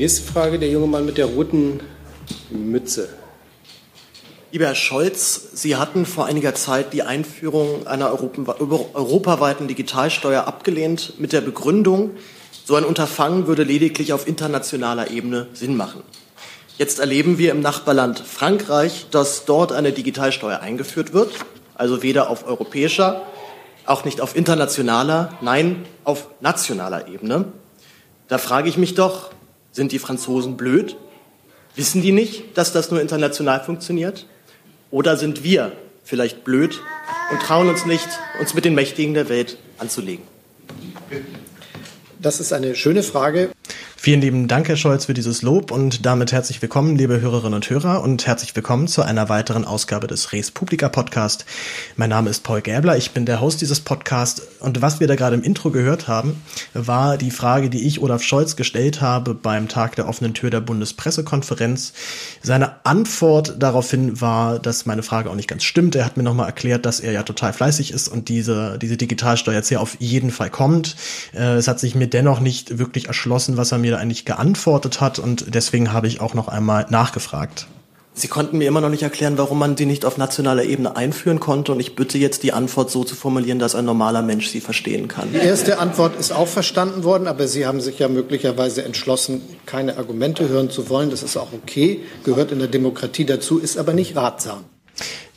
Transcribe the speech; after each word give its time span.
Nächste 0.00 0.22
Frage, 0.22 0.58
der 0.58 0.70
junge 0.70 0.86
Mann 0.86 1.04
mit 1.04 1.18
der 1.18 1.26
roten 1.26 1.78
Mütze. 2.48 3.10
Lieber 4.50 4.64
Herr 4.64 4.74
Scholz, 4.74 5.50
Sie 5.52 5.76
hatten 5.76 6.06
vor 6.06 6.24
einiger 6.24 6.54
Zeit 6.54 6.94
die 6.94 7.02
Einführung 7.02 7.86
einer 7.86 8.10
europaweiten 8.10 9.68
Digitalsteuer 9.68 10.46
abgelehnt 10.46 11.20
mit 11.20 11.34
der 11.34 11.42
Begründung, 11.42 12.12
so 12.64 12.76
ein 12.76 12.84
Unterfangen 12.84 13.46
würde 13.46 13.62
lediglich 13.62 14.14
auf 14.14 14.26
internationaler 14.26 15.10
Ebene 15.10 15.48
Sinn 15.52 15.76
machen. 15.76 16.02
Jetzt 16.78 16.98
erleben 16.98 17.36
wir 17.36 17.50
im 17.50 17.60
Nachbarland 17.60 18.20
Frankreich, 18.20 19.08
dass 19.10 19.44
dort 19.44 19.70
eine 19.70 19.92
Digitalsteuer 19.92 20.60
eingeführt 20.60 21.12
wird, 21.12 21.30
also 21.74 22.02
weder 22.02 22.30
auf 22.30 22.46
europäischer, 22.46 23.26
auch 23.84 24.06
nicht 24.06 24.22
auf 24.22 24.34
internationaler, 24.34 25.36
nein, 25.42 25.84
auf 26.04 26.28
nationaler 26.40 27.06
Ebene. 27.08 27.52
Da 28.28 28.38
frage 28.38 28.70
ich 28.70 28.78
mich 28.78 28.94
doch, 28.94 29.30
sind 29.72 29.92
die 29.92 29.98
Franzosen 29.98 30.56
blöd? 30.56 30.96
Wissen 31.76 32.02
die 32.02 32.12
nicht, 32.12 32.56
dass 32.56 32.72
das 32.72 32.90
nur 32.90 33.00
international 33.00 33.62
funktioniert? 33.62 34.26
Oder 34.90 35.16
sind 35.16 35.44
wir 35.44 35.72
vielleicht 36.04 36.44
blöd 36.44 36.80
und 37.30 37.40
trauen 37.40 37.68
uns 37.68 37.86
nicht, 37.86 38.08
uns 38.40 38.54
mit 38.54 38.64
den 38.64 38.74
Mächtigen 38.74 39.14
der 39.14 39.28
Welt 39.28 39.56
anzulegen? 39.78 40.24
Das 42.18 42.40
ist 42.40 42.52
eine 42.52 42.74
schöne 42.74 43.02
Frage. 43.02 43.50
Vielen 44.02 44.22
lieben 44.22 44.48
Dank, 44.48 44.66
Herr 44.66 44.78
Scholz, 44.78 45.04
für 45.04 45.12
dieses 45.12 45.42
Lob 45.42 45.70
und 45.70 46.06
damit 46.06 46.32
herzlich 46.32 46.62
willkommen, 46.62 46.96
liebe 46.96 47.20
Hörerinnen 47.20 47.52
und 47.52 47.68
Hörer 47.68 48.02
und 48.02 48.26
herzlich 48.26 48.56
willkommen 48.56 48.88
zu 48.88 49.02
einer 49.02 49.28
weiteren 49.28 49.66
Ausgabe 49.66 50.06
des 50.06 50.32
Res 50.32 50.50
Publica 50.50 50.88
Podcast. 50.88 51.44
Mein 51.96 52.08
Name 52.08 52.30
ist 52.30 52.42
Paul 52.42 52.62
Gäbler, 52.62 52.96
ich 52.96 53.10
bin 53.10 53.26
der 53.26 53.42
Host 53.42 53.60
dieses 53.60 53.80
Podcasts 53.80 54.40
und 54.60 54.80
was 54.80 55.00
wir 55.00 55.06
da 55.06 55.16
gerade 55.16 55.36
im 55.36 55.42
Intro 55.42 55.70
gehört 55.70 56.08
haben, 56.08 56.40
war 56.72 57.18
die 57.18 57.30
Frage, 57.30 57.68
die 57.68 57.86
ich 57.86 58.00
Olaf 58.00 58.22
Scholz 58.22 58.56
gestellt 58.56 59.02
habe 59.02 59.34
beim 59.34 59.68
Tag 59.68 59.96
der 59.96 60.08
offenen 60.08 60.32
Tür 60.32 60.48
der 60.48 60.62
Bundespressekonferenz. 60.62 61.92
Seine 62.42 62.86
Antwort 62.86 63.56
daraufhin 63.58 64.18
war, 64.22 64.58
dass 64.60 64.86
meine 64.86 65.02
Frage 65.02 65.28
auch 65.28 65.34
nicht 65.34 65.48
ganz 65.48 65.62
stimmt. 65.62 65.94
Er 65.94 66.06
hat 66.06 66.16
mir 66.16 66.22
nochmal 66.22 66.46
erklärt, 66.46 66.86
dass 66.86 67.00
er 67.00 67.12
ja 67.12 67.22
total 67.22 67.52
fleißig 67.52 67.92
ist 67.92 68.08
und 68.08 68.30
diese, 68.30 68.78
diese 68.78 68.96
Digitalsteuer 68.96 69.56
jetzt 69.56 69.68
ja 69.68 69.80
auf 69.80 69.98
jeden 69.98 70.30
Fall 70.30 70.48
kommt. 70.48 70.96
Äh, 71.34 71.56
es 71.56 71.68
hat 71.68 71.80
sich 71.80 71.94
mir 71.94 72.06
dennoch 72.06 72.40
nicht 72.40 72.78
wirklich 72.78 73.08
erschlossen, 73.08 73.58
was 73.58 73.72
er 73.72 73.78
mir 73.78 73.89
mir 73.90 73.96
da 73.96 74.02
eigentlich 74.02 74.24
geantwortet 74.24 75.00
hat 75.00 75.18
und 75.18 75.54
deswegen 75.54 75.92
habe 75.92 76.06
ich 76.06 76.20
auch 76.20 76.34
noch 76.34 76.48
einmal 76.48 76.86
nachgefragt. 76.90 77.66
Sie 78.12 78.28
konnten 78.28 78.58
mir 78.58 78.66
immer 78.66 78.80
noch 78.80 78.88
nicht 78.88 79.02
erklären, 79.02 79.38
warum 79.38 79.58
man 79.58 79.76
die 79.76 79.86
nicht 79.86 80.04
auf 80.04 80.18
nationaler 80.18 80.64
Ebene 80.64 80.96
einführen 80.96 81.38
konnte. 81.38 81.72
Und 81.72 81.80
ich 81.80 81.94
bitte 81.94 82.18
jetzt, 82.18 82.42
die 82.42 82.52
Antwort 82.52 82.90
so 82.90 83.04
zu 83.04 83.14
formulieren, 83.14 83.60
dass 83.60 83.74
ein 83.76 83.84
normaler 83.84 84.20
Mensch 84.20 84.48
sie 84.48 84.60
verstehen 84.60 85.06
kann. 85.06 85.32
Die 85.32 85.38
erste 85.38 85.78
Antwort 85.78 86.18
ist 86.18 86.32
auch 86.32 86.48
verstanden 86.48 87.04
worden, 87.04 87.28
aber 87.28 87.46
Sie 87.46 87.66
haben 87.66 87.80
sich 87.80 88.00
ja 88.00 88.08
möglicherweise 88.08 88.82
entschlossen, 88.82 89.42
keine 89.64 89.96
Argumente 89.96 90.48
hören 90.48 90.70
zu 90.70 90.90
wollen. 90.90 91.10
Das 91.10 91.22
ist 91.22 91.36
auch 91.36 91.52
okay, 91.52 92.00
gehört 92.24 92.50
in 92.50 92.58
der 92.58 92.68
Demokratie 92.68 93.24
dazu, 93.24 93.58
ist 93.58 93.78
aber 93.78 93.92
nicht 93.92 94.16
ratsam. 94.16 94.64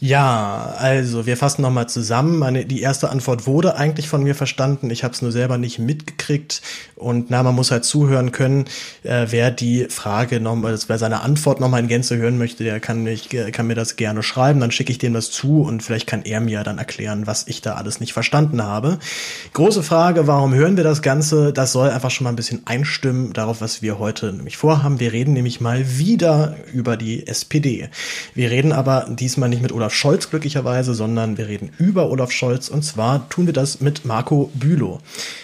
Ja, 0.06 0.76
also 0.80 1.26
wir 1.26 1.38
fassen 1.38 1.62
nochmal 1.62 1.88
zusammen. 1.88 2.38
Meine, 2.38 2.66
die 2.66 2.82
erste 2.82 3.10
Antwort 3.10 3.48
wurde 3.48 3.78
eigentlich 3.78 4.10
von 4.10 4.22
mir 4.22 4.36
verstanden. 4.36 4.90
Ich 4.90 5.06
habe 5.06 5.14
es 5.14 5.22
nur 5.22 5.32
selber 5.32 5.58
nicht 5.58 5.80
mitgekriegt. 5.80 6.62
Und 6.96 7.30
na, 7.30 7.42
man 7.42 7.56
muss 7.56 7.72
halt 7.72 7.86
zuhören 7.86 8.34
können. 8.34 8.66
Äh, 9.04 9.28
wer 9.30 9.50
die 9.50 9.86
Frage 9.86 10.42
nochmal, 10.42 10.78
wer 10.88 10.98
seine 10.98 11.22
Antwort 11.22 11.62
nochmal 11.62 11.80
in 11.80 11.88
Gänze 11.88 12.18
hören 12.18 12.38
möchte, 12.38 12.66
der 12.66 12.82
kann, 12.82 13.04
mich, 13.04 13.30
kann 13.30 13.66
mir 13.66 13.76
das 13.76 13.96
gerne 13.96 14.24
schreiben. 14.24 14.60
Dann 14.60 14.72
schicke 14.72 14.92
ich 14.92 14.98
dem 14.98 15.14
das 15.14 15.32
zu 15.32 15.62
und 15.62 15.84
vielleicht 15.84 16.06
kann 16.06 16.24
er 16.24 16.42
mir 16.42 16.64
dann 16.64 16.80
erklären, 16.80 17.26
was 17.26 17.48
ich 17.48 17.62
da 17.62 17.76
alles 17.76 18.02
nicht 18.02 18.12
verstanden 18.12 18.62
habe. 18.62 19.00
Große 19.54 19.84
Frage, 19.84 20.28
warum 20.28 20.54
hören 20.54 20.76
wir 20.76 20.84
das 20.84 21.02
Ganze? 21.02 21.54
Das 21.54 21.72
soll 21.72 21.90
einfach 21.90 22.12
schon 22.12 22.26
mal 22.26 22.32
ein 22.32 22.36
bisschen 22.36 22.64
einstimmen 22.66 23.32
darauf, 23.32 23.62
was 23.62 23.82
wir 23.82 24.00
heute 24.00 24.34
nämlich 24.34 24.58
vorhaben. 24.58 25.00
Wir 25.00 25.14
reden 25.14 25.32
nämlich 25.32 25.62
mal 25.62 25.98
wieder 25.98 26.58
über 26.74 26.98
die 26.98 27.26
SPD. 27.26 27.88
Wir 28.36 28.52
reden 28.52 28.74
aber 28.74 29.08
diesmal 29.10 29.48
nicht 29.48 29.62
mit 29.62 29.72
Olaf 29.72 29.93
Olaf 29.94 30.00
Scholz 30.00 30.30
glücklicherweise, 30.32 30.96
sondern 30.96 31.38
wir 31.38 31.48
reden 31.48 31.70
über 31.78 32.10
Olaf 32.10 32.32
Scholz 32.32 32.68
und 32.68 32.82
zwar 32.84 33.30
tun 33.30 33.46
wir 33.46 33.54
das 33.54 33.80
mit 33.80 34.06
Marco 34.06 34.50
Bülow. 34.56 35.00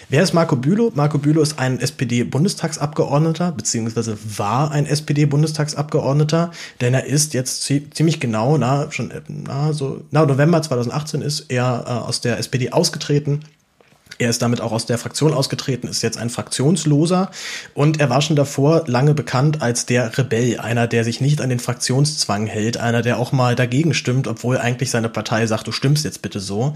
Wer 0.08 0.24
ist 0.24 0.34
Marco 0.34 0.56
Bülow? 0.56 0.90
Marco 0.92 1.18
Bülow 1.18 1.40
ist 1.40 1.60
ein 1.60 1.78
SPD-Bundestagsabgeordneter, 1.78 3.52
beziehungsweise 3.52 4.18
war 4.36 4.72
ein 4.72 4.86
SPD-Bundestagsabgeordneter, 4.86 6.50
denn 6.80 6.94
er 6.94 7.06
ist 7.06 7.32
jetzt 7.32 7.62
ziemlich 7.62 8.18
genau, 8.18 8.58
na, 8.58 8.90
schon, 8.90 9.12
na, 9.28 9.72
so, 9.72 10.02
na, 10.10 10.26
November 10.26 10.60
2018 10.60 11.22
ist 11.22 11.46
er 11.48 11.84
äh, 11.86 11.90
aus 12.08 12.20
der 12.20 12.38
SPD 12.38 12.72
ausgetreten 12.72 13.44
er 14.20 14.28
ist 14.28 14.42
damit 14.42 14.60
auch 14.60 14.70
aus 14.70 14.84
der 14.84 14.98
Fraktion 14.98 15.32
ausgetreten, 15.32 15.88
ist 15.88 16.02
jetzt 16.02 16.18
ein 16.18 16.28
Fraktionsloser 16.28 17.30
und 17.72 18.00
er 18.00 18.10
war 18.10 18.20
schon 18.20 18.36
davor 18.36 18.84
lange 18.86 19.14
bekannt 19.14 19.62
als 19.62 19.86
der 19.86 20.16
Rebell, 20.18 20.60
einer, 20.60 20.86
der 20.86 21.04
sich 21.04 21.22
nicht 21.22 21.40
an 21.40 21.48
den 21.48 21.58
Fraktionszwang 21.58 22.46
hält, 22.46 22.76
einer, 22.76 23.00
der 23.00 23.18
auch 23.18 23.32
mal 23.32 23.56
dagegen 23.56 23.94
stimmt, 23.94 24.28
obwohl 24.28 24.58
eigentlich 24.58 24.90
seine 24.90 25.08
Partei 25.08 25.46
sagt, 25.46 25.66
du 25.66 25.72
stimmst 25.72 26.04
jetzt 26.04 26.20
bitte 26.20 26.38
so. 26.38 26.74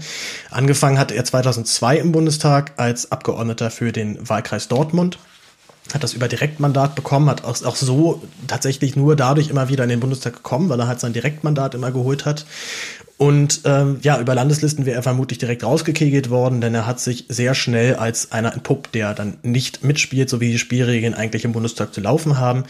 Angefangen 0.49 0.97
hat 0.97 1.11
er 1.11 1.23
2002 1.23 1.97
im 1.97 2.11
Bundestag 2.11 2.73
als 2.77 3.11
Abgeordneter 3.11 3.69
für 3.69 3.91
den 3.91 4.27
Wahlkreis 4.27 4.67
Dortmund 4.67 5.19
hat 5.93 6.03
das 6.03 6.13
über 6.13 6.27
Direktmandat 6.27 6.95
bekommen, 6.95 7.29
hat 7.29 7.43
auch, 7.43 7.63
auch 7.63 7.75
so 7.75 8.23
tatsächlich 8.47 8.95
nur 8.95 9.15
dadurch 9.15 9.49
immer 9.49 9.69
wieder 9.69 9.83
in 9.83 9.91
den 9.91 9.99
Bundestag 9.99 10.33
gekommen, 10.33 10.67
weil 10.67 10.79
er 10.79 10.87
halt 10.87 10.99
sein 10.99 11.13
Direktmandat 11.13 11.75
immer 11.75 11.91
geholt 11.91 12.25
hat 12.25 12.47
und 13.17 13.61
ähm, 13.63 13.99
ja, 14.01 14.19
über 14.19 14.35
Landeslisten 14.35 14.85
wäre 14.85 14.97
er 14.97 15.03
vermutlich 15.03 15.39
direkt 15.39 15.63
rausgekegelt 15.63 16.29
worden, 16.29 16.59
denn 16.59 16.75
er 16.75 16.85
hat 16.85 16.99
sich 16.99 17.23
sehr 17.29 17.55
schnell 17.55 17.95
als 17.95 18.33
einer 18.33 18.53
entpuppt, 18.53 18.93
der 18.93 19.13
dann 19.13 19.37
nicht 19.41 19.85
mitspielt, 19.85 20.29
so 20.29 20.41
wie 20.41 20.51
die 20.51 20.59
Spielregeln 20.59 21.13
eigentlich 21.13 21.45
im 21.45 21.53
Bundestag 21.53 21.93
zu 21.93 22.01
laufen 22.01 22.37
haben. 22.37 22.65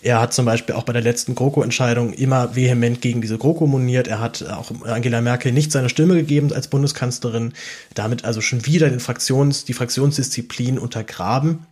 Er 0.00 0.18
hat 0.18 0.32
zum 0.32 0.46
Beispiel 0.46 0.74
auch 0.74 0.84
bei 0.84 0.94
der 0.94 1.02
letzten 1.02 1.34
GroKo-Entscheidung 1.34 2.14
immer 2.14 2.56
vehement 2.56 3.02
gegen 3.02 3.20
diese 3.20 3.36
GroKo 3.36 3.66
moniert. 3.66 4.08
Er 4.08 4.20
hat 4.20 4.42
auch 4.42 4.70
Angela 4.86 5.20
Merkel 5.20 5.52
nicht 5.52 5.70
seine 5.70 5.90
Stimme 5.90 6.14
gegeben 6.14 6.50
als 6.50 6.68
Bundeskanzlerin, 6.68 7.52
damit 7.92 8.24
also 8.24 8.40
schon 8.40 8.64
wieder 8.64 8.88
den 8.88 9.00
Fraktions, 9.00 9.66
die 9.66 9.74
Fraktionsdisziplin 9.74 10.78
untergraben. 10.78 11.66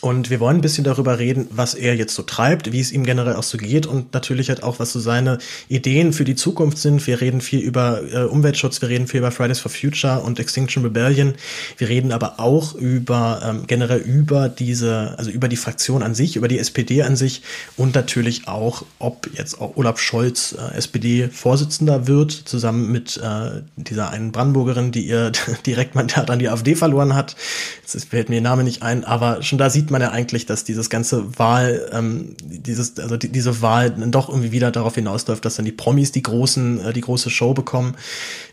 Und 0.00 0.30
wir 0.30 0.38
wollen 0.38 0.58
ein 0.58 0.60
bisschen 0.60 0.84
darüber 0.84 1.18
reden, 1.18 1.48
was 1.50 1.74
er 1.74 1.96
jetzt 1.96 2.14
so 2.14 2.22
treibt, 2.22 2.70
wie 2.70 2.78
es 2.78 2.92
ihm 2.92 3.04
generell 3.04 3.34
auch 3.34 3.42
so 3.42 3.58
geht 3.58 3.86
und 3.86 4.14
natürlich 4.14 4.48
halt 4.48 4.62
auch, 4.62 4.78
was 4.78 4.92
so 4.92 5.00
seine 5.00 5.38
Ideen 5.68 6.12
für 6.12 6.24
die 6.24 6.36
Zukunft 6.36 6.78
sind. 6.78 7.04
Wir 7.06 7.20
reden 7.20 7.40
viel 7.40 7.60
über 7.60 8.00
äh, 8.12 8.24
Umweltschutz, 8.24 8.80
wir 8.80 8.88
reden 8.88 9.08
viel 9.08 9.18
über 9.18 9.32
Fridays 9.32 9.58
for 9.58 9.70
Future 9.70 10.20
und 10.20 10.38
Extinction 10.38 10.84
Rebellion. 10.84 11.34
Wir 11.78 11.88
reden 11.88 12.12
aber 12.12 12.38
auch 12.38 12.74
über 12.74 13.42
ähm, 13.44 13.64
generell 13.66 13.98
über 13.98 14.48
diese, 14.48 15.14
also 15.18 15.30
über 15.30 15.48
die 15.48 15.56
Fraktion 15.56 16.02
an 16.02 16.14
sich, 16.14 16.36
über 16.36 16.46
die 16.46 16.60
SPD 16.60 17.02
an 17.02 17.16
sich 17.16 17.42
und 17.76 17.94
natürlich 17.94 18.46
auch, 18.46 18.84
ob 19.00 19.28
jetzt 19.36 19.60
auch 19.60 19.76
Olaf 19.76 19.98
Scholz 19.98 20.54
äh, 20.56 20.76
SPD-Vorsitzender 20.76 22.06
wird, 22.06 22.30
zusammen 22.30 22.92
mit 22.92 23.16
äh, 23.16 23.62
dieser 23.76 24.10
einen 24.10 24.30
Brandenburgerin, 24.30 24.92
die 24.92 25.06
ihr 25.06 25.32
Direktmandat 25.66 26.30
an 26.30 26.38
die 26.38 26.48
AfD 26.48 26.76
verloren 26.76 27.14
hat. 27.14 27.34
Jetzt 27.82 28.04
fällt 28.04 28.28
mir 28.28 28.36
ihr 28.36 28.42
Name 28.42 28.62
nicht 28.64 28.82
ein, 28.82 29.04
aber 29.04 29.42
schon 29.42 29.58
da 29.58 29.70
sieht 29.70 29.87
sieht 29.88 29.92
man 29.92 30.02
ja 30.02 30.10
eigentlich, 30.10 30.44
dass 30.44 30.64
dieses 30.64 30.90
ganze 30.90 31.38
Wahl, 31.38 31.88
ähm, 31.94 32.36
dieses, 32.42 32.98
also 32.98 33.16
die, 33.16 33.30
diese 33.30 33.62
Wahl 33.62 33.90
dann 33.90 34.12
doch 34.12 34.28
irgendwie 34.28 34.52
wieder 34.52 34.70
darauf 34.70 34.96
hinausläuft, 34.96 35.42
dass 35.46 35.56
dann 35.56 35.64
die 35.64 35.72
Promis 35.72 36.12
die 36.12 36.22
großen, 36.22 36.84
äh, 36.84 36.92
die 36.92 37.00
große 37.00 37.30
Show 37.30 37.54
bekommen. 37.54 37.94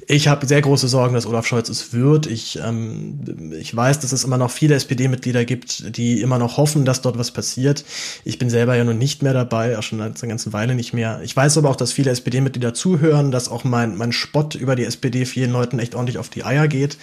Ich 0.08 0.30
habe 0.30 0.46
sehr 0.46 0.62
große 0.62 0.88
Sorgen, 0.88 1.14
dass 1.14 1.26
Olaf 1.26 1.46
Scholz 1.46 1.68
es 1.68 1.92
wird. 1.92 2.26
Ich, 2.26 2.58
ähm, 2.64 3.52
ich 3.60 3.76
weiß, 3.76 4.00
dass 4.00 4.14
es 4.14 4.24
immer 4.24 4.38
noch 4.38 4.50
viele 4.50 4.76
SPD-Mitglieder 4.76 5.44
gibt, 5.44 5.98
die 5.98 6.22
immer 6.22 6.38
noch 6.38 6.56
hoffen, 6.56 6.86
dass 6.86 7.02
dort 7.02 7.18
was 7.18 7.32
passiert. 7.32 7.84
Ich 8.24 8.40
bin 8.40 8.50
selber 8.50 8.78
ja 8.78 8.86
nun 8.86 8.98
nicht 8.98 9.22
mehr 9.22 9.34
dabei, 9.34 9.78
auch 9.78 9.84
schon 9.84 10.00
eine 10.00 10.14
ganze 10.14 10.54
Weile 10.54 10.74
nicht 10.74 10.94
mehr. 10.94 11.20
Ich 11.22 11.36
weiß 11.36 11.58
aber 11.58 11.70
auch, 11.70 11.76
dass 11.76 11.92
viele 11.92 12.12
SPD-Mitglieder 12.12 12.74
zuhören, 12.74 13.32
dass 13.32 13.50
auch 13.50 13.66
mein, 13.66 13.98
mein 13.98 14.14
Spott 14.14 14.56
über 14.56 14.78
die 14.78 14.86
SPD 14.86 15.26
vielen 15.26 15.52
Leuten 15.52 15.80
echt 15.80 15.96
ordentlich 15.96 16.18
auf 16.18 16.30
die 16.30 16.46
Eier 16.46 16.70
geht. 16.70 16.98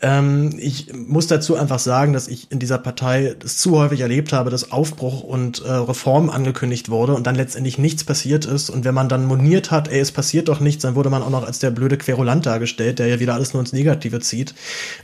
Ähm, 0.00 0.54
ich 0.58 0.92
muss 0.94 1.26
dazu 1.26 1.56
einfach 1.56 1.80
sagen, 1.80 2.12
dass 2.12 2.28
ich 2.28 2.52
in 2.52 2.60
dieser 2.60 2.78
Partei 2.78 3.34
das 3.38 3.56
zu 3.56 3.76
häufig 3.78 4.00
erlebt 4.00 4.32
habe, 4.32 4.50
dass 4.50 4.70
Aufbruch 4.70 5.22
und 5.22 5.60
äh, 5.64 5.72
Reform 5.72 6.30
angekündigt 6.30 6.88
wurde 6.88 7.14
und 7.14 7.26
dann 7.26 7.34
letztendlich 7.34 7.78
nichts 7.78 8.04
passiert 8.04 8.44
ist. 8.44 8.70
Und 8.70 8.84
wenn 8.84 8.94
man 8.94 9.08
dann 9.08 9.26
moniert 9.26 9.70
hat, 9.72 9.88
ey, 9.88 9.98
es 9.98 10.12
passiert 10.12 10.48
doch 10.48 10.60
nichts, 10.60 10.82
dann 10.82 10.94
wurde 10.94 11.10
man 11.10 11.22
auch 11.22 11.30
noch 11.30 11.44
als 11.44 11.58
der 11.58 11.70
blöde 11.70 11.98
Querulant 11.98 12.46
dargestellt, 12.46 13.00
der 13.00 13.08
ja 13.08 13.18
wieder 13.18 13.34
alles 13.34 13.54
nur 13.54 13.60
ins 13.60 13.72
Negative 13.72 14.20
zieht. 14.20 14.54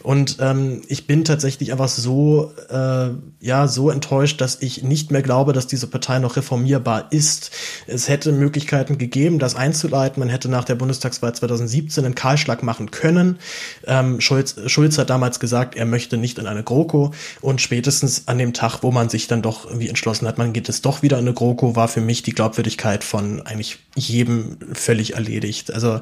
Und 0.03 0.37
ähm, 0.41 0.83
ich 0.87 1.09
bin 1.09 1.25
tatsächlich 1.25 1.73
einfach 1.73 1.89
so, 1.89 2.53
äh, 2.71 3.09
ja, 3.41 3.67
so 3.67 3.91
enttäuscht, 3.91 4.41
dass 4.41 4.63
ich 4.63 4.85
nicht 4.85 5.11
mehr 5.11 5.23
glaube, 5.23 5.53
dass 5.53 5.67
diese 5.67 5.89
Partei 5.89 6.21
noch 6.21 6.37
reformierbar 6.37 7.09
ist. 7.11 7.51
Es 7.89 8.09
hätte 8.09 8.31
Möglichkeiten 8.31 8.97
gegeben, 8.99 9.41
das 9.41 9.57
einzuleiten. 9.57 10.21
Man 10.21 10.29
hätte 10.29 10.49
nach 10.49 10.65
der 10.65 10.77
Bundestagswahl 10.77 11.35
2017 11.35 12.05
einen 12.05 12.15
Kahlschlag 12.15 12.63
machen 12.63 12.93
können. 12.93 13.39
Ähm, 13.87 14.21
Scholz, 14.21 14.55
Schulz 14.67 14.84
Schulz 14.85 14.99
hat 14.99 15.09
damals 15.09 15.41
gesagt, 15.41 15.77
er 15.77 15.87
möchte 15.87 16.19
nicht 16.19 16.37
in 16.39 16.47
eine 16.47 16.63
GroKo 16.63 17.15
und 17.41 17.63
spätestens 17.63 18.29
an 18.29 18.37
dem 18.37 18.53
Tag, 18.53 18.83
wo 18.83 18.91
man 18.91 19.09
sich 19.09 19.29
dann 19.29 19.41
doch 19.41 19.65
irgendwie 19.65 19.89
entschlossen 19.89 20.29
hat, 20.29 20.37
man 20.37 20.53
geht 20.53 20.69
es 20.69 20.83
doch 20.83 21.01
wieder 21.01 21.19
in 21.19 21.25
eine 21.25 21.33
GroKo, 21.33 21.75
war 21.75 21.89
für 21.89 22.03
mich 22.03 22.23
die 22.23 22.33
Glaubwürdigkeit 22.33 23.03
von 23.03 23.41
eigentlich 23.47 23.79
jedem 23.97 24.59
völlig 24.75 25.15
erledigt. 25.15 25.73
Also 25.73 26.01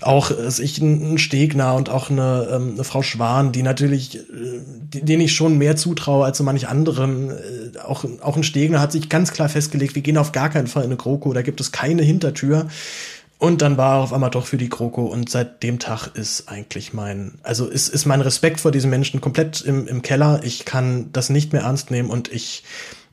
auch 0.00 0.30
ich 0.30 0.78
ein 0.78 1.18
Stegner 1.18 1.74
und 1.74 1.90
auch 1.90 2.08
eine, 2.08 2.48
ähm, 2.50 2.70
eine 2.72 2.84
Frau 2.84 3.02
Schwan, 3.02 3.52
die 3.52 3.62
natürlich, 3.62 4.16
äh, 4.16 4.20
denen 4.94 5.20
ich 5.20 5.34
schon 5.34 5.58
mehr 5.58 5.76
zutraue 5.76 6.24
als 6.24 6.38
so 6.38 6.44
manch 6.44 6.68
anderen. 6.68 7.32
Äh, 7.32 7.78
auch, 7.84 8.06
auch 8.22 8.38
ein 8.38 8.44
Stegner 8.44 8.80
hat 8.80 8.92
sich 8.92 9.10
ganz 9.10 9.32
klar 9.32 9.50
festgelegt, 9.50 9.94
wir 9.94 10.00
gehen 10.00 10.16
auf 10.16 10.32
gar 10.32 10.48
keinen 10.48 10.68
Fall 10.68 10.84
in 10.84 10.88
eine 10.88 10.96
GroKo, 10.96 11.34
da 11.34 11.42
gibt 11.42 11.60
es 11.60 11.70
keine 11.70 12.02
Hintertür. 12.02 12.68
Und 13.42 13.60
dann 13.60 13.76
war 13.76 13.96
er 13.96 14.02
auf 14.04 14.12
einmal 14.12 14.30
doch 14.30 14.46
für 14.46 14.56
die 14.56 14.68
GroKo 14.68 15.02
und 15.02 15.28
seit 15.28 15.64
dem 15.64 15.80
Tag 15.80 16.14
ist 16.14 16.48
eigentlich 16.48 16.92
mein, 16.92 17.32
also 17.42 17.66
ist, 17.66 17.88
ist 17.88 18.06
mein 18.06 18.20
Respekt 18.20 18.60
vor 18.60 18.70
diesen 18.70 18.88
Menschen 18.88 19.20
komplett 19.20 19.62
im, 19.62 19.88
im 19.88 20.00
Keller. 20.00 20.42
Ich 20.44 20.64
kann 20.64 21.10
das 21.12 21.28
nicht 21.28 21.52
mehr 21.52 21.62
ernst 21.62 21.90
nehmen 21.90 22.08
und 22.08 22.30
ich, 22.30 22.62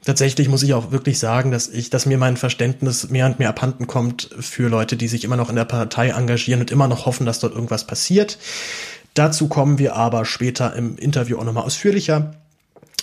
tatsächlich 0.05 0.47
muss 0.47 0.61
ich 0.61 0.75
auch 0.75 0.91
wirklich 0.91 1.17
sagen, 1.17 1.49
dass 1.49 1.67
ich, 1.67 1.89
dass 1.89 2.05
mir 2.05 2.19
mein 2.19 2.37
Verständnis 2.37 3.09
mehr 3.09 3.25
und 3.25 3.39
mehr 3.39 3.49
abhanden 3.49 3.87
kommt 3.87 4.29
für 4.39 4.69
Leute, 4.69 4.97
die 4.97 5.07
sich 5.07 5.23
immer 5.23 5.35
noch 5.35 5.49
in 5.49 5.55
der 5.55 5.65
Partei 5.65 6.09
engagieren 6.09 6.59
und 6.61 6.69
immer 6.69 6.87
noch 6.87 7.07
hoffen, 7.07 7.25
dass 7.25 7.39
dort 7.39 7.55
irgendwas 7.55 7.87
passiert. 7.87 8.37
Dazu 9.15 9.47
kommen 9.47 9.79
wir 9.79 9.95
aber 9.95 10.25
später 10.25 10.75
im 10.75 10.95
Interview 10.99 11.39
auch 11.39 11.43
nochmal 11.43 11.63
ausführlicher. 11.63 12.35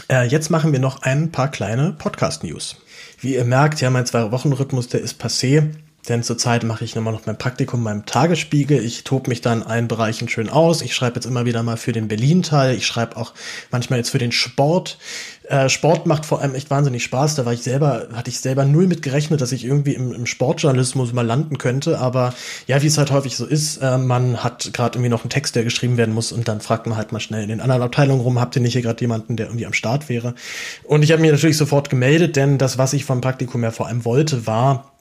Äh, 0.08 0.28
jetzt 0.28 0.48
machen 0.48 0.70
wir 0.70 0.78
noch 0.78 1.02
ein 1.02 1.32
paar 1.32 1.50
kleine 1.50 1.90
Podcast-News. 1.90 2.76
Wie 3.18 3.34
ihr 3.34 3.44
merkt, 3.44 3.80
ja, 3.80 3.90
mein 3.90 4.06
Zwei-Wochen-Rhythmus, 4.06 4.86
der 4.86 5.00
ist 5.00 5.20
passé. 5.20 5.72
Denn 6.08 6.22
zurzeit 6.22 6.64
mache 6.64 6.84
ich 6.84 6.94
immer 6.94 7.12
noch 7.12 7.26
mein 7.26 7.38
Praktikum 7.38 7.82
beim 7.82 8.06
Tagesspiegel. 8.06 8.84
Ich 8.84 9.04
tobe 9.04 9.28
mich 9.28 9.40
da 9.40 9.52
in 9.52 9.62
allen 9.62 9.88
Bereichen 9.88 10.28
schön 10.28 10.48
aus. 10.48 10.82
Ich 10.82 10.94
schreibe 10.94 11.16
jetzt 11.16 11.26
immer 11.26 11.44
wieder 11.44 11.62
mal 11.62 11.76
für 11.76 11.92
den 11.92 12.08
Berlin-Teil. 12.08 12.76
Ich 12.76 12.86
schreibe 12.86 13.16
auch 13.16 13.32
manchmal 13.70 13.98
jetzt 13.98 14.10
für 14.10 14.18
den 14.18 14.32
Sport. 14.32 14.98
Äh, 15.48 15.68
Sport 15.68 16.06
macht 16.06 16.26
vor 16.26 16.40
allem 16.40 16.54
echt 16.54 16.70
wahnsinnig 16.70 17.04
Spaß. 17.04 17.34
Da 17.36 17.44
war 17.44 17.52
ich 17.52 17.62
selber, 17.62 18.08
hatte 18.14 18.30
ich 18.30 18.40
selber 18.40 18.64
null 18.64 18.86
mit 18.86 19.02
gerechnet, 19.02 19.40
dass 19.40 19.52
ich 19.52 19.64
irgendwie 19.64 19.94
im, 19.94 20.12
im 20.12 20.26
Sportjournalismus 20.26 21.12
mal 21.12 21.26
landen 21.26 21.58
könnte. 21.58 21.98
Aber 21.98 22.34
ja, 22.66 22.82
wie 22.82 22.86
es 22.86 22.98
halt 22.98 23.10
häufig 23.10 23.36
so 23.36 23.46
ist, 23.46 23.78
äh, 23.78 23.98
man 23.98 24.42
hat 24.42 24.70
gerade 24.72 24.98
irgendwie 24.98 25.10
noch 25.10 25.22
einen 25.22 25.30
Text, 25.30 25.56
der 25.56 25.64
geschrieben 25.64 25.96
werden 25.96 26.14
muss 26.14 26.32
und 26.32 26.48
dann 26.48 26.60
fragt 26.60 26.86
man 26.86 26.96
halt 26.96 27.12
mal 27.12 27.20
schnell 27.20 27.42
in 27.42 27.48
den 27.48 27.60
anderen 27.60 27.82
Abteilungen 27.82 28.20
rum, 28.20 28.40
habt 28.40 28.56
ihr 28.56 28.62
nicht 28.62 28.72
hier 28.72 28.82
gerade 28.82 29.00
jemanden, 29.00 29.36
der 29.36 29.46
irgendwie 29.46 29.66
am 29.66 29.72
Start 29.72 30.08
wäre? 30.08 30.34
Und 30.84 31.02
ich 31.02 31.12
habe 31.12 31.22
mich 31.22 31.30
natürlich 31.30 31.56
sofort 31.56 31.90
gemeldet, 31.90 32.36
denn 32.36 32.58
das, 32.58 32.78
was 32.78 32.92
ich 32.92 33.04
vom 33.04 33.20
Praktikum 33.20 33.62
ja 33.62 33.70
vor 33.70 33.86
allem 33.86 34.04
wollte, 34.04 34.46
war, 34.46 34.92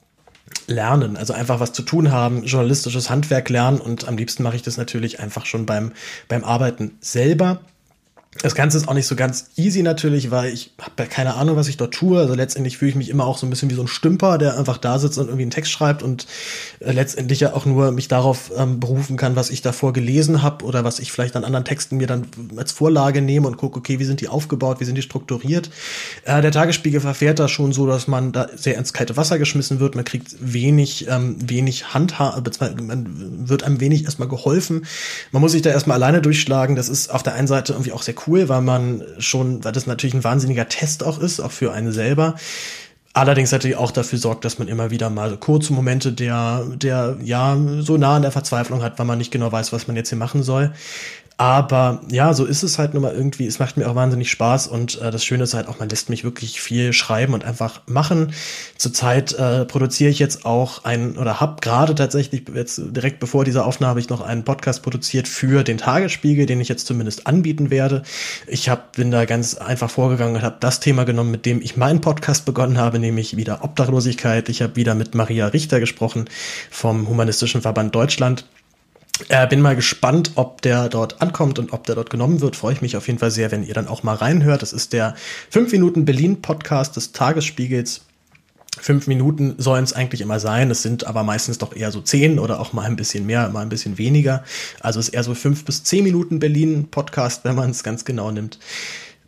lernen, 0.68 1.18
also 1.18 1.34
einfach 1.34 1.60
was 1.60 1.74
zu 1.74 1.84
tun 1.84 2.12
haben, 2.12 2.44
journalistisches 2.44 3.10
Handwerk 3.10 3.50
lernen 3.50 3.80
und 3.80 4.08
am 4.08 4.18
liebsten 4.18 4.44
mache 4.44 4.56
ich 4.56 4.62
das 4.62 4.78
natürlich 4.78 5.20
einfach 5.20 5.46
schon 5.46 5.66
beim, 5.66 5.92
beim 6.28 6.44
Arbeiten 6.44 6.98
selber. 7.02 7.62
Das 8.42 8.54
Ganze 8.54 8.78
ist 8.78 8.90
auch 8.90 8.94
nicht 8.94 9.08
so 9.08 9.16
ganz 9.16 9.46
easy 9.56 9.82
natürlich, 9.82 10.30
weil 10.30 10.52
ich 10.52 10.74
habe 10.82 11.08
keine 11.08 11.36
Ahnung, 11.36 11.56
was 11.56 11.70
ich 11.70 11.78
dort 11.78 11.94
tue. 11.94 12.20
Also 12.20 12.34
letztendlich 12.34 12.78
fühle 12.78 12.90
ich 12.90 12.96
mich 12.96 13.10
immer 13.10 13.26
auch 13.26 13.38
so 13.38 13.48
ein 13.48 13.50
bisschen 13.50 13.70
wie 13.70 13.76
so 13.76 13.82
ein 13.82 13.88
Stümper, 13.88 14.38
der 14.38 14.58
einfach 14.58 14.78
da 14.78 15.00
sitzt 15.00 15.18
und 15.18 15.28
irgendwie 15.28 15.44
einen 15.44 15.52
Text 15.52 15.72
schreibt 15.72 16.04
und 16.04 16.28
äh, 16.82 16.92
letztendlich 16.92 17.40
ja 17.40 17.54
auch 17.54 17.66
nur 17.66 17.92
mich 17.94 18.10
darauf 18.10 18.52
ähm, 18.58 18.82
berufen 18.82 19.16
kann, 19.16 19.38
was 19.38 19.50
ich 19.50 19.62
davor 19.62 19.94
gelesen 19.94 20.44
habe 20.44 20.66
oder 20.66 20.84
was 20.84 21.00
ich 21.00 21.14
vielleicht 21.14 21.38
an 21.38 21.46
anderen 21.46 21.64
Texten 21.64 21.96
mir 21.96 22.08
dann 22.08 22.28
als 22.58 22.74
Vorlage 22.74 23.22
nehme 23.22 23.48
und 23.48 23.56
gucke, 23.56 23.80
okay, 23.80 24.00
wie 24.00 24.06
sind 24.06 24.20
die 24.20 24.28
aufgebaut, 24.28 24.82
wie 24.82 24.86
sind 24.86 24.96
die 24.96 25.02
strukturiert. 25.02 25.70
Äh, 26.26 26.42
der 26.42 26.52
Tagesspiegel 26.52 27.00
verfährt 27.00 27.40
da 27.40 27.48
schon 27.48 27.72
so, 27.72 27.88
dass 27.88 28.08
man 28.10 28.34
da 28.34 28.50
sehr 28.54 28.78
ins 28.78 28.92
kalte 28.92 29.16
Wasser 29.16 29.40
geschmissen 29.40 29.80
wird. 29.80 29.96
Man 29.96 30.04
kriegt 30.04 30.36
wenig, 30.42 31.08
ähm, 31.10 31.38
wenig 31.40 31.94
Handha, 31.94 32.42
man 32.82 33.48
wird 33.48 33.64
einem 33.64 33.80
wenig 33.80 34.04
erstmal 34.04 34.28
geholfen. 34.28 34.86
Man 35.32 35.42
muss 35.42 35.54
sich 35.54 35.62
da 35.62 35.70
erstmal 35.70 35.96
alleine 35.96 36.22
durchschlagen. 36.22 36.76
Das 36.76 36.90
ist 36.90 37.10
auf 37.10 37.24
der 37.24 37.34
einen 37.34 37.48
Seite 37.48 37.72
irgendwie 37.72 37.94
auch 37.94 38.02
sehr 38.02 38.16
cool, 38.25 38.25
weil 38.50 38.62
man 38.62 39.04
schon, 39.20 39.64
weil 39.64 39.72
das 39.72 39.88
natürlich 39.88 40.14
ein 40.14 40.24
wahnsinniger 40.24 40.68
Test 40.68 41.04
auch 41.04 41.20
ist, 41.20 41.40
auch 41.40 41.52
für 41.52 41.74
einen 41.74 41.92
selber. 41.92 42.36
Allerdings 43.14 43.54
natürlich 43.54 43.78
auch 43.78 43.92
dafür 43.92 44.20
sorgt, 44.20 44.44
dass 44.44 44.60
man 44.60 44.68
immer 44.68 44.92
wieder 44.92 45.10
mal 45.10 45.38
kurze 45.38 45.72
Momente 45.72 46.12
der, 46.12 46.66
der, 46.76 47.16
ja, 47.24 47.58
so 47.80 47.96
nah 47.96 48.18
an 48.18 48.24
der 48.24 48.32
Verzweiflung 48.32 48.84
hat, 48.84 49.00
weil 49.00 49.06
man 49.06 49.18
nicht 49.18 49.32
genau 49.32 49.50
weiß, 49.54 49.72
was 49.72 49.88
man 49.88 49.96
jetzt 49.96 50.10
hier 50.10 50.18
machen 50.18 50.44
soll. 50.44 50.74
Aber 51.38 52.00
ja, 52.10 52.34
so 52.34 52.46
ist 52.46 52.64
es 52.64 52.80
halt 52.80 52.94
nun 52.94 53.04
mal 53.04 53.14
irgendwie. 53.14 53.46
Es 53.46 53.60
macht 53.60 53.76
mir 53.76 53.90
auch 53.90 53.96
wahnsinnig 53.96 54.32
Spaß 54.32 54.68
und 54.68 55.02
äh, 55.02 55.12
das 55.12 55.26
Schöne 55.26 55.44
ist 55.44 55.54
halt 55.54 55.68
auch, 55.68 55.80
man 55.80 55.90
lässt 55.90 56.10
mich 56.10 56.24
wirklich 56.24 56.62
viel 56.62 56.94
schreiben 56.94 57.34
und 57.34 57.44
einfach 57.44 57.82
machen. 57.88 58.32
Zurzeit 58.78 59.34
äh, 59.34 59.66
produziere 59.66 60.10
ich 60.10 60.20
jetzt 60.20 60.46
auch 60.46 60.86
ein 60.86 61.18
oder 61.18 61.42
habe 61.42 61.58
gerade 61.60 61.94
tatsächlich 61.94 62.44
jetzt 62.54 62.82
direkt 62.86 63.20
bevor 63.20 63.44
dieser 63.44 63.66
Aufnahme 63.66 63.90
habe 63.90 64.00
ich 64.00 64.08
noch 64.08 64.22
einen 64.22 64.46
Podcast 64.46 64.82
produziert 64.82 65.28
für 65.28 65.64
den 65.66 65.78
Tagesspiegel, 65.78 66.46
den 66.46 66.62
ich 66.62 66.70
jetzt 66.70 66.88
zumindest 66.88 67.28
anbieten 67.28 67.70
werde. 67.70 68.04
Ich 68.48 68.70
hab, 68.70 68.94
bin 68.94 69.12
da 69.12 69.26
ganz 69.26 69.56
einfach 69.56 69.90
vorgegangen 69.90 70.38
und 70.38 70.42
habe 70.42 70.58
das 70.62 70.80
Thema 70.80 71.04
genommen, 71.04 71.32
mit 71.32 71.46
dem 71.46 71.62
ich 71.62 71.76
meinen 71.76 72.00
Podcast 72.00 72.46
begonnen 72.46 72.78
habe, 72.78 72.98
nämlich 72.98 73.36
wieder 73.36 73.62
Obdachlosigkeit. 73.62 74.48
Ich 74.48 74.62
habe 74.62 74.78
wieder 74.78 74.96
mit 74.96 75.16
Maria 75.16 75.48
Richter 75.48 75.82
gesprochen 75.82 76.30
vom 76.72 77.10
Humanistischen 77.10 77.62
Verband 77.62 77.94
Deutschland 77.94 78.46
äh, 79.30 79.48
bin 79.48 79.62
mal 79.62 79.76
gespannt, 79.76 80.32
ob 80.36 80.62
der 80.62 80.90
dort 80.90 81.22
ankommt 81.22 81.58
und 81.60 81.74
ob 81.74 81.86
der 81.86 81.96
dort 81.96 82.10
genommen 82.10 82.42
wird. 82.42 82.56
Freue 82.56 82.74
ich 82.74 82.82
mich 82.82 82.98
auf 82.98 83.08
jeden 83.08 83.20
Fall 83.20 83.32
sehr, 83.32 83.52
wenn 83.52 83.64
ihr 83.64 83.74
dann 83.74 83.88
auch 83.88 84.04
mal 84.04 84.16
reinhört. 84.16 84.62
Das 84.62 84.74
ist 84.74 84.94
der 84.94 85.16
5 85.52 85.72
Minuten 85.72 86.06
Berlin 86.06 86.42
Podcast 86.42 86.96
des 86.96 87.12
Tagesspiegels. 87.12 88.02
Fünf 88.78 89.08
Minuten 89.08 89.56
sollen 89.58 89.86
es 89.86 89.94
eigentlich 89.94 90.20
immer 90.20 90.42
sein. 90.42 90.70
Es 90.70 90.82
sind 90.82 91.08
aber 91.08 91.24
meistens 91.24 91.58
doch 91.58 91.74
eher 91.74 91.92
so 91.92 92.02
zehn 92.02 92.40
oder 92.40 92.60
auch 92.60 92.74
mal 92.74 92.84
ein 92.84 92.98
bisschen 92.98 93.26
mehr, 93.26 93.48
mal 93.50 93.62
ein 93.62 93.70
bisschen 93.70 93.98
weniger. 93.98 94.44
Also 94.82 95.00
es 95.00 95.08
ist 95.08 95.14
eher 95.14 95.24
so 95.24 95.34
fünf 95.34 95.64
bis 95.64 95.84
zehn 95.86 96.04
Minuten 96.04 96.40
Berlin 96.40 96.90
Podcast, 96.92 97.46
wenn 97.46 97.56
man 97.56 97.70
es 97.70 97.84
ganz 97.84 98.04
genau 98.04 98.32
nimmt. 98.32 98.60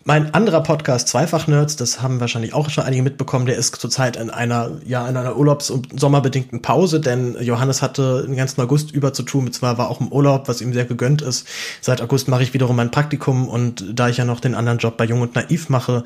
Mein 0.07 0.33
anderer 0.33 0.63
Podcast, 0.63 1.09
Zweifach 1.09 1.48
Nerds, 1.48 1.75
das 1.75 2.01
haben 2.01 2.21
wahrscheinlich 2.21 2.54
auch 2.54 2.69
schon 2.69 2.86
einige 2.86 3.04
mitbekommen, 3.04 3.45
der 3.45 3.57
ist 3.57 3.76
zurzeit 3.76 4.16
in 4.16 4.30
einer, 4.30 4.71
ja, 4.85 5.06
in 5.06 5.18
einer 5.18 5.35
Urlaubs- 5.35 5.69
und 5.69 5.99
sommerbedingten 5.99 6.61
Pause, 6.61 7.02
denn 7.02 7.35
Johannes 7.42 7.81
hatte 7.81 8.23
den 8.26 8.37
ganzen 8.37 8.61
August 8.61 8.92
über 8.92 9.11
zu 9.11 9.23
tun, 9.23 9.52
zwar 9.52 9.78
war 9.78 9.90
auch 9.90 9.99
im 9.99 10.07
Urlaub, 10.07 10.47
was 10.47 10.61
ihm 10.61 10.71
sehr 10.71 10.85
gegönnt 10.85 11.21
ist. 11.21 11.45
Seit 11.81 12.02
August 12.02 12.30
mache 12.30 12.42
ich 12.42 12.54
wiederum 12.54 12.78
mein 12.78 12.90
Praktikum 12.90 13.49
und 13.49 13.83
da 13.94 14.07
ich 14.07 14.16
ja 14.16 14.23
noch 14.23 14.40
den 14.40 14.56
anderen 14.56 14.78
Job 14.78 14.95
bei 14.95 15.04
Jung 15.04 15.19
und 15.19 15.35
Naiv 15.35 15.68
mache, 15.68 16.06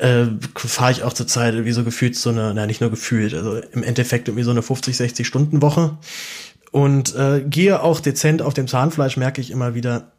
äh, 0.00 0.24
fahre 0.56 0.90
ich 0.90 1.04
auch 1.04 1.12
zurzeit 1.12 1.64
wie 1.64 1.70
so 1.70 1.84
gefühlt 1.84 2.16
so 2.16 2.30
eine, 2.30 2.52
na 2.52 2.66
nicht 2.66 2.80
nur 2.80 2.90
gefühlt, 2.90 3.32
also 3.32 3.60
im 3.70 3.84
Endeffekt 3.84 4.26
irgendwie 4.26 4.42
so 4.42 4.50
eine 4.50 4.62
50, 4.62 4.96
60 4.96 5.24
Stunden 5.24 5.62
Woche 5.62 5.96
und 6.72 7.14
äh, 7.14 7.44
gehe 7.46 7.80
auch 7.80 8.00
dezent 8.00 8.42
auf 8.42 8.54
dem 8.54 8.66
Zahnfleisch, 8.66 9.16
merke 9.16 9.40
ich 9.40 9.52
immer 9.52 9.76
wieder 9.76 10.10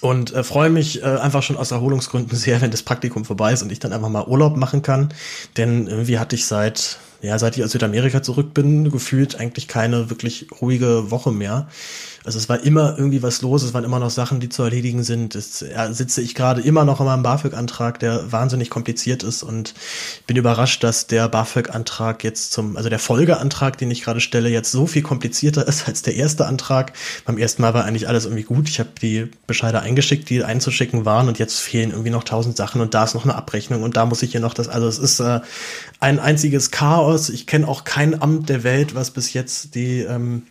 und 0.00 0.32
äh, 0.32 0.44
freue 0.44 0.70
mich 0.70 1.02
äh, 1.02 1.06
einfach 1.06 1.42
schon 1.42 1.56
aus 1.56 1.70
Erholungsgründen 1.70 2.36
sehr, 2.36 2.60
wenn 2.60 2.70
das 2.70 2.82
Praktikum 2.82 3.24
vorbei 3.24 3.52
ist 3.52 3.62
und 3.62 3.72
ich 3.72 3.78
dann 3.78 3.92
einfach 3.92 4.08
mal 4.08 4.26
Urlaub 4.26 4.56
machen 4.56 4.82
kann. 4.82 5.08
Denn 5.56 5.86
irgendwie 5.86 6.18
hatte 6.18 6.36
ich 6.36 6.46
seit, 6.46 6.98
ja, 7.20 7.38
seit 7.38 7.56
ich 7.56 7.64
aus 7.64 7.72
Südamerika 7.72 8.22
zurück 8.22 8.54
bin, 8.54 8.90
gefühlt 8.90 9.40
eigentlich 9.40 9.68
keine 9.68 10.10
wirklich 10.10 10.46
ruhige 10.60 11.10
Woche 11.10 11.32
mehr. 11.32 11.68
Also 12.28 12.36
es 12.36 12.50
war 12.50 12.62
immer 12.62 12.94
irgendwie 12.98 13.22
was 13.22 13.40
los, 13.40 13.62
es 13.62 13.72
waren 13.72 13.84
immer 13.84 13.98
noch 13.98 14.10
Sachen, 14.10 14.38
die 14.38 14.50
zu 14.50 14.62
erledigen 14.62 15.02
sind. 15.02 15.32
Ja, 15.62 15.90
sitze 15.94 16.20
ich 16.20 16.34
gerade 16.34 16.60
immer 16.60 16.84
noch 16.84 17.00
an 17.00 17.06
meinem 17.06 17.22
BAföG-Antrag, 17.22 17.98
der 18.00 18.30
wahnsinnig 18.30 18.68
kompliziert 18.68 19.22
ist 19.22 19.42
und 19.42 19.72
bin 20.26 20.36
überrascht, 20.36 20.84
dass 20.84 21.06
der 21.06 21.26
BAföG-Antrag 21.30 22.22
jetzt 22.24 22.52
zum, 22.52 22.76
also 22.76 22.90
der 22.90 22.98
Folgeantrag, 22.98 23.78
den 23.78 23.90
ich 23.90 24.02
gerade 24.02 24.20
stelle, 24.20 24.50
jetzt 24.50 24.70
so 24.72 24.86
viel 24.86 25.00
komplizierter 25.00 25.66
ist 25.66 25.88
als 25.88 26.02
der 26.02 26.16
erste 26.16 26.44
Antrag. 26.44 26.92
Beim 27.24 27.38
ersten 27.38 27.62
Mal 27.62 27.72
war 27.72 27.86
eigentlich 27.86 28.08
alles 28.08 28.26
irgendwie 28.26 28.44
gut. 28.44 28.68
Ich 28.68 28.78
habe 28.78 28.90
die 29.00 29.30
Bescheide 29.46 29.80
eingeschickt, 29.80 30.28
die 30.28 30.44
einzuschicken 30.44 31.06
waren 31.06 31.28
und 31.28 31.38
jetzt 31.38 31.58
fehlen 31.58 31.92
irgendwie 31.92 32.10
noch 32.10 32.24
tausend 32.24 32.58
Sachen 32.58 32.82
und 32.82 32.92
da 32.92 33.04
ist 33.04 33.14
noch 33.14 33.24
eine 33.24 33.36
Abrechnung 33.36 33.82
und 33.82 33.96
da 33.96 34.04
muss 34.04 34.22
ich 34.22 34.32
hier 34.32 34.42
noch 34.42 34.52
das, 34.52 34.68
also 34.68 34.86
es 34.86 34.98
ist 34.98 35.18
äh, 35.20 35.40
ein 35.98 36.20
einziges 36.20 36.70
Chaos. 36.70 37.30
Ich 37.30 37.46
kenne 37.46 37.66
auch 37.66 37.84
kein 37.84 38.20
Amt 38.20 38.50
der 38.50 38.64
Welt, 38.64 38.94
was 38.94 39.12
bis 39.12 39.32
jetzt 39.32 39.74
die 39.74 40.00
ähm, 40.00 40.42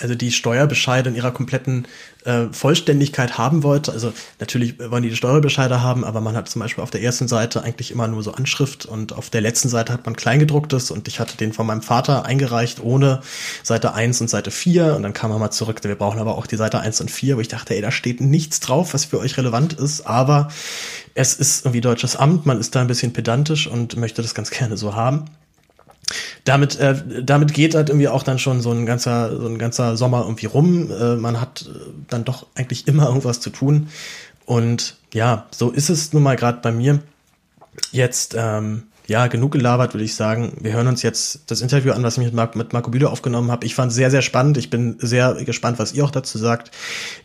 also 0.00 0.14
die 0.14 0.32
Steuerbescheide 0.32 1.10
in 1.10 1.14
ihrer 1.14 1.30
kompletten 1.30 1.86
äh, 2.24 2.46
Vollständigkeit 2.52 3.36
haben 3.36 3.62
wollte. 3.62 3.92
Also 3.92 4.12
natürlich 4.40 4.78
wollen 4.78 5.02
die 5.02 5.10
die 5.10 5.16
Steuerbescheide 5.16 5.82
haben, 5.82 6.04
aber 6.04 6.20
man 6.20 6.36
hat 6.36 6.48
zum 6.48 6.60
Beispiel 6.60 6.82
auf 6.82 6.90
der 6.90 7.02
ersten 7.02 7.28
Seite 7.28 7.62
eigentlich 7.62 7.90
immer 7.90 8.08
nur 8.08 8.22
so 8.22 8.32
Anschrift 8.32 8.86
und 8.86 9.12
auf 9.12 9.30
der 9.30 9.42
letzten 9.42 9.68
Seite 9.68 9.92
hat 9.92 10.06
man 10.06 10.16
Kleingedrucktes 10.16 10.90
und 10.90 11.06
ich 11.06 11.20
hatte 11.20 11.36
den 11.36 11.52
von 11.52 11.66
meinem 11.66 11.82
Vater 11.82 12.24
eingereicht 12.24 12.82
ohne 12.82 13.20
Seite 13.62 13.94
1 13.94 14.22
und 14.22 14.28
Seite 14.28 14.50
4 14.50 14.96
und 14.96 15.02
dann 15.02 15.12
kam 15.12 15.30
er 15.30 15.38
mal 15.38 15.50
zurück, 15.50 15.80
wir 15.82 15.94
brauchen 15.94 16.18
aber 16.18 16.38
auch 16.38 16.46
die 16.46 16.56
Seite 16.56 16.80
1 16.80 17.02
und 17.02 17.10
4, 17.10 17.36
wo 17.36 17.40
ich 17.40 17.48
dachte, 17.48 17.74
ey, 17.74 17.82
da 17.82 17.90
steht 17.90 18.20
nichts 18.20 18.60
drauf, 18.60 18.94
was 18.94 19.04
für 19.04 19.18
euch 19.18 19.36
relevant 19.36 19.74
ist, 19.74 20.06
aber 20.06 20.48
es 21.14 21.34
ist 21.34 21.66
irgendwie 21.66 21.82
deutsches 21.82 22.16
Amt, 22.16 22.46
man 22.46 22.58
ist 22.58 22.74
da 22.74 22.80
ein 22.80 22.86
bisschen 22.86 23.12
pedantisch 23.12 23.66
und 23.66 23.96
möchte 23.96 24.22
das 24.22 24.34
ganz 24.34 24.50
gerne 24.50 24.76
so 24.76 24.94
haben 24.94 25.26
damit, 26.44 26.78
äh, 26.78 27.22
damit 27.22 27.54
geht 27.54 27.74
halt 27.74 27.88
irgendwie 27.88 28.08
auch 28.08 28.22
dann 28.22 28.38
schon 28.38 28.60
so 28.60 28.70
ein 28.70 28.86
ganzer, 28.86 29.36
so 29.40 29.46
ein 29.46 29.58
ganzer 29.58 29.96
Sommer 29.96 30.22
irgendwie 30.22 30.46
rum. 30.46 30.90
Äh, 30.90 31.16
man 31.16 31.40
hat 31.40 31.66
äh, 31.68 31.78
dann 32.08 32.24
doch 32.24 32.46
eigentlich 32.54 32.86
immer 32.86 33.06
irgendwas 33.06 33.40
zu 33.40 33.50
tun. 33.50 33.88
Und 34.46 34.96
ja, 35.12 35.46
so 35.50 35.70
ist 35.70 35.88
es 35.88 36.12
nun 36.12 36.22
mal 36.22 36.36
gerade 36.36 36.58
bei 36.60 36.72
mir. 36.72 37.00
Jetzt 37.90 38.34
ähm, 38.36 38.84
ja, 39.06 39.26
genug 39.26 39.52
gelabert, 39.52 39.92
würde 39.92 40.04
ich 40.04 40.14
sagen. 40.14 40.56
Wir 40.60 40.72
hören 40.72 40.86
uns 40.86 41.02
jetzt 41.02 41.50
das 41.50 41.60
Interview 41.60 41.92
an, 41.92 42.02
was 42.02 42.16
ich 42.16 42.24
mit, 42.24 42.32
Mar 42.32 42.50
mit 42.54 42.72
Marco 42.72 42.90
Bülow 42.90 43.08
aufgenommen 43.08 43.50
habe. 43.50 43.66
Ich 43.66 43.74
fand 43.74 43.90
es 43.90 43.96
sehr, 43.96 44.10
sehr 44.10 44.22
spannend. 44.22 44.56
Ich 44.56 44.70
bin 44.70 44.96
sehr 44.98 45.34
gespannt, 45.44 45.78
was 45.78 45.92
ihr 45.92 46.02
auch 46.04 46.10
dazu 46.10 46.38
sagt. 46.38 46.70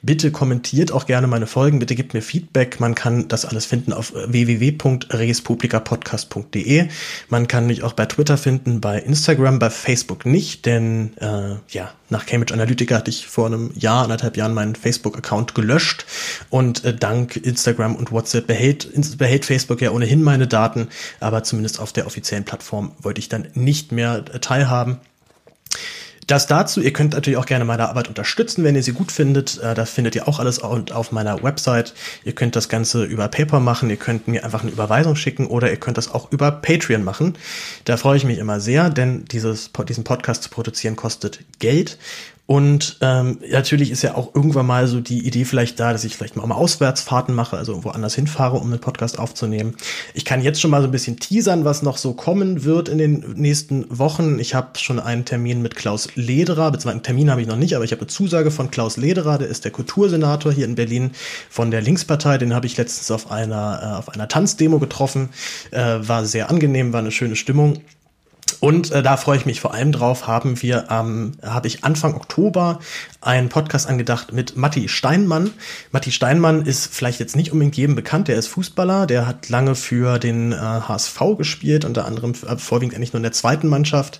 Bitte 0.01 0.31
kommentiert 0.31 0.91
auch 0.91 1.05
gerne 1.05 1.27
meine 1.27 1.47
Folgen. 1.47 1.79
Bitte 1.79 1.95
gebt 1.95 2.13
mir 2.13 2.21
Feedback. 2.21 2.81
Man 2.81 2.95
kann 2.95 3.29
das 3.29 3.45
alles 3.45 3.65
finden 3.65 3.93
auf 3.93 4.11
www.respublicapodcast.de. 4.13 6.89
Man 7.29 7.47
kann 7.47 7.67
mich 7.67 7.83
auch 7.83 7.93
bei 7.93 8.07
Twitter 8.07 8.37
finden, 8.37 8.81
bei 8.81 8.99
Instagram, 8.99 9.59
bei 9.59 9.69
Facebook 9.69 10.25
nicht, 10.25 10.65
denn 10.65 11.15
äh, 11.17 11.55
ja, 11.69 11.91
nach 12.09 12.25
Cambridge 12.25 12.53
Analytica 12.53 12.95
hatte 12.95 13.09
ich 13.09 13.27
vor 13.27 13.45
einem 13.45 13.71
Jahr, 13.75 14.03
anderthalb 14.03 14.37
Jahren 14.37 14.53
meinen 14.53 14.75
Facebook-Account 14.75 15.55
gelöscht 15.55 16.05
und 16.49 16.83
äh, 16.83 16.93
dank 16.93 17.35
Instagram 17.35 17.95
und 17.95 18.11
WhatsApp 18.11 18.47
behält, 18.47 18.89
behält 19.17 19.45
Facebook 19.45 19.81
ja 19.81 19.91
ohnehin 19.91 20.23
meine 20.23 20.47
Daten, 20.47 20.89
aber 21.19 21.43
zumindest 21.43 21.79
auf 21.79 21.93
der 21.93 22.07
offiziellen 22.07 22.45
Plattform 22.45 22.91
wollte 23.01 23.19
ich 23.19 23.29
dann 23.29 23.47
nicht 23.53 23.91
mehr 23.91 24.25
äh, 24.33 24.39
teilhaben. 24.39 24.99
Das 26.29 26.45
dazu, 26.45 26.79
ihr 26.79 26.93
könnt 26.93 27.13
natürlich 27.13 27.37
auch 27.37 27.47
gerne 27.47 27.65
meine 27.65 27.89
Arbeit 27.89 28.07
unterstützen, 28.07 28.63
wenn 28.63 28.75
ihr 28.75 28.83
sie 28.83 28.91
gut 28.91 29.11
findet. 29.11 29.57
Äh, 29.63 29.73
da 29.73 29.85
findet 29.85 30.15
ihr 30.15 30.27
auch 30.27 30.37
alles 30.37 30.59
auf 30.61 31.11
meiner 31.11 31.41
Website. 31.41 31.95
Ihr 32.23 32.33
könnt 32.33 32.55
das 32.55 32.69
Ganze 32.69 33.03
über 33.03 33.27
PayPal 33.29 33.61
machen, 33.61 33.89
ihr 33.89 33.97
könnt 33.97 34.27
mir 34.27 34.45
einfach 34.45 34.61
eine 34.61 34.69
Überweisung 34.69 35.15
schicken 35.15 35.47
oder 35.47 35.71
ihr 35.71 35.77
könnt 35.77 35.97
das 35.97 36.13
auch 36.13 36.31
über 36.31 36.51
Patreon 36.51 37.03
machen. 37.03 37.35
Da 37.85 37.97
freue 37.97 38.15
ich 38.15 38.25
mich 38.25 38.37
immer 38.37 38.59
sehr, 38.59 38.91
denn 38.91 39.25
dieses, 39.25 39.71
diesen 39.87 40.03
Podcast 40.03 40.43
zu 40.43 40.51
produzieren 40.51 40.95
kostet 40.95 41.39
Geld 41.57 41.97
und 42.49 42.97
ähm, 43.01 43.37
natürlich 43.51 43.91
ist 43.91 44.01
ja 44.01 44.15
auch 44.15 44.33
irgendwann 44.33 44.65
mal 44.65 44.87
so 44.87 45.01
die 45.01 45.19
Idee 45.19 45.45
vielleicht 45.45 45.79
da, 45.79 45.93
dass 45.93 46.03
ich 46.03 46.15
vielleicht 46.15 46.35
mal, 46.35 46.47
mal 46.47 46.55
Auswärtsfahrten 46.55 47.35
mache, 47.35 47.55
also 47.55 47.73
irgendwo 47.73 47.89
anders 47.89 48.15
hinfahre, 48.15 48.57
um 48.57 48.71
einen 48.71 48.81
Podcast 48.81 49.19
aufzunehmen. 49.19 49.75
Ich 50.15 50.25
kann 50.25 50.41
jetzt 50.41 50.59
schon 50.59 50.71
mal 50.71 50.81
so 50.81 50.87
ein 50.87 50.91
bisschen 50.91 51.19
teasern, 51.19 51.63
was 51.63 51.83
noch 51.83 51.97
so 51.97 52.13
kommen 52.13 52.63
wird 52.63 52.89
in 52.89 52.97
den 52.97 53.33
nächsten 53.35 53.85
Wochen. 53.95 54.39
Ich 54.39 54.55
habe 54.55 54.79
schon 54.79 54.99
einen 54.99 55.25
Termin 55.25 55.61
mit 55.61 55.75
Klaus 55.75 56.09
Lederer, 56.15 56.71
beziehungsweise 56.71 56.93
einen 56.93 57.03
Termin 57.03 57.29
habe 57.29 57.41
ich 57.43 57.47
noch 57.47 57.55
nicht, 57.55 57.75
aber 57.75 57.85
ich 57.85 57.91
habe 57.91 58.01
eine 58.01 58.07
Zusage 58.07 58.49
von 58.49 58.71
Klaus 58.71 58.97
Lederer, 58.97 59.37
der 59.37 59.47
ist 59.47 59.63
der 59.63 59.71
Kultursenator 59.71 60.51
hier 60.51 60.65
in 60.65 60.73
Berlin 60.73 61.11
von 61.51 61.69
der 61.69 61.83
Linkspartei. 61.83 62.39
Den 62.39 62.55
habe 62.55 62.65
ich 62.65 62.75
letztens 62.77 63.11
auf 63.11 63.29
einer, 63.29 63.79
äh, 63.79 63.99
auf 63.99 64.09
einer 64.09 64.27
Tanzdemo 64.27 64.79
getroffen. 64.79 65.29
Äh, 65.69 65.99
war 66.01 66.25
sehr 66.25 66.49
angenehm, 66.49 66.93
war 66.93 67.01
eine 67.01 67.11
schöne 67.11 67.35
Stimmung. 67.35 67.81
Und 68.53 68.91
äh, 68.91 69.01
da 69.03 69.17
freue 69.17 69.37
ich 69.37 69.45
mich 69.45 69.61
vor 69.61 69.73
allem 69.73 69.91
drauf, 69.91 70.27
haben 70.27 70.61
wir, 70.61 70.87
ähm, 70.89 71.33
habe 71.41 71.67
ich 71.67 71.83
Anfang 71.83 72.15
Oktober 72.15 72.79
einen 73.21 73.49
Podcast 73.49 73.87
angedacht 73.87 74.33
mit 74.33 74.55
Matti 74.55 74.87
Steinmann. 74.87 75.51
Matti 75.91 76.11
Steinmann 76.11 76.65
ist 76.65 76.93
vielleicht 76.93 77.19
jetzt 77.19 77.35
nicht 77.35 77.51
unbedingt 77.51 77.77
jedem 77.77 77.95
bekannt, 77.95 78.27
der 78.27 78.37
ist 78.37 78.47
Fußballer, 78.47 79.07
der 79.07 79.27
hat 79.27 79.49
lange 79.49 79.75
für 79.75 80.19
den 80.19 80.51
äh, 80.51 80.55
HSV 80.55 81.19
gespielt, 81.37 81.85
unter 81.85 82.05
anderem 82.05 82.33
äh, 82.47 82.57
vorwiegend 82.57 82.95
eigentlich 82.95 83.13
nur 83.13 83.19
in 83.19 83.23
der 83.23 83.31
zweiten 83.31 83.67
Mannschaft 83.67 84.19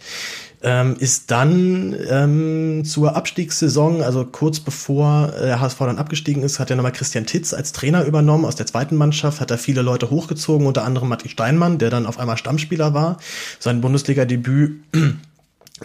ähm, 0.61 0.97
ist 0.99 1.31
dann 1.31 1.95
ähm, 2.09 2.83
zur 2.83 3.15
Abstiegssaison, 3.15 4.01
also 4.01 4.25
kurz 4.25 4.59
bevor 4.59 5.33
äh, 5.33 5.45
der 5.45 5.61
HSV 5.61 5.79
dann 5.79 5.97
abgestiegen 5.97 6.43
ist, 6.43 6.59
hat 6.59 6.69
er 6.69 6.75
nochmal 6.75 6.91
Christian 6.91 7.25
Titz 7.25 7.53
als 7.53 7.71
Trainer 7.71 8.03
übernommen 8.03 8.45
aus 8.45 8.55
der 8.55 8.65
zweiten 8.65 8.97
Mannschaft, 8.97 9.39
hat 9.39 9.51
er 9.51 9.57
viele 9.57 9.81
Leute 9.81 10.09
hochgezogen, 10.09 10.67
unter 10.67 10.83
anderem 10.83 11.09
Matti 11.09 11.29
Steinmann, 11.29 11.77
der 11.77 11.89
dann 11.89 12.05
auf 12.05 12.19
einmal 12.19 12.37
Stammspieler 12.37 12.93
war, 12.93 13.17
sein 13.59 13.79
Bundesliga-Debüt 13.79 14.81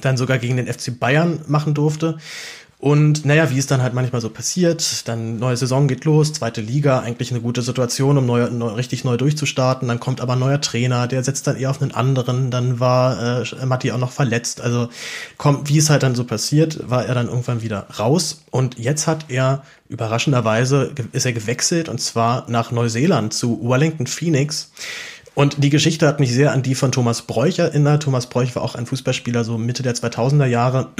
dann 0.00 0.16
sogar 0.16 0.38
gegen 0.38 0.56
den 0.56 0.66
FC 0.66 0.98
Bayern 0.98 1.40
machen 1.46 1.74
durfte. 1.74 2.18
Und 2.84 3.24
naja, 3.24 3.50
wie 3.50 3.56
es 3.56 3.66
dann 3.66 3.80
halt 3.80 3.94
manchmal 3.94 4.20
so 4.20 4.28
passiert, 4.28 5.08
dann 5.08 5.38
neue 5.38 5.56
Saison 5.56 5.88
geht 5.88 6.04
los, 6.04 6.34
zweite 6.34 6.60
Liga, 6.60 6.98
eigentlich 6.98 7.30
eine 7.30 7.40
gute 7.40 7.62
Situation, 7.62 8.18
um 8.18 8.26
neu, 8.26 8.50
neu, 8.50 8.72
richtig 8.72 9.04
neu 9.04 9.16
durchzustarten. 9.16 9.88
Dann 9.88 10.00
kommt 10.00 10.20
aber 10.20 10.34
ein 10.34 10.38
neuer 10.38 10.60
Trainer, 10.60 11.06
der 11.06 11.24
setzt 11.24 11.46
dann 11.46 11.56
eher 11.56 11.70
auf 11.70 11.80
einen 11.80 11.92
anderen. 11.92 12.50
Dann 12.50 12.80
war 12.80 13.40
äh, 13.40 13.64
Matti 13.64 13.90
auch 13.90 13.96
noch 13.96 14.12
verletzt. 14.12 14.60
Also 14.60 14.90
kommt, 15.38 15.70
wie 15.70 15.78
es 15.78 15.88
halt 15.88 16.02
dann 16.02 16.14
so 16.14 16.24
passiert, 16.24 16.90
war 16.90 17.06
er 17.06 17.14
dann 17.14 17.28
irgendwann 17.28 17.62
wieder 17.62 17.86
raus. 17.98 18.42
Und 18.50 18.78
jetzt 18.78 19.06
hat 19.06 19.30
er 19.30 19.62
überraschenderweise 19.88 20.92
ist 21.12 21.24
er 21.24 21.32
gewechselt 21.32 21.88
und 21.88 22.02
zwar 22.02 22.44
nach 22.50 22.70
Neuseeland 22.70 23.32
zu 23.32 23.60
Wellington 23.62 24.06
Phoenix. 24.06 24.72
Und 25.34 25.64
die 25.64 25.70
Geschichte 25.70 26.06
hat 26.06 26.20
mich 26.20 26.34
sehr 26.34 26.52
an 26.52 26.62
die 26.62 26.74
von 26.74 26.92
Thomas 26.92 27.22
Bräuch 27.22 27.58
erinnert. 27.58 28.02
Thomas 28.02 28.26
Bräuch 28.26 28.54
war 28.54 28.62
auch 28.62 28.74
ein 28.74 28.84
Fußballspieler 28.84 29.42
so 29.42 29.56
Mitte 29.56 29.82
der 29.82 29.94
2000er 29.94 30.44
Jahre 30.44 30.90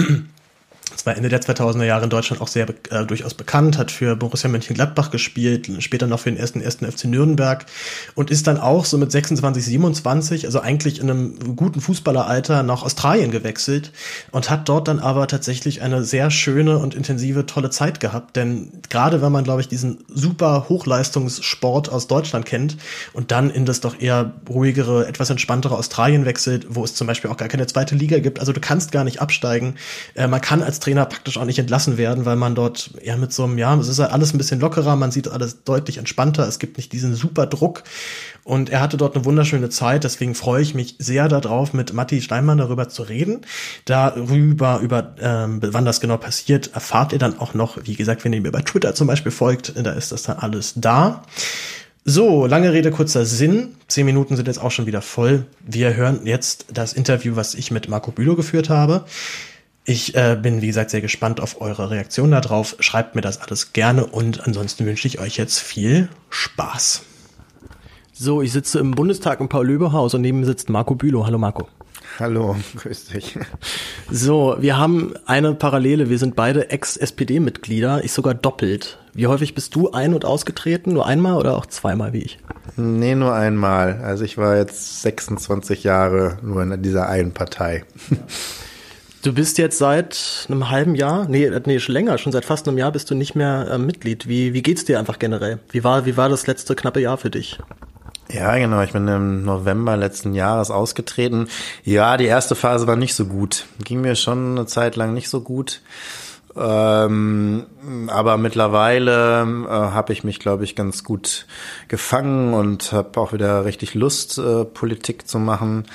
es 0.94 1.06
war 1.06 1.16
Ende 1.16 1.28
der 1.28 1.40
2000er 1.40 1.84
Jahre 1.84 2.04
in 2.04 2.10
Deutschland 2.10 2.40
auch 2.40 2.48
sehr 2.48 2.66
äh, 2.90 3.04
durchaus 3.04 3.34
bekannt, 3.34 3.78
hat 3.78 3.90
für 3.90 4.16
Borussia 4.16 4.48
Mönchengladbach 4.48 5.10
gespielt, 5.10 5.70
später 5.80 6.06
noch 6.06 6.20
für 6.20 6.30
den 6.30 6.38
ersten 6.38 6.60
ersten 6.60 6.90
FC 6.90 7.06
Nürnberg 7.06 7.66
und 8.14 8.30
ist 8.30 8.46
dann 8.46 8.58
auch 8.58 8.84
so 8.84 8.98
mit 8.98 9.10
26, 9.10 9.64
27, 9.64 10.46
also 10.46 10.60
eigentlich 10.60 11.00
in 11.00 11.10
einem 11.10 11.56
guten 11.56 11.80
Fußballeralter 11.80 12.62
nach 12.62 12.82
Australien 12.82 13.30
gewechselt 13.30 13.92
und 14.30 14.50
hat 14.50 14.68
dort 14.68 14.88
dann 14.88 14.98
aber 14.98 15.26
tatsächlich 15.26 15.82
eine 15.82 16.04
sehr 16.04 16.30
schöne 16.30 16.78
und 16.78 16.94
intensive, 16.94 17.46
tolle 17.46 17.70
Zeit 17.70 18.00
gehabt, 18.00 18.36
denn 18.36 18.72
gerade 18.88 19.22
wenn 19.22 19.32
man, 19.32 19.44
glaube 19.44 19.60
ich, 19.60 19.68
diesen 19.68 20.04
super 20.08 20.66
Hochleistungssport 20.68 21.90
aus 21.90 22.06
Deutschland 22.06 22.46
kennt 22.46 22.76
und 23.12 23.30
dann 23.30 23.50
in 23.50 23.66
das 23.66 23.80
doch 23.80 24.00
eher 24.00 24.32
ruhigere, 24.48 25.06
etwas 25.06 25.30
entspanntere 25.30 25.76
Australien 25.76 26.24
wechselt, 26.24 26.66
wo 26.70 26.84
es 26.84 26.94
zum 26.94 27.06
Beispiel 27.06 27.30
auch 27.30 27.36
gar 27.36 27.48
keine 27.48 27.66
zweite 27.66 27.94
Liga 27.94 28.18
gibt, 28.18 28.40
also 28.40 28.52
du 28.52 28.60
kannst 28.60 28.92
gar 28.92 29.04
nicht 29.04 29.20
absteigen, 29.20 29.74
äh, 30.14 30.26
man 30.26 30.40
kann 30.40 30.62
als 30.62 30.80
Trainer 30.84 31.06
praktisch 31.06 31.38
auch 31.38 31.46
nicht 31.46 31.58
entlassen 31.58 31.96
werden, 31.96 32.26
weil 32.26 32.36
man 32.36 32.54
dort 32.54 32.90
ja 33.02 33.16
mit 33.16 33.32
so 33.32 33.44
einem, 33.44 33.56
ja, 33.56 33.74
es 33.76 33.88
ist 33.88 33.98
halt 33.98 34.12
alles 34.12 34.34
ein 34.34 34.38
bisschen 34.38 34.60
lockerer, 34.60 34.96
man 34.96 35.10
sieht 35.10 35.28
alles 35.28 35.64
deutlich 35.64 35.96
entspannter, 35.96 36.46
es 36.46 36.58
gibt 36.58 36.76
nicht 36.76 36.92
diesen 36.92 37.14
super 37.14 37.46
Druck. 37.46 37.84
Und 38.44 38.68
er 38.68 38.80
hatte 38.80 38.98
dort 38.98 39.14
eine 39.14 39.24
wunderschöne 39.24 39.70
Zeit, 39.70 40.04
deswegen 40.04 40.34
freue 40.34 40.60
ich 40.60 40.74
mich 40.74 40.96
sehr 40.98 41.28
darauf, 41.28 41.72
mit 41.72 41.94
Matti 41.94 42.20
Steinmann 42.20 42.58
darüber 42.58 42.90
zu 42.90 43.02
reden. 43.02 43.40
Darüber, 43.86 44.80
über 44.80 45.14
ähm, 45.20 45.60
wann 45.62 45.86
das 45.86 46.00
genau 46.00 46.18
passiert, 46.18 46.74
erfahrt 46.74 47.14
ihr 47.14 47.18
dann 47.18 47.38
auch 47.38 47.54
noch, 47.54 47.78
wie 47.84 47.94
gesagt, 47.94 48.24
wenn 48.24 48.34
ihr 48.34 48.42
mir 48.42 48.52
bei 48.52 48.60
Twitter 48.60 48.94
zum 48.94 49.06
Beispiel 49.06 49.32
folgt, 49.32 49.72
da 49.74 49.92
ist 49.92 50.12
das 50.12 50.24
dann 50.24 50.36
alles 50.36 50.74
da. 50.76 51.22
So, 52.04 52.44
lange 52.44 52.74
Rede, 52.74 52.90
kurzer 52.90 53.24
Sinn. 53.24 53.76
Zehn 53.88 54.04
Minuten 54.04 54.36
sind 54.36 54.46
jetzt 54.46 54.60
auch 54.60 54.70
schon 54.70 54.84
wieder 54.84 55.00
voll. 55.00 55.46
Wir 55.66 55.96
hören 55.96 56.26
jetzt 56.26 56.66
das 56.70 56.92
Interview, 56.92 57.36
was 57.36 57.54
ich 57.54 57.70
mit 57.70 57.88
Marco 57.88 58.10
Bülow 58.10 58.36
geführt 58.36 58.68
habe. 58.68 59.06
Ich 59.86 60.14
äh, 60.14 60.38
bin, 60.40 60.62
wie 60.62 60.68
gesagt, 60.68 60.88
sehr 60.90 61.02
gespannt 61.02 61.40
auf 61.40 61.60
eure 61.60 61.90
Reaktion 61.90 62.30
darauf. 62.30 62.76
Schreibt 62.80 63.14
mir 63.14 63.20
das 63.20 63.42
alles 63.42 63.74
gerne 63.74 64.06
und 64.06 64.46
ansonsten 64.46 64.86
wünsche 64.86 65.06
ich 65.06 65.20
euch 65.20 65.36
jetzt 65.36 65.58
viel 65.60 66.08
Spaß. 66.30 67.02
So, 68.14 68.40
ich 68.40 68.52
sitze 68.52 68.78
im 68.78 68.92
Bundestag 68.92 69.40
im 69.40 69.50
Paul-Löbe-Haus 69.50 70.14
und 70.14 70.22
neben 70.22 70.40
mir 70.40 70.46
sitzt 70.46 70.70
Marco 70.70 70.94
Bülow. 70.94 71.26
Hallo 71.26 71.36
Marco. 71.36 71.68
Hallo, 72.18 72.56
grüß 72.76 73.06
dich. 73.06 73.38
So, 74.10 74.56
wir 74.60 74.78
haben 74.78 75.14
eine 75.26 75.54
Parallele. 75.54 76.08
Wir 76.08 76.18
sind 76.18 76.34
beide 76.34 76.70
Ex-SPD-Mitglieder, 76.70 78.04
ich 78.04 78.12
sogar 78.12 78.34
doppelt. 78.34 78.98
Wie 79.12 79.26
häufig 79.26 79.54
bist 79.54 79.74
du 79.74 79.90
ein- 79.90 80.14
und 80.14 80.24
ausgetreten? 80.24 80.94
Nur 80.94 81.06
einmal 81.06 81.36
oder 81.36 81.56
auch 81.56 81.66
zweimal 81.66 82.12
wie 82.12 82.22
ich? 82.22 82.38
Nee, 82.76 83.14
nur 83.14 83.34
einmal. 83.34 84.00
Also 84.02 84.24
ich 84.24 84.38
war 84.38 84.56
jetzt 84.56 85.02
26 85.02 85.84
Jahre 85.84 86.38
nur 86.42 86.62
in 86.62 86.82
dieser 86.82 87.08
einen 87.08 87.32
Partei. 87.32 87.84
Du 89.24 89.32
bist 89.32 89.56
jetzt 89.56 89.78
seit 89.78 90.46
einem 90.50 90.68
halben 90.68 90.94
Jahr, 90.94 91.26
nee, 91.26 91.50
nee, 91.64 91.78
schon 91.78 91.94
länger, 91.94 92.18
schon 92.18 92.30
seit 92.30 92.44
fast 92.44 92.68
einem 92.68 92.76
Jahr 92.76 92.92
bist 92.92 93.10
du 93.10 93.14
nicht 93.14 93.34
mehr 93.34 93.68
äh, 93.70 93.78
Mitglied. 93.78 94.28
Wie, 94.28 94.52
wie 94.52 94.60
geht's 94.60 94.84
dir 94.84 94.98
einfach 94.98 95.18
generell? 95.18 95.60
Wie 95.70 95.82
war, 95.82 96.04
wie 96.04 96.18
war 96.18 96.28
das 96.28 96.46
letzte 96.46 96.74
knappe 96.74 97.00
Jahr 97.00 97.16
für 97.16 97.30
dich? 97.30 97.58
Ja, 98.30 98.54
genau. 98.58 98.82
Ich 98.82 98.92
bin 98.92 99.08
im 99.08 99.42
November 99.42 99.96
letzten 99.96 100.34
Jahres 100.34 100.70
ausgetreten. 100.70 101.48
Ja, 101.84 102.18
die 102.18 102.26
erste 102.26 102.54
Phase 102.54 102.86
war 102.86 102.96
nicht 102.96 103.14
so 103.14 103.24
gut. 103.24 103.64
Ging 103.82 104.02
mir 104.02 104.14
schon 104.14 104.58
eine 104.58 104.66
Zeit 104.66 104.94
lang 104.94 105.14
nicht 105.14 105.30
so 105.30 105.40
gut. 105.40 105.80
Ähm, 106.54 107.64
aber 108.08 108.36
mittlerweile 108.36 109.42
äh, 109.42 109.70
habe 109.70 110.12
ich 110.12 110.22
mich, 110.22 110.38
glaube 110.38 110.64
ich, 110.64 110.76
ganz 110.76 111.02
gut 111.02 111.46
gefangen 111.88 112.52
und 112.52 112.92
habe 112.92 113.18
auch 113.18 113.32
wieder 113.32 113.64
richtig 113.64 113.94
Lust, 113.94 114.36
äh, 114.36 114.66
Politik 114.66 115.26
zu 115.26 115.38
machen. 115.38 115.86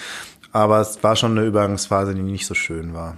Aber 0.51 0.79
es 0.79 1.03
war 1.03 1.15
schon 1.15 1.37
eine 1.37 1.45
Übergangsphase, 1.45 2.15
die 2.15 2.21
nicht 2.21 2.45
so 2.45 2.53
schön 2.53 2.93
war. 2.93 3.17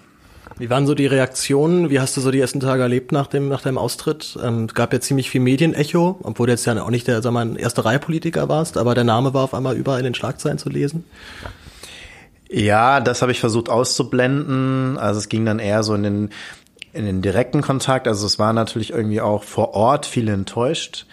Wie 0.57 0.69
waren 0.69 0.85
so 0.85 0.93
die 0.93 1.07
Reaktionen? 1.07 1.89
Wie 1.89 2.00
hast 2.00 2.15
du 2.17 2.21
so 2.21 2.29
die 2.29 2.39
ersten 2.39 2.59
Tage 2.59 2.81
erlebt 2.83 3.11
nach 3.11 3.27
dem 3.27 3.47
nach 3.47 3.61
deinem 3.61 3.77
Austritt? 3.77 4.38
Ähm, 4.43 4.65
es 4.65 4.75
gab 4.75 4.93
ja 4.93 5.00
ziemlich 5.00 5.29
viel 5.29 5.41
Medienecho, 5.41 6.19
obwohl 6.23 6.47
du 6.47 6.53
jetzt 6.53 6.65
ja 6.65 6.79
auch 6.83 6.89
nicht 6.89 7.07
der, 7.07 7.21
sag 7.21 7.31
mal, 7.31 7.57
erste 7.57 7.85
Reihe 7.85 8.00
Politiker 8.00 8.50
warst, 8.50 8.77
aber 8.77 8.93
der 8.93 9.03
Name 9.03 9.33
war 9.33 9.43
auf 9.43 9.53
einmal 9.53 9.75
überall 9.75 10.00
in 10.00 10.03
den 10.03 10.13
Schlagzeilen 10.13 10.57
zu 10.57 10.69
lesen. 10.69 11.05
Ja, 12.50 13.00
das 13.00 13.21
habe 13.21 13.31
ich 13.31 13.39
versucht 13.39 13.69
auszublenden. 13.69 14.97
Also 14.97 15.19
es 15.19 15.29
ging 15.29 15.45
dann 15.45 15.59
eher 15.59 15.83
so 15.83 15.95
in 15.95 16.03
den 16.03 16.29
in 16.93 17.05
den 17.05 17.21
direkten 17.21 17.61
Kontakt. 17.61 18.07
Also 18.07 18.25
es 18.25 18.38
war 18.38 18.51
natürlich 18.51 18.91
irgendwie 18.91 19.21
auch 19.21 19.43
vor 19.43 19.73
Ort 19.73 20.05
viele 20.05 20.33
enttäuscht 20.33 21.05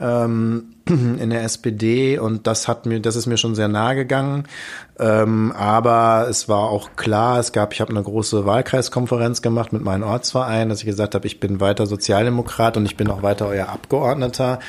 ähm, 0.00 0.74
in 0.86 1.30
der 1.30 1.42
SPD 1.42 2.18
und 2.18 2.46
das 2.46 2.68
hat 2.68 2.86
mir, 2.86 3.00
das 3.00 3.16
ist 3.16 3.26
mir 3.26 3.36
schon 3.36 3.54
sehr 3.54 3.68
nahe 3.68 3.94
gegangen. 3.94 4.44
Ähm, 4.98 5.52
aber 5.52 6.26
es 6.28 6.48
war 6.48 6.70
auch 6.70 6.90
klar, 6.96 7.38
es 7.38 7.52
gab, 7.52 7.72
ich 7.72 7.80
habe 7.80 7.90
eine 7.90 8.02
große 8.02 8.46
Wahlkreiskonferenz 8.46 9.42
gemacht 9.42 9.72
mit 9.72 9.82
meinem 9.82 10.04
Ortsverein, 10.04 10.68
dass 10.68 10.80
ich 10.80 10.86
gesagt 10.86 11.14
habe, 11.14 11.26
ich 11.26 11.40
bin 11.40 11.60
weiter 11.60 11.86
Sozialdemokrat 11.86 12.76
und 12.76 12.86
ich 12.86 12.96
bin 12.96 13.08
auch 13.10 13.22
weiter 13.22 13.46
euer 13.46 13.68
Abgeordneter. 13.68 14.60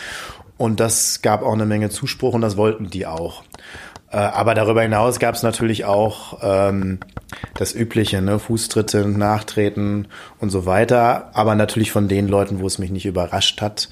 Und 0.57 0.79
das 0.79 1.21
gab 1.21 1.43
auch 1.43 1.53
eine 1.53 1.67
Menge 1.67 1.89
Zuspruch 1.89 2.33
und 2.33 2.41
das 2.41 2.57
wollten 2.57 2.89
die 2.89 3.05
auch. 3.05 3.43
Äh, 4.09 4.17
aber 4.17 4.55
darüber 4.55 4.81
hinaus 4.81 5.19
gab 5.19 5.35
es 5.35 5.43
natürlich 5.43 5.85
auch 5.85 6.39
ähm, 6.41 6.99
das 7.53 7.75
Übliche, 7.75 8.21
ne? 8.21 8.39
Fußtritte, 8.39 9.07
Nachtreten 9.07 10.07
und 10.39 10.49
so 10.49 10.65
weiter. 10.65 11.29
Aber 11.33 11.55
natürlich 11.55 11.91
von 11.91 12.07
den 12.07 12.27
Leuten, 12.27 12.59
wo 12.59 12.65
es 12.65 12.79
mich 12.79 12.89
nicht 12.89 13.05
überrascht 13.05 13.61
hat 13.61 13.89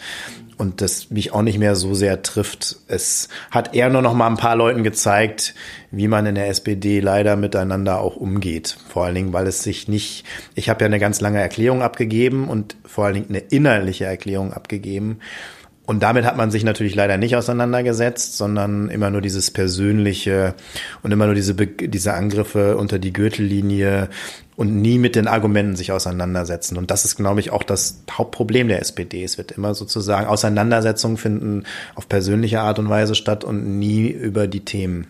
und 0.58 0.82
das 0.82 1.10
mich 1.12 1.34
auch 1.34 1.42
nicht 1.42 1.60
mehr 1.60 1.76
so 1.76 1.94
sehr 1.94 2.22
trifft. 2.22 2.78
Es 2.88 3.30
hat 3.52 3.76
eher 3.76 3.90
nur 3.90 4.02
noch 4.02 4.14
mal 4.14 4.28
ein 4.28 4.38
paar 4.38 4.56
Leuten 4.56 4.84
gezeigt, 4.84 5.54
wie 5.92 6.08
man 6.08 6.26
in 6.26 6.36
der 6.36 6.48
SPD 6.48 7.00
leider 7.00 7.36
miteinander 7.36 8.00
auch 8.00 8.16
umgeht. 8.16 8.78
Vor 8.90 9.06
allen 9.06 9.16
Dingen, 9.16 9.34
weil 9.34 9.48
es 9.48 9.64
sich 9.64 9.88
nicht, 9.88 10.26
ich 10.56 10.70
habe 10.70 10.82
ja 10.82 10.86
eine 10.88 11.00
ganz 11.00 11.22
lange 11.22 11.42
Erklärung 11.42 11.82
abgegeben 11.82 12.48
und 12.48 12.76
vor 12.86 13.06
allen 13.06 13.16
Dingen 13.16 13.30
eine 13.30 13.40
innerliche 13.40 14.06
Erklärung 14.06 14.54
abgegeben. 14.54 15.20
Und 15.86 16.02
damit 16.02 16.26
hat 16.26 16.36
man 16.36 16.50
sich 16.50 16.64
natürlich 16.64 16.96
leider 16.96 17.18
nicht 17.18 17.36
auseinandergesetzt, 17.36 18.38
sondern 18.38 18.90
immer 18.90 19.12
nur 19.12 19.22
dieses 19.22 19.52
Persönliche 19.52 20.56
und 21.04 21.12
immer 21.12 21.28
nur 21.28 21.36
diese, 21.36 21.54
diese 21.54 22.14
Angriffe 22.14 22.78
unter 22.78 22.98
die 22.98 23.14
Gürtellinie 23.14 24.10
und 24.56 24.76
nie 24.82 24.98
mit 24.98 25.16
den 25.16 25.28
Argumenten 25.28 25.76
sich 25.76 25.92
auseinandersetzen. 25.92 26.78
Und 26.78 26.90
das 26.90 27.06
ist, 27.06 27.18
glaube 27.18 27.40
ich, 27.40 27.52
auch 27.52 27.64
das 27.64 28.04
Hauptproblem 28.10 28.68
der 28.68 28.80
SPD. 28.80 29.24
Es 29.24 29.38
wird 29.38 29.52
immer 29.52 29.76
sozusagen 29.76 30.28
Auseinandersetzungen 30.28 31.18
finden 31.18 31.64
auf 31.94 32.10
persönliche 32.10 32.62
Art 32.62 32.80
und 32.80 32.90
Weise 32.90 33.14
statt 33.14 33.44
und 33.44 33.78
nie 33.78 34.08
über 34.08 34.48
die 34.48 34.66
Themen. 34.66 35.08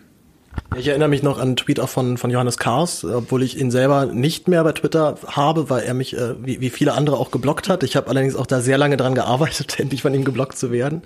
Ich 0.76 0.88
erinnere 0.88 1.08
mich 1.08 1.22
noch 1.22 1.38
an 1.38 1.48
einen 1.48 1.56
Tweet 1.56 1.80
auch 1.80 1.88
von, 1.88 2.18
von 2.18 2.30
Johannes 2.30 2.58
Kars, 2.58 3.04
obwohl 3.04 3.42
ich 3.42 3.58
ihn 3.58 3.70
selber 3.70 4.06
nicht 4.06 4.46
mehr 4.46 4.62
bei 4.62 4.72
Twitter 4.72 5.16
habe, 5.26 5.70
weil 5.70 5.84
er 5.84 5.94
mich 5.94 6.16
äh, 6.16 6.34
wie, 6.44 6.60
wie 6.60 6.70
viele 6.70 6.92
andere 6.92 7.16
auch 7.16 7.30
geblockt 7.30 7.68
hat. 7.68 7.82
Ich 7.82 7.96
habe 7.96 8.08
allerdings 8.08 8.36
auch 8.36 8.46
da 8.46 8.60
sehr 8.60 8.76
lange 8.76 8.96
dran 8.96 9.14
gearbeitet, 9.14 9.78
endlich 9.80 10.02
von 10.02 10.12
ihm 10.12 10.24
geblockt 10.24 10.58
zu 10.58 10.70
werden. 10.72 11.02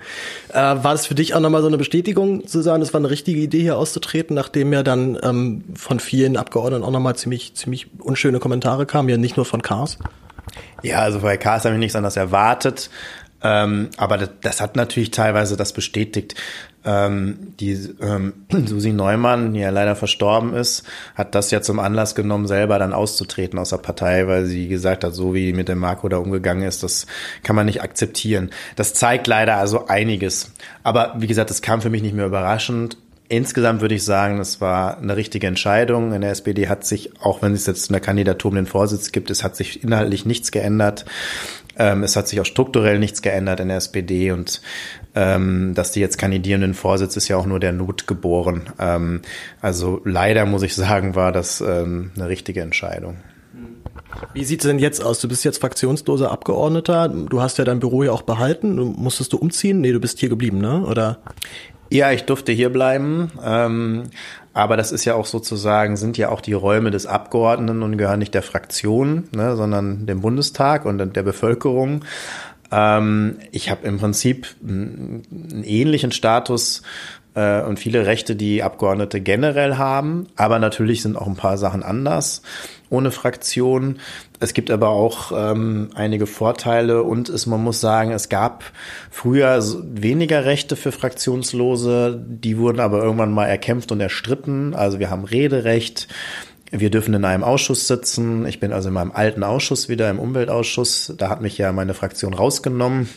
Äh, 0.48 0.54
war 0.54 0.92
das 0.92 1.06
für 1.06 1.14
dich 1.14 1.34
auch 1.34 1.40
nochmal 1.40 1.60
so 1.62 1.68
eine 1.68 1.78
Bestätigung 1.78 2.46
zu 2.46 2.62
sagen, 2.62 2.82
es 2.82 2.92
war 2.92 3.00
eine 3.00 3.10
richtige 3.10 3.40
Idee 3.40 3.60
hier 3.60 3.78
auszutreten, 3.78 4.34
nachdem 4.34 4.72
ja 4.72 4.82
dann 4.82 5.18
ähm, 5.22 5.64
von 5.74 6.00
vielen 6.00 6.36
Abgeordneten 6.36 6.84
auch 6.84 6.90
nochmal 6.90 7.14
ziemlich, 7.14 7.54
ziemlich 7.54 7.86
unschöne 8.00 8.40
Kommentare 8.40 8.86
kamen, 8.86 9.08
ja 9.08 9.16
nicht 9.18 9.36
nur 9.36 9.46
von 9.46 9.62
Kars? 9.62 9.98
Ja, 10.82 10.98
also 10.98 11.20
bei 11.20 11.36
Kars 11.36 11.64
habe 11.64 11.74
ich 11.74 11.80
nichts 11.80 11.94
anderes 11.94 12.16
erwartet. 12.16 12.90
Ähm, 13.42 13.88
aber 13.96 14.18
das, 14.18 14.30
das, 14.42 14.60
hat 14.60 14.76
natürlich 14.76 15.10
teilweise 15.12 15.56
das 15.56 15.72
bestätigt. 15.72 16.34
Ähm, 16.84 17.54
die 17.60 17.72
ähm, 18.00 18.32
Susi 18.66 18.92
Neumann, 18.92 19.52
die 19.52 19.60
ja 19.60 19.70
leider 19.70 19.96
verstorben 19.96 20.54
ist, 20.54 20.84
hat 21.14 21.34
das 21.34 21.50
ja 21.50 21.60
zum 21.60 21.78
Anlass 21.78 22.14
genommen, 22.14 22.46
selber 22.46 22.78
dann 22.78 22.94
auszutreten 22.94 23.58
aus 23.58 23.70
der 23.70 23.76
Partei, 23.78 24.26
weil 24.26 24.46
sie 24.46 24.68
gesagt 24.68 25.04
hat, 25.04 25.14
so 25.14 25.34
wie 25.34 25.52
mit 25.52 25.68
dem 25.68 25.78
Marco 25.78 26.08
da 26.08 26.16
umgegangen 26.16 26.62
ist, 26.66 26.82
das 26.82 27.06
kann 27.42 27.56
man 27.56 27.66
nicht 27.66 27.82
akzeptieren. 27.82 28.50
Das 28.76 28.94
zeigt 28.94 29.26
leider 29.26 29.56
also 29.56 29.88
einiges. 29.88 30.52
Aber 30.82 31.14
wie 31.18 31.26
gesagt, 31.26 31.50
das 31.50 31.60
kam 31.62 31.82
für 31.82 31.90
mich 31.90 32.02
nicht 32.02 32.14
mehr 32.14 32.26
überraschend. 32.26 32.96
Insgesamt 33.28 33.80
würde 33.80 33.94
ich 33.94 34.04
sagen, 34.04 34.40
es 34.40 34.60
war 34.60 34.98
eine 34.98 35.16
richtige 35.16 35.46
Entscheidung. 35.46 36.12
In 36.12 36.20
der 36.20 36.32
SPD 36.32 36.66
hat 36.66 36.84
sich, 36.84 37.12
auch 37.20 37.42
wenn 37.42 37.52
es 37.52 37.64
jetzt 37.64 37.88
in 37.88 37.92
der 37.92 38.00
Kandidatur 38.00 38.50
um 38.50 38.56
den 38.56 38.66
Vorsitz 38.66 39.12
gibt, 39.12 39.30
es 39.30 39.44
hat 39.44 39.54
sich 39.54 39.84
inhaltlich 39.84 40.26
nichts 40.26 40.50
geändert. 40.50 41.04
Ähm, 41.78 42.02
es 42.02 42.16
hat 42.16 42.26
sich 42.26 42.40
auch 42.40 42.44
strukturell 42.44 42.98
nichts 42.98 43.22
geändert 43.22 43.60
in 43.60 43.68
der 43.68 43.76
SPD 43.76 44.32
und 44.32 44.60
ähm, 45.14 45.74
dass 45.74 45.92
die 45.92 46.00
jetzt 46.00 46.18
kandidieren 46.18 46.62
in 46.62 46.74
Vorsitz 46.74 47.16
ist 47.16 47.28
ja 47.28 47.36
auch 47.36 47.46
nur 47.46 47.60
der 47.60 47.72
Not 47.72 48.06
geboren. 48.06 48.62
Ähm, 48.78 49.22
also 49.60 50.00
leider 50.04 50.46
muss 50.46 50.62
ich 50.62 50.74
sagen, 50.74 51.14
war 51.14 51.32
das 51.32 51.60
ähm, 51.60 52.12
eine 52.16 52.28
richtige 52.28 52.60
Entscheidung. 52.60 53.16
Wie 54.34 54.44
sieht 54.44 54.60
es 54.60 54.66
denn 54.68 54.78
jetzt 54.78 55.02
aus? 55.02 55.20
Du 55.20 55.28
bist 55.28 55.44
jetzt 55.44 55.60
fraktionsloser 55.60 56.30
Abgeordneter. 56.30 57.08
Du 57.08 57.40
hast 57.40 57.58
ja 57.58 57.64
dein 57.64 57.80
Büro 57.80 58.02
ja 58.02 58.12
auch 58.12 58.22
behalten. 58.22 58.76
Musstest 58.76 59.32
du 59.32 59.36
umziehen? 59.36 59.80
Nee, 59.80 59.92
du 59.92 60.00
bist 60.00 60.18
hier 60.18 60.28
geblieben, 60.28 60.58
ne? 60.58 60.84
Oder? 60.84 61.18
Ja, 61.90 62.12
ich 62.12 62.24
durfte 62.24 62.52
hier 62.52 62.70
bleiben. 62.70 63.30
Ähm, 63.42 64.04
aber 64.52 64.76
das 64.76 64.92
ist 64.92 65.04
ja 65.04 65.14
auch 65.14 65.26
sozusagen, 65.26 65.96
sind 65.96 66.18
ja 66.18 66.28
auch 66.28 66.40
die 66.40 66.52
Räume 66.52 66.90
des 66.90 67.06
Abgeordneten 67.06 67.82
und 67.82 67.98
gehören 67.98 68.18
nicht 68.18 68.34
der 68.34 68.42
Fraktion, 68.42 69.28
ne, 69.32 69.56
sondern 69.56 70.06
dem 70.06 70.20
Bundestag 70.20 70.86
und 70.86 70.98
der 70.98 71.22
Bevölkerung. 71.22 72.04
Ähm, 72.72 73.38
ich 73.52 73.70
habe 73.70 73.86
im 73.86 73.98
Prinzip 73.98 74.48
einen 74.62 75.64
ähnlichen 75.64 76.12
Status 76.12 76.82
äh, 77.34 77.62
und 77.62 77.78
viele 77.78 78.06
Rechte, 78.06 78.36
die 78.36 78.62
Abgeordnete 78.62 79.20
generell 79.20 79.76
haben. 79.76 80.26
Aber 80.36 80.58
natürlich 80.58 81.02
sind 81.02 81.16
auch 81.16 81.26
ein 81.26 81.36
paar 81.36 81.58
Sachen 81.58 81.82
anders 81.82 82.42
ohne 82.90 83.12
Fraktion. 83.12 84.00
Es 84.40 84.52
gibt 84.52 84.70
aber 84.70 84.88
auch 84.88 85.32
ähm, 85.34 85.90
einige 85.94 86.26
Vorteile 86.26 87.02
und 87.04 87.28
es, 87.28 87.46
man 87.46 87.62
muss 87.62 87.80
sagen, 87.80 88.10
es 88.10 88.28
gab 88.28 88.64
früher 89.10 89.62
weniger 89.84 90.44
Rechte 90.44 90.76
für 90.76 90.92
Fraktionslose, 90.92 92.20
die 92.26 92.58
wurden 92.58 92.80
aber 92.80 93.02
irgendwann 93.02 93.32
mal 93.32 93.46
erkämpft 93.46 93.92
und 93.92 94.00
erstritten. 94.00 94.74
Also 94.74 94.98
wir 94.98 95.08
haben 95.08 95.24
Rederecht, 95.24 96.08
wir 96.70 96.90
dürfen 96.90 97.14
in 97.14 97.24
einem 97.24 97.42
Ausschuss 97.42 97.88
sitzen. 97.88 98.46
Ich 98.46 98.60
bin 98.60 98.72
also 98.72 98.88
in 98.88 98.94
meinem 98.94 99.10
alten 99.12 99.42
Ausschuss 99.42 99.88
wieder, 99.88 100.08
im 100.08 100.20
Umweltausschuss. 100.20 101.14
Da 101.18 101.28
hat 101.28 101.40
mich 101.40 101.58
ja 101.58 101.72
meine 101.72 101.94
Fraktion 101.94 102.32
rausgenommen, 102.32 103.08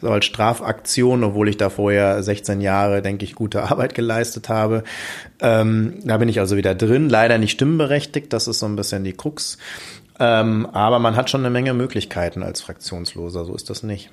so 0.00 0.10
als 0.10 0.26
Strafaktion, 0.26 1.24
obwohl 1.24 1.48
ich 1.48 1.56
da 1.56 1.70
vorher 1.70 2.22
16 2.22 2.60
Jahre, 2.60 3.02
denke 3.02 3.24
ich, 3.24 3.34
gute 3.34 3.64
Arbeit 3.70 3.94
geleistet 3.94 4.48
habe. 4.48 4.84
Ähm, 5.40 5.94
da 6.04 6.18
bin 6.18 6.28
ich 6.28 6.38
also 6.38 6.56
wieder 6.56 6.74
drin. 6.74 7.08
Leider 7.08 7.38
nicht 7.38 7.52
stimmberechtigt, 7.52 8.32
das 8.32 8.46
ist 8.46 8.60
so 8.60 8.66
ein 8.66 8.76
bisschen 8.76 9.02
die 9.02 9.12
Krux. 9.12 9.58
Ähm, 10.20 10.66
aber 10.66 10.98
man 10.98 11.16
hat 11.16 11.30
schon 11.30 11.40
eine 11.40 11.50
Menge 11.50 11.74
Möglichkeiten 11.74 12.42
als 12.42 12.60
Fraktionsloser, 12.60 13.44
so 13.44 13.54
ist 13.54 13.70
das 13.70 13.82
nicht. 13.82 14.10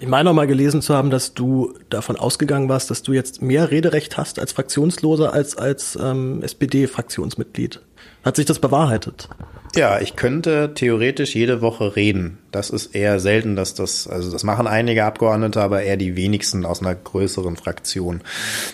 Ich 0.00 0.08
meine 0.08 0.30
auch 0.30 0.34
mal 0.34 0.46
gelesen 0.46 0.82
zu 0.82 0.94
haben, 0.94 1.10
dass 1.10 1.34
du 1.34 1.74
davon 1.90 2.16
ausgegangen 2.16 2.68
warst, 2.68 2.90
dass 2.90 3.02
du 3.02 3.12
jetzt 3.12 3.42
mehr 3.42 3.70
Rederecht 3.70 4.16
hast 4.16 4.38
als 4.38 4.52
Fraktionsloser 4.52 5.32
als 5.32 5.56
als 5.56 5.96
ähm, 6.00 6.42
SPD-Fraktionsmitglied. 6.42 7.80
Hat 8.28 8.36
sich 8.36 8.44
das 8.44 8.58
bewahrheitet? 8.58 9.26
Ja, 9.74 10.00
ich 10.00 10.14
könnte 10.14 10.72
theoretisch 10.74 11.34
jede 11.34 11.62
Woche 11.62 11.96
reden. 11.96 12.36
Das 12.50 12.68
ist 12.68 12.94
eher 12.94 13.20
selten, 13.20 13.56
dass 13.56 13.72
das, 13.72 14.06
also 14.06 14.30
das 14.30 14.44
machen 14.44 14.66
einige 14.66 15.06
Abgeordnete, 15.06 15.62
aber 15.62 15.80
eher 15.80 15.96
die 15.96 16.14
wenigsten 16.14 16.66
aus 16.66 16.82
einer 16.82 16.94
größeren 16.94 17.56
Fraktion. 17.56 18.20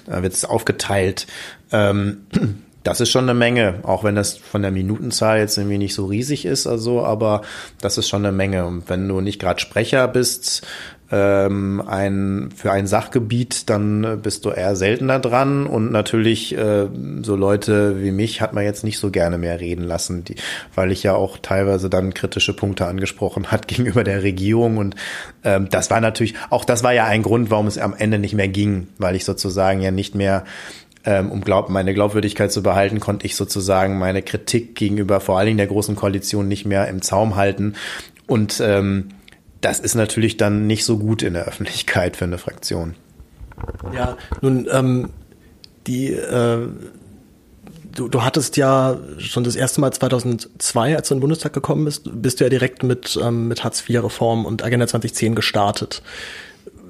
Da 0.07 0.25
wird 0.25 0.33
es 0.33 0.45
aufgeteilt. 0.45 1.29
Ähm, 1.71 2.27
das 2.83 3.01
ist 3.01 3.11
schon 3.11 3.27
eine 3.27 3.39
Menge, 3.39 3.79
auch 3.85 4.03
wenn 4.03 4.17
das 4.17 4.37
von 4.39 4.63
der 4.63 4.73
Minutenzahl 4.73 5.39
jetzt 5.39 5.57
irgendwie 5.57 5.79
nicht 5.79 5.95
so 5.95 6.07
riesig 6.07 6.47
ist, 6.47 6.67
also, 6.67 7.05
aber 7.05 7.43
das 7.81 7.97
ist 7.97 8.09
schon 8.09 8.27
eine 8.27 8.37
Menge. 8.37 8.67
Und 8.67 8.91
wenn 8.91 9.07
du 9.07 9.21
nicht 9.21 9.41
gerade 9.41 9.61
Sprecher 9.61 10.09
bist, 10.09 10.67
ähm, 11.15 11.81
ein, 11.87 12.49
für 12.57 12.73
ein 12.73 12.89
Sachgebiet, 12.89 13.71
dann 13.71 14.21
bist 14.21 14.45
du 14.45 14.51
eher 14.51 14.75
seltener 14.75 15.21
dran. 15.21 15.69
Und 15.69 15.93
natürlich, 15.93 16.57
äh, 16.57 16.89
so 17.23 17.37
Leute 17.37 18.03
wie 18.03 18.11
mich 18.11 18.41
hat 18.41 18.53
man 18.53 18.65
jetzt 18.65 18.83
nicht 18.83 18.99
so 18.99 19.13
gerne 19.13 19.39
mehr 19.39 19.61
reden 19.61 19.85
lassen, 19.85 20.25
die, 20.25 20.35
weil 20.75 20.91
ich 20.91 21.05
ja 21.05 21.15
auch 21.15 21.39
teilweise 21.39 21.89
dann 21.89 22.15
kritische 22.15 22.53
Punkte 22.53 22.87
angesprochen 22.87 23.53
hat 23.53 23.69
gegenüber 23.69 24.03
der 24.03 24.25
Regierung. 24.25 24.77
Und 24.77 24.97
ähm, 25.45 25.69
das 25.71 25.89
war 25.89 26.01
natürlich, 26.01 26.35
auch 26.51 26.65
das 26.65 26.83
war 26.83 26.93
ja 26.93 27.05
ein 27.05 27.23
Grund, 27.23 27.49
warum 27.49 27.69
es 27.69 27.79
am 27.79 27.95
Ende 27.97 28.19
nicht 28.19 28.35
mehr 28.35 28.49
ging, 28.49 28.89
weil 28.99 29.15
ich 29.15 29.25
sozusagen 29.25 29.83
ja 29.83 29.93
nicht 29.93 30.17
mehr 30.17 30.43
ähm, 31.07 31.31
um 31.31 31.43
glaub, 31.43 31.69
meine 31.69 31.95
Glaubwürdigkeit 31.95 32.51
zu 32.51 32.63
behalten, 32.63 32.99
konnte 32.99 33.27
ich 33.27 33.37
sozusagen 33.37 33.99
meine 33.99 34.23
Kritik 34.23 34.75
gegenüber 34.75 35.21
vor 35.21 35.39
allen 35.39 35.47
Dingen 35.47 35.59
der 35.59 35.67
großen 35.69 35.95
Koalition 35.95 36.49
nicht 36.49 36.65
mehr 36.65 36.89
im 36.89 37.03
Zaum 37.03 37.37
halten. 37.37 37.75
Und 38.27 38.61
ähm, 38.65 39.11
das 39.65 39.81
ist 39.81 39.95
natürlich 39.95 40.37
dann 40.37 40.67
nicht 40.67 40.85
so 40.85 40.99
gut 40.99 41.23
in 41.23 41.35
der 41.35 41.47
Öffentlichkeit 41.47 42.17
für 42.17 42.25
eine 42.25 42.39
Fraktion. 42.39 42.95
Ja, 43.95 44.19
nun, 44.43 44.69
ähm, 44.71 45.11
die, 45.87 46.13
äh, 46.13 46.69
du, 47.95 48.09
du 48.09 48.23
hattest 48.23 48.57
ja 48.57 48.99
schon 49.19 49.45
das 49.45 49.57
erste 49.57 49.81
Mal 49.81 49.93
2002, 49.93 50.97
als 50.97 51.09
du 51.09 51.15
in 51.15 51.19
den 51.19 51.23
Bundestag 51.23 51.53
gekommen 51.55 51.87
bist, 51.87 52.11
bist 52.13 52.41
du 52.41 52.45
ja 52.45 52.51
direkt 52.51 52.83
mit, 52.83 53.19
ähm, 53.23 53.49
mit 53.49 53.65
Hartz-IV-Reform 53.65 54.45
und 54.45 54.63
Agenda 54.63 54.87
2010 54.87 55.35
gestartet. 55.35 56.03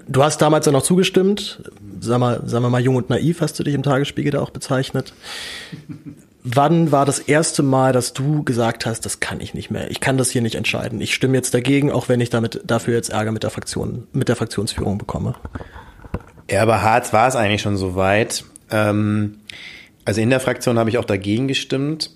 Du 0.09 0.23
hast 0.23 0.43
damals 0.43 0.67
ja 0.67 0.73
noch 0.73 0.83
zugestimmt, 0.83 1.63
sag 2.01 2.19
mal, 2.19 2.43
sagen 2.47 2.65
wir 2.65 2.71
mal 2.71 2.83
jung 2.83 2.97
und 2.97 3.09
naiv, 3.09 3.41
hast 3.41 3.59
du 3.59 3.63
dich 3.63 3.75
im 3.75 3.83
Tagesspiegel 3.83 4.33
da 4.33 4.41
auch 4.41 4.51
bezeichnet. 4.51 5.15
Wann 6.47 6.93
war 6.93 7.07
das 7.07 7.21
erste 7.21 7.63
Mal, 7.63 7.95
dass 7.95 8.13
du 8.13 8.45
gesagt 8.45 8.85
hast, 8.85 9.07
das 9.07 9.19
kann 9.19 9.41
ich 9.41 9.55
nicht 9.55 9.71
mehr, 9.71 9.91
ich 9.91 10.01
kann 10.01 10.19
das 10.19 10.31
hier 10.31 10.43
nicht 10.43 10.57
entscheiden, 10.57 11.01
ich 11.01 11.15
stimme 11.15 11.37
jetzt 11.37 11.55
dagegen, 11.55 11.91
auch 11.91 12.11
wenn 12.11 12.21
ich 12.21 12.29
damit 12.29 12.61
dafür 12.67 12.95
jetzt 12.95 13.09
Ärger 13.09 13.33
mit 13.33 13.43
der 13.43 13.51
Fraktion, 13.51 14.07
mit 14.13 14.29
der 14.29 14.37
Fraktionsführung 14.37 14.99
bekomme? 14.99 15.37
Ja, 16.51 16.63
bei 16.67 16.81
Harz 16.81 17.15
war 17.15 17.27
es 17.27 17.35
eigentlich 17.35 17.63
schon 17.63 17.79
so 17.79 17.97
weit. 17.97 18.45
Ähm, 18.71 19.39
also 20.05 20.21
in 20.21 20.29
der 20.29 20.39
Fraktion 20.41 20.79
habe 20.79 20.91
ich 20.91 20.99
auch 20.99 21.07
dagegen 21.07 21.49
gestimmt, 21.49 22.11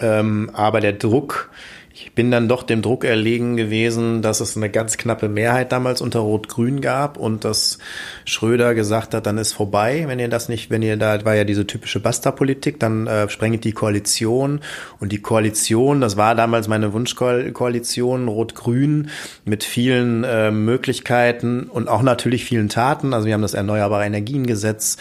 ähm, 0.00 0.50
aber 0.52 0.80
der 0.80 0.94
Druck 0.94 1.50
ich 1.96 2.12
bin 2.12 2.32
dann 2.32 2.48
doch 2.48 2.64
dem 2.64 2.82
Druck 2.82 3.04
erlegen 3.04 3.56
gewesen, 3.56 4.20
dass 4.20 4.40
es 4.40 4.56
eine 4.56 4.68
ganz 4.68 4.96
knappe 4.96 5.28
Mehrheit 5.28 5.70
damals 5.70 6.00
unter 6.00 6.18
Rot-Grün 6.18 6.80
gab 6.80 7.16
und 7.16 7.44
dass 7.44 7.78
Schröder 8.24 8.74
gesagt 8.74 9.14
hat, 9.14 9.26
dann 9.26 9.38
ist 9.38 9.52
vorbei, 9.52 10.04
wenn 10.06 10.18
ihr 10.18 10.28
das 10.28 10.48
nicht, 10.48 10.70
wenn 10.70 10.82
ihr 10.82 10.96
da 10.96 11.24
war 11.24 11.34
ja 11.34 11.44
diese 11.44 11.66
typische 11.66 12.00
Basta-Politik, 12.00 12.80
dann 12.80 13.06
äh, 13.06 13.28
sprengt 13.28 13.64
die 13.64 13.72
Koalition 13.72 14.60
und 15.00 15.12
die 15.12 15.20
Koalition, 15.20 16.00
das 16.00 16.16
war 16.16 16.34
damals 16.34 16.68
meine 16.68 16.92
Wunschkoalition 16.92 18.28
Rot-Grün 18.28 19.10
mit 19.44 19.64
vielen 19.64 20.24
äh, 20.24 20.50
Möglichkeiten 20.50 21.64
und 21.64 21.88
auch 21.88 22.02
natürlich 22.02 22.44
vielen 22.44 22.68
Taten. 22.68 23.14
Also 23.14 23.26
wir 23.26 23.34
haben 23.34 23.42
das 23.42 23.54
Erneuerbare 23.54 24.04
Energiengesetz 24.04 24.96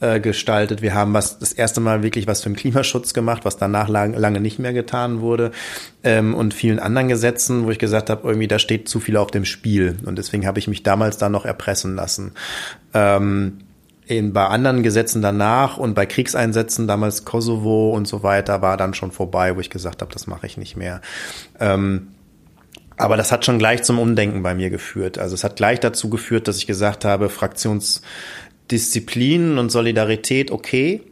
äh, 0.00 0.20
gestaltet, 0.20 0.82
wir 0.82 0.94
haben 0.94 1.14
was 1.14 1.38
das 1.38 1.52
erste 1.52 1.80
Mal 1.80 2.02
wirklich 2.02 2.26
was 2.26 2.42
für 2.42 2.50
den 2.50 2.56
Klimaschutz 2.56 3.14
gemacht, 3.14 3.44
was 3.44 3.56
danach 3.56 3.88
lang, 3.88 4.14
lange 4.14 4.40
nicht 4.40 4.58
mehr 4.58 4.72
getan 4.72 5.20
wurde. 5.20 5.50
Ähm, 6.04 6.34
und 6.34 6.54
vielen 6.54 6.78
anderen 6.78 7.08
Gesetzen, 7.08 7.64
wo 7.64 7.70
ich 7.70 7.78
gesagt 7.78 8.08
habe, 8.08 8.26
irgendwie 8.26 8.46
da 8.46 8.58
steht 8.58 8.88
zu 8.88 9.00
viel 9.00 9.16
auf 9.16 9.32
dem 9.32 9.44
Spiel. 9.44 9.96
Und 10.06 10.16
deswegen 10.16 10.46
habe 10.46 10.60
ich 10.60 10.68
mich 10.68 10.84
damals 10.84 11.18
da 11.18 11.28
noch 11.28 11.44
erpressen 11.44 11.96
lassen. 11.96 12.32
Ähm, 12.94 13.58
in, 14.06 14.32
bei 14.32 14.46
anderen 14.46 14.82
Gesetzen 14.82 15.20
danach 15.20 15.76
und 15.76 15.92
bei 15.94 16.06
Kriegseinsätzen, 16.06 16.88
damals 16.88 17.26
Kosovo 17.26 17.90
und 17.90 18.08
so 18.08 18.22
weiter, 18.22 18.62
war 18.62 18.78
dann 18.78 18.94
schon 18.94 19.12
vorbei, 19.12 19.54
wo 19.54 19.60
ich 19.60 19.68
gesagt 19.68 20.00
habe, 20.00 20.10
das 20.12 20.26
mache 20.26 20.46
ich 20.46 20.56
nicht 20.56 20.76
mehr. 20.76 21.02
Ähm, 21.60 22.08
aber 22.96 23.18
das 23.18 23.30
hat 23.30 23.44
schon 23.44 23.58
gleich 23.58 23.82
zum 23.82 23.98
Umdenken 23.98 24.42
bei 24.42 24.54
mir 24.54 24.70
geführt. 24.70 25.18
Also 25.18 25.34
es 25.34 25.44
hat 25.44 25.56
gleich 25.56 25.80
dazu 25.80 26.08
geführt, 26.08 26.48
dass 26.48 26.56
ich 26.56 26.66
gesagt 26.66 27.04
habe, 27.04 27.28
Fraktionsdisziplin 27.28 29.58
und 29.58 29.70
Solidarität, 29.70 30.50
okay, 30.50 31.02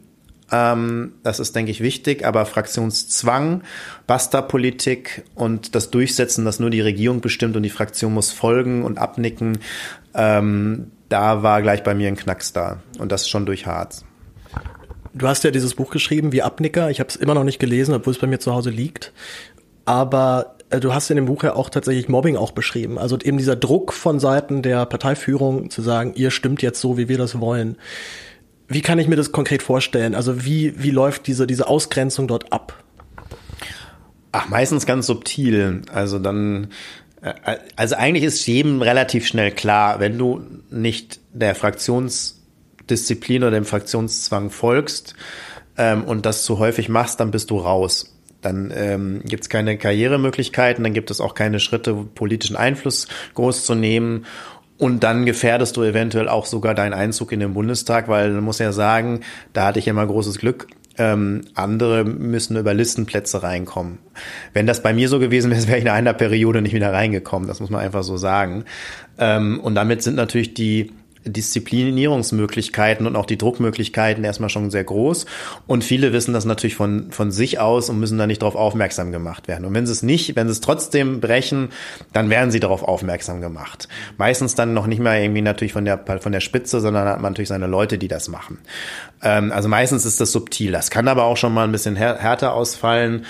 ähm, 0.51 1.13
das 1.23 1.39
ist, 1.39 1.55
denke 1.55 1.71
ich, 1.71 1.81
wichtig, 1.81 2.25
aber 2.25 2.45
Fraktionszwang, 2.45 3.63
Basta-Politik 4.05 5.23
und 5.35 5.75
das 5.75 5.91
Durchsetzen, 5.91 6.45
dass 6.45 6.59
nur 6.59 6.69
die 6.69 6.81
Regierung 6.81 7.21
bestimmt 7.21 7.55
und 7.55 7.63
die 7.63 7.69
Fraktion 7.69 8.13
muss 8.13 8.31
folgen 8.31 8.83
und 8.83 8.97
abnicken, 8.97 9.59
ähm, 10.13 10.91
da 11.09 11.43
war 11.43 11.61
gleich 11.61 11.83
bei 11.83 11.93
mir 11.93 12.07
ein 12.07 12.17
Knacks 12.17 12.53
da. 12.53 12.81
Und 12.99 13.11
das 13.11 13.29
schon 13.29 13.45
durch 13.45 13.65
Harz. 13.65 14.05
Du 15.13 15.27
hast 15.27 15.43
ja 15.43 15.51
dieses 15.51 15.73
Buch 15.75 15.89
geschrieben, 15.89 16.31
wie 16.31 16.43
Abnicker. 16.43 16.89
Ich 16.89 16.99
habe 16.99 17.09
es 17.09 17.15
immer 17.15 17.33
noch 17.33 17.43
nicht 17.43 17.59
gelesen, 17.59 17.93
obwohl 17.95 18.13
es 18.13 18.19
bei 18.19 18.27
mir 18.27 18.39
zu 18.39 18.53
Hause 18.53 18.69
liegt. 18.69 19.13
Aber 19.85 20.57
äh, 20.69 20.79
du 20.79 20.93
hast 20.93 21.09
in 21.09 21.15
dem 21.15 21.25
Buch 21.25 21.43
ja 21.43 21.55
auch 21.55 21.69
tatsächlich 21.69 22.09
Mobbing 22.09 22.35
auch 22.35 22.51
beschrieben. 22.51 22.99
Also 22.99 23.17
eben 23.19 23.37
dieser 23.37 23.55
Druck 23.55 23.93
von 23.93 24.19
Seiten 24.19 24.61
der 24.61 24.85
Parteiführung 24.85 25.69
zu 25.69 25.81
sagen, 25.81 26.13
ihr 26.15 26.31
stimmt 26.31 26.61
jetzt 26.61 26.81
so, 26.81 26.97
wie 26.97 27.07
wir 27.07 27.17
das 27.17 27.39
wollen. 27.39 27.77
Wie 28.67 28.81
kann 28.81 28.99
ich 28.99 29.07
mir 29.07 29.15
das 29.15 29.31
konkret 29.31 29.63
vorstellen? 29.63 30.13
Also 30.13 30.45
wie, 30.45 30.81
wie 30.81 30.91
läuft 30.91 31.27
diese, 31.27 31.47
diese 31.47 31.67
Ausgrenzung 31.67 32.27
dort 32.27 32.51
ab? 32.51 32.83
Ach, 34.33 34.49
meistens 34.49 34.85
ganz 34.85 35.07
subtil. 35.07 35.83
Also 35.91 36.19
dann, 36.19 36.67
also 37.75 37.95
eigentlich 37.95 38.23
ist 38.23 38.45
jedem 38.45 38.81
relativ 38.81 39.25
schnell 39.25 39.51
klar, 39.51 39.99
wenn 39.99 40.17
du 40.17 40.41
nicht 40.69 41.19
der 41.33 41.55
Fraktionsdisziplin 41.55 43.43
oder 43.43 43.51
dem 43.51 43.65
Fraktionszwang 43.65 44.49
folgst 44.49 45.15
ähm, 45.77 46.03
und 46.03 46.25
das 46.25 46.43
zu 46.43 46.59
häufig 46.59 46.89
machst, 46.89 47.19
dann 47.19 47.31
bist 47.31 47.49
du 47.49 47.57
raus. 47.57 48.13
Dann 48.41 48.71
ähm, 48.75 49.21
gibt 49.25 49.43
es 49.43 49.49
keine 49.49 49.77
Karrieremöglichkeiten, 49.77 50.83
dann 50.83 50.93
gibt 50.93 51.09
es 51.09 51.19
auch 51.19 51.33
keine 51.33 51.59
Schritte, 51.59 51.93
politischen 51.95 52.55
Einfluss 52.55 53.07
groß 53.33 53.65
zu 53.65 53.73
nehmen. 53.73 54.25
Und 54.77 55.03
dann 55.03 55.25
gefährdest 55.25 55.75
du 55.75 55.81
eventuell 55.81 56.29
auch 56.29 56.45
sogar 56.45 56.75
deinen 56.75 56.93
Einzug 56.93 57.31
in 57.31 57.39
den 57.39 57.55
Bundestag, 57.55 58.07
weil 58.09 58.29
man 58.29 58.43
muss 58.43 58.59
ja 58.59 58.71
sagen, 58.71 59.21
da 59.53 59.65
hatte 59.65 59.79
ich 59.79 59.87
immer 59.87 60.05
großes 60.05 60.37
Glück. 60.37 60.67
Ähm, 60.97 61.41
andere 61.53 62.03
müssen 62.03 62.57
über 62.57 62.73
Listenplätze 62.73 63.43
reinkommen. 63.43 63.99
Wenn 64.53 64.65
das 64.65 64.81
bei 64.81 64.93
mir 64.93 65.09
so 65.09 65.19
gewesen 65.19 65.51
wäre, 65.51 65.61
wäre 65.67 65.77
ich 65.77 65.83
in 65.83 65.89
einer 65.89 66.13
Periode 66.13 66.61
nicht 66.61 66.73
wieder 66.73 66.91
reingekommen. 66.91 67.47
Das 67.47 67.59
muss 67.59 67.69
man 67.69 67.81
einfach 67.81 68.03
so 68.03 68.17
sagen. 68.17 68.65
Ähm, 69.19 69.59
und 69.59 69.75
damit 69.75 70.01
sind 70.01 70.15
natürlich 70.15 70.53
die 70.53 70.91
Disziplinierungsmöglichkeiten 71.27 73.05
und 73.07 73.15
auch 73.15 73.25
die 73.25 73.37
Druckmöglichkeiten 73.37 74.23
erstmal 74.23 74.49
schon 74.49 74.71
sehr 74.71 74.83
groß. 74.83 75.25
Und 75.67 75.83
viele 75.83 76.13
wissen 76.13 76.33
das 76.33 76.45
natürlich 76.45 76.75
von, 76.75 77.11
von 77.11 77.31
sich 77.31 77.59
aus 77.59 77.89
und 77.89 77.99
müssen 77.99 78.17
da 78.17 78.27
nicht 78.27 78.41
darauf 78.41 78.55
aufmerksam 78.55 79.11
gemacht 79.11 79.47
werden. 79.47 79.65
Und 79.65 79.73
wenn 79.73 79.85
sie 79.85 79.91
es 79.91 80.03
nicht, 80.03 80.35
wenn 80.35 80.47
sie 80.47 80.53
es 80.53 80.61
trotzdem 80.61 81.19
brechen, 81.19 81.69
dann 82.13 82.29
werden 82.29 82.51
sie 82.51 82.59
darauf 82.59 82.83
aufmerksam 82.83 83.41
gemacht. 83.41 83.87
Meistens 84.17 84.55
dann 84.55 84.73
noch 84.73 84.87
nicht 84.87 84.99
mal 84.99 85.19
irgendwie 85.19 85.41
natürlich 85.41 85.73
von 85.73 85.85
der, 85.85 85.99
von 86.19 86.31
der 86.31 86.41
Spitze, 86.41 86.79
sondern 86.79 87.07
hat 87.07 87.21
man 87.21 87.33
natürlich 87.33 87.49
seine 87.49 87.67
Leute, 87.67 87.97
die 87.97 88.07
das 88.07 88.27
machen. 88.27 88.59
Ähm, 89.21 89.51
also 89.51 89.69
meistens 89.69 90.05
ist 90.05 90.21
das 90.21 90.31
subtil. 90.31 90.71
Das 90.71 90.89
kann 90.89 91.07
aber 91.07 91.23
auch 91.23 91.37
schon 91.37 91.53
mal 91.53 91.63
ein 91.63 91.71
bisschen 91.71 91.95
härter 91.95 92.53
ausfallen. 92.53 93.25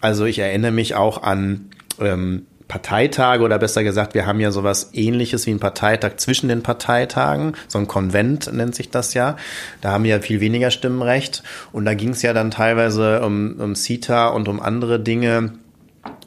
Also 0.00 0.24
ich 0.24 0.38
erinnere 0.38 0.72
mich 0.72 0.94
auch 0.94 1.22
an 1.22 1.70
ähm, 2.00 2.46
Parteitage 2.70 3.42
oder 3.42 3.58
besser 3.58 3.82
gesagt, 3.82 4.14
wir 4.14 4.26
haben 4.26 4.38
ja 4.38 4.52
sowas 4.52 4.90
ähnliches 4.92 5.44
wie 5.46 5.50
ein 5.50 5.58
Parteitag 5.58 6.18
zwischen 6.18 6.48
den 6.48 6.62
Parteitagen, 6.62 7.54
so 7.66 7.78
ein 7.78 7.88
Konvent 7.88 8.52
nennt 8.52 8.76
sich 8.76 8.90
das 8.90 9.12
ja. 9.12 9.36
Da 9.80 9.90
haben 9.90 10.04
wir 10.04 10.12
ja 10.12 10.20
viel 10.20 10.40
weniger 10.40 10.70
Stimmenrecht 10.70 11.42
und 11.72 11.84
da 11.84 11.94
ging 11.94 12.10
es 12.10 12.22
ja 12.22 12.32
dann 12.32 12.52
teilweise 12.52 13.22
um, 13.22 13.56
um 13.58 13.74
CETA 13.74 14.28
und 14.28 14.46
um 14.46 14.60
andere 14.60 15.00
Dinge. 15.00 15.54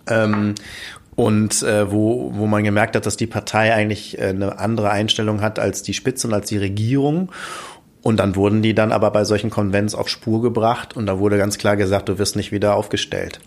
Ähm, 0.06 0.56
und 1.16 1.62
äh, 1.64 1.92
wo, 1.92 2.32
wo 2.34 2.46
man 2.48 2.64
gemerkt 2.64 2.96
hat, 2.96 3.06
dass 3.06 3.18
die 3.18 3.28
Partei 3.28 3.74
eigentlich 3.74 4.18
äh, 4.20 4.26
eine 4.26 4.60
andere 4.60 4.90
Einstellung 4.90 5.42
hat 5.42 5.60
als 5.60 5.82
die 5.82 5.94
Spitze 5.94 6.28
und 6.28 6.34
als 6.34 6.50
die 6.50 6.58
Regierung. 6.58 7.32
Und 8.04 8.18
dann 8.20 8.36
wurden 8.36 8.62
die 8.62 8.76
dann 8.76 8.92
aber 8.92 9.12
bei 9.12 9.24
solchen 9.24 9.50
Konvents 9.50 9.96
auf 9.96 10.10
Spur 10.10 10.42
gebracht 10.42 10.96
und 10.96 11.06
da 11.06 11.20
wurde 11.20 11.38
ganz 11.38 11.58
klar 11.58 11.78
gesagt, 11.78 12.10
du 12.10 12.20
wirst 12.20 12.36
nicht 12.36 12.52
wieder 12.52 12.76
aufgestellt, 12.76 13.39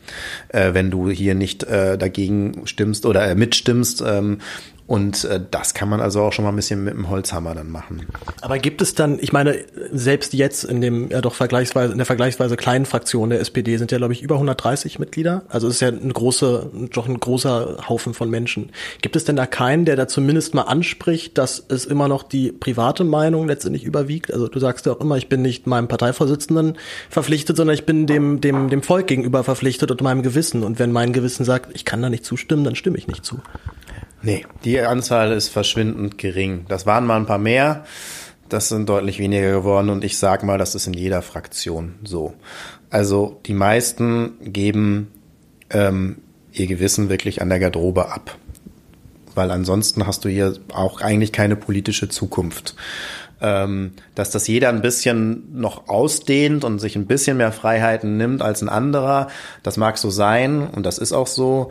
äh, 0.49 0.73
wenn 0.73 0.91
du 0.91 1.11
hier 1.11 1.35
nicht 1.35 1.63
äh, 1.65 1.99
dagegen 1.99 2.63
stimmst 2.65 3.05
oder 3.05 3.29
äh, 3.29 3.35
mitstimmst. 3.35 4.03
Ähm, 4.05 4.39
und 4.87 5.25
äh, 5.25 5.41
das 5.51 5.75
kann 5.75 5.89
man 5.89 6.01
also 6.01 6.23
auch 6.23 6.33
schon 6.33 6.45
mal 6.45 6.53
ein 6.53 6.57
bisschen 6.57 6.85
mit 6.85 6.95
dem 6.95 7.11
Holzhammer 7.11 7.55
dann 7.55 7.71
machen. 7.71 8.07
Aber 8.41 8.59
gibt 8.59 8.81
es 8.81 8.95
dann, 8.95 9.19
ich 9.21 9.33
meine, 9.33 9.57
selbst 9.93 10.33
jetzt 10.33 10.63
in 10.63 10.81
dem 10.81 11.11
ja 11.11 11.21
doch 11.21 11.35
vergleichsweise 11.35 11.93
in 11.93 11.99
der 11.99 12.07
vergleichsweise 12.07 12.57
kleinen 12.57 12.87
Fraktion 12.87 13.31
der 13.31 13.41
SPD 13.41 13.79
sind 13.79 13.91
ja 13.91 13.99
glaube 13.99 14.13
ich 14.13 14.23
über 14.23 14.37
130 14.37 15.01
Mitglieder. 15.01 15.43
Also 15.49 15.67
es 15.67 15.75
ist 15.75 15.81
ja 15.81 15.89
ein 15.89 16.13
große, 16.13 16.71
doch 16.93 17.09
ein 17.09 17.19
großer 17.19 17.89
Haufen 17.89 18.15
von 18.15 18.31
Menschen. 18.31 18.71
Gibt 19.03 19.17
es 19.17 19.25
denn 19.25 19.35
da 19.35 19.47
keinen, 19.47 19.87
der 19.87 19.97
da 19.97 20.07
zumindest 20.07 20.55
mal 20.55 20.63
anspricht, 20.63 21.37
dass 21.37 21.65
es 21.69 21.85
immer 21.85 22.07
noch 22.07 22.23
die 22.23 22.53
private 22.53 23.03
Meinung 23.03 23.49
letztendlich 23.49 23.83
überwiegt? 23.83 24.33
Also 24.33 24.47
du 24.47 24.61
sagst 24.61 24.87
ja 24.87 24.93
auch 24.93 25.01
immer, 25.01 25.17
ich 25.17 25.29
bin 25.29 25.43
nicht 25.43 25.67
meinem 25.67 25.89
Parteivorsitzenden 25.89 26.79
verpflichtet, 27.11 27.57
sondern 27.57 27.75
ich 27.75 27.87
bin 27.87 28.07
dem 28.07 28.41
dem 28.41 28.71
dem 28.71 28.83
Volk 28.83 29.09
gegenüber 29.09 29.43
verpflichtet 29.43 29.91
und 29.91 30.01
meinem 30.01 30.23
Gewissen. 30.23 30.63
Und 30.63 30.79
wenn 30.79 30.93
mein 30.93 31.13
Gewissen 31.13 31.45
sagt, 31.45 31.75
ich 31.75 31.85
kann 31.85 32.03
da 32.03 32.09
nicht 32.09 32.25
zustimmen, 32.25 32.63
dann 32.63 32.77
stimme 32.77 32.99
ich 32.99 33.09
nicht 33.09 33.25
zu. 33.25 33.41
Nee, 34.23 34.45
die 34.65 34.81
Anzahl 34.81 35.33
ist 35.33 35.49
verschwindend 35.49 36.19
gering. 36.19 36.65
Das 36.69 36.87
waren 36.87 37.07
mal 37.07 37.17
ein 37.17 37.27
paar 37.27 37.39
mehr. 37.39 37.85
Das 38.49 38.69
sind 38.69 38.89
deutlich 38.89 39.19
weniger 39.19 39.51
geworden 39.51 39.91
und 39.91 40.05
ich 40.05 40.19
sag 40.19 40.45
mal, 40.45 40.59
das 40.59 40.75
ist 40.75 40.87
in 40.87 40.95
jeder 40.95 41.23
Fraktion 41.23 41.97
so. 42.05 42.35
Also 42.91 43.41
die 43.47 43.55
meisten 43.55 44.35
geben 44.41 45.09
ähm, 45.71 46.19
ihr 46.53 46.67
Gewissen 46.67 47.09
wirklich 47.09 47.43
an 47.43 47.49
der 47.49 47.59
Garderobe 47.59 48.11
ab. 48.13 48.37
Weil 49.35 49.51
ansonsten 49.51 50.07
hast 50.07 50.25
du 50.25 50.29
hier 50.29 50.55
auch 50.73 51.01
eigentlich 51.01 51.33
keine 51.33 51.57
politische 51.57 52.09
Zukunft. 52.09 52.75
Ähm, 53.39 53.93
dass 54.15 54.31
das 54.31 54.47
jeder 54.49 54.71
ein 54.71 54.81
bisschen 54.81 55.61
noch 55.61 55.89
ausdehnt 55.89 56.65
und 56.65 56.79
sich 56.79 56.97
ein 56.97 57.07
bisschen 57.07 57.37
mehr 57.37 57.53
Freiheiten 57.53 58.17
nimmt 58.17 58.41
als 58.41 58.63
ein 58.63 58.71
anderer, 58.71 59.29
das 59.63 59.77
mag 59.77 59.99
so 59.99 60.09
sein 60.09 60.67
und 60.67 60.87
das 60.87 60.97
ist 60.97 61.13
auch 61.13 61.27
so. 61.27 61.71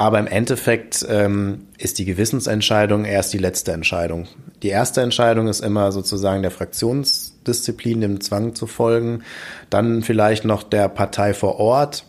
Aber 0.00 0.18
im 0.18 0.28
Endeffekt 0.28 1.04
ähm, 1.10 1.66
ist 1.76 1.98
die 1.98 2.06
Gewissensentscheidung 2.06 3.04
erst 3.04 3.34
die 3.34 3.38
letzte 3.38 3.72
Entscheidung. 3.72 4.28
Die 4.62 4.70
erste 4.70 5.02
Entscheidung 5.02 5.46
ist 5.46 5.60
immer 5.60 5.92
sozusagen 5.92 6.40
der 6.40 6.50
Fraktionsdisziplin, 6.50 8.00
dem 8.00 8.20
Zwang 8.22 8.54
zu 8.54 8.66
folgen. 8.66 9.24
Dann 9.68 10.00
vielleicht 10.00 10.46
noch 10.46 10.62
der 10.62 10.88
Partei 10.88 11.34
vor 11.34 11.60
Ort. 11.60 12.06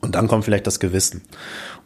Und 0.00 0.16
dann 0.16 0.26
kommt 0.26 0.44
vielleicht 0.44 0.66
das 0.66 0.80
Gewissen. 0.80 1.22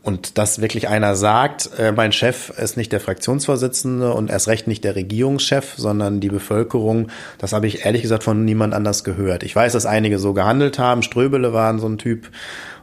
Und 0.03 0.39
dass 0.39 0.63
wirklich 0.63 0.89
einer 0.89 1.17
sagt, 1.17 1.69
äh, 1.79 1.93
mein 1.93 2.13
Chef 2.13 2.49
ist 2.49 2.79
nicht 2.79 2.93
der 2.93 3.01
Fraktionsvorsitzende 3.01 4.15
und 4.15 4.31
erst 4.31 4.49
recht 4.49 4.69
nicht 4.69 4.85
der 4.85 4.97
Regierungschef, 4.97 5.75
sondern 5.77 6.21
die 6.21 6.31
Bevölkerung, 6.31 7.09
das 7.37 7.53
habe 7.53 7.67
ich 7.67 7.85
ehrlich 7.85 8.01
gesagt 8.01 8.23
von 8.23 8.47
niemand 8.47 8.73
anders 8.73 9.05
gehört. 9.05 9.43
Ich 9.43 9.55
weiß, 9.55 9.75
dass 9.75 9.85
einige 9.85 10.19
so 10.19 10.33
gehandelt 10.33 10.79
haben, 10.79 11.03
Ströbele 11.03 11.53
waren 11.53 11.79
so 11.79 11.87
ein 11.87 11.99
Typ. 11.99 12.31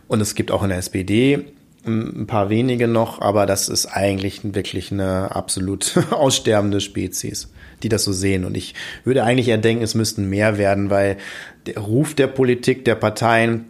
Und 0.07 0.21
es 0.21 0.35
gibt 0.35 0.51
auch 0.51 0.61
in 0.61 0.69
der 0.69 0.77
SPD 0.77 1.47
ein 1.97 2.27
paar 2.27 2.49
wenige 2.49 2.87
noch, 2.87 3.21
aber 3.21 3.45
das 3.45 3.69
ist 3.69 3.85
eigentlich 3.87 4.41
wirklich 4.43 4.91
eine 4.91 5.35
absolut 5.35 5.95
aussterbende 6.11 6.81
Spezies, 6.81 7.51
die 7.83 7.89
das 7.89 8.03
so 8.03 8.11
sehen. 8.11 8.45
Und 8.45 8.55
ich 8.55 8.75
würde 9.03 9.23
eigentlich 9.23 9.47
eher 9.47 9.57
denken, 9.57 9.83
es 9.83 9.95
müssten 9.95 10.29
mehr 10.29 10.57
werden, 10.57 10.89
weil 10.89 11.17
der 11.65 11.79
Ruf 11.79 12.13
der 12.13 12.27
Politik, 12.27 12.85
der 12.85 12.95
Parteien 12.95 13.65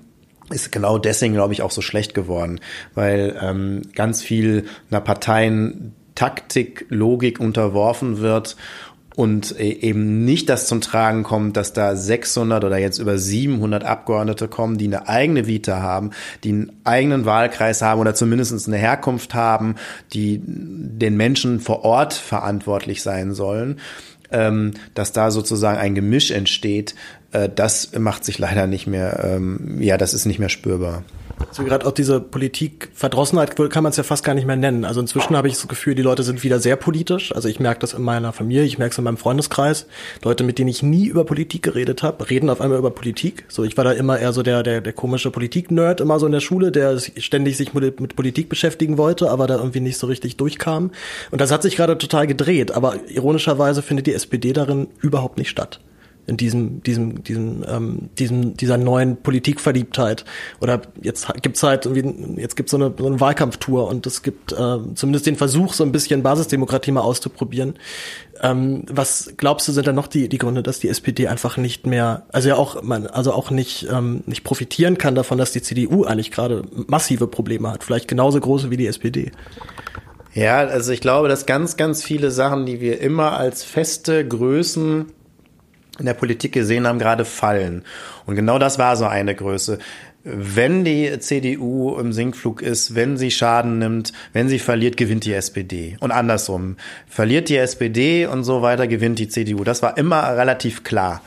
ist 0.49 0.71
genau 0.71 0.97
deswegen, 0.97 1.33
glaube 1.33 1.53
ich, 1.53 1.61
auch 1.61 1.71
so 1.71 1.81
schlecht 1.81 2.13
geworden, 2.13 2.59
weil 2.95 3.37
ähm, 3.41 3.83
ganz 3.93 4.23
viel 4.23 4.65
einer 4.89 5.01
Parteien 5.01 5.93
Taktik, 6.19 6.85
Logik 6.89 7.39
unterworfen 7.39 8.19
wird 8.19 8.57
und 9.15 9.59
äh, 9.59 9.69
eben 9.69 10.23
nicht 10.23 10.49
das 10.49 10.67
zum 10.67 10.81
Tragen 10.81 11.23
kommt, 11.23 11.57
dass 11.57 11.73
da 11.73 11.95
600 11.95 12.63
oder 12.63 12.77
jetzt 12.77 12.99
über 12.99 13.17
700 13.17 13.83
Abgeordnete 13.83 14.47
kommen, 14.47 14.77
die 14.77 14.85
eine 14.85 15.07
eigene 15.07 15.47
Vita 15.47 15.81
haben, 15.81 16.11
die 16.43 16.49
einen 16.49 16.71
eigenen 16.83 17.25
Wahlkreis 17.25 17.81
haben 17.81 17.99
oder 17.99 18.15
zumindest 18.15 18.67
eine 18.67 18.77
Herkunft 18.77 19.33
haben, 19.33 19.75
die 20.13 20.41
den 20.45 21.17
Menschen 21.17 21.59
vor 21.59 21.83
Ort 21.83 22.13
verantwortlich 22.13 23.01
sein 23.01 23.33
sollen, 23.33 23.79
ähm, 24.31 24.71
dass 24.93 25.11
da 25.11 25.31
sozusagen 25.31 25.79
ein 25.79 25.95
Gemisch 25.95 26.31
entsteht, 26.31 26.95
äh, 27.31 27.49
das 27.53 27.91
macht 27.97 28.23
sich 28.23 28.39
leider 28.39 28.67
nicht 28.67 28.87
mehr, 28.87 29.23
ähm, 29.23 29.81
ja, 29.81 29.97
das 29.97 30.13
ist 30.13 30.25
nicht 30.25 30.39
mehr 30.39 30.49
spürbar. 30.49 31.03
Also 31.47 31.63
gerade 31.63 31.85
auch 31.85 31.91
diese 31.91 32.19
Politikverdrossenheit 32.19 33.55
kann 33.55 33.83
man 33.83 33.91
es 33.91 33.97
ja 33.97 34.03
fast 34.03 34.23
gar 34.23 34.33
nicht 34.33 34.45
mehr 34.45 34.55
nennen. 34.55 34.85
Also 34.85 34.99
inzwischen 34.99 35.35
habe 35.35 35.47
ich 35.47 35.55
das 35.55 35.67
Gefühl, 35.67 35.95
die 35.95 36.01
Leute 36.01 36.23
sind 36.23 36.43
wieder 36.43 36.59
sehr 36.59 36.75
politisch. 36.75 37.33
Also 37.33 37.47
ich 37.47 37.59
merke 37.59 37.79
das 37.81 37.93
in 37.93 38.03
meiner 38.03 38.33
Familie, 38.33 38.63
ich 38.63 38.77
merke 38.77 38.91
es 38.91 38.97
in 38.97 39.03
meinem 39.03 39.17
Freundeskreis. 39.17 39.87
Leute, 40.23 40.43
mit 40.43 40.59
denen 40.59 40.69
ich 40.69 40.83
nie 40.83 41.07
über 41.07 41.25
Politik 41.25 41.63
geredet 41.63 42.03
habe, 42.03 42.29
reden 42.29 42.49
auf 42.49 42.61
einmal 42.61 42.77
über 42.77 42.91
Politik. 42.91 43.45
So, 43.47 43.63
ich 43.63 43.77
war 43.77 43.83
da 43.83 43.91
immer 43.91 44.19
eher 44.19 44.33
so 44.33 44.43
der, 44.43 44.63
der, 44.63 44.81
der 44.81 44.93
komische 44.93 45.31
Politik-Nerd, 45.31 46.01
immer 46.01 46.19
so 46.19 46.25
in 46.25 46.31
der 46.31 46.39
Schule, 46.39 46.71
der 46.71 46.99
ständig 46.99 47.57
sich 47.57 47.73
mit, 47.73 47.99
mit 47.99 48.15
Politik 48.15 48.49
beschäftigen 48.49 48.97
wollte, 48.97 49.29
aber 49.29 49.47
da 49.47 49.57
irgendwie 49.57 49.79
nicht 49.79 49.97
so 49.97 50.07
richtig 50.07 50.37
durchkam. 50.37 50.91
Und 51.31 51.41
das 51.41 51.51
hat 51.51 51.63
sich 51.63 51.75
gerade 51.75 51.97
total 51.97 52.27
gedreht. 52.27 52.71
Aber 52.71 52.95
ironischerweise 53.09 53.81
findet 53.81 54.07
die 54.07 54.13
SPD 54.13 54.53
darin 54.53 54.87
überhaupt 55.01 55.37
nicht 55.37 55.49
statt 55.49 55.79
in 56.29 56.37
diesem, 56.37 56.81
diesem, 56.83 57.23
diesem, 57.23 57.65
ähm, 57.67 58.09
diesem, 58.17 58.55
dieser 58.55 58.77
neuen 58.77 59.17
Politikverliebtheit. 59.17 60.25
Oder 60.61 60.81
jetzt 61.01 61.27
gibt's 61.41 61.63
halt 61.63 61.85
irgendwie, 61.85 62.41
jetzt 62.41 62.55
gibt's 62.55 62.71
so 62.71 62.77
eine, 62.77 62.93
so 62.97 63.07
eine 63.07 63.19
Wahlkampftour 63.19 63.87
und 63.87 64.05
es 64.05 64.21
gibt 64.21 64.53
äh, 64.53 64.77
zumindest 64.95 65.25
den 65.25 65.35
Versuch, 65.35 65.73
so 65.73 65.83
ein 65.83 65.91
bisschen 65.91 66.23
Basisdemokratie 66.23 66.91
mal 66.91 67.01
auszuprobieren. 67.01 67.73
Ähm, 68.41 68.83
was 68.89 69.33
glaubst 69.35 69.67
du, 69.67 69.71
sind 69.71 69.87
da 69.87 69.91
noch 69.91 70.07
die, 70.07 70.29
die 70.29 70.37
Gründe, 70.37 70.63
dass 70.63 70.79
die 70.79 70.87
SPD 70.87 71.27
einfach 71.27 71.57
nicht 71.57 71.85
mehr, 71.85 72.23
also 72.31 72.49
ja 72.49 72.55
auch, 72.55 72.81
man, 72.83 73.07
also 73.07 73.33
auch 73.33 73.51
nicht, 73.51 73.87
ähm, 73.91 74.23
nicht 74.27 74.43
profitieren 74.43 74.97
kann 74.97 75.15
davon, 75.15 75.37
dass 75.37 75.51
die 75.51 75.61
CDU 75.61 76.05
eigentlich 76.05 76.31
gerade 76.31 76.63
massive 76.87 77.27
Probleme 77.27 77.71
hat, 77.71 77.83
vielleicht 77.83 78.07
genauso 78.07 78.39
große 78.39 78.69
wie 78.69 78.77
die 78.77 78.87
SPD? 78.87 79.31
Ja, 80.33 80.59
also 80.59 80.91
ich 80.91 81.01
glaube, 81.01 81.27
dass 81.27 81.45
ganz, 81.45 81.75
ganz 81.75 82.03
viele 82.03 82.31
Sachen, 82.31 82.65
die 82.65 82.79
wir 82.79 83.01
immer 83.01 83.33
als 83.33 83.63
feste 83.63 84.25
Größen 84.25 85.07
in 85.99 86.05
der 86.05 86.13
Politik 86.13 86.53
gesehen 86.53 86.87
haben, 86.87 86.99
gerade 86.99 87.25
fallen. 87.25 87.83
Und 88.25 88.35
genau 88.35 88.59
das 88.59 88.79
war 88.79 88.95
so 88.95 89.05
eine 89.05 89.35
Größe. 89.35 89.79
Wenn 90.23 90.83
die 90.83 91.17
CDU 91.19 91.97
im 91.97 92.11
Sinkflug 92.11 92.61
ist, 92.61 92.93
wenn 92.93 93.17
sie 93.17 93.31
Schaden 93.31 93.79
nimmt, 93.79 94.11
wenn 94.33 94.49
sie 94.49 94.59
verliert, 94.59 94.97
gewinnt 94.97 95.25
die 95.25 95.33
SPD. 95.33 95.97
Und 96.01 96.11
andersrum. 96.11 96.75
Verliert 97.07 97.49
die 97.49 97.57
SPD 97.57 98.25
und 98.25 98.43
so 98.43 98.61
weiter, 98.61 98.87
gewinnt 98.87 99.19
die 99.19 99.29
CDU. 99.29 99.63
Das 99.63 99.81
war 99.81 99.97
immer 99.97 100.35
relativ 100.35 100.83
klar. 100.83 101.21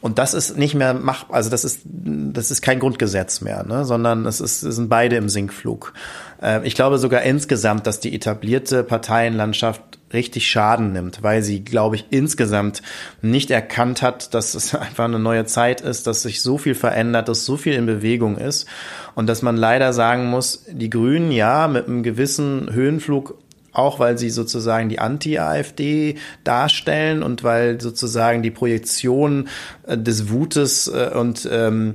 Und 0.00 0.18
das 0.18 0.34
ist 0.34 0.56
nicht 0.56 0.74
mehr 0.74 0.94
machbar, 0.94 1.36
also 1.36 1.50
das 1.50 1.64
ist, 1.64 1.80
das 1.84 2.52
ist 2.52 2.62
kein 2.62 2.78
Grundgesetz 2.78 3.40
mehr, 3.40 3.64
ne? 3.64 3.84
sondern 3.84 4.26
es, 4.26 4.40
ist, 4.40 4.62
es 4.62 4.76
sind 4.76 4.88
beide 4.88 5.16
im 5.16 5.28
Sinkflug. 5.28 5.94
Äh, 6.40 6.64
ich 6.64 6.76
glaube 6.76 6.98
sogar 6.98 7.22
insgesamt, 7.22 7.86
dass 7.86 7.98
die 7.98 8.14
etablierte 8.14 8.84
Parteienlandschaft 8.84 9.95
richtig 10.12 10.48
Schaden 10.48 10.92
nimmt, 10.92 11.22
weil 11.22 11.42
sie, 11.42 11.64
glaube 11.64 11.96
ich, 11.96 12.06
insgesamt 12.10 12.82
nicht 13.22 13.50
erkannt 13.50 14.02
hat, 14.02 14.34
dass 14.34 14.54
es 14.54 14.74
einfach 14.74 15.04
eine 15.04 15.18
neue 15.18 15.46
Zeit 15.46 15.80
ist, 15.80 16.06
dass 16.06 16.22
sich 16.22 16.42
so 16.42 16.58
viel 16.58 16.74
verändert, 16.74 17.28
dass 17.28 17.44
so 17.44 17.56
viel 17.56 17.74
in 17.74 17.86
Bewegung 17.86 18.38
ist 18.38 18.66
und 19.14 19.28
dass 19.28 19.42
man 19.42 19.56
leider 19.56 19.92
sagen 19.92 20.26
muss, 20.26 20.64
die 20.70 20.90
Grünen 20.90 21.32
ja 21.32 21.68
mit 21.68 21.86
einem 21.86 22.02
gewissen 22.02 22.72
Höhenflug 22.72 23.36
auch 23.76 23.98
weil 23.98 24.18
sie 24.18 24.30
sozusagen 24.30 24.88
die 24.88 24.98
Anti-AfD 24.98 26.16
darstellen 26.44 27.22
und 27.22 27.44
weil 27.44 27.80
sozusagen 27.80 28.42
die 28.42 28.50
Projektion 28.50 29.48
äh, 29.86 29.98
des 29.98 30.30
Wutes 30.30 30.88
äh, 30.88 31.10
und 31.14 31.48
ähm, 31.50 31.94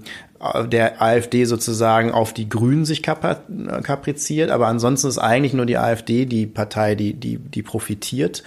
der 0.65 1.01
AfD 1.01 1.45
sozusagen 1.45 2.11
auf 2.11 2.33
die 2.33 2.49
Grünen 2.49 2.83
sich 2.83 3.03
kapriziert, 3.03 4.49
aber 4.49 4.67
ansonsten 4.67 5.07
ist 5.07 5.19
eigentlich 5.19 5.53
nur 5.53 5.67
die 5.67 5.77
AfD 5.77 6.25
die 6.25 6.47
Partei, 6.47 6.95
die, 6.95 7.13
die, 7.13 7.37
die 7.37 7.61
profitiert. 7.61 8.41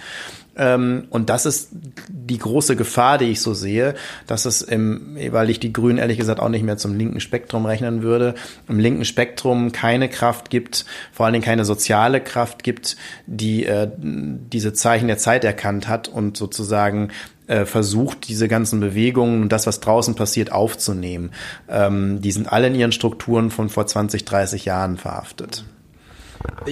Ähm, 0.57 1.07
und 1.09 1.29
das 1.29 1.45
ist 1.45 1.69
die 2.07 2.37
große 2.37 2.75
Gefahr, 2.75 3.17
die 3.17 3.25
ich 3.25 3.41
so 3.41 3.53
sehe, 3.53 3.95
dass 4.27 4.45
es 4.45 4.61
im, 4.61 5.17
weil 5.31 5.49
ich 5.49 5.59
die 5.59 5.73
Grünen 5.73 5.97
ehrlich 5.97 6.17
gesagt 6.17 6.39
auch 6.39 6.49
nicht 6.49 6.63
mehr 6.63 6.77
zum 6.77 6.95
linken 6.97 7.19
Spektrum 7.19 7.65
rechnen 7.65 8.03
würde, 8.03 8.35
im 8.67 8.79
linken 8.79 9.05
Spektrum 9.05 9.71
keine 9.71 10.09
Kraft 10.09 10.49
gibt, 10.49 10.85
vor 11.11 11.25
allen 11.25 11.33
Dingen 11.33 11.45
keine 11.45 11.65
soziale 11.65 12.21
Kraft 12.21 12.63
gibt, 12.63 12.95
die 13.25 13.65
äh, 13.65 13.89
diese 13.97 14.73
Zeichen 14.73 15.07
der 15.07 15.17
Zeit 15.17 15.43
erkannt 15.43 15.87
hat 15.87 16.07
und 16.07 16.37
sozusagen 16.37 17.09
äh, 17.47 17.65
versucht, 17.65 18.27
diese 18.27 18.47
ganzen 18.47 18.79
Bewegungen 18.79 19.43
und 19.43 19.51
das, 19.51 19.67
was 19.67 19.79
draußen 19.79 20.15
passiert, 20.15 20.51
aufzunehmen. 20.51 21.31
Ähm, 21.69 22.21
die 22.21 22.31
sind 22.31 22.51
alle 22.51 22.67
in 22.67 22.75
ihren 22.75 22.91
Strukturen 22.91 23.51
von 23.51 23.69
vor 23.69 23.85
20, 23.85 24.25
30 24.25 24.65
Jahren 24.65 24.97
verhaftet. 24.97 25.65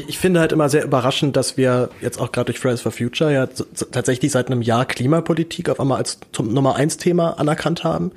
Ich 0.08 0.18
finde 0.18 0.40
halt 0.40 0.52
immer 0.52 0.70
sehr 0.70 0.84
überraschend, 0.84 1.36
dass 1.36 1.58
wir 1.58 1.90
jetzt 2.02 2.20
auch 2.20 2.32
gerade 2.32 2.46
durch 2.46 2.60
Fridays 2.60 2.82
for 2.82 2.92
Future 2.92 3.32
ja 3.32 3.48
tatsächlich 3.92 4.32
seit 4.32 4.48
einem 4.48 4.62
Jahr 4.62 4.86
Klimapolitik 4.86 5.70
auf 5.70 5.80
einmal 5.80 5.98
als 5.98 6.20
Nummer 6.40 6.76
eins 6.76 6.98
Thema 6.98 7.40
anerkannt 7.40 7.84
haben 7.84 8.12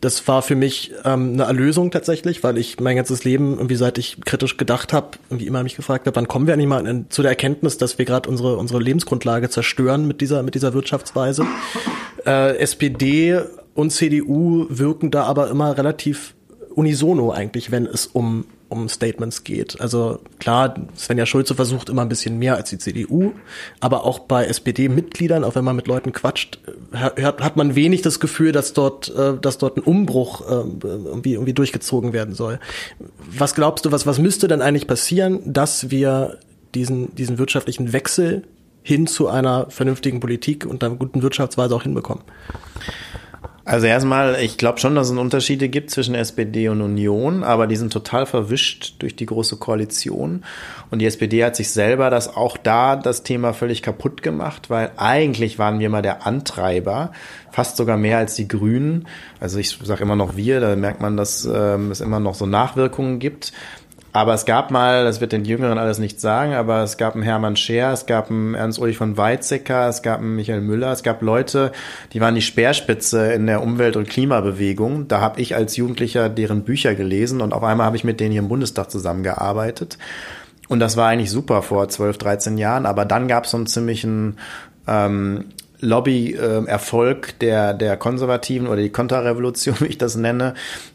das 0.00 0.28
war 0.28 0.42
für 0.42 0.54
mich 0.54 0.92
ähm, 1.04 1.32
eine 1.32 1.44
Erlösung 1.44 1.90
tatsächlich, 1.90 2.44
weil 2.44 2.58
ich 2.58 2.78
mein 2.80 2.96
ganzes 2.96 3.24
Leben 3.24 3.54
irgendwie 3.54 3.76
seit 3.76 3.98
ich 3.98 4.18
kritisch 4.24 4.56
gedacht 4.56 4.92
habe, 4.92 5.18
irgendwie 5.30 5.46
immer 5.46 5.62
mich 5.62 5.76
gefragt 5.76 6.06
habe, 6.06 6.16
wann 6.16 6.28
kommen 6.28 6.46
wir 6.46 6.54
eigentlich 6.54 6.68
mal 6.68 6.86
in, 6.86 7.10
zu 7.10 7.22
der 7.22 7.30
Erkenntnis, 7.30 7.78
dass 7.78 7.98
wir 7.98 8.04
gerade 8.04 8.28
unsere 8.28 8.56
unsere 8.56 8.80
Lebensgrundlage 8.80 9.48
zerstören 9.48 10.06
mit 10.06 10.20
dieser 10.20 10.42
mit 10.42 10.54
dieser 10.54 10.74
Wirtschaftsweise. 10.74 11.46
Äh, 12.26 12.56
SPD 12.58 13.40
und 13.74 13.90
CDU 13.90 14.66
wirken 14.68 15.10
da 15.10 15.24
aber 15.24 15.50
immer 15.50 15.76
relativ 15.76 16.34
unisono 16.74 17.32
eigentlich, 17.32 17.70
wenn 17.70 17.86
es 17.86 18.06
um 18.06 18.44
um 18.68 18.88
Statements 18.88 19.44
geht. 19.44 19.80
Also 19.80 20.20
klar, 20.38 20.74
Svenja 20.96 21.26
Schulze 21.26 21.54
versucht 21.54 21.88
immer 21.88 22.02
ein 22.02 22.08
bisschen 22.08 22.38
mehr 22.38 22.56
als 22.56 22.70
die 22.70 22.78
CDU, 22.78 23.32
aber 23.80 24.04
auch 24.04 24.20
bei 24.20 24.44
SPD-Mitgliedern, 24.46 25.44
auch 25.44 25.54
wenn 25.54 25.64
man 25.64 25.76
mit 25.76 25.86
Leuten 25.86 26.12
quatscht, 26.12 26.58
hat, 26.92 27.40
hat 27.40 27.56
man 27.56 27.74
wenig 27.74 28.02
das 28.02 28.20
Gefühl, 28.20 28.52
dass 28.52 28.72
dort, 28.72 29.14
äh, 29.14 29.38
dass 29.40 29.58
dort 29.58 29.76
ein 29.76 29.82
Umbruch 29.82 30.40
äh, 30.42 30.84
irgendwie, 30.84 31.34
irgendwie 31.34 31.52
durchgezogen 31.52 32.12
werden 32.12 32.34
soll. 32.34 32.58
Was 33.18 33.54
glaubst 33.54 33.84
du, 33.84 33.92
was, 33.92 34.06
was 34.06 34.18
müsste 34.18 34.48
denn 34.48 34.62
eigentlich 34.62 34.86
passieren, 34.86 35.40
dass 35.44 35.90
wir 35.90 36.38
diesen, 36.74 37.14
diesen 37.14 37.38
wirtschaftlichen 37.38 37.92
Wechsel 37.92 38.42
hin 38.82 39.06
zu 39.06 39.28
einer 39.28 39.70
vernünftigen 39.70 40.20
Politik 40.20 40.66
und 40.66 40.82
einer 40.82 40.96
guten 40.96 41.22
Wirtschaftsweise 41.22 41.74
auch 41.74 41.82
hinbekommen? 41.82 42.24
Also 43.66 43.88
erstmal, 43.88 44.40
ich 44.40 44.58
glaube 44.58 44.78
schon, 44.78 44.94
dass 44.94 45.10
es 45.10 45.18
Unterschiede 45.18 45.68
gibt 45.68 45.90
zwischen 45.90 46.14
SPD 46.14 46.68
und 46.68 46.80
Union, 46.80 47.42
aber 47.42 47.66
die 47.66 47.74
sind 47.74 47.92
total 47.92 48.24
verwischt 48.24 48.94
durch 49.00 49.16
die 49.16 49.26
große 49.26 49.56
Koalition. 49.56 50.44
Und 50.92 51.00
die 51.00 51.06
SPD 51.06 51.44
hat 51.44 51.56
sich 51.56 51.72
selber 51.72 52.08
das 52.08 52.36
auch 52.36 52.56
da 52.56 52.94
das 52.94 53.24
Thema 53.24 53.54
völlig 53.54 53.82
kaputt 53.82 54.22
gemacht, 54.22 54.70
weil 54.70 54.92
eigentlich 54.96 55.58
waren 55.58 55.80
wir 55.80 55.90
mal 55.90 56.00
der 56.00 56.28
Antreiber, 56.28 57.10
fast 57.50 57.76
sogar 57.76 57.96
mehr 57.96 58.18
als 58.18 58.36
die 58.36 58.46
Grünen. 58.46 59.08
Also 59.40 59.58
ich 59.58 59.76
sage 59.82 60.04
immer 60.04 60.14
noch 60.14 60.36
wir, 60.36 60.60
da 60.60 60.76
merkt 60.76 61.00
man, 61.00 61.16
dass 61.16 61.44
ähm, 61.44 61.90
es 61.90 62.00
immer 62.00 62.20
noch 62.20 62.36
so 62.36 62.46
Nachwirkungen 62.46 63.18
gibt. 63.18 63.52
Aber 64.16 64.32
es 64.32 64.46
gab 64.46 64.70
mal, 64.70 65.04
das 65.04 65.20
wird 65.20 65.32
den 65.32 65.44
Jüngeren 65.44 65.76
alles 65.76 65.98
nicht 65.98 66.22
sagen, 66.22 66.54
aber 66.54 66.82
es 66.82 66.96
gab 66.96 67.12
einen 67.12 67.22
Hermann 67.22 67.54
Scher, 67.54 67.92
es 67.92 68.06
gab 68.06 68.30
einen 68.30 68.54
Ernst-Ulrich 68.54 68.96
von 68.96 69.18
Weizsäcker, 69.18 69.90
es 69.90 70.00
gab 70.00 70.20
einen 70.20 70.36
Michael 70.36 70.62
Müller, 70.62 70.90
es 70.90 71.02
gab 71.02 71.20
Leute, 71.20 71.70
die 72.14 72.22
waren 72.22 72.34
die 72.34 72.40
Speerspitze 72.40 73.34
in 73.34 73.46
der 73.46 73.62
Umwelt- 73.62 73.94
und 73.94 74.08
Klimabewegung. 74.08 75.06
Da 75.06 75.20
habe 75.20 75.42
ich 75.42 75.54
als 75.54 75.76
Jugendlicher 75.76 76.30
deren 76.30 76.64
Bücher 76.64 76.94
gelesen 76.94 77.42
und 77.42 77.52
auf 77.52 77.62
einmal 77.62 77.84
habe 77.84 77.98
ich 77.98 78.04
mit 78.04 78.18
denen 78.18 78.32
hier 78.32 78.40
im 78.40 78.48
Bundestag 78.48 78.90
zusammengearbeitet. 78.90 79.98
Und 80.68 80.80
das 80.80 80.96
war 80.96 81.08
eigentlich 81.08 81.30
super 81.30 81.60
vor 81.60 81.86
12, 81.86 82.16
13 82.16 82.56
Jahren, 82.56 82.86
aber 82.86 83.04
dann 83.04 83.28
gab 83.28 83.44
es 83.44 83.50
so 83.50 83.58
einen 83.58 83.66
ziemlichen 83.66 84.38
ähm, 84.88 85.44
Lobby-Erfolg 85.86 87.28
äh, 87.28 87.32
der, 87.40 87.74
der 87.74 87.96
Konservativen 87.96 88.66
oder 88.66 88.82
die 88.82 88.90
Konterrevolution, 88.90 89.76
wie 89.80 89.86
ich 89.86 89.98
das 89.98 90.16
nenne, 90.16 90.54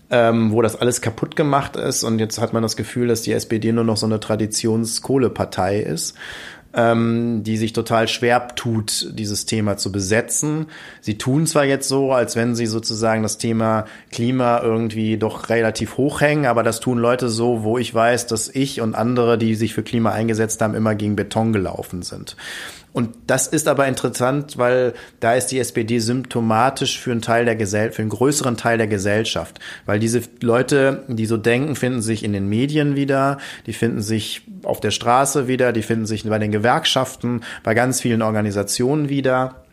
ähm, 0.10 0.51
wo 0.51 0.62
das 0.62 0.75
alles 0.75 1.01
kaputt 1.01 1.36
gemacht 1.36 1.75
ist. 1.75 2.04
Und 2.04 2.19
jetzt 2.19 2.39
hat 2.39 2.54
man 2.54 2.63
das 2.63 2.75
Gefühl, 2.75 3.08
dass 3.08 3.21
die 3.21 3.34
SPD 3.34 3.71
nur 3.71 3.84
noch 3.84 3.97
so 3.97 4.06
eine 4.06 4.19
Traditionskohlepartei 4.19 5.80
ist 5.80 6.15
ähm, 6.73 7.43
die 7.43 7.58
sich 7.58 7.73
total 7.73 8.08
schwer 8.08 8.47
tut, 8.56 9.10
dieses 9.17 9.45
Thema 9.45 9.77
zu 9.77 9.91
besetzen. 9.91 10.67
Sie 11.01 11.17
tun 11.17 11.45
zwar 11.45 11.65
jetzt 11.65 11.88
so, 11.88 12.12
als 12.13 12.36
wenn 12.36 12.56
sie 12.56 12.65
sozusagen 12.65 13.23
das 13.23 13.38
Thema 13.38 13.86
Klima 14.12 14.62
irgendwie 14.62 15.17
doch 15.17 15.49
relativ 15.49 15.97
hochhängen, 15.97 16.45
aber 16.45 16.63
das 16.63 16.80
tun 16.80 16.97
Leute 16.97 17.30
so, 17.30 17.63
wo 17.63 17.77
ich 17.77 17.93
weiß, 17.93 18.27
dass 18.27 18.49
ich 18.49 18.82
und 18.82 18.95
andere, 18.95 19.38
die 19.38 19.56
sich 19.56 19.73
für 19.73 19.84
Klima 19.84 20.12
eingesetzt 20.12 20.62
haben, 20.62 20.75
immer 20.75 20.95
gegen 20.95 21.15
Beton 21.15 21.54
gelaufen 21.54 22.04
sind. 22.04 22.36
Und 22.93 23.15
das 23.27 23.47
ist 23.47 23.69
aber 23.69 23.88
interessant, 23.88 24.58
weil 24.58 24.93
da 25.21 25.34
ist 25.34 25.47
die 25.47 25.60
SPD 25.60 25.99
symptomatisch 25.99 26.99
für 26.99 27.12
einen 27.12 27.21
Teil 27.21 27.45
der 27.45 27.56
Gesellschaft, 27.56 27.95
für 27.95 28.01
einen 28.01 28.10
größeren 28.10 28.58
Teil 28.58 28.77
der 28.77 28.88
Gesellschaft. 28.88 29.60
Weil 29.86 29.99
diese 29.99 30.21
Leute, 30.41 31.04
die 31.08 31.25
so 31.25 31.38
denken, 31.38 31.75
finden 31.75 32.01
sich 32.01 32.23
in 32.23 32.34
den 32.34 32.49
Medien 32.49 32.97
wieder, 32.97 33.38
die 33.65 33.73
finden 33.73 34.01
sich 34.01 34.41
auf 34.63 34.82
der 34.82 34.91
Straße 34.91 35.47
wieder, 35.47 35.71
die 35.71 35.84
finden 35.84 36.06
sich 36.06 36.27
bei 36.27 36.39
den 36.39 36.51
Gewerkschaften, 36.51 37.41
bei 37.63 37.73
ganz 37.73 38.01
vielen 38.01 38.21
Organisationen 38.21 39.08
wieder. 39.08 39.63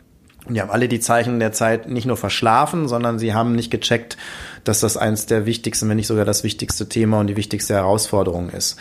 Und 0.47 0.55
die 0.55 0.61
haben 0.61 0.71
alle 0.71 0.89
die 0.89 1.01
Zeichen 1.01 1.41
der 1.41 1.53
Zeit 1.53 1.89
nicht 1.89 2.07
nur 2.07 2.17
verschlafen, 2.17 2.87
sondern 2.87 3.19
sie 3.19 3.35
haben 3.35 3.55
nicht 3.55 3.71
gecheckt, 3.71 4.17
dass 4.63 4.79
das 4.79 4.97
eins 4.97 5.27
der 5.27 5.45
wichtigsten, 5.45 5.89
wenn 5.89 5.97
nicht 5.97 6.07
sogar 6.07 6.25
das 6.25 6.45
wichtigste 6.45 6.89
Thema 6.89 7.19
und 7.19 7.27
die 7.27 7.37
wichtigste 7.37 7.75
Herausforderung 7.75 8.51
ist. 8.51 8.79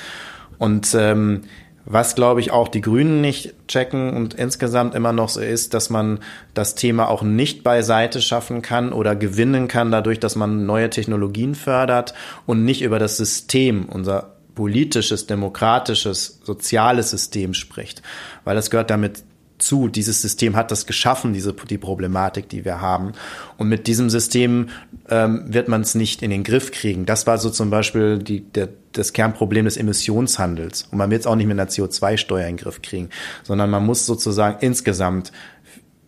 Und 0.60 0.96
ähm, 0.96 1.42
was, 1.90 2.16
glaube 2.16 2.42
ich, 2.42 2.52
auch 2.52 2.68
die 2.68 2.82
Grünen 2.82 3.22
nicht 3.22 3.54
checken 3.70 4.14
und 4.14 4.34
insgesamt 4.34 4.94
immer 4.94 5.14
noch 5.14 5.30
so 5.30 5.40
ist, 5.40 5.74
dass 5.74 5.90
man 5.90 6.20
das 6.54 6.76
Thema 6.76 7.10
auch 7.10 7.24
nicht 7.24 7.64
beiseite 7.64 8.22
schaffen 8.22 8.62
kann 8.62 8.92
oder 8.92 9.16
gewinnen 9.16 9.70
kann, 9.70 9.90
dadurch, 9.90 10.20
dass 10.20 10.36
man 10.36 10.66
neue 10.66 10.90
Technologien 10.90 11.56
fördert 11.56 12.14
und 12.46 12.66
nicht 12.66 12.82
über 12.82 13.00
das 13.00 13.16
System, 13.16 13.86
unser 13.86 14.34
politisches, 14.54 15.28
demokratisches, 15.28 16.42
soziales 16.44 17.12
System 17.12 17.54
spricht. 17.54 18.02
Weil 18.44 18.56
das 18.56 18.70
gehört 18.70 18.90
damit 18.90 19.24
zu. 19.58 19.88
Dieses 19.88 20.22
System 20.22 20.56
hat 20.56 20.72
das 20.72 20.86
geschaffen, 20.86 21.34
diese 21.34 21.54
die 21.54 21.78
Problematik, 21.78 22.50
die 22.50 22.66
wir 22.66 22.82
haben. 22.82 23.14
Und 23.58 23.70
mit 23.70 23.88
diesem 23.88 24.10
System 24.10 24.70
ähm, 25.10 25.46
wird 25.48 25.68
man 25.68 25.82
es 25.82 25.96
nicht 25.96 26.22
in 26.22 26.30
den 26.30 26.44
Griff 26.44 26.72
kriegen. 26.72 27.06
Das 27.06 27.28
war 27.28 27.38
so 27.38 27.50
zum 27.50 27.70
Beispiel 27.70 28.20
die, 28.20 28.42
der, 28.42 28.70
das 28.92 29.14
Kernproblem 29.14 29.66
des 29.66 29.78
Emissionshandels. 29.78 30.88
Und 30.92 30.98
man 30.98 31.10
wird 31.10 31.22
es 31.22 31.28
auch 31.28 31.36
nicht 31.36 31.48
mit 31.48 31.60
einer 31.60 31.70
CO2-Steuer 31.70 32.48
in 32.48 32.58
den 32.58 32.64
Griff 32.64 32.82
kriegen, 32.82 33.10
sondern 33.44 33.70
man 33.70 33.86
muss 33.86 34.06
sozusagen 34.06 34.58
insgesamt 34.62 35.32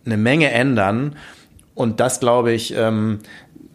eine 0.04 0.16
Menge 0.16 0.50
ändern. 0.50 1.16
Und 1.74 2.00
das, 2.00 2.20
glaube 2.20 2.52
ich, 2.52 2.74
ähm, 2.76 3.20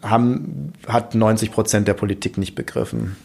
haben, 0.02 0.72
hat 0.86 1.14
90 1.14 1.50
Prozent 1.50 1.88
der 1.88 1.94
Politik 1.94 2.38
nicht 2.38 2.54
begriffen. 2.54 3.16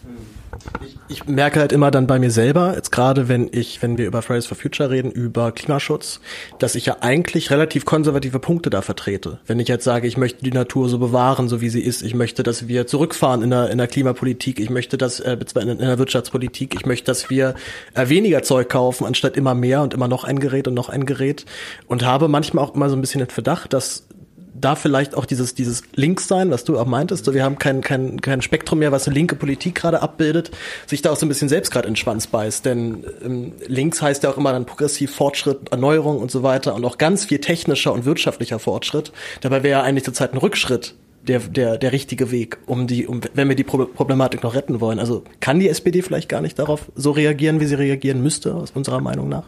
Ich, 0.86 0.97
ich 1.08 1.28
merke 1.28 1.60
halt 1.60 1.71
immer 1.71 1.91
dann 1.91 2.08
bei 2.08 2.19
mir 2.19 2.32
selber, 2.32 2.76
jetzt 2.76 2.91
gerade 2.91 3.28
wenn 3.28 3.50
ich, 3.52 3.82
wenn 3.82 3.97
wir 3.97 4.08
über 4.08 4.21
Fridays 4.21 4.45
for 4.45 4.58
Future 4.58 4.89
reden, 4.89 5.12
über 5.12 5.52
Klimaschutz, 5.52 6.19
dass 6.60 6.76
ich 6.76 6.86
ja 6.86 6.97
eigentlich 7.02 7.52
relativ 7.52 7.86
konservative 7.86 8.39
Punkte 8.39 8.69
da 8.69 8.82
vertrete. 8.82 9.39
Wenn 9.45 9.60
ich 9.60 9.67
jetzt 9.67 9.84
sage, 9.84 10.08
ich 10.08 10.17
möchte 10.17 10.43
die 10.43 10.52
Natur 10.52 10.89
so 10.89 11.00
bewahren, 11.00 11.47
so 11.50 11.62
wie 11.62 11.69
sie 11.69 11.82
ist, 11.82 12.02
ich 12.02 12.13
möchte, 12.13 12.43
dass 12.43 12.67
wir 12.67 12.88
zurückfahren 12.88 13.41
in 13.41 13.50
der, 13.50 13.69
in 13.69 13.78
der 13.78 13.88
Klimapolitik, 13.88 14.60
ich 14.60 14.69
möchte, 14.69 14.97
dass 14.97 15.19
äh, 15.19 15.38
in 15.56 15.78
der 15.78 16.00
Wirtschaftspolitik, 16.00 16.76
ich 16.76 16.86
möchte, 16.86 17.06
dass 17.06 17.30
wir 17.30 17.56
äh, 17.93 18.10
weniger 18.10 18.43
Zeug 18.43 18.69
kaufen, 18.69 19.06
anstatt 19.06 19.38
immer 19.38 19.56
mehr 19.56 19.82
und 19.82 19.93
immer 19.93 20.08
noch 20.08 20.24
ein 20.24 20.39
Gerät 20.39 20.67
und 20.67 20.74
noch 20.74 20.89
ein 20.89 21.06
Gerät 21.06 21.45
und 21.88 22.06
habe 22.06 22.28
manchmal 22.28 22.65
auch 22.65 22.76
immer 22.76 22.89
so 22.89 22.95
ein 22.95 23.02
bisschen 23.02 23.19
den 23.19 23.30
Verdacht, 23.30 23.74
dass 23.74 24.04
da 24.54 24.76
vielleicht 24.76 25.16
auch 25.16 25.26
dieses, 25.26 25.56
dieses 25.56 25.84
Linkssein, 25.96 26.52
was 26.52 26.64
du 26.64 26.78
auch 26.78 26.86
meintest, 26.86 27.26
so 27.26 27.34
wir 27.34 27.44
haben 27.44 27.58
kein, 27.58 27.82
kein, 27.82 28.20
kein 28.22 28.42
Spektrum 28.42 28.80
mehr, 28.80 28.92
was 28.92 29.08
eine 29.08 29.16
linke 29.16 29.36
Politik 29.36 29.76
gerade 29.76 30.02
abbildet, 30.02 30.52
sich 30.88 31.02
da 31.02 31.12
auch 31.12 31.16
so 31.16 31.26
ein 31.26 31.30
bisschen 31.30 31.50
selbst 31.50 31.72
gerade 31.72 31.88
in 31.88 31.94
den 31.94 31.98
Schwanz 31.98 32.28
beißt. 32.28 32.66
Denn 32.66 33.06
ähm, 33.24 33.54
links 33.68 34.02
heißt 34.02 34.24
ja 34.24 34.30
auch 34.30 34.38
immer 34.38 34.52
dann 34.52 34.66
progressiv 34.66 35.16
Fortschritt, 35.16 35.72
Erneuerung 35.72 36.20
und 36.20 36.32
so 36.32 36.44
weiter 36.44 36.76
und 36.76 36.86
auch 36.86 36.98
ganz 36.98 37.26
viel 37.26 37.40
technischer 37.40 37.94
und 37.94 38.06
wirtschaftlicher 38.06 38.60
Fortschritt. 38.60 39.12
Dabei 39.42 39.64
wäre 39.64 39.80
ja 39.80 39.84
eigentlich 39.84 40.04
zurzeit 40.04 40.34
ein 40.34 40.38
Rückschritt 40.38 40.96
der, 41.28 41.40
der, 41.40 41.78
der 41.78 41.92
richtige 41.92 42.32
Weg, 42.32 42.58
um 42.66 42.88
die, 42.88 43.08
um, 43.08 43.22
wenn 43.34 43.48
wir 43.48 43.56
die 43.56 43.64
Problematik 43.64 44.44
noch 44.44 44.56
retten 44.56 44.82
wollen. 44.82 45.00
Also 45.00 45.24
kann 45.40 45.60
die 45.60 45.70
SPD 45.70 46.02
vielleicht 46.02 46.30
gar 46.30 46.42
nicht 46.42 46.58
darauf 46.58 46.92
so 46.96 47.12
reagieren, 47.12 47.60
wie 47.60 47.66
sie 47.66 47.76
reagieren 47.76 48.22
müsste, 48.22 48.56
aus 48.56 48.72
unserer 48.72 49.02
Meinung 49.02 49.30
nach? 49.30 49.46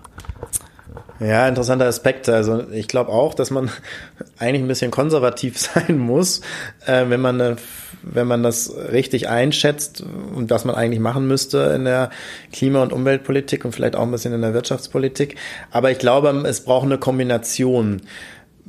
Ja, 1.20 1.48
interessanter 1.48 1.86
Aspekt. 1.86 2.28
Also 2.28 2.70
ich 2.72 2.88
glaube 2.88 3.12
auch, 3.12 3.34
dass 3.34 3.52
man 3.52 3.70
eigentlich 4.40 4.64
ein 4.64 4.68
bisschen 4.68 4.92
konservativ 4.92 5.58
sein 5.60 5.98
muss, 5.98 6.42
äh, 6.86 7.06
wenn 7.10 7.22
man 7.22 7.40
eine, 7.40 7.56
wenn 8.02 8.28
man 8.28 8.44
das 8.44 8.74
richtig 8.92 9.30
einschätzt 9.30 10.04
und 10.36 10.50
was 10.50 10.66
man 10.66 10.76
eigentlich 10.76 11.00
machen 11.00 11.28
müsste 11.28 11.74
in 11.76 11.86
der 11.86 12.10
Klima- 12.52 12.84
und 12.84 12.94
Umweltpolitik 12.94 13.64
und 13.64 13.74
vielleicht 13.74 13.96
auch 13.96 14.04
ein 14.04 14.12
bisschen 14.12 14.34
in 14.34 14.42
der 14.42 14.54
Wirtschaftspolitik. 14.54 15.36
Aber 15.72 15.92
ich 15.92 16.00
glaube, 16.00 16.30
es 16.46 16.62
braucht 16.62 16.86
eine 16.86 16.98
Kombination. 16.98 18.02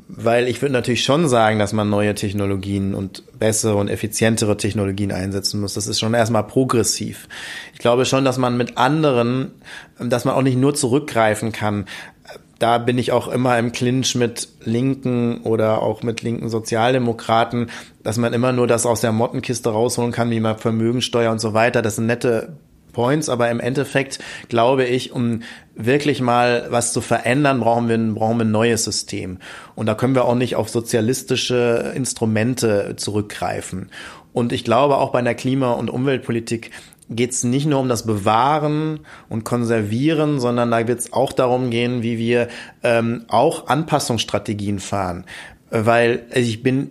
Weil 0.09 0.49
ich 0.49 0.61
würde 0.61 0.73
natürlich 0.73 1.05
schon 1.05 1.29
sagen, 1.29 1.61
dass 1.61 1.73
man 1.73 1.89
neue 1.89 2.17
Technologien 2.17 2.97
und 2.97 3.23
bessere 3.39 3.77
und 3.77 3.89
effizientere 3.89 4.57
Technologien 4.57 5.13
einsetzen 5.13 5.61
muss. 5.61 5.75
Das 5.75 5.87
ist 5.87 6.01
schon 6.01 6.15
erstmal 6.15 6.45
progressiv. 6.45 7.29
Ich 7.73 7.79
glaube 7.79 8.05
schon, 8.05 8.25
dass 8.25 8.37
man 8.37 8.57
mit 8.57 8.77
anderen, 8.77 9.53
dass 10.01 10.25
man 10.25 10.35
auch 10.35 10.43
nicht 10.43 10.59
nur 10.59 10.75
zurückgreifen 10.75 11.53
kann 11.53 11.87
da 12.65 12.79
bin 12.79 12.97
ich 12.97 13.13
auch 13.13 13.29
immer 13.29 13.59
im 13.59 13.73
Clinch 13.73 14.15
mit 14.15 14.49
Linken 14.65 15.43
oder 15.43 15.83
auch 15.83 16.03
mit 16.03 16.23
linken 16.23 16.49
Sozialdemokraten, 16.49 17.69
dass 18.03 18.17
man 18.17 18.33
immer 18.33 18.53
nur 18.53 18.67
das 18.67 18.87
aus 18.87 19.03
der 19.03 19.13
Mottenkiste 19.13 19.69
rausholen 19.69 20.13
kann, 20.13 20.31
wie 20.31 20.41
man 20.41 20.57
Vermögensteuer 20.57 21.31
und 21.31 21.43
so 21.43 21.53
weiter. 21.53 21.83
Das 21.83 21.97
sind 21.97 22.07
nette 22.07 22.57
Points, 22.95 23.29
aber 23.29 23.51
im 23.51 23.61
Endeffekt 23.61 24.19
glaube 24.49 24.87
ich, 24.87 25.13
um 25.13 25.43
wirklich 25.75 26.23
mal 26.23 26.69
was 26.71 26.95
zu 26.95 27.03
verändern, 27.03 27.61
brauchen 27.61 27.91
wir, 27.91 27.99
brauchen 28.15 28.39
wir 28.39 28.47
ein 28.47 28.51
neues 28.51 28.85
System. 28.85 29.41
Und 29.75 29.85
da 29.85 29.95
können 29.95 30.15
wir 30.15 30.25
auch 30.25 30.35
nicht 30.35 30.57
auf 30.57 30.71
sozialistische 30.71 31.93
Instrumente 31.95 32.95
zurückgreifen. 32.97 33.91
Und 34.33 34.55
ich 34.55 34.65
glaube 34.65 34.97
auch 34.97 35.13
bei 35.13 35.19
einer 35.19 35.35
Klima- 35.35 35.73
und 35.73 35.91
Umweltpolitik 35.91 36.71
geht 37.11 37.33
es 37.33 37.45
nicht 37.45 37.67
nur 37.67 37.81
um 37.81 37.89
das 37.89 38.07
Bewahren 38.07 39.01
und 39.29 39.45
Konservieren, 39.45 40.41
sondern 40.41 40.71
da 40.71 40.87
wird 40.87 41.01
es 41.01 41.13
auch 41.13 41.33
darum 41.33 41.71
gehen, 41.71 42.03
wie 42.03 42.19
wir 42.19 42.49
ähm, 42.83 43.25
auch 43.29 43.67
Anpassungsstrategien 43.67 44.79
fahren. 44.79 45.25
Weil 45.71 46.27
ich 46.33 46.63
bin, 46.63 46.91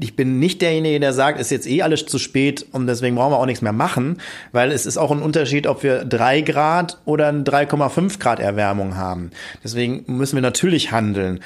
ich 0.00 0.14
bin 0.14 0.38
nicht 0.38 0.62
derjenige, 0.62 1.00
der 1.00 1.12
sagt, 1.12 1.40
ist 1.40 1.50
jetzt 1.50 1.66
eh 1.66 1.82
alles 1.82 2.06
zu 2.06 2.18
spät 2.18 2.64
und 2.70 2.86
deswegen 2.86 3.16
brauchen 3.16 3.32
wir 3.32 3.38
auch 3.38 3.46
nichts 3.46 3.62
mehr 3.62 3.72
machen, 3.72 4.18
weil 4.52 4.70
es 4.70 4.86
ist 4.86 4.96
auch 4.96 5.10
ein 5.10 5.22
Unterschied, 5.22 5.66
ob 5.66 5.82
wir 5.82 6.04
drei 6.04 6.40
Grad 6.42 7.00
oder 7.04 7.30
3,5 7.30 8.20
Grad 8.20 8.38
Erwärmung 8.38 8.96
haben. 8.96 9.30
Deswegen 9.64 10.04
müssen 10.06 10.36
wir 10.36 10.42
natürlich 10.42 10.92
handeln. 10.92 11.40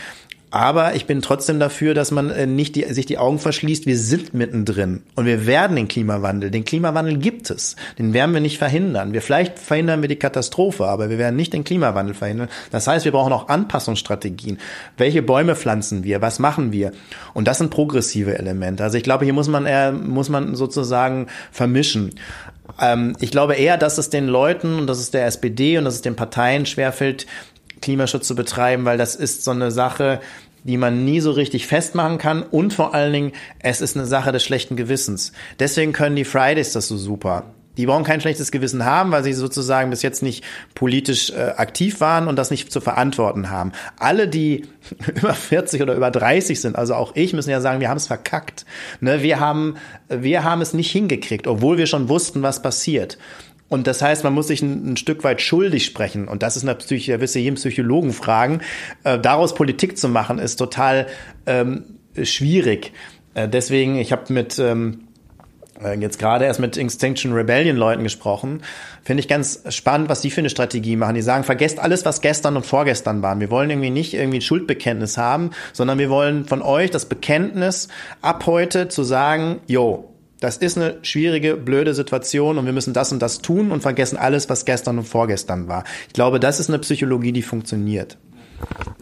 Aber 0.52 0.94
ich 0.94 1.06
bin 1.06 1.22
trotzdem 1.22 1.58
dafür, 1.58 1.92
dass 1.92 2.12
man 2.12 2.30
äh, 2.30 2.46
nicht 2.46 2.76
die, 2.76 2.84
sich 2.84 3.04
die 3.04 3.18
Augen 3.18 3.38
verschließt. 3.38 3.84
Wir 3.84 3.98
sind 3.98 4.32
mittendrin 4.32 5.02
und 5.16 5.26
wir 5.26 5.46
werden 5.46 5.74
den 5.76 5.88
Klimawandel. 5.88 6.52
Den 6.52 6.64
Klimawandel 6.64 7.18
gibt 7.18 7.50
es. 7.50 7.74
Den 7.98 8.12
werden 8.14 8.32
wir 8.32 8.40
nicht 8.40 8.56
verhindern. 8.56 9.12
Wir 9.12 9.22
vielleicht 9.22 9.58
verhindern 9.58 10.02
wir 10.02 10.08
die 10.08 10.16
Katastrophe, 10.16 10.86
aber 10.86 11.10
wir 11.10 11.18
werden 11.18 11.34
nicht 11.34 11.52
den 11.52 11.64
Klimawandel 11.64 12.14
verhindern. 12.14 12.48
Das 12.70 12.86
heißt, 12.86 13.04
wir 13.04 13.12
brauchen 13.12 13.32
auch 13.32 13.48
Anpassungsstrategien. 13.48 14.58
Welche 14.96 15.20
Bäume 15.20 15.56
pflanzen 15.56 16.04
wir? 16.04 16.22
Was 16.22 16.38
machen 16.38 16.70
wir? 16.70 16.92
Und 17.34 17.48
das 17.48 17.58
sind 17.58 17.70
progressive 17.70 18.38
Elemente. 18.38 18.84
Also 18.84 18.98
ich 18.98 19.04
glaube, 19.04 19.24
hier 19.24 19.34
muss 19.34 19.48
man 19.48 19.66
eher, 19.66 19.90
muss 19.90 20.28
man 20.28 20.54
sozusagen 20.54 21.26
vermischen. 21.50 22.14
Ähm, 22.80 23.16
ich 23.20 23.32
glaube 23.32 23.54
eher, 23.54 23.78
dass 23.78 23.98
es 23.98 24.10
den 24.10 24.26
Leuten 24.26 24.78
und 24.78 24.86
dass 24.86 24.98
es 24.98 25.10
der 25.10 25.26
SPD 25.26 25.76
und 25.78 25.84
dass 25.84 25.94
es 25.94 26.02
den 26.02 26.16
Parteien 26.16 26.66
schwerfällt, 26.66 27.26
Klimaschutz 27.80 28.26
zu 28.26 28.34
betreiben, 28.34 28.84
weil 28.84 28.98
das 28.98 29.14
ist 29.14 29.44
so 29.44 29.50
eine 29.50 29.70
Sache, 29.70 30.20
die 30.64 30.76
man 30.76 31.04
nie 31.04 31.20
so 31.20 31.30
richtig 31.30 31.66
festmachen 31.66 32.18
kann 32.18 32.42
und 32.42 32.74
vor 32.74 32.94
allen 32.94 33.12
Dingen, 33.12 33.32
es 33.60 33.80
ist 33.80 33.96
eine 33.96 34.06
Sache 34.06 34.32
des 34.32 34.42
schlechten 34.42 34.76
Gewissens. 34.76 35.32
Deswegen 35.60 35.92
können 35.92 36.16
die 36.16 36.24
Fridays 36.24 36.72
das 36.72 36.88
so 36.88 36.96
super. 36.96 37.44
Die 37.76 37.86
brauchen 37.86 38.04
kein 38.04 38.20
schlechtes 38.20 38.50
Gewissen 38.50 38.84
haben, 38.84 39.12
weil 39.12 39.22
sie 39.22 39.34
sozusagen 39.34 39.90
bis 39.90 40.02
jetzt 40.02 40.22
nicht 40.22 40.42
politisch 40.74 41.30
äh, 41.30 41.52
aktiv 41.56 42.00
waren 42.00 42.26
und 42.26 42.36
das 42.36 42.50
nicht 42.50 42.72
zu 42.72 42.80
verantworten 42.80 43.50
haben. 43.50 43.72
Alle, 43.98 44.28
die 44.28 44.66
über 45.14 45.34
40 45.34 45.82
oder 45.82 45.94
über 45.94 46.10
30 46.10 46.60
sind, 46.60 46.76
also 46.76 46.94
auch 46.94 47.14
ich, 47.14 47.32
müssen 47.32 47.50
ja 47.50 47.60
sagen, 47.60 47.80
wir 47.80 47.88
haben 47.88 47.98
es 47.98 48.06
verkackt. 48.06 48.64
Ne? 49.00 49.22
Wir, 49.22 49.40
haben, 49.40 49.76
wir 50.08 50.42
haben 50.42 50.62
es 50.62 50.72
nicht 50.72 50.90
hingekriegt, 50.90 51.46
obwohl 51.46 51.76
wir 51.76 51.86
schon 51.86 52.08
wussten, 52.08 52.42
was 52.42 52.62
passiert. 52.62 53.18
Und 53.68 53.86
das 53.86 54.00
heißt, 54.00 54.22
man 54.24 54.32
muss 54.32 54.46
sich 54.46 54.62
ein, 54.62 54.92
ein, 54.92 54.96
Stück 54.96 55.24
weit 55.24 55.40
schuldig 55.40 55.84
sprechen. 55.84 56.28
Und 56.28 56.42
das 56.42 56.56
ist 56.56 56.62
natürlich, 56.62 57.06
da 57.06 57.20
wirst 57.20 57.34
du 57.34 57.40
jeden 57.40 57.56
Psychologen 57.56 58.12
fragen. 58.12 58.60
Äh, 59.04 59.18
daraus 59.18 59.54
Politik 59.54 59.98
zu 59.98 60.08
machen, 60.08 60.38
ist 60.38 60.56
total 60.56 61.06
ähm, 61.46 61.84
schwierig. 62.22 62.92
Äh, 63.34 63.48
deswegen, 63.48 63.96
ich 63.96 64.12
habe 64.12 64.32
mit 64.32 64.58
ähm, 64.58 65.06
äh, 65.82 65.98
jetzt 65.98 66.18
gerade 66.18 66.44
erst 66.44 66.60
mit 66.60 66.76
Extinction 66.76 67.32
Rebellion 67.32 67.76
Leuten 67.76 68.02
gesprochen. 68.02 68.62
Finde 69.02 69.20
ich 69.20 69.28
ganz 69.28 69.62
spannend, 69.70 70.08
was 70.08 70.20
die 70.20 70.30
für 70.30 70.40
eine 70.40 70.50
Strategie 70.50 70.96
machen. 70.96 71.14
Die 71.14 71.22
sagen, 71.22 71.44
vergesst 71.44 71.78
alles, 71.78 72.04
was 72.04 72.20
gestern 72.20 72.56
und 72.56 72.66
vorgestern 72.66 73.22
waren. 73.22 73.40
Wir 73.40 73.50
wollen 73.50 73.70
irgendwie 73.70 73.90
nicht 73.90 74.14
irgendwie 74.14 74.38
ein 74.38 74.42
Schuldbekenntnis 74.42 75.18
haben, 75.18 75.50
sondern 75.72 75.98
wir 75.98 76.10
wollen 76.10 76.44
von 76.44 76.62
euch 76.62 76.90
das 76.90 77.06
Bekenntnis 77.06 77.88
ab 78.22 78.46
heute 78.46 78.88
zu 78.88 79.02
sagen, 79.02 79.60
yo, 79.66 80.12
das 80.40 80.56
ist 80.56 80.76
eine 80.76 80.98
schwierige, 81.02 81.56
blöde 81.56 81.94
Situation 81.94 82.58
und 82.58 82.66
wir 82.66 82.72
müssen 82.72 82.92
das 82.92 83.12
und 83.12 83.20
das 83.20 83.38
tun 83.38 83.70
und 83.70 83.80
vergessen 83.80 84.16
alles, 84.16 84.48
was 84.48 84.64
gestern 84.64 84.98
und 84.98 85.04
vorgestern 85.04 85.68
war. 85.68 85.84
Ich 86.08 86.12
glaube, 86.12 86.40
das 86.40 86.60
ist 86.60 86.68
eine 86.68 86.78
Psychologie, 86.78 87.32
die 87.32 87.42
funktioniert. 87.42 88.18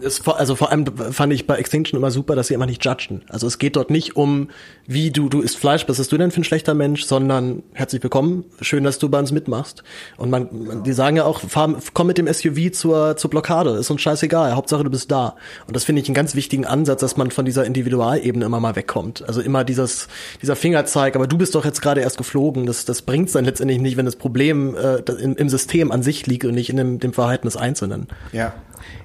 Es, 0.02 0.26
also 0.26 0.54
vor 0.56 0.70
allem 0.70 0.86
fand 1.12 1.32
ich 1.32 1.46
bei 1.46 1.56
Extinction 1.56 1.98
immer 1.98 2.10
super, 2.10 2.34
dass 2.34 2.48
sie 2.48 2.54
immer 2.54 2.66
nicht 2.66 2.84
judgen. 2.84 3.22
Also 3.28 3.46
es 3.46 3.58
geht 3.58 3.76
dort 3.76 3.90
nicht 3.90 4.16
um, 4.16 4.50
wie 4.86 5.10
du, 5.10 5.28
du 5.28 5.40
isst 5.40 5.56
Fleisch, 5.56 5.88
was 5.88 5.96
bist 5.96 6.12
du 6.12 6.18
denn 6.18 6.30
für 6.30 6.40
ein 6.40 6.44
schlechter 6.44 6.74
Mensch, 6.74 7.04
sondern 7.04 7.62
herzlich 7.72 8.02
willkommen, 8.02 8.44
schön, 8.60 8.84
dass 8.84 8.98
du 8.98 9.08
bei 9.08 9.18
uns 9.18 9.32
mitmachst. 9.32 9.82
Und 10.16 10.30
man, 10.30 10.48
man 10.52 10.82
die 10.82 10.92
sagen 10.92 11.16
ja 11.16 11.24
auch, 11.24 11.40
fahr, 11.40 11.74
komm 11.94 12.08
mit 12.08 12.18
dem 12.18 12.32
SUV 12.32 12.72
zur, 12.72 13.16
zur 13.16 13.30
Blockade, 13.30 13.70
ist 13.70 13.90
uns 13.90 14.02
scheißegal, 14.02 14.54
Hauptsache 14.54 14.84
du 14.84 14.90
bist 14.90 15.10
da. 15.10 15.36
Und 15.66 15.74
das 15.74 15.84
finde 15.84 16.02
ich 16.02 16.08
einen 16.08 16.14
ganz 16.14 16.34
wichtigen 16.34 16.66
Ansatz, 16.66 17.00
dass 17.00 17.16
man 17.16 17.30
von 17.30 17.44
dieser 17.44 17.64
Individualebene 17.64 18.44
immer 18.44 18.60
mal 18.60 18.76
wegkommt. 18.76 19.26
Also 19.26 19.40
immer 19.40 19.64
dieses, 19.64 20.08
dieser 20.42 20.56
Fingerzeig, 20.56 21.16
aber 21.16 21.26
du 21.26 21.38
bist 21.38 21.54
doch 21.54 21.64
jetzt 21.64 21.80
gerade 21.80 22.00
erst 22.00 22.18
geflogen, 22.18 22.66
das, 22.66 22.84
das 22.84 23.02
bringt's 23.02 23.32
dann 23.32 23.44
letztendlich 23.44 23.80
nicht, 23.80 23.96
wenn 23.96 24.04
das 24.04 24.16
Problem 24.16 24.76
äh, 24.76 24.96
im, 25.12 25.36
im 25.36 25.48
System 25.48 25.92
an 25.92 26.02
sich 26.02 26.26
liegt 26.26 26.44
und 26.44 26.54
nicht 26.54 26.68
in 26.70 26.76
dem, 26.76 26.98
dem 26.98 27.12
Verhalten 27.12 27.46
des 27.46 27.56
Einzelnen. 27.56 28.08
Ja. 28.32 28.52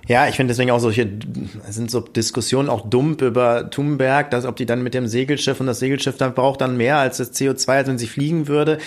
Ja, 0.09 0.27
ich 0.27 0.37
finde 0.37 0.51
deswegen 0.51 0.71
auch 0.71 0.79
solche, 0.79 1.07
sind 1.69 1.91
so 1.91 1.99
Diskussionen 1.99 2.67
auch 2.67 2.89
dumm 2.89 3.15
über 3.21 3.69
Thunberg, 3.69 4.31
dass 4.31 4.43
ob 4.43 4.55
die 4.55 4.65
dann 4.65 4.81
mit 4.81 4.95
dem 4.95 5.05
Segelschiff 5.05 5.59
und 5.59 5.67
das 5.67 5.77
Segelschiff 5.77 6.17
dann 6.17 6.33
braucht 6.33 6.61
dann 6.61 6.77
mehr 6.77 6.97
als 6.97 7.17
das 7.17 7.31
CO2, 7.35 7.69
als 7.69 7.87
wenn 7.87 7.99
sie 7.99 8.07
fliegen 8.07 8.47
würde. 8.47 8.79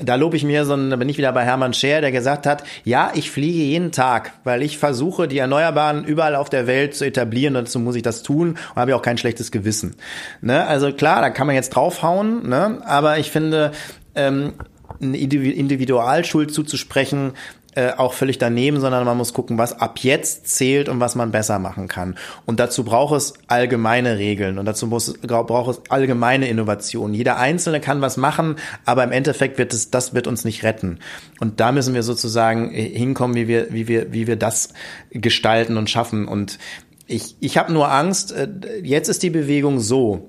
Da 0.00 0.14
lobe 0.14 0.36
ich 0.36 0.44
mir 0.44 0.64
so, 0.64 0.76
da 0.76 0.94
bin 0.94 1.08
ich 1.08 1.18
wieder 1.18 1.32
bei 1.32 1.44
Hermann 1.44 1.74
Scher, 1.74 2.00
der 2.00 2.12
gesagt 2.12 2.46
hat, 2.46 2.62
ja, 2.84 3.10
ich 3.12 3.32
fliege 3.32 3.58
jeden 3.58 3.90
Tag, 3.90 4.34
weil 4.44 4.62
ich 4.62 4.78
versuche, 4.78 5.26
die 5.26 5.38
Erneuerbaren 5.38 6.04
überall 6.04 6.36
auf 6.36 6.48
der 6.48 6.68
Welt 6.68 6.94
zu 6.94 7.04
etablieren 7.04 7.54
dazu 7.54 7.80
muss 7.80 7.96
ich 7.96 8.02
das 8.02 8.22
tun 8.22 8.50
und 8.50 8.76
habe 8.76 8.92
ja 8.92 8.96
auch 8.96 9.02
kein 9.02 9.18
schlechtes 9.18 9.50
Gewissen. 9.50 9.96
Ne? 10.42 10.64
Also 10.64 10.92
klar, 10.92 11.22
da 11.22 11.30
kann 11.30 11.48
man 11.48 11.56
jetzt 11.56 11.70
draufhauen, 11.70 12.48
ne? 12.48 12.78
aber 12.84 13.18
ich 13.18 13.32
finde, 13.32 13.72
ähm, 14.14 14.52
eine 15.00 15.18
Individualschuld 15.18 16.52
zuzusprechen, 16.52 17.32
äh, 17.74 17.92
auch 17.92 18.12
völlig 18.12 18.36
daneben, 18.38 18.80
sondern 18.80 19.04
man 19.04 19.16
muss 19.16 19.32
gucken, 19.32 19.56
was 19.56 19.78
ab 19.80 19.98
jetzt 20.00 20.46
zählt 20.46 20.88
und 20.88 21.00
was 21.00 21.14
man 21.14 21.30
besser 21.30 21.58
machen 21.58 21.88
kann. 21.88 22.16
Und 22.44 22.60
dazu 22.60 22.84
braucht 22.84 23.16
es 23.16 23.34
allgemeine 23.46 24.18
Regeln 24.18 24.58
und 24.58 24.66
dazu 24.66 24.86
muss, 24.86 25.14
braucht 25.22 25.70
es 25.70 25.90
allgemeine 25.90 26.48
Innovationen. 26.48 27.14
Jeder 27.14 27.38
Einzelne 27.38 27.80
kann 27.80 28.02
was 28.02 28.16
machen, 28.18 28.56
aber 28.84 29.04
im 29.04 29.12
Endeffekt 29.12 29.56
wird 29.56 29.72
es, 29.72 29.90
das 29.90 30.12
wird 30.12 30.26
uns 30.26 30.44
nicht 30.44 30.64
retten. 30.64 30.98
Und 31.40 31.60
da 31.60 31.72
müssen 31.72 31.94
wir 31.94 32.02
sozusagen 32.02 32.74
äh, 32.74 32.82
hinkommen, 32.82 33.36
wie 33.36 33.48
wir, 33.48 33.72
wie 33.72 33.88
wir, 33.88 34.12
wie 34.12 34.26
wir 34.26 34.36
das 34.36 34.74
gestalten 35.10 35.78
und 35.78 35.88
schaffen. 35.88 36.28
Und 36.28 36.58
ich, 37.06 37.36
ich 37.40 37.56
habe 37.56 37.72
nur 37.72 37.90
Angst, 37.90 38.32
äh, 38.32 38.48
jetzt 38.82 39.08
ist 39.08 39.22
die 39.22 39.30
Bewegung 39.30 39.80
so. 39.80 40.28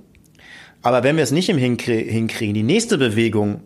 Aber 0.81 1.03
wenn 1.03 1.15
wir 1.17 1.23
es 1.23 1.31
nicht 1.31 1.49
im 1.49 1.57
hinkriegen, 1.57 2.53
die 2.53 2.63
nächste 2.63 2.97
Bewegung, 2.97 3.61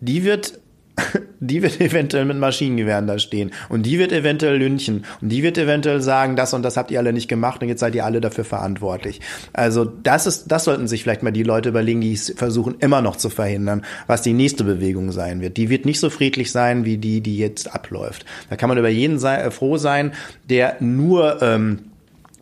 die 0.00 0.24
wird 0.24 0.60
die 1.40 1.62
wird 1.62 1.80
eventuell 1.80 2.24
mit 2.24 2.38
Maschinengewehren 2.38 3.06
da 3.06 3.18
stehen 3.18 3.50
und 3.68 3.84
die 3.84 3.98
wird 3.98 4.12
eventuell 4.12 4.56
lünchen 4.56 5.04
und 5.20 5.28
die 5.30 5.42
wird 5.42 5.58
eventuell 5.58 6.00
sagen, 6.00 6.36
das 6.36 6.54
und 6.54 6.62
das 6.62 6.76
habt 6.76 6.90
ihr 6.90 6.98
alle 6.98 7.12
nicht 7.12 7.28
gemacht 7.28 7.62
und 7.62 7.68
jetzt 7.68 7.80
seid 7.80 7.94
ihr 7.94 8.04
alle 8.04 8.20
dafür 8.20 8.44
verantwortlich. 8.44 9.20
Also 9.52 9.84
das 9.84 10.26
ist, 10.26 10.48
das 10.48 10.64
sollten 10.64 10.88
sich 10.88 11.02
vielleicht 11.02 11.22
mal 11.22 11.32
die 11.32 11.42
Leute 11.42 11.70
überlegen, 11.70 12.00
die 12.00 12.16
versuchen 12.16 12.76
immer 12.80 13.02
noch 13.02 13.16
zu 13.16 13.30
verhindern, 13.30 13.82
was 14.06 14.22
die 14.22 14.32
nächste 14.32 14.64
Bewegung 14.64 15.12
sein 15.12 15.40
wird. 15.40 15.56
Die 15.56 15.70
wird 15.70 15.84
nicht 15.84 16.00
so 16.00 16.10
friedlich 16.10 16.52
sein 16.52 16.84
wie 16.84 16.98
die, 16.98 17.20
die 17.20 17.38
jetzt 17.38 17.74
abläuft. 17.74 18.24
Da 18.50 18.56
kann 18.56 18.68
man 18.68 18.78
über 18.78 18.88
jeden 18.88 19.18
sei, 19.18 19.36
äh, 19.36 19.50
froh 19.50 19.76
sein, 19.76 20.12
der 20.48 20.76
nur 20.80 21.42
ähm, 21.42 21.80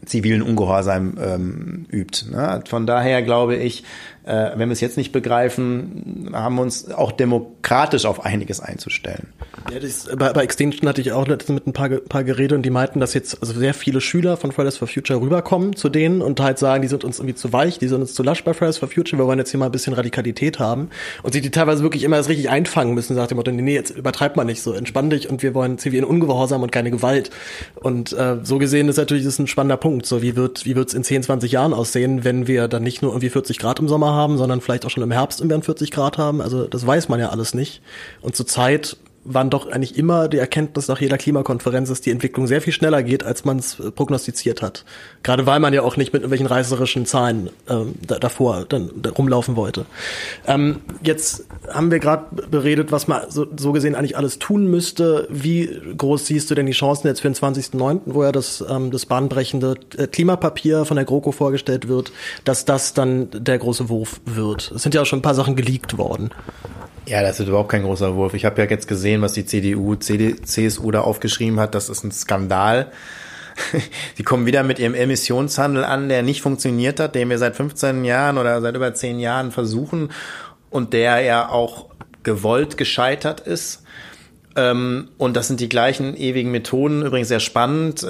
zivilen 0.04 0.42
Ungehorsam 0.42 1.18
ähm, 1.20 1.86
übt. 1.90 2.30
Ne? 2.30 2.62
Von 2.68 2.86
daher 2.86 3.22
glaube 3.22 3.56
ich, 3.56 3.84
äh, 4.26 4.50
wenn 4.56 4.68
wir 4.68 4.72
es 4.72 4.80
jetzt 4.80 4.96
nicht 4.96 5.12
begreifen, 5.12 6.30
haben 6.32 6.56
wir 6.56 6.62
uns 6.62 6.90
auch 6.90 7.12
demokratisch 7.12 8.04
auf 8.04 8.24
einiges 8.24 8.60
einzustellen. 8.60 9.28
Ja, 9.72 9.78
das, 9.78 10.08
bei, 10.16 10.32
bei 10.32 10.42
Extinction 10.42 10.88
hatte 10.88 11.00
ich 11.00 11.12
auch 11.12 11.26
mit 11.26 11.66
ein 11.66 11.72
paar, 11.72 11.88
paar 11.88 12.24
geredet 12.24 12.56
und 12.56 12.62
die 12.62 12.70
meinten, 12.70 13.00
dass 13.00 13.14
jetzt 13.14 13.40
also 13.40 13.52
sehr 13.54 13.74
viele 13.74 14.00
Schüler 14.00 14.36
von 14.36 14.52
Fridays 14.52 14.76
for 14.76 14.88
Future 14.88 15.20
rüberkommen 15.20 15.76
zu 15.76 15.88
denen 15.88 16.22
und 16.22 16.40
halt 16.40 16.58
sagen, 16.58 16.82
die 16.82 16.88
sind 16.88 17.04
uns 17.04 17.18
irgendwie 17.18 17.34
zu 17.34 17.52
weich, 17.52 17.78
die 17.78 17.88
sind 17.88 18.00
uns 18.00 18.14
zu 18.14 18.22
lasch 18.22 18.44
bei 18.44 18.52
Fridays 18.52 18.78
for 18.78 18.88
Future, 18.88 19.20
wir 19.20 19.26
wollen 19.26 19.38
jetzt 19.38 19.50
hier 19.50 19.60
mal 19.60 19.66
ein 19.66 19.72
bisschen 19.72 19.92
Radikalität 19.92 20.58
haben 20.58 20.90
und 21.22 21.32
sich 21.32 21.42
die 21.42 21.50
teilweise 21.50 21.82
wirklich 21.82 22.02
immer 22.02 22.16
das 22.16 22.28
richtig 22.28 22.50
einfangen 22.50 22.94
müssen, 22.94 23.14
sagt 23.14 23.30
dem 23.30 23.36
Motto, 23.36 23.52
nee, 23.52 23.74
jetzt 23.74 23.96
übertreibt 23.96 24.36
man 24.36 24.46
nicht 24.46 24.62
so, 24.62 24.72
entspann 24.72 25.10
dich 25.10 25.30
und 25.30 25.42
wir 25.42 25.54
wollen 25.54 25.78
zivilen 25.78 26.04
Ungehorsam 26.04 26.62
und 26.62 26.72
keine 26.72 26.90
Gewalt. 26.90 27.30
Und 27.76 28.12
äh, 28.12 28.38
so 28.42 28.58
gesehen 28.58 28.88
ist 28.88 28.96
natürlich 28.96 29.24
das 29.24 29.34
ist 29.34 29.38
ein 29.38 29.46
spannender 29.46 29.76
Punkt. 29.76 30.06
So, 30.06 30.22
wie 30.22 30.36
wird 30.36 30.64
wie 30.64 30.76
wird's 30.76 30.94
in 30.94 31.04
10, 31.04 31.24
20 31.24 31.52
Jahren 31.52 31.72
aussehen, 31.72 32.24
wenn 32.24 32.46
wir 32.46 32.68
dann 32.68 32.82
nicht 32.82 33.02
nur 33.02 33.12
irgendwie 33.12 33.30
40 33.30 33.58
Grad 33.58 33.80
im 33.80 33.88
Sommer 33.88 34.12
haben, 34.12 34.15
sondern 34.38 34.60
vielleicht 34.60 34.84
auch 34.84 34.90
schon 34.90 35.02
im 35.02 35.10
Herbst 35.10 35.40
irgendwann 35.40 35.62
40 35.62 35.90
Grad 35.90 36.18
haben. 36.18 36.40
Also 36.40 36.66
das 36.66 36.86
weiß 36.86 37.08
man 37.08 37.20
ja 37.20 37.30
alles 37.30 37.54
nicht. 37.54 37.82
Und 38.20 38.36
zur 38.36 38.46
Zeit 38.46 38.96
waren 39.26 39.50
doch 39.50 39.70
eigentlich 39.70 39.96
immer 39.96 40.28
die 40.28 40.38
Erkenntnis 40.38 40.88
nach 40.88 41.00
jeder 41.00 41.18
Klimakonferenz, 41.18 41.88
dass 41.88 42.00
die 42.00 42.10
Entwicklung 42.10 42.46
sehr 42.46 42.62
viel 42.62 42.72
schneller 42.72 43.02
geht, 43.02 43.24
als 43.24 43.44
man 43.44 43.58
es 43.58 43.78
äh, 43.80 43.90
prognostiziert 43.90 44.62
hat. 44.62 44.84
Gerade 45.22 45.46
weil 45.46 45.60
man 45.60 45.74
ja 45.74 45.82
auch 45.82 45.96
nicht 45.96 46.12
mit 46.12 46.22
irgendwelchen 46.22 46.46
reißerischen 46.46 47.06
Zahlen 47.06 47.50
ähm, 47.68 47.94
da, 48.06 48.18
davor 48.18 48.64
dann 48.68 48.90
da 48.96 49.10
rumlaufen 49.10 49.56
wollte. 49.56 49.86
Ähm, 50.46 50.80
jetzt 51.02 51.46
haben 51.68 51.90
wir 51.90 51.98
gerade 51.98 52.26
beredet, 52.50 52.92
was 52.92 53.08
man 53.08 53.22
so, 53.28 53.46
so 53.56 53.72
gesehen 53.72 53.94
eigentlich 53.94 54.16
alles 54.16 54.38
tun 54.38 54.66
müsste. 54.66 55.26
Wie 55.30 55.70
groß 55.96 56.26
siehst 56.26 56.50
du 56.50 56.54
denn 56.54 56.66
die 56.66 56.72
Chancen 56.72 57.08
jetzt 57.08 57.20
für 57.20 57.28
den 57.28 57.34
20.09., 57.34 58.00
wo 58.06 58.22
ja 58.22 58.32
das, 58.32 58.64
ähm, 58.68 58.90
das 58.90 59.06
bahnbrechende 59.06 59.74
äh, 59.96 60.06
Klimapapier 60.06 60.84
von 60.84 60.96
der 60.96 61.04
GroKo 61.04 61.32
vorgestellt 61.32 61.88
wird, 61.88 62.12
dass 62.44 62.64
das 62.64 62.94
dann 62.94 63.28
der 63.32 63.58
große 63.58 63.88
Wurf 63.88 64.20
wird? 64.24 64.72
Es 64.74 64.82
sind 64.82 64.94
ja 64.94 65.02
auch 65.02 65.06
schon 65.06 65.18
ein 65.18 65.22
paar 65.22 65.34
Sachen 65.34 65.56
geleakt 65.56 65.98
worden. 65.98 66.30
Ja, 67.08 67.22
das 67.22 67.38
ist 67.38 67.46
überhaupt 67.46 67.70
kein 67.70 67.84
großer 67.84 68.16
Wurf. 68.16 68.34
Ich 68.34 68.44
habe 68.44 68.60
ja 68.60 68.68
jetzt 68.68 68.88
gesehen, 68.88 69.22
was 69.22 69.32
die 69.32 69.46
CDU, 69.46 69.94
CD, 69.94 70.40
CSU 70.42 70.90
da 70.90 71.02
aufgeschrieben 71.02 71.60
hat. 71.60 71.76
Das 71.76 71.88
ist 71.88 72.02
ein 72.02 72.10
Skandal. 72.10 72.90
Die 74.18 74.24
kommen 74.24 74.44
wieder 74.44 74.64
mit 74.64 74.80
ihrem 74.80 74.94
Emissionshandel 74.94 75.84
an, 75.84 76.08
der 76.08 76.22
nicht 76.22 76.42
funktioniert 76.42 76.98
hat, 76.98 77.14
den 77.14 77.30
wir 77.30 77.38
seit 77.38 77.54
15 77.54 78.04
Jahren 78.04 78.38
oder 78.38 78.60
seit 78.60 78.74
über 78.74 78.92
10 78.92 79.20
Jahren 79.20 79.52
versuchen 79.52 80.10
und 80.68 80.92
der 80.92 81.20
ja 81.20 81.48
auch 81.48 81.86
gewollt 82.24 82.76
gescheitert 82.76 83.40
ist. 83.40 83.84
Ähm, 84.56 85.08
und 85.16 85.36
das 85.36 85.46
sind 85.46 85.60
die 85.60 85.68
gleichen 85.68 86.16
ewigen 86.16 86.50
Methoden, 86.50 87.02
übrigens 87.02 87.28
sehr 87.28 87.40
spannend. 87.40 88.04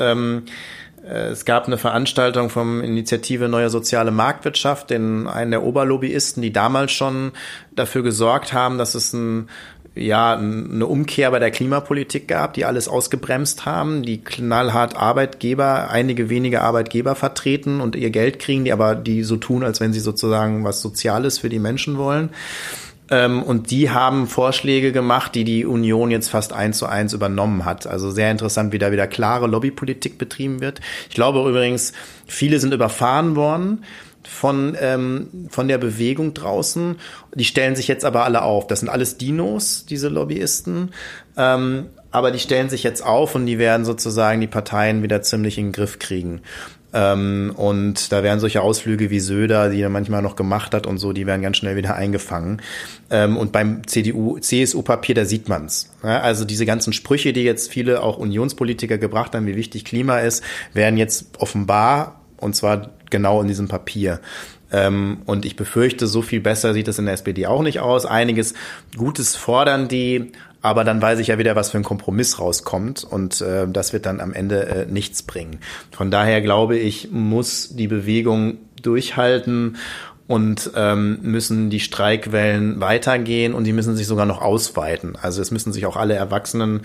Äh, 1.06 1.28
es 1.28 1.44
gab 1.44 1.66
eine 1.66 1.78
Veranstaltung 1.78 2.50
vom 2.50 2.82
Initiative 2.82 3.48
Neue 3.48 3.70
Soziale 3.70 4.10
Marktwirtschaft, 4.10 4.90
den 4.90 5.26
einen 5.26 5.50
der 5.52 5.62
Oberlobbyisten, 5.62 6.42
die 6.42 6.52
damals 6.52 6.92
schon 6.92 7.32
dafür 7.74 8.02
gesorgt 8.02 8.52
haben, 8.52 8.78
dass 8.78 8.94
es 8.94 9.12
ein 9.12 9.48
ja, 9.98 10.36
eine 10.36 10.84
Umkehr 10.84 11.30
bei 11.30 11.38
der 11.38 11.50
Klimapolitik 11.50 12.28
gab, 12.28 12.52
die 12.52 12.66
alles 12.66 12.86
ausgebremst 12.86 13.64
haben, 13.64 14.02
die 14.02 14.22
knallhart 14.22 14.94
Arbeitgeber, 14.94 15.88
einige 15.90 16.28
wenige 16.28 16.60
Arbeitgeber 16.60 17.14
vertreten 17.14 17.80
und 17.80 17.96
ihr 17.96 18.10
Geld 18.10 18.38
kriegen, 18.38 18.66
die 18.66 18.72
aber 18.72 18.94
die 18.94 19.22
so 19.22 19.36
tun, 19.36 19.64
als 19.64 19.80
wenn 19.80 19.94
sie 19.94 20.00
sozusagen 20.00 20.64
was 20.64 20.82
Soziales 20.82 21.38
für 21.38 21.48
die 21.48 21.58
Menschen 21.58 21.96
wollen. 21.96 22.28
Ähm, 23.10 23.42
und 23.42 23.70
die 23.70 23.90
haben 23.90 24.26
Vorschläge 24.26 24.92
gemacht, 24.92 25.34
die 25.34 25.44
die 25.44 25.64
Union 25.64 26.10
jetzt 26.10 26.28
fast 26.28 26.52
eins 26.52 26.78
zu 26.78 26.86
eins 26.86 27.12
übernommen 27.12 27.64
hat. 27.64 27.86
Also 27.86 28.10
sehr 28.10 28.30
interessant, 28.30 28.72
wie 28.72 28.78
da 28.78 28.92
wieder 28.92 29.06
klare 29.06 29.46
Lobbypolitik 29.46 30.18
betrieben 30.18 30.60
wird. 30.60 30.80
Ich 31.08 31.14
glaube 31.14 31.48
übrigens, 31.48 31.92
viele 32.26 32.58
sind 32.58 32.74
überfahren 32.74 33.36
worden 33.36 33.84
von, 34.24 34.76
ähm, 34.80 35.48
von 35.50 35.68
der 35.68 35.78
Bewegung 35.78 36.34
draußen. 36.34 36.96
Die 37.34 37.44
stellen 37.44 37.76
sich 37.76 37.88
jetzt 37.88 38.04
aber 38.04 38.24
alle 38.24 38.42
auf. 38.42 38.66
Das 38.66 38.80
sind 38.80 38.88
alles 38.88 39.18
Dinos, 39.18 39.86
diese 39.88 40.08
Lobbyisten. 40.08 40.90
Ähm, 41.36 41.86
aber 42.10 42.30
die 42.30 42.38
stellen 42.38 42.70
sich 42.70 42.82
jetzt 42.82 43.04
auf 43.04 43.34
und 43.34 43.46
die 43.46 43.58
werden 43.58 43.84
sozusagen 43.84 44.40
die 44.40 44.46
Parteien 44.46 45.02
wieder 45.02 45.22
ziemlich 45.22 45.58
in 45.58 45.66
den 45.66 45.72
Griff 45.72 45.98
kriegen. 45.98 46.40
Ähm, 46.96 47.52
und 47.56 48.10
da 48.10 48.22
werden 48.22 48.40
solche 48.40 48.62
Ausflüge 48.62 49.10
wie 49.10 49.20
Söder, 49.20 49.68
die 49.68 49.82
er 49.82 49.90
manchmal 49.90 50.22
noch 50.22 50.34
gemacht 50.34 50.72
hat 50.72 50.86
und 50.86 50.96
so, 50.96 51.12
die 51.12 51.26
werden 51.26 51.42
ganz 51.42 51.58
schnell 51.58 51.76
wieder 51.76 51.94
eingefangen. 51.94 52.62
Ähm, 53.10 53.36
und 53.36 53.52
beim 53.52 53.86
CDU, 53.86 54.38
CSU-Papier, 54.38 55.14
da 55.14 55.26
sieht 55.26 55.46
man's. 55.46 55.90
Ja, 56.02 56.20
also 56.20 56.46
diese 56.46 56.64
ganzen 56.64 56.94
Sprüche, 56.94 57.34
die 57.34 57.42
jetzt 57.42 57.70
viele 57.70 58.02
auch 58.02 58.16
Unionspolitiker 58.16 58.96
gebracht 58.96 59.34
haben, 59.34 59.46
wie 59.46 59.56
wichtig 59.56 59.84
Klima 59.84 60.20
ist, 60.20 60.42
werden 60.72 60.96
jetzt 60.96 61.38
offenbar, 61.38 62.22
und 62.38 62.56
zwar 62.56 62.92
genau 63.10 63.42
in 63.42 63.48
diesem 63.48 63.68
Papier. 63.68 64.20
Ähm, 64.72 65.18
und 65.26 65.44
ich 65.44 65.54
befürchte, 65.54 66.06
so 66.06 66.22
viel 66.22 66.40
besser 66.40 66.72
sieht 66.72 66.88
es 66.88 66.98
in 66.98 67.04
der 67.04 67.14
SPD 67.14 67.46
auch 67.46 67.62
nicht 67.62 67.80
aus. 67.80 68.06
Einiges 68.06 68.54
Gutes 68.96 69.36
fordern 69.36 69.88
die, 69.88 70.32
aber 70.66 70.82
dann 70.82 71.00
weiß 71.00 71.20
ich 71.20 71.28
ja 71.28 71.38
wieder, 71.38 71.54
was 71.54 71.70
für 71.70 71.78
ein 71.78 71.84
Kompromiss 71.84 72.40
rauskommt 72.40 73.04
und 73.04 73.40
äh, 73.40 73.68
das 73.68 73.92
wird 73.92 74.04
dann 74.04 74.20
am 74.20 74.32
Ende 74.32 74.66
äh, 74.66 74.86
nichts 74.86 75.22
bringen. 75.22 75.60
Von 75.92 76.10
daher 76.10 76.42
glaube 76.42 76.76
ich, 76.76 77.12
muss 77.12 77.76
die 77.76 77.86
Bewegung 77.86 78.58
durchhalten 78.82 79.76
und 80.26 80.72
ähm, 80.74 81.20
müssen 81.22 81.70
die 81.70 81.78
Streikwellen 81.78 82.80
weitergehen 82.80 83.54
und 83.54 83.62
die 83.62 83.72
müssen 83.72 83.94
sich 83.94 84.08
sogar 84.08 84.26
noch 84.26 84.42
ausweiten. 84.42 85.14
Also 85.14 85.40
es 85.40 85.52
müssen 85.52 85.72
sich 85.72 85.86
auch 85.86 85.96
alle 85.96 86.14
Erwachsenen 86.14 86.80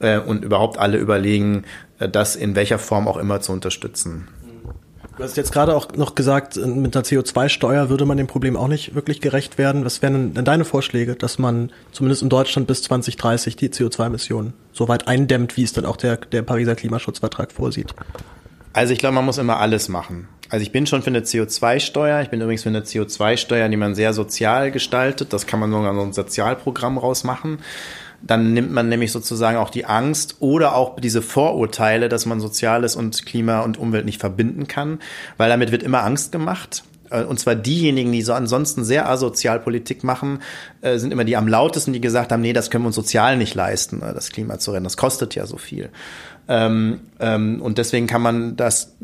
äh, 0.00 0.18
und 0.18 0.44
überhaupt 0.44 0.78
alle 0.78 0.98
überlegen, 0.98 1.64
äh, 2.00 2.10
das 2.10 2.36
in 2.36 2.54
welcher 2.54 2.78
Form 2.78 3.08
auch 3.08 3.16
immer 3.16 3.40
zu 3.40 3.52
unterstützen. 3.52 4.28
Du 5.16 5.22
hast 5.22 5.36
jetzt 5.36 5.52
gerade 5.52 5.76
auch 5.76 5.92
noch 5.92 6.16
gesagt, 6.16 6.56
mit 6.56 6.96
einer 6.96 7.04
CO2-Steuer 7.04 7.88
würde 7.88 8.04
man 8.04 8.16
dem 8.16 8.26
Problem 8.26 8.56
auch 8.56 8.66
nicht 8.66 8.96
wirklich 8.96 9.20
gerecht 9.20 9.58
werden. 9.58 9.84
Was 9.84 10.02
wären 10.02 10.34
denn 10.34 10.44
deine 10.44 10.64
Vorschläge, 10.64 11.14
dass 11.14 11.38
man 11.38 11.70
zumindest 11.92 12.22
in 12.22 12.28
Deutschland 12.28 12.66
bis 12.66 12.82
2030 12.82 13.54
die 13.54 13.68
CO2-Emissionen 13.68 14.54
so 14.72 14.88
weit 14.88 15.06
eindämmt, 15.06 15.56
wie 15.56 15.62
es 15.62 15.72
dann 15.72 15.84
auch 15.86 15.96
der, 15.96 16.16
der 16.16 16.42
Pariser 16.42 16.74
Klimaschutzvertrag 16.74 17.52
vorsieht? 17.52 17.94
Also 18.72 18.92
ich 18.92 18.98
glaube, 18.98 19.14
man 19.14 19.24
muss 19.24 19.38
immer 19.38 19.60
alles 19.60 19.88
machen. 19.88 20.26
Also 20.48 20.64
ich 20.64 20.72
bin 20.72 20.84
schon 20.86 21.02
für 21.02 21.10
eine 21.10 21.20
CO2-Steuer. 21.20 22.20
Ich 22.22 22.30
bin 22.30 22.40
übrigens 22.40 22.64
für 22.64 22.70
eine 22.70 22.80
CO2-Steuer, 22.80 23.68
die 23.68 23.76
man 23.76 23.94
sehr 23.94 24.12
sozial 24.14 24.72
gestaltet. 24.72 25.32
Das 25.32 25.46
kann 25.46 25.60
man 25.60 25.70
sogar 25.70 25.94
so 25.94 26.00
ein 26.00 26.12
Sozialprogramm 26.12 26.98
rausmachen 26.98 27.58
dann 28.26 28.52
nimmt 28.52 28.72
man 28.72 28.88
nämlich 28.88 29.12
sozusagen 29.12 29.58
auch 29.58 29.70
die 29.70 29.84
Angst 29.84 30.36
oder 30.40 30.74
auch 30.74 30.98
diese 30.98 31.22
Vorurteile, 31.22 32.08
dass 32.08 32.26
man 32.26 32.40
Soziales 32.40 32.96
und 32.96 33.26
Klima 33.26 33.60
und 33.60 33.78
Umwelt 33.78 34.06
nicht 34.06 34.20
verbinden 34.20 34.66
kann, 34.66 35.00
weil 35.36 35.48
damit 35.48 35.72
wird 35.72 35.82
immer 35.82 36.02
Angst 36.02 36.32
gemacht. 36.32 36.84
Äh, 37.10 37.24
und 37.24 37.38
zwar 37.38 37.54
diejenigen, 37.54 38.12
die 38.12 38.22
so 38.22 38.32
ansonsten 38.32 38.84
sehr 38.84 39.08
asozial 39.08 39.60
Politik 39.60 40.04
machen, 40.04 40.40
äh, 40.80 40.98
sind 40.98 41.12
immer 41.12 41.24
die 41.24 41.36
am 41.36 41.48
lautesten, 41.48 41.92
die 41.92 42.00
gesagt 42.00 42.32
haben, 42.32 42.40
nee, 42.40 42.52
das 42.52 42.70
können 42.70 42.84
wir 42.84 42.88
uns 42.88 42.96
sozial 42.96 43.36
nicht 43.36 43.54
leisten, 43.54 44.02
äh, 44.02 44.14
das 44.14 44.30
Klima 44.30 44.58
zu 44.58 44.72
retten. 44.72 44.84
Das 44.84 44.96
kostet 44.96 45.34
ja 45.34 45.46
so 45.46 45.56
viel. 45.56 45.90
Ähm, 46.48 47.00
ähm, 47.20 47.62
und 47.62 47.78
deswegen 47.78 48.06
kann 48.06 48.22
man 48.22 48.56
das 48.56 48.96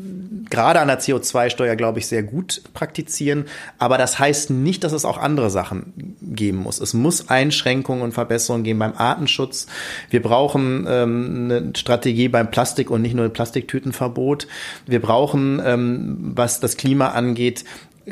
gerade 0.50 0.80
an 0.80 0.88
der 0.88 1.00
CO2-Steuer, 1.00 1.76
glaube 1.76 1.98
ich, 1.98 2.06
sehr 2.06 2.22
gut 2.22 2.62
praktizieren. 2.74 3.46
Aber 3.78 3.98
das 3.98 4.18
heißt 4.18 4.50
nicht, 4.50 4.84
dass 4.84 4.92
es 4.92 5.04
auch 5.04 5.18
andere 5.18 5.50
Sachen 5.50 6.16
geben 6.20 6.58
muss. 6.58 6.80
Es 6.80 6.92
muss 6.92 7.28
Einschränkungen 7.28 8.02
und 8.02 8.12
Verbesserungen 8.12 8.64
geben 8.64 8.78
beim 8.80 8.94
Artenschutz. 8.96 9.66
Wir 10.10 10.22
brauchen 10.22 10.86
ähm, 10.88 11.50
eine 11.50 11.72
Strategie 11.76 12.28
beim 12.28 12.50
Plastik 12.50 12.90
und 12.90 13.02
nicht 13.02 13.14
nur 13.14 13.24
ein 13.24 13.32
Plastiktütenverbot. 13.32 14.46
Wir 14.86 15.00
brauchen, 15.00 15.62
ähm, 15.64 16.32
was 16.34 16.60
das 16.60 16.76
Klima 16.76 17.08
angeht, 17.08 17.64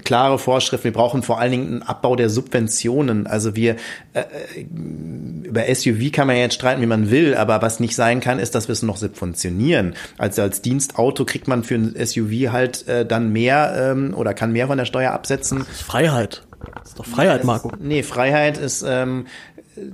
klare 0.04 0.38
Vorschriften. 0.38 0.84
Wir 0.84 0.92
brauchen 0.92 1.22
vor 1.22 1.40
allen 1.40 1.50
Dingen 1.50 1.66
einen 1.68 1.82
Abbau 1.82 2.16
der 2.16 2.30
Subventionen. 2.30 3.26
Also 3.26 3.56
wir 3.56 3.76
äh, 4.12 4.20
äh 4.20 4.66
über 5.48 5.62
SUV 5.74 6.12
kann 6.12 6.26
man 6.26 6.36
ja 6.36 6.42
jetzt 6.42 6.54
streiten, 6.54 6.80
wie 6.82 6.86
man 6.86 7.10
will, 7.10 7.34
aber 7.34 7.62
was 7.62 7.80
nicht 7.80 7.96
sein 7.96 8.20
kann, 8.20 8.38
ist, 8.38 8.54
dass 8.54 8.68
wir 8.68 8.72
es 8.72 8.82
noch 8.82 8.96
subventionieren. 8.96 9.94
Also 10.18 10.42
als 10.42 10.62
Dienstauto 10.62 11.24
kriegt 11.24 11.48
man 11.48 11.64
für 11.64 11.74
ein 11.74 11.94
SUV 11.96 12.52
halt 12.52 12.86
äh, 12.86 13.04
dann 13.06 13.32
mehr 13.32 13.92
ähm, 13.92 14.14
oder 14.14 14.34
kann 14.34 14.52
mehr 14.52 14.66
von 14.66 14.78
der 14.78 14.84
Steuer 14.84 15.12
absetzen. 15.12 15.58
Das 15.60 15.68
ist 15.68 15.82
Freiheit. 15.82 16.42
Das 16.74 16.88
ist 16.90 16.98
doch 16.98 17.06
Freiheit, 17.06 17.44
Marco. 17.44 17.72
Nee, 17.80 18.02
Freiheit 18.02 18.58
ist 18.58 18.84
ähm, 18.86 19.26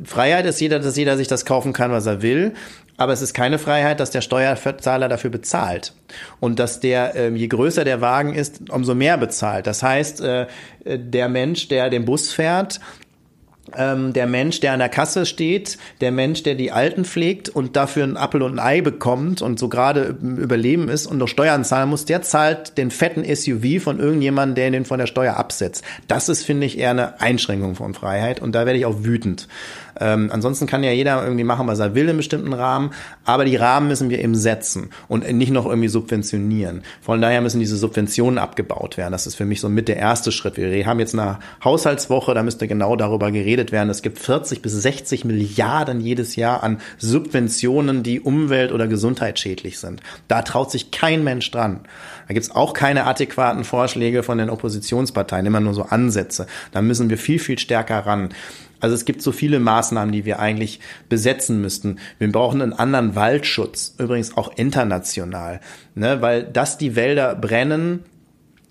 Freiheit 0.05 0.47
ist 0.47 0.61
jeder, 0.61 0.79
dass 0.79 0.97
jeder 0.97 1.17
sich 1.17 1.29
das 1.29 1.45
kaufen 1.45 1.73
kann, 1.73 1.91
was 1.91 2.07
er 2.07 2.23
will. 2.23 2.55
Aber 2.97 3.13
es 3.13 3.23
ist 3.23 3.35
keine 3.35 3.59
Freiheit, 3.59 3.99
dass 3.99 4.11
der 4.11 4.21
Steuerzahler 4.21 5.09
dafür 5.09 5.31
bezahlt. 5.31 5.95
Und 6.39 6.61
dass 6.61 6.79
der, 6.79 7.17
ähm, 7.17 7.35
je 7.35 7.49
größer 7.49 7.85
der 7.85 8.01
Wagen 8.01 8.35
ist, 8.35 8.71
umso 8.71 8.95
mehr 8.95 9.19
bezahlt. 9.19 9.67
Das 9.67 9.83
heißt, 9.83 10.21
äh, 10.21 10.47
der 10.85 11.29
Mensch, 11.29 11.67
der 11.69 11.91
den 11.91 12.05
Bus 12.05 12.33
fährt, 12.33 12.79
ähm, 13.77 14.13
der 14.13 14.27
Mensch, 14.27 14.61
der 14.61 14.73
an 14.73 14.79
der 14.79 14.89
Kasse 14.89 15.27
steht, 15.27 15.79
der 16.01 16.13
Mensch, 16.13 16.43
der 16.43 16.55
die 16.55 16.73
Alten 16.73 17.05
pflegt 17.05 17.49
und 17.49 17.77
dafür 17.77 18.05
einen 18.05 18.17
Appel 18.17 18.43
und 18.43 18.59
ein 18.59 18.59
Ei 18.59 18.81
bekommt 18.81 19.43
und 19.43 19.59
so 19.59 19.69
gerade 19.69 20.17
überleben 20.23 20.89
ist 20.89 21.07
und 21.07 21.19
noch 21.19 21.29
Steuern 21.29 21.65
zahlen 21.65 21.89
muss, 21.89 22.05
der 22.05 22.23
zahlt 22.23 22.77
den 22.79 22.91
fetten 22.91 23.25
SUV 23.25 23.83
von 23.83 24.01
irgendjemandem, 24.01 24.55
der 24.55 24.71
den 24.71 24.85
von 24.85 24.99
der 24.99 25.07
Steuer 25.07 25.37
absetzt. 25.37 25.85
Das 26.09 26.29
ist, 26.29 26.45
finde 26.45 26.67
ich, 26.67 26.79
eher 26.79 26.91
eine 26.91 27.21
Einschränkung 27.21 27.75
von 27.75 27.95
Freiheit 27.95 28.41
und 28.41 28.55
da 28.55 28.67
werde 28.67 28.79
ich 28.79 28.87
auch 28.87 29.05
wütend. 29.05 29.49
Ähm, 30.01 30.31
ansonsten 30.33 30.67
kann 30.67 30.83
ja 30.83 30.93
jeder 30.93 31.23
irgendwie 31.23 31.45
machen, 31.45 31.67
was 31.67 31.79
er 31.79 31.95
will 31.95 32.09
im 32.09 32.17
bestimmten 32.17 32.53
Rahmen, 32.53 32.91
aber 33.25 33.45
die 33.45 33.57
Rahmen 33.57 33.89
müssen 33.89 34.11
wir 34.11 34.19
eben 34.19 34.35
setzen 34.35 34.91
und 35.09 35.31
nicht 35.33 35.53
noch 35.53 35.67
irgendwie 35.67 35.89
subventionieren. 35.89 36.83
Von 37.01 37.21
daher 37.21 37.41
müssen 37.41 37.61
diese 37.61 37.77
Subventionen 37.77 38.39
abgebaut 38.39 38.97
werden. 38.97 39.13
Das 39.13 39.27
ist 39.27 39.35
für 39.35 39.45
mich 39.45 39.61
so 39.61 39.69
mit 39.69 39.89
der 39.89 39.97
erste 39.97 40.33
Schritt. 40.33 40.57
Wir 40.57 40.87
haben 40.87 41.01
jetzt 41.01 41.15
eine 41.15 41.39
Haushaltswoche, 41.63 42.35
da 42.35 42.43
müsste 42.43 42.69
genau 42.69 42.97
darüber 42.97 43.31
geredet 43.31 43.73
werden. 43.73 43.91
Es 43.91 44.03
gibt 44.03 44.19
40 44.19 44.63
bis 44.63 44.73
60 44.73 45.25
Milliarden 45.25 46.01
jedes 46.01 46.37
Jahr 46.37 46.63
an 46.63 46.81
Subventionen, 46.99 48.03
die 48.03 48.21
umwelt- 48.21 48.73
oder 48.73 48.89
gesundheitsschädlich 48.89 49.79
sind. 49.79 50.01
Da 50.29 50.43
traut 50.43 50.71
sich 50.71 50.91
kein 50.91 51.25
Mensch 51.25 51.51
dran. 51.51 51.81
Da 52.29 52.35
gibt's 52.35 52.51
auch 52.51 52.73
keine 52.73 53.05
adäquaten 53.07 53.65
Vorschläge 53.65 54.23
von 54.23 54.39
den 54.39 54.51
Oppositionsparteien, 54.51 55.47
immer 55.47 55.61
nur 55.61 55.75
so 55.75 55.83
Ansätze. 55.83 56.47
Da 56.73 56.83
müssen 56.83 57.11
wir 57.11 57.19
viel, 57.19 57.39
viel 57.39 57.59
stärker 57.59 58.01
ran. 58.01 58.31
Also 58.85 58.97
es 58.97 59.07
gibt 59.07 59.23
so 59.23 59.33
viele 59.33 59.61
Maßnahmen, 59.61 60.13
die 60.13 60.27
wir 60.27 60.41
eigentlich 60.41 60.79
besetzen 61.09 61.59
müssten. 61.63 62.01
Wir 62.19 62.31
brauchen 62.31 62.61
einen 62.61 62.75
anderen 62.75 63.15
Waldschutz, 63.15 63.95
übrigens 63.97 64.37
auch 64.37 64.59
international, 64.59 65.61
ne? 65.95 66.21
weil 66.21 66.45
dass 66.45 66.77
die 66.77 66.95
Wälder 66.95 67.35
brennen, 67.35 68.05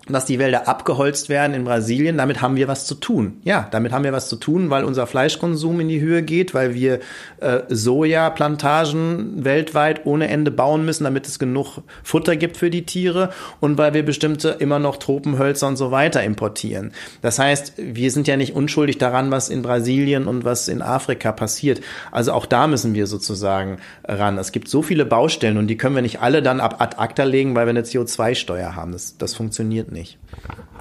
dass 0.08 0.26
die 0.26 0.38
Wälder 0.38 0.68
abgeholzt 0.68 1.30
werden 1.30 1.54
in 1.54 1.64
Brasilien, 1.64 2.18
damit 2.18 2.42
haben 2.42 2.56
wir 2.56 2.68
was 2.68 2.86
zu 2.86 2.94
tun. 2.94 3.38
Ja, 3.42 3.68
damit 3.70 3.92
haben 3.92 4.04
wir 4.04 4.12
was 4.12 4.28
zu 4.28 4.36
tun, 4.36 4.68
weil 4.68 4.84
unser 4.84 5.06
Fleischkonsum 5.06 5.80
in 5.80 5.88
die 5.88 6.00
Höhe 6.00 6.22
geht, 6.22 6.52
weil 6.52 6.74
wir 6.74 7.00
äh, 7.40 7.60
Sojaplantagen 7.68 9.44
weltweit 9.44 10.04
ohne 10.04 10.28
Ende 10.28 10.50
bauen 10.50 10.84
müssen, 10.84 11.04
damit 11.04 11.26
es 11.26 11.38
genug 11.38 11.78
Futter 12.02 12.36
gibt 12.36 12.58
für 12.58 12.68
die 12.68 12.84
Tiere 12.84 13.30
und 13.60 13.78
weil 13.78 13.94
wir 13.94 14.04
bestimmte 14.04 14.50
immer 14.58 14.78
noch 14.78 14.98
Tropenhölzer 14.98 15.68
und 15.68 15.76
so 15.76 15.90
weiter 15.90 16.22
importieren. 16.22 16.92
Das 17.22 17.38
heißt, 17.38 17.74
wir 17.78 18.10
sind 18.10 18.28
ja 18.28 18.36
nicht 18.36 18.54
unschuldig 18.54 18.98
daran, 18.98 19.30
was 19.30 19.48
in 19.48 19.62
Brasilien 19.62 20.26
und 20.26 20.44
was 20.44 20.68
in 20.68 20.82
Afrika 20.82 21.32
passiert. 21.32 21.80
Also 22.12 22.32
auch 22.32 22.44
da 22.44 22.66
müssen 22.66 22.94
wir 22.94 23.06
sozusagen 23.06 23.78
ran. 24.06 24.36
Es 24.36 24.52
gibt 24.52 24.68
so 24.68 24.82
viele 24.82 25.06
Baustellen 25.06 25.56
und 25.56 25.68
die 25.68 25.78
können 25.78 25.94
wir 25.94 26.02
nicht 26.02 26.20
alle 26.20 26.42
dann 26.42 26.60
ab 26.60 26.76
ad 26.80 26.96
acta 26.98 27.24
legen, 27.24 27.54
weil 27.54 27.66
wir 27.66 27.70
eine 27.70 27.82
CO2-Steuer 27.82 28.76
haben. 28.76 28.92
Das, 28.92 29.16
das 29.16 29.34
funktioniert 29.34 29.92
nicht. 29.92 29.93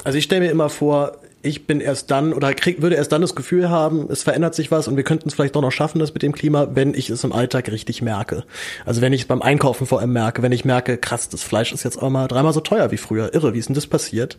Also 0.04 0.18
ich 0.18 0.26
stelle 0.26 0.42
mir 0.42 0.52
immer 0.52 0.70
vor, 0.70 1.20
ich 1.46 1.68
bin 1.68 1.82
erst 1.82 2.10
dann 2.10 2.34
oder 2.34 2.54
krieg, 2.54 2.82
würde 2.82 2.96
erst 2.96 3.12
dann 3.12 3.22
das 3.22 3.36
Gefühl 3.36 3.70
haben, 3.70 4.08
es 4.10 4.24
verändert 4.24 4.56
sich 4.56 4.72
was 4.72 4.88
und 4.88 4.96
wir 4.96 5.04
könnten 5.04 5.28
es 5.28 5.36
vielleicht 5.36 5.56
doch 5.56 5.62
noch 5.62 5.74
schaffen, 5.74 6.00
das 6.00 6.14
mit 6.14 6.24
dem 6.24 6.32
Klima, 6.32 6.70
wenn 6.74 6.94
ich 6.94 7.10
es 7.10 7.24
im 7.26 7.34
Alltag 7.34 7.70
richtig 7.70 8.02
merke. 8.02 8.46
Also 8.86 9.02
wenn 9.02 9.12
ich 9.12 9.22
es 9.22 9.28
beim 9.28 9.42
Einkaufen 9.42 9.86
vor 9.86 10.00
allem 10.00 10.14
merke, 10.14 10.42
wenn 10.42 10.54
ich 10.54 10.64
merke, 10.64 10.98
krass, 10.98 11.28
das 11.28 11.44
Fleisch 11.44 11.74
ist 11.74 11.84
jetzt 11.84 12.02
auch 12.02 12.10
mal 12.10 12.30
dreimal 12.30 12.54
so 12.54 12.62
teuer 12.62 12.92
wie 12.92 12.98
früher. 12.98 13.34
Irre, 13.34 13.54
wie 13.54 13.60
ist 13.60 13.68
denn 13.68 13.76
das 13.76 13.88
passiert? 13.88 14.38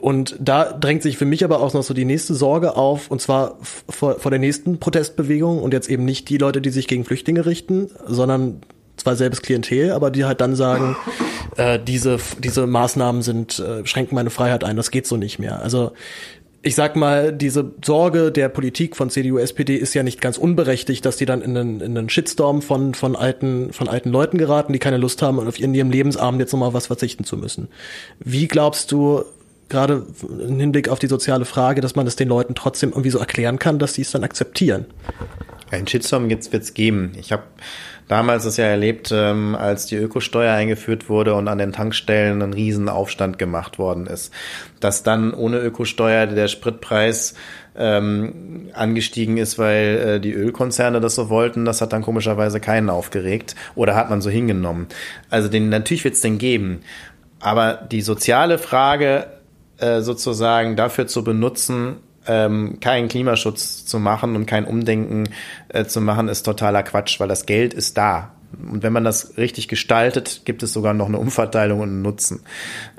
Und 0.00 0.36
da 0.40 0.72
drängt 0.72 1.02
sich 1.02 1.18
für 1.18 1.26
mich 1.26 1.44
aber 1.44 1.60
auch 1.60 1.74
noch 1.74 1.82
so 1.82 1.92
die 1.92 2.06
nächste 2.06 2.34
Sorge 2.34 2.76
auf, 2.76 3.10
und 3.10 3.20
zwar 3.20 3.58
vor, 3.62 4.18
vor 4.18 4.30
der 4.30 4.40
nächsten 4.40 4.78
Protestbewegung 4.80 5.58
und 5.58 5.74
jetzt 5.74 5.90
eben 5.90 6.06
nicht 6.06 6.30
die 6.30 6.38
Leute, 6.38 6.62
die 6.62 6.70
sich 6.70 6.88
gegen 6.88 7.04
Flüchtlinge 7.04 7.44
richten, 7.44 7.90
sondern 8.06 8.62
zwar 8.98 9.16
selbes 9.16 9.42
Klientel, 9.42 9.92
aber 9.92 10.10
die 10.10 10.24
halt 10.24 10.40
dann 10.40 10.54
sagen, 10.54 10.96
äh, 11.56 11.78
diese, 11.78 12.18
diese 12.38 12.66
Maßnahmen 12.66 13.22
sind, 13.22 13.58
äh, 13.58 13.86
schränken 13.86 14.14
meine 14.14 14.30
Freiheit 14.30 14.64
ein, 14.64 14.76
das 14.76 14.90
geht 14.90 15.06
so 15.06 15.16
nicht 15.16 15.38
mehr. 15.38 15.62
Also 15.62 15.92
ich 16.62 16.74
sag 16.74 16.96
mal, 16.96 17.32
diese 17.32 17.72
Sorge 17.84 18.32
der 18.32 18.48
Politik 18.48 18.96
von 18.96 19.10
CDU, 19.10 19.38
SPD 19.38 19.76
ist 19.76 19.94
ja 19.94 20.02
nicht 20.02 20.20
ganz 20.20 20.38
unberechtigt, 20.38 21.04
dass 21.06 21.16
die 21.16 21.24
dann 21.24 21.40
in 21.40 21.56
einen, 21.56 21.80
in 21.80 21.96
einen 21.96 22.08
Shitstorm 22.08 22.62
von, 22.62 22.94
von 22.94 23.14
alten, 23.14 23.72
von 23.72 23.88
alten 23.88 24.10
Leuten 24.10 24.38
geraten, 24.38 24.72
die 24.72 24.80
keine 24.80 24.96
Lust 24.96 25.22
haben, 25.22 25.38
auf 25.38 25.58
ihren, 25.58 25.72
ihrem 25.72 25.90
Lebensabend 25.90 26.40
jetzt 26.40 26.52
nochmal 26.52 26.74
was 26.74 26.88
verzichten 26.88 27.24
zu 27.24 27.36
müssen. 27.36 27.68
Wie 28.18 28.48
glaubst 28.48 28.90
du, 28.90 29.24
gerade 29.68 30.06
im 30.46 30.58
Hinblick 30.58 30.88
auf 30.88 30.98
die 30.98 31.06
soziale 31.06 31.44
Frage, 31.44 31.80
dass 31.80 31.94
man 31.94 32.06
es 32.06 32.16
den 32.16 32.28
Leuten 32.28 32.54
trotzdem 32.54 32.90
irgendwie 32.90 33.10
so 33.10 33.18
erklären 33.18 33.58
kann, 33.58 33.78
dass 33.78 33.94
sie 33.94 34.02
es 34.02 34.10
dann 34.10 34.24
akzeptieren? 34.24 34.86
Ein 35.70 35.86
Shitstorm 35.86 36.30
wird 36.30 36.44
es 36.54 36.74
geben. 36.74 37.12
Ich 37.18 37.32
habe 37.32 37.44
damals 38.08 38.44
es 38.44 38.56
ja 38.56 38.64
erlebt, 38.64 39.10
ähm, 39.12 39.54
als 39.54 39.86
die 39.86 39.96
Ökosteuer 39.96 40.52
eingeführt 40.52 41.08
wurde 41.08 41.34
und 41.34 41.46
an 41.48 41.58
den 41.58 41.72
Tankstellen 41.72 42.42
ein 42.42 42.54
Riesenaufstand 42.54 43.38
gemacht 43.38 43.78
worden 43.78 44.06
ist. 44.06 44.32
Dass 44.80 45.02
dann 45.02 45.34
ohne 45.34 45.58
Ökosteuer 45.58 46.26
der 46.26 46.48
Spritpreis 46.48 47.34
ähm, 47.76 48.70
angestiegen 48.72 49.36
ist, 49.36 49.58
weil 49.58 49.98
äh, 49.98 50.20
die 50.20 50.32
Ölkonzerne 50.32 51.00
das 51.00 51.14
so 51.14 51.28
wollten, 51.28 51.64
das 51.64 51.80
hat 51.80 51.92
dann 51.92 52.02
komischerweise 52.02 52.60
keinen 52.60 52.90
aufgeregt 52.90 53.54
oder 53.74 53.94
hat 53.94 54.10
man 54.10 54.20
so 54.20 54.30
hingenommen. 54.30 54.88
Also 55.30 55.48
den, 55.48 55.68
natürlich 55.68 56.04
wird 56.04 56.14
es 56.14 56.20
den 56.20 56.38
geben. 56.38 56.80
Aber 57.40 57.74
die 57.74 58.00
soziale 58.00 58.58
Frage 58.58 59.26
äh, 59.78 60.00
sozusagen 60.00 60.74
dafür 60.74 61.06
zu 61.06 61.22
benutzen, 61.22 61.98
ähm, 62.28 62.78
keinen 62.80 63.08
Klimaschutz 63.08 63.84
zu 63.84 63.98
machen 63.98 64.36
und 64.36 64.46
kein 64.46 64.64
Umdenken 64.64 65.30
äh, 65.68 65.84
zu 65.86 66.00
machen, 66.00 66.28
ist 66.28 66.44
totaler 66.44 66.82
Quatsch, 66.82 67.18
weil 67.18 67.28
das 67.28 67.46
Geld 67.46 67.74
ist 67.74 67.96
da. 67.96 68.32
Und 68.52 68.82
wenn 68.82 68.92
man 68.92 69.04
das 69.04 69.36
richtig 69.36 69.68
gestaltet, 69.68 70.42
gibt 70.44 70.62
es 70.62 70.72
sogar 70.72 70.94
noch 70.94 71.08
eine 71.08 71.18
Umverteilung 71.18 71.80
und 71.80 71.88
einen 71.88 72.02
Nutzen. 72.02 72.40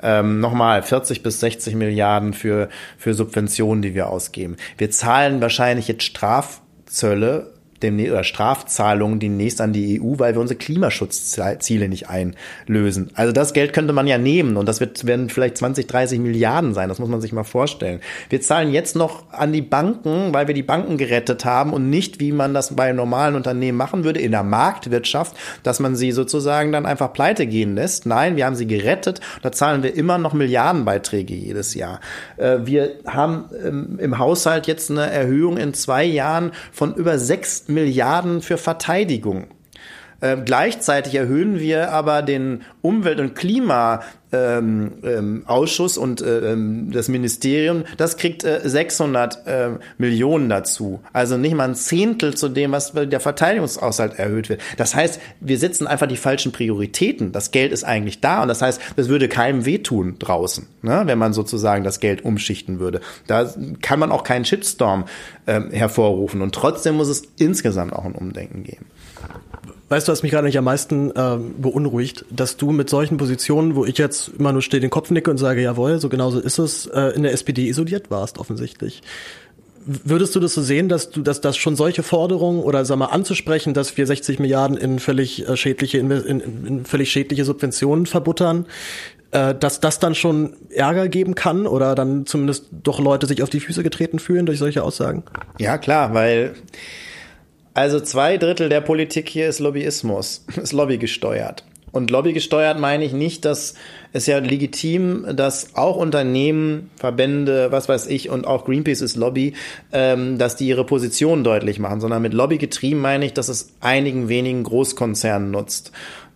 Ähm, 0.02 0.40
nochmal, 0.40 0.82
40 0.82 1.22
bis 1.22 1.40
60 1.40 1.74
Milliarden 1.74 2.34
für, 2.34 2.68
für 2.98 3.14
Subventionen, 3.14 3.82
die 3.82 3.94
wir 3.94 4.08
ausgeben. 4.08 4.56
Wir 4.78 4.90
zahlen 4.90 5.40
wahrscheinlich 5.40 5.88
jetzt 5.88 6.04
Strafzölle 6.04 7.52
demnächst 7.82 8.12
oder 8.12 8.24
Strafzahlungen 8.24 9.20
demnächst 9.20 9.60
an 9.60 9.72
die 9.72 10.00
EU, 10.00 10.18
weil 10.18 10.34
wir 10.34 10.40
unsere 10.40 10.58
Klimaschutzziele 10.58 11.88
nicht 11.88 12.08
einlösen. 12.08 13.10
Also 13.14 13.32
das 13.32 13.52
Geld 13.52 13.72
könnte 13.72 13.92
man 13.92 14.06
ja 14.06 14.18
nehmen 14.18 14.56
und 14.56 14.66
das 14.66 14.80
wird, 14.80 15.06
werden 15.06 15.28
vielleicht 15.28 15.58
20, 15.58 15.86
30 15.86 16.18
Milliarden 16.20 16.74
sein. 16.74 16.88
Das 16.88 16.98
muss 16.98 17.08
man 17.08 17.20
sich 17.20 17.32
mal 17.32 17.44
vorstellen. 17.44 18.00
Wir 18.28 18.40
zahlen 18.40 18.72
jetzt 18.72 18.96
noch 18.96 19.32
an 19.32 19.52
die 19.52 19.62
Banken, 19.62 20.32
weil 20.34 20.46
wir 20.46 20.54
die 20.54 20.62
Banken 20.62 20.96
gerettet 20.96 21.44
haben 21.44 21.72
und 21.72 21.90
nicht, 21.90 22.20
wie 22.20 22.32
man 22.32 22.54
das 22.54 22.76
bei 22.76 22.92
normalen 22.92 23.34
Unternehmen 23.34 23.78
machen 23.78 24.04
würde, 24.04 24.20
in 24.20 24.32
der 24.32 24.42
Marktwirtschaft, 24.42 25.36
dass 25.62 25.80
man 25.80 25.96
sie 25.96 26.12
sozusagen 26.12 26.72
dann 26.72 26.86
einfach 26.86 27.12
pleite 27.12 27.46
gehen 27.46 27.74
lässt. 27.74 28.06
Nein, 28.06 28.36
wir 28.36 28.46
haben 28.46 28.56
sie 28.56 28.66
gerettet. 28.66 29.20
Da 29.42 29.52
zahlen 29.52 29.82
wir 29.82 29.94
immer 29.94 30.18
noch 30.18 30.32
Milliardenbeiträge 30.32 31.34
jedes 31.34 31.74
Jahr. 31.74 32.00
Äh, 32.36 32.58
wir 32.64 32.96
haben 33.06 33.44
ähm, 33.64 33.98
im 34.00 34.18
Haushalt 34.18 34.66
jetzt 34.66 34.90
eine 34.90 35.10
Erhöhung 35.10 35.56
in 35.56 35.74
zwei 35.74 36.04
Jahren 36.04 36.52
von 36.72 36.94
über 36.94 37.18
sechs 37.18 37.68
Milliarden 37.70 38.42
für 38.42 38.58
Verteidigung. 38.58 39.48
Äh, 40.20 40.36
gleichzeitig 40.44 41.14
erhöhen 41.14 41.58
wir 41.58 41.92
aber 41.92 42.22
den 42.22 42.62
Umwelt- 42.82 43.20
und 43.20 43.34
Klima 43.34 44.00
ähm, 44.32 44.92
ähm, 45.02 45.42
Ausschuss 45.46 45.98
und 45.98 46.20
äh, 46.20 46.52
ähm, 46.52 46.92
das 46.92 47.08
Ministerium, 47.08 47.84
das 47.96 48.16
kriegt 48.16 48.44
äh, 48.44 48.60
600 48.62 49.46
äh, 49.46 49.70
Millionen 49.98 50.48
dazu. 50.48 51.00
Also 51.12 51.36
nicht 51.36 51.54
mal 51.54 51.68
ein 51.68 51.74
Zehntel 51.74 52.34
zu 52.34 52.48
dem, 52.48 52.72
was 52.72 52.92
der 52.92 53.20
Verteidigungshaushalt 53.20 54.18
erhöht 54.18 54.48
wird. 54.48 54.60
Das 54.76 54.94
heißt, 54.94 55.20
wir 55.40 55.58
setzen 55.58 55.86
einfach 55.86 56.06
die 56.06 56.16
falschen 56.16 56.52
Prioritäten. 56.52 57.32
Das 57.32 57.50
Geld 57.50 57.72
ist 57.72 57.84
eigentlich 57.84 58.20
da 58.20 58.42
und 58.42 58.48
das 58.48 58.62
heißt, 58.62 58.80
das 58.96 59.08
würde 59.08 59.28
keinem 59.28 59.64
wehtun 59.64 60.16
draußen, 60.18 60.66
ne, 60.82 61.02
wenn 61.06 61.18
man 61.18 61.32
sozusagen 61.32 61.82
das 61.82 61.98
Geld 61.98 62.24
umschichten 62.24 62.78
würde. 62.78 63.00
Da 63.26 63.52
kann 63.82 63.98
man 63.98 64.12
auch 64.12 64.22
keinen 64.22 64.44
Shitstorm 64.44 65.06
äh, 65.46 65.60
hervorrufen 65.72 66.42
und 66.42 66.54
trotzdem 66.54 66.96
muss 66.96 67.08
es 67.08 67.22
insgesamt 67.38 67.92
auch 67.92 68.04
ein 68.04 68.14
Umdenken 68.14 68.62
geben. 68.62 68.86
Weißt 69.90 70.06
du, 70.06 70.12
was 70.12 70.22
mich 70.22 70.30
gerade 70.30 70.46
nicht 70.46 70.56
am 70.56 70.64
meisten 70.64 71.10
äh, 71.10 71.36
beunruhigt, 71.58 72.24
dass 72.30 72.56
du 72.56 72.70
mit 72.70 72.88
solchen 72.88 73.16
Positionen, 73.16 73.74
wo 73.74 73.84
ich 73.84 73.98
jetzt 73.98 74.30
immer 74.38 74.52
nur 74.52 74.62
still 74.62 74.78
den 74.78 74.88
Kopf 74.88 75.10
nicke 75.10 75.32
und 75.32 75.38
sage, 75.38 75.62
jawohl, 75.62 75.98
so 75.98 76.08
genauso 76.08 76.38
ist 76.38 76.60
es, 76.60 76.86
äh, 76.86 77.08
in 77.16 77.24
der 77.24 77.32
SPD 77.32 77.66
isoliert 77.66 78.08
warst, 78.08 78.38
offensichtlich. 78.38 79.02
Würdest 79.84 80.36
du 80.36 80.38
das 80.38 80.54
so 80.54 80.62
sehen, 80.62 80.88
dass 80.88 81.10
du, 81.10 81.22
dass 81.22 81.40
das 81.40 81.56
schon 81.56 81.74
solche 81.74 82.04
Forderungen 82.04 82.62
oder 82.62 82.84
sag 82.84 82.98
mal 82.98 83.06
anzusprechen, 83.06 83.74
dass 83.74 83.96
wir 83.96 84.06
60 84.06 84.38
Milliarden 84.38 84.76
in 84.76 85.00
völlig 85.00 85.48
äh, 85.48 85.56
schädliche 85.56 85.98
in, 85.98 86.08
in 86.08 86.84
völlig 86.84 87.10
schädliche 87.10 87.44
Subventionen 87.44 88.06
verbuttern, 88.06 88.66
äh, 89.32 89.56
dass 89.56 89.80
das 89.80 89.98
dann 89.98 90.14
schon 90.14 90.52
Ärger 90.72 91.08
geben 91.08 91.34
kann 91.34 91.66
oder 91.66 91.96
dann 91.96 92.26
zumindest 92.26 92.66
doch 92.84 93.00
Leute 93.00 93.26
sich 93.26 93.42
auf 93.42 93.50
die 93.50 93.58
Füße 93.58 93.82
getreten 93.82 94.20
fühlen 94.20 94.46
durch 94.46 94.60
solche 94.60 94.84
Aussagen? 94.84 95.24
Ja, 95.58 95.78
klar, 95.78 96.14
weil 96.14 96.54
also 97.74 98.00
zwei 98.00 98.36
Drittel 98.36 98.68
der 98.68 98.80
Politik 98.80 99.28
hier 99.28 99.48
ist 99.48 99.60
Lobbyismus, 99.60 100.44
ist 100.62 100.72
lobbygesteuert. 100.72 101.64
Und 101.92 102.10
lobbygesteuert 102.10 102.78
meine 102.78 103.04
ich 103.04 103.12
nicht, 103.12 103.44
dass 103.44 103.74
es 104.12 104.26
ja 104.26 104.38
legitim, 104.38 105.26
dass 105.34 105.74
auch 105.74 105.96
Unternehmen, 105.96 106.90
Verbände, 106.96 107.72
was 107.72 107.88
weiß 107.88 108.06
ich, 108.06 108.30
und 108.30 108.46
auch 108.46 108.64
Greenpeace 108.64 109.00
ist 109.00 109.16
Lobby, 109.16 109.54
ähm, 109.92 110.38
dass 110.38 110.56
die 110.56 110.68
ihre 110.68 110.84
Position 110.84 111.42
deutlich 111.42 111.78
machen, 111.78 112.00
sondern 112.00 112.22
mit 112.22 112.32
Lobby 112.32 112.58
getrieben 112.58 113.00
meine 113.00 113.24
ich, 113.24 113.34
dass 113.34 113.48
es 113.48 113.72
einigen 113.80 114.28
wenigen 114.28 114.62
Großkonzernen 114.62 115.50
nutzt. 115.50 115.90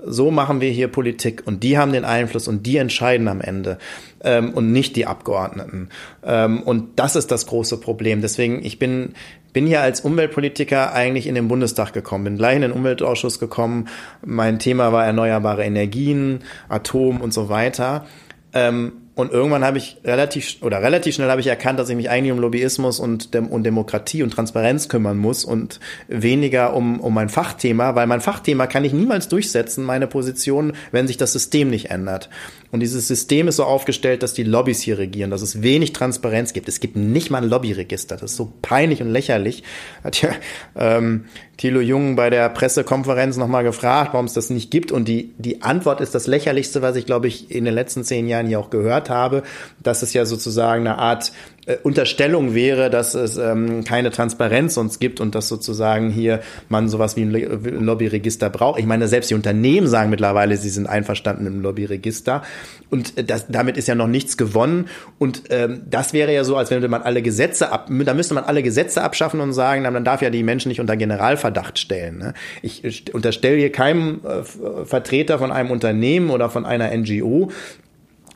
So 0.06 0.30
machen 0.30 0.60
wir 0.60 0.70
hier 0.70 0.88
Politik 0.88 1.44
und 1.46 1.62
die 1.62 1.78
haben 1.78 1.92
den 1.92 2.04
Einfluss 2.04 2.48
und 2.48 2.66
die 2.66 2.76
entscheiden 2.76 3.28
am 3.28 3.40
Ende 3.40 3.78
ähm, 4.22 4.52
und 4.52 4.72
nicht 4.72 4.96
die 4.96 5.06
Abgeordneten. 5.06 5.88
Ähm, 6.24 6.62
und 6.62 6.98
das 6.98 7.16
ist 7.16 7.30
das 7.30 7.46
große 7.46 7.78
Problem. 7.78 8.20
Deswegen, 8.20 8.64
ich 8.64 8.78
bin 8.78 9.14
bin 9.54 9.66
hier 9.66 9.80
als 9.80 10.00
Umweltpolitiker 10.00 10.92
eigentlich 10.92 11.26
in 11.26 11.34
den 11.34 11.48
Bundestag 11.48 11.94
gekommen, 11.94 12.24
bin 12.24 12.36
gleich 12.36 12.56
in 12.56 12.62
den 12.62 12.72
Umweltausschuss 12.72 13.38
gekommen. 13.38 13.88
Mein 14.22 14.58
Thema 14.58 14.92
war 14.92 15.06
erneuerbare 15.06 15.64
Energien, 15.64 16.40
Atom 16.68 17.22
und 17.22 17.32
so 17.32 17.48
weiter. 17.48 18.04
Ähm, 18.52 18.92
und 19.16 19.30
irgendwann 19.30 19.64
habe 19.64 19.78
ich 19.78 19.98
relativ 20.04 20.56
oder 20.60 20.82
relativ 20.82 21.14
schnell 21.14 21.30
habe 21.30 21.40
ich 21.40 21.46
erkannt, 21.46 21.78
dass 21.78 21.88
ich 21.88 21.94
mich 21.94 22.10
eigentlich 22.10 22.32
um 22.32 22.40
Lobbyismus 22.40 22.98
und, 22.98 23.32
Dem 23.32 23.46
und 23.46 23.62
Demokratie 23.62 24.24
und 24.24 24.30
Transparenz 24.30 24.88
kümmern 24.88 25.18
muss 25.18 25.44
und 25.44 25.78
weniger 26.08 26.74
um, 26.74 26.98
um 26.98 27.14
mein 27.14 27.28
Fachthema, 27.28 27.94
weil 27.94 28.08
mein 28.08 28.20
Fachthema 28.20 28.66
kann 28.66 28.84
ich 28.84 28.92
niemals 28.92 29.28
durchsetzen, 29.28 29.84
meine 29.84 30.08
Position, 30.08 30.72
wenn 30.90 31.06
sich 31.06 31.16
das 31.16 31.32
System 31.32 31.70
nicht 31.70 31.90
ändert. 31.90 32.28
Und 32.74 32.80
dieses 32.80 33.06
System 33.06 33.46
ist 33.46 33.54
so 33.54 33.62
aufgestellt, 33.62 34.24
dass 34.24 34.34
die 34.34 34.42
Lobbys 34.42 34.80
hier 34.80 34.98
regieren, 34.98 35.30
dass 35.30 35.42
es 35.42 35.62
wenig 35.62 35.92
Transparenz 35.92 36.52
gibt. 36.52 36.66
Es 36.66 36.80
gibt 36.80 36.96
nicht 36.96 37.30
mal 37.30 37.40
ein 37.40 37.48
Lobbyregister. 37.48 38.16
Das 38.16 38.32
ist 38.32 38.36
so 38.36 38.52
peinlich 38.62 39.00
und 39.00 39.10
lächerlich. 39.10 39.62
Hat 40.02 40.20
ja 40.20 40.30
ähm, 40.74 41.26
Thilo 41.56 41.78
Jung 41.78 42.16
bei 42.16 42.30
der 42.30 42.48
Pressekonferenz 42.48 43.36
nochmal 43.36 43.62
gefragt, 43.62 44.12
warum 44.12 44.26
es 44.26 44.32
das 44.32 44.50
nicht 44.50 44.72
gibt. 44.72 44.90
Und 44.90 45.06
die, 45.06 45.34
die 45.38 45.62
Antwort 45.62 46.00
ist 46.00 46.16
das 46.16 46.26
lächerlichste, 46.26 46.82
was 46.82 46.96
ich, 46.96 47.06
glaube 47.06 47.28
ich, 47.28 47.48
in 47.48 47.64
den 47.64 47.74
letzten 47.74 48.02
zehn 48.02 48.26
Jahren 48.26 48.48
hier 48.48 48.58
auch 48.58 48.70
gehört 48.70 49.08
habe, 49.08 49.44
dass 49.80 50.02
es 50.02 50.12
ja 50.12 50.26
sozusagen 50.26 50.84
eine 50.84 50.98
Art 50.98 51.30
äh, 51.66 51.76
Unterstellung 51.82 52.54
wäre, 52.54 52.90
dass 52.90 53.14
es 53.14 53.36
ähm, 53.36 53.84
keine 53.84 54.10
Transparenz 54.10 54.76
uns 54.76 54.98
gibt 54.98 55.20
und 55.20 55.34
dass 55.34 55.48
sozusagen 55.48 56.10
hier 56.10 56.40
man 56.68 56.88
sowas 56.88 57.16
wie 57.16 57.22
ein 57.22 57.30
Lobbyregister 57.30 58.50
braucht. 58.50 58.78
Ich 58.78 58.86
meine, 58.86 59.08
selbst 59.08 59.30
die 59.30 59.34
Unternehmen 59.34 59.86
sagen 59.86 60.10
mittlerweile, 60.10 60.56
sie 60.56 60.68
sind 60.68 60.86
einverstanden 60.86 61.46
im 61.46 61.60
Lobbyregister 61.60 62.42
und 62.90 63.16
äh, 63.16 63.24
das, 63.24 63.46
damit 63.48 63.76
ist 63.76 63.88
ja 63.88 63.94
noch 63.94 64.08
nichts 64.08 64.36
gewonnen 64.36 64.88
und 65.18 65.44
ähm, 65.50 65.82
das 65.88 66.12
wäre 66.12 66.32
ja 66.34 66.44
so, 66.44 66.56
als 66.56 66.70
wenn 66.70 66.88
man 66.90 67.02
alle 67.02 67.22
Gesetze 67.22 67.72
ab, 67.72 67.88
da 67.88 68.14
müsste 68.14 68.34
man 68.34 68.44
alle 68.44 68.62
Gesetze 68.62 69.02
abschaffen 69.02 69.40
und 69.40 69.52
sagen, 69.52 69.84
dann 69.84 70.04
darf 70.04 70.22
ja 70.22 70.30
die 70.30 70.42
Menschen 70.42 70.68
nicht 70.68 70.80
unter 70.80 70.96
Generalverdacht 70.96 71.78
stellen. 71.78 72.18
Ne? 72.18 72.34
Ich 72.62 73.14
unterstelle 73.14 73.56
hier 73.56 73.72
keinem 73.72 74.20
äh, 74.24 74.84
Vertreter 74.84 75.38
von 75.38 75.50
einem 75.50 75.70
Unternehmen 75.70 76.30
oder 76.30 76.50
von 76.50 76.66
einer 76.66 76.94
NGO, 76.96 77.50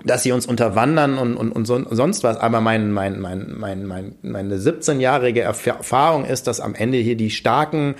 dass 0.05 0.23
sie 0.23 0.33
uns 0.33 0.47
unterwandern 0.47 1.19
und, 1.19 1.37
und, 1.37 1.53
und 1.53 1.67
sonst 1.67 2.23
was. 2.23 2.37
Aber 2.37 2.61
mein, 2.61 2.93
mein, 2.93 3.21
mein, 3.21 3.55
mein, 3.57 3.87
mein, 3.87 4.15
meine 4.23 4.57
17-jährige 4.57 5.41
Erfahrung 5.41 6.25
ist, 6.25 6.47
dass 6.47 6.61
am 6.61 6.75
Ende 6.75 6.99
hier 6.99 7.17
die 7.17 7.31
starken 7.31 7.97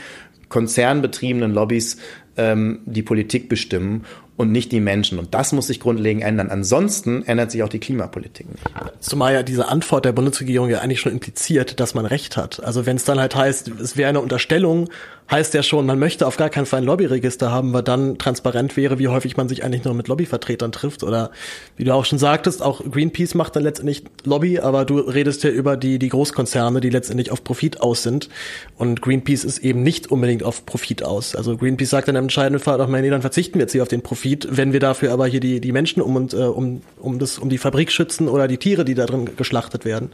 konzernbetriebenen 0.49 1.53
Lobbys 1.53 1.99
ähm, 2.37 2.81
die 2.87 3.03
Politik 3.03 3.49
bestimmen 3.49 4.05
und 4.39 4.53
nicht 4.53 4.71
die 4.71 4.79
Menschen. 4.81 5.19
Und 5.19 5.35
das 5.35 5.53
muss 5.53 5.67
sich 5.67 5.81
grundlegend 5.81 6.23
ändern. 6.23 6.49
Ansonsten 6.49 7.25
ändert 7.25 7.51
sich 7.51 7.65
auch 7.65 7.69
die 7.69 7.81
Klimapolitik 7.81 8.49
nicht. 8.49 8.63
Zumal 9.01 9.35
ja 9.35 9.43
diese 9.43 9.69
Antwort 9.69 10.05
der 10.05 10.13
Bundesregierung 10.13 10.71
ja 10.71 10.79
eigentlich 10.79 11.01
schon 11.01 11.13
impliziert, 11.13 11.81
dass 11.81 11.95
man 11.95 12.07
Recht 12.07 12.37
hat. 12.37 12.63
Also 12.63 12.87
wenn 12.87 12.97
es 12.97 13.05
dann 13.05 13.19
halt 13.19 13.35
heißt, 13.35 13.69
es 13.69 13.97
wäre 13.97 14.09
eine 14.09 14.21
Unterstellung, 14.21 14.89
heißt 15.31 15.53
ja 15.55 15.63
schon, 15.63 15.85
man 15.85 15.99
möchte 15.99 16.27
auf 16.27 16.37
gar 16.37 16.49
keinen 16.49 16.67
Fall 16.67 16.81
ein 16.81 16.85
Lobbyregister 16.85 17.53
haben, 17.53 17.73
weil 17.73 17.83
dann 17.83 18.17
transparent 18.17 18.77
wäre, 18.77 18.99
wie 18.99 19.09
häufig 19.09 19.37
man 19.37 19.49
sich 19.49 19.63
eigentlich 19.63 19.85
nur 19.85 19.93
mit 19.95 20.09
Lobbyvertretern 20.09 20.73
trifft. 20.73 21.03
Oder 21.03 21.31
wie 21.77 21.85
du 21.85 21.93
auch 21.93 22.05
schon 22.05 22.19
sagtest, 22.19 22.63
auch 22.63 22.83
Greenpeace 22.91 23.35
macht 23.35 23.57
dann 23.57 23.63
letztendlich 23.63 24.05
Lobby, 24.25 24.61
aber 24.61 24.85
du 24.85 24.99
redest 24.99 25.45
ja 25.45 25.51
über 25.51 25.77
die, 25.77 25.99
die 25.99 26.09
Großkonzerne, 26.09 26.81
die 26.81 26.91
letztendlich 26.91 27.31
auf 27.31 27.45
Profit 27.45 27.81
aus 27.81 28.03
sind. 28.03 28.31
Und 28.77 29.03
Greenpeace 29.03 29.45
ist 29.45 29.59
eben 29.59 29.83
nicht 29.83 30.11
unbedingt 30.11 30.43
auf 30.45 30.65
Profit 30.65 31.03
aus. 31.03 31.37
Also 31.37 31.57
Greenpeace 31.57 31.91
sagt 31.91 32.09
dann 32.09 32.17
im 32.17 32.25
entscheidenden 32.25 32.63
Fall 32.63 32.81
auch, 32.81 32.89
nee, 32.89 33.11
dann 33.11 33.21
verzichten 33.21 33.55
wir 33.55 33.63
jetzt 33.63 33.73
hier 33.73 33.83
auf 33.83 33.89
den 33.89 34.03
Profit, 34.03 34.28
wenn 34.49 34.73
wir 34.73 34.81
dafür 34.81 35.13
aber 35.13 35.27
hier 35.27 35.41
die, 35.41 35.61
die 35.61 35.73
Menschen 35.73 36.03
um 36.03 36.17
und 36.17 36.35
äh, 36.35 36.37
um, 36.37 36.83
um 36.99 37.19
das, 37.19 37.39
um 37.39 37.49
die 37.49 37.59
Fabrik 37.59 37.91
schützen 37.91 38.29
oder 38.29 38.49
die 38.49 38.59
Tiere, 38.59 38.85
die 38.85 38.95
da 38.95 39.07
drin 39.07 39.31
geschlachtet 39.37 39.85
werden. 39.85 40.11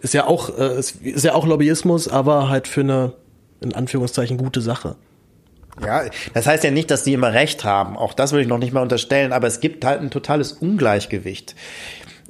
Ist 0.00 0.14
ja 0.14 0.26
auch, 0.26 0.58
äh, 0.58 0.78
ist, 0.78 1.02
ist 1.02 1.24
ja 1.24 1.34
auch 1.34 1.46
Lobbyismus, 1.46 2.08
aber 2.08 2.48
halt 2.48 2.68
für 2.68 2.80
eine 2.80 3.12
in 3.60 3.74
Anführungszeichen 3.74 4.36
gute 4.36 4.60
Sache. 4.60 4.96
Ja, 5.84 6.02
das 6.34 6.46
heißt 6.46 6.64
ja 6.64 6.70
nicht, 6.70 6.90
dass 6.90 7.04
die 7.04 7.12
immer 7.12 7.32
recht 7.32 7.64
haben. 7.64 7.96
Auch 7.96 8.12
das 8.12 8.32
würde 8.32 8.42
ich 8.42 8.48
noch 8.48 8.58
nicht 8.58 8.72
mal 8.72 8.82
unterstellen, 8.82 9.32
aber 9.32 9.46
es 9.46 9.60
gibt 9.60 9.84
halt 9.84 10.00
ein 10.00 10.10
totales 10.10 10.52
Ungleichgewicht. 10.52 11.54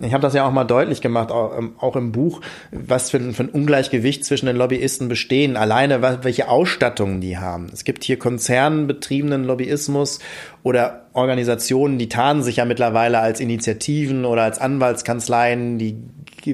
Ich 0.01 0.12
habe 0.12 0.23
das 0.23 0.33
ja 0.33 0.47
auch 0.47 0.53
mal 0.53 0.64
deutlich 0.64 1.01
gemacht, 1.01 1.33
auch, 1.33 1.59
ähm, 1.59 1.75
auch 1.79 1.97
im 1.97 2.12
Buch, 2.12 2.41
was 2.71 3.11
für, 3.11 3.19
für, 3.33 3.43
ein 3.43 3.49
Ungleichgewicht 3.49 4.25
zwischen 4.25 4.47
den 4.47 4.55
Lobbyisten 4.55 5.09
bestehen. 5.09 5.57
Alleine, 5.57 6.23
welche 6.23 6.49
Ausstattungen 6.49 7.21
die 7.21 7.39
haben. 7.39 7.66
Es 7.73 7.83
gibt 7.83 8.05
hier 8.05 8.16
konzernbetriebenen 8.16 9.43
Lobbyismus 9.43 10.21
oder 10.62 11.06
Organisationen, 11.12 11.98
die 11.98 12.09
tarnen 12.09 12.42
sich 12.42 12.56
ja 12.56 12.64
mittlerweile 12.64 13.20
als 13.20 13.40
Initiativen 13.40 14.24
oder 14.24 14.42
als 14.42 14.59
Anwaltskanzleien, 14.59 15.78
die 15.78 15.96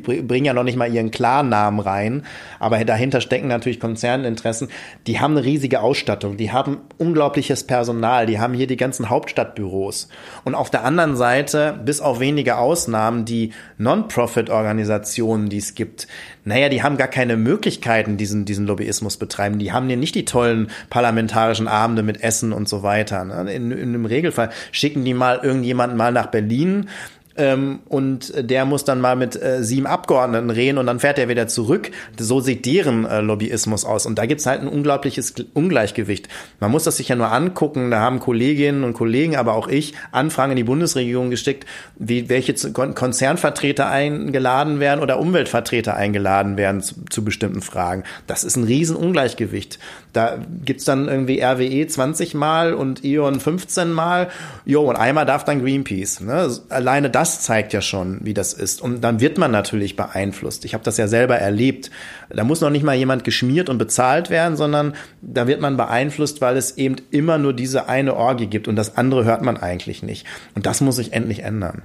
bringen 0.01 0.47
ja 0.47 0.55
noch 0.55 0.65
nicht 0.65 0.77
mal 0.77 0.93
ihren 0.93 1.11
Klarnamen 1.11 1.81
rein, 1.81 2.25
aber 2.59 2.83
dahinter 2.85 3.21
stecken 3.21 3.49
natürlich 3.49 3.81
Konzerninteressen. 3.81 4.69
Die 5.07 5.21
haben 5.21 5.37
eine 5.37 5.45
riesige 5.45 5.81
Ausstattung, 5.81 6.37
die 6.37 6.53
haben 6.53 6.79
unglaubliches 6.99 7.65
Personal, 7.65 8.27
die 8.27 8.39
haben 8.39 8.55
hier 8.55 8.67
die 8.67 8.77
ganzen 8.77 9.11
Hauptstadtbüros. 9.11 10.09
Und 10.45 10.55
auf 10.55 10.71
der 10.71 10.85
anderen 10.85 11.17
Seite, 11.17 11.79
bis 11.85 12.01
auf 12.01 12.21
wenige 12.21 12.57
Ausnahmen, 12.57 13.25
die 13.25 13.53
Non-Profit-Organisationen, 13.79 15.49
die 15.49 15.59
es 15.59 15.75
gibt, 15.75 16.09
naja, 16.45 16.69
die 16.69 16.83
haben 16.83 16.99
gar 16.99 17.09
keine 17.09 17.37
Möglichkeiten, 17.37 18.19
diesen, 18.19 18.45
diesen 18.45 18.67
Lobbyismus 18.67 19.17
betreiben. 19.17 19.59
Die 19.59 19.73
haben 19.73 19.89
hier 19.89 19.97
nicht 19.97 20.15
die 20.15 20.27
tollen 20.27 20.71
parlamentarischen 20.91 21.69
Abende 21.69 22.03
mit 22.03 22.23
Essen 22.23 22.53
und 22.53 22.69
so 22.69 22.83
weiter. 22.83 23.25
Ne? 23.25 23.53
In, 23.53 23.71
in 23.73 23.94
einem 23.95 24.07
Regelfall. 24.07 24.51
Schicken 24.73 25.05
die 25.05 25.15
mal 25.15 25.41
irgendjemanden 25.43 25.97
mal 25.97 26.13
nach 26.13 26.27
Berlin, 26.27 26.89
ähm, 27.37 27.81
und 27.89 28.33
der 28.37 28.65
muss 28.65 28.85
dann 28.85 29.01
mal 29.01 29.17
mit 29.17 29.41
äh, 29.41 29.65
sieben 29.65 29.87
Abgeordneten 29.87 30.51
reden 30.51 30.79
und 30.79 30.87
dann 30.87 31.01
fährt 31.01 31.19
er 31.19 31.29
wieder 31.29 31.49
zurück. 31.49 31.91
So 32.19 32.41
sieht 32.41 32.65
deren 32.65 33.05
äh, 33.05 33.21
Lobbyismus 33.21 33.85
aus. 33.85 34.07
Und 34.07 34.19
da 34.19 34.27
gibt's 34.27 34.47
halt 34.47 34.61
ein 34.61 34.69
unglaubliches 34.69 35.35
Ungleichgewicht. 35.53 36.29
Man 36.61 36.71
muss 36.71 36.85
das 36.85 36.97
sich 36.97 37.09
ja 37.09 37.17
nur 37.17 37.33
angucken. 37.33 37.91
Da 37.91 38.01
haben 38.01 38.21
Kolleginnen 38.21 38.85
und 38.85 38.95
Kollegen, 38.95 39.37
aber 39.37 39.55
auch 39.55 39.67
ich, 39.67 39.95
Anfragen 40.13 40.53
in 40.53 40.57
die 40.57 40.65
Bundesregierung 40.65 41.31
geschickt, 41.31 41.67
wie 41.97 42.29
welche 42.29 42.55
Konzernvertreter 42.73 43.89
eingeladen 43.89 44.79
werden 44.79 45.01
oder 45.01 45.19
Umweltvertreter 45.19 45.95
eingeladen 45.95 46.57
werden 46.57 46.83
zu, 46.83 47.05
zu 47.11 47.25
bestimmten 47.25 47.63
Fragen. 47.63 48.05
Das 48.29 48.45
ist 48.45 48.57
ein 48.57 48.65
Riesenungleichgewicht. 48.65 49.81
Da 50.13 50.39
gibt's 50.65 50.85
dann 50.85 51.09
irgendwie 51.09 51.43
RWE 51.43 51.87
20 51.87 52.35
Mal 52.35 52.75
und 52.75 53.03
ION 53.05 53.41
15 53.41 53.91
Mal. 53.91 54.29
Jo, 54.65 54.83
und 54.83 54.95
einmal 54.95 55.27
darf 55.27 55.45
dann 55.45 55.61
Greenpeace. 55.61 56.21
Ne? 56.21 56.49
Alleine 56.69 57.11
das 57.11 57.24
das 57.25 57.41
zeigt 57.41 57.73
ja 57.73 57.81
schon, 57.81 58.19
wie 58.23 58.35
das 58.35 58.53
ist. 58.53 58.83
Und 58.83 59.01
dann 59.01 59.19
wird 59.19 59.39
man 59.39 59.51
natürlich 59.51 59.97
beeinflusst. 59.97 60.67
Ich 60.67 60.75
habe 60.75 60.85
das 60.85 60.99
ja 60.99 61.09
selber 61.09 61.37
erlebt. 61.39 61.91
Da 62.29 62.45
muss 62.45 62.61
noch 62.61 62.69
nicht 62.69 62.83
mal 62.83 62.95
jemand 62.95 63.25
geschmiert 63.25 63.71
und 63.71 63.79
bezahlt 63.79 64.29
werden, 64.29 64.59
sondern 64.59 64.93
da 65.23 65.47
wird 65.47 65.63
man 65.63 65.79
beeinflusst, 65.79 66.43
weil 66.43 66.59
es 66.59 66.77
eben 66.77 66.97
immer 67.11 67.39
nur 67.39 67.55
diese 67.55 67.89
eine 67.89 68.15
Orgie 68.15 68.47
gibt 68.47 68.69
und 68.69 68.77
das 68.77 68.99
andere 68.99 69.25
hört 69.25 69.41
man 69.41 69.57
eigentlich 69.57 70.03
nicht. 70.03 70.27
Und 70.55 70.67
das 70.67 70.83
muss 70.83 70.97
sich 70.97 71.15
endlich 71.15 71.39
ändern 71.43 71.81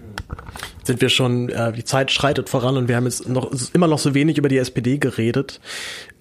sind 0.90 1.02
wir 1.02 1.10
schon, 1.10 1.50
äh, 1.50 1.72
die 1.72 1.84
Zeit 1.84 2.10
schreitet 2.10 2.50
voran 2.50 2.76
und 2.76 2.88
wir 2.88 2.96
haben 2.96 3.06
jetzt 3.06 3.30
noch 3.30 3.52
immer 3.74 3.88
noch 3.88 4.00
so 4.00 4.16
wenig 4.16 4.40
über 4.40 4.50
die 4.50 4.58
SPD 4.58 4.98
geredet. 4.98 5.60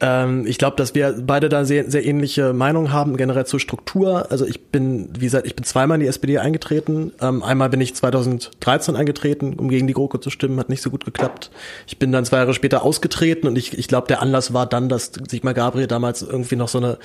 Ähm, 0.00 0.46
ich 0.46 0.58
glaube, 0.58 0.76
dass 0.76 0.94
wir 0.94 1.16
beide 1.26 1.48
da 1.48 1.64
sehr, 1.64 1.90
sehr 1.90 2.04
ähnliche 2.04 2.52
Meinungen 2.52 2.92
haben, 2.92 3.16
generell 3.16 3.46
zur 3.46 3.60
Struktur. 3.60 4.30
Also 4.30 4.46
ich 4.46 4.66
bin, 4.66 5.08
wie 5.18 5.24
gesagt, 5.24 5.46
ich 5.46 5.56
bin 5.56 5.64
zweimal 5.64 5.96
in 5.96 6.02
die 6.02 6.06
SPD 6.06 6.38
eingetreten. 6.38 7.12
Ähm, 7.20 7.42
einmal 7.42 7.70
bin 7.70 7.80
ich 7.80 7.94
2013 7.94 8.94
eingetreten, 8.94 9.54
um 9.54 9.70
gegen 9.70 9.86
die 9.86 9.94
GroKo 9.94 10.18
zu 10.18 10.28
stimmen, 10.28 10.60
hat 10.60 10.68
nicht 10.68 10.82
so 10.82 10.90
gut 10.90 11.06
geklappt. 11.06 11.50
Ich 11.86 11.98
bin 11.98 12.12
dann 12.12 12.26
zwei 12.26 12.36
Jahre 12.36 12.52
später 12.52 12.82
ausgetreten 12.82 13.48
und 13.48 13.56
ich, 13.56 13.76
ich 13.76 13.88
glaube, 13.88 14.06
der 14.06 14.20
Anlass 14.20 14.52
war 14.52 14.66
dann, 14.66 14.90
dass 14.90 15.12
Sigmar 15.28 15.54
Gabriel 15.54 15.86
damals 15.86 16.20
irgendwie 16.20 16.56
noch 16.56 16.68
so 16.68 16.76
eine 16.76 16.98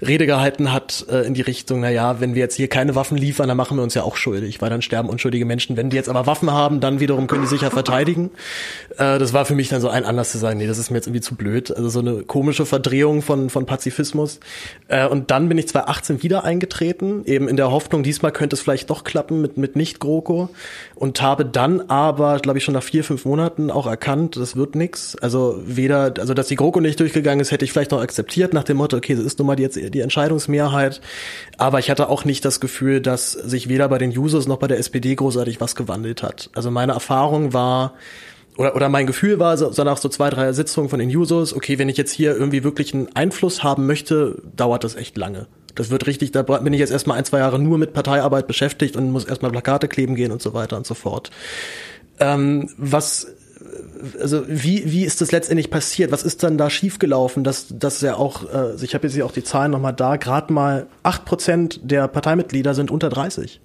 Rede 0.00 0.24
gehalten 0.24 0.72
hat 0.72 1.04
äh, 1.10 1.26
in 1.26 1.34
die 1.34 1.42
Richtung, 1.42 1.80
na 1.80 1.90
ja, 1.90 2.20
wenn 2.20 2.34
wir 2.34 2.40
jetzt 2.40 2.56
hier 2.56 2.68
keine 2.68 2.94
Waffen 2.94 3.18
liefern, 3.18 3.46
dann 3.46 3.58
machen 3.58 3.76
wir 3.76 3.82
uns 3.82 3.92
ja 3.92 4.04
auch 4.04 4.16
schuldig, 4.16 4.62
weil 4.62 4.70
dann 4.70 4.80
sterben 4.80 5.10
unschuldige 5.10 5.44
Menschen. 5.44 5.76
Wenn 5.76 5.90
die 5.90 5.96
jetzt 5.96 6.08
aber 6.08 6.26
Waffen 6.26 6.50
haben, 6.50 6.80
dann 6.80 6.98
wiederum 7.10 7.26
können 7.26 7.42
die 7.42 7.48
sich 7.48 7.62
ja 7.62 7.70
verteidigen. 7.70 8.30
Äh, 8.96 9.18
das 9.18 9.32
war 9.32 9.44
für 9.44 9.56
mich 9.56 9.68
dann 9.68 9.80
so 9.80 9.88
ein 9.88 10.04
Anlass 10.04 10.30
zu 10.30 10.38
sagen, 10.38 10.58
nee, 10.58 10.66
das 10.68 10.78
ist 10.78 10.90
mir 10.90 10.96
jetzt 10.96 11.08
irgendwie 11.08 11.20
zu 11.20 11.34
blöd. 11.34 11.76
Also 11.76 11.88
so 11.88 11.98
eine 11.98 12.22
komische 12.22 12.64
Verdrehung 12.66 13.20
von, 13.20 13.50
von 13.50 13.66
Pazifismus. 13.66 14.38
Äh, 14.86 15.08
und 15.08 15.32
dann 15.32 15.48
bin 15.48 15.58
ich 15.58 15.66
2018 15.68 16.22
wieder 16.22 16.44
eingetreten, 16.44 17.22
eben 17.24 17.48
in 17.48 17.56
der 17.56 17.72
Hoffnung, 17.72 18.04
diesmal 18.04 18.30
könnte 18.30 18.54
es 18.54 18.62
vielleicht 18.62 18.90
doch 18.90 19.02
klappen 19.02 19.40
mit, 19.40 19.58
mit 19.58 19.74
Nicht-GroKo. 19.74 20.50
Und 20.94 21.20
habe 21.20 21.44
dann 21.44 21.80
aber, 21.88 22.38
glaube 22.38 22.58
ich, 22.58 22.64
schon 22.64 22.74
nach 22.74 22.82
vier, 22.82 23.02
fünf 23.02 23.24
Monaten 23.24 23.70
auch 23.70 23.86
erkannt, 23.86 24.36
das 24.36 24.54
wird 24.54 24.76
nix. 24.76 25.16
Also 25.16 25.60
weder, 25.64 26.14
also 26.18 26.34
dass 26.34 26.46
die 26.46 26.56
GroKo 26.56 26.80
nicht 26.80 27.00
durchgegangen 27.00 27.40
ist, 27.40 27.50
hätte 27.50 27.64
ich 27.64 27.72
vielleicht 27.72 27.90
noch 27.90 28.00
akzeptiert 28.00 28.52
nach 28.52 28.64
dem 28.64 28.76
Motto, 28.76 28.96
okay, 28.96 29.16
das 29.16 29.24
ist 29.24 29.38
nun 29.38 29.46
mal 29.46 29.56
die, 29.56 29.64
jetzt 29.64 29.76
die 29.76 30.00
Entscheidungsmehrheit. 30.00 31.00
Aber 31.56 31.80
ich 31.80 31.90
hatte 31.90 32.08
auch 32.08 32.24
nicht 32.24 32.44
das 32.44 32.60
Gefühl, 32.60 33.00
dass 33.00 33.32
sich 33.32 33.68
weder 33.68 33.88
bei 33.88 33.98
den 33.98 34.16
Users 34.16 34.46
noch 34.46 34.58
bei 34.58 34.68
der 34.68 34.78
SPD 34.78 35.14
großartig 35.14 35.60
was 35.60 35.74
gewandelt 35.74 36.22
hat. 36.22 36.50
Also 36.54 36.70
meine 36.90 36.94
Erfahrung 36.94 37.52
war, 37.52 37.94
oder, 38.56 38.76
oder 38.76 38.88
mein 38.88 39.06
Gefühl 39.06 39.38
war, 39.38 39.56
so, 39.56 39.84
nach 39.84 39.96
so 39.96 40.08
zwei, 40.08 40.28
drei 40.28 40.52
Sitzungen 40.52 40.90
von 40.90 40.98
den 40.98 41.08
Users, 41.08 41.54
okay, 41.54 41.78
wenn 41.78 41.88
ich 41.88 41.96
jetzt 41.96 42.12
hier 42.12 42.36
irgendwie 42.36 42.64
wirklich 42.64 42.92
einen 42.92 43.08
Einfluss 43.14 43.62
haben 43.62 43.86
möchte, 43.86 44.42
dauert 44.56 44.84
das 44.84 44.96
echt 44.96 45.16
lange. 45.16 45.46
Das 45.76 45.90
wird 45.90 46.06
richtig, 46.06 46.32
da 46.32 46.42
bin 46.42 46.72
ich 46.72 46.80
jetzt 46.80 46.90
erstmal 46.90 47.16
ein, 47.16 47.24
zwei 47.24 47.38
Jahre 47.38 47.58
nur 47.58 47.78
mit 47.78 47.92
Parteiarbeit 47.92 48.46
beschäftigt 48.46 48.96
und 48.96 49.12
muss 49.12 49.24
erstmal 49.24 49.52
Plakate 49.52 49.88
kleben 49.88 50.14
gehen 50.16 50.32
und 50.32 50.42
so 50.42 50.52
weiter 50.52 50.76
und 50.76 50.86
so 50.86 50.94
fort. 50.94 51.30
Ähm, 52.18 52.68
was 52.76 53.28
also 54.20 54.42
wie, 54.48 54.90
wie 54.90 55.04
ist 55.04 55.20
das 55.20 55.30
letztendlich 55.32 55.70
passiert? 55.70 56.10
Was 56.10 56.22
ist 56.22 56.42
dann 56.42 56.58
da 56.58 56.70
schiefgelaufen, 56.70 57.44
dass, 57.44 57.66
dass 57.68 58.00
ja 58.00 58.16
auch, 58.16 58.44
äh, 58.52 58.74
ich 58.82 58.94
habe 58.94 59.06
jetzt 59.06 59.14
hier 59.14 59.26
auch 59.26 59.32
die 59.32 59.44
Zahlen 59.44 59.70
nochmal 59.70 59.92
da, 59.92 60.16
gerade 60.16 60.52
mal 60.52 60.86
acht 61.02 61.24
Prozent 61.24 61.80
der 61.82 62.08
Parteimitglieder 62.08 62.74
sind 62.74 62.90
unter 62.90 63.10
30. 63.10 63.60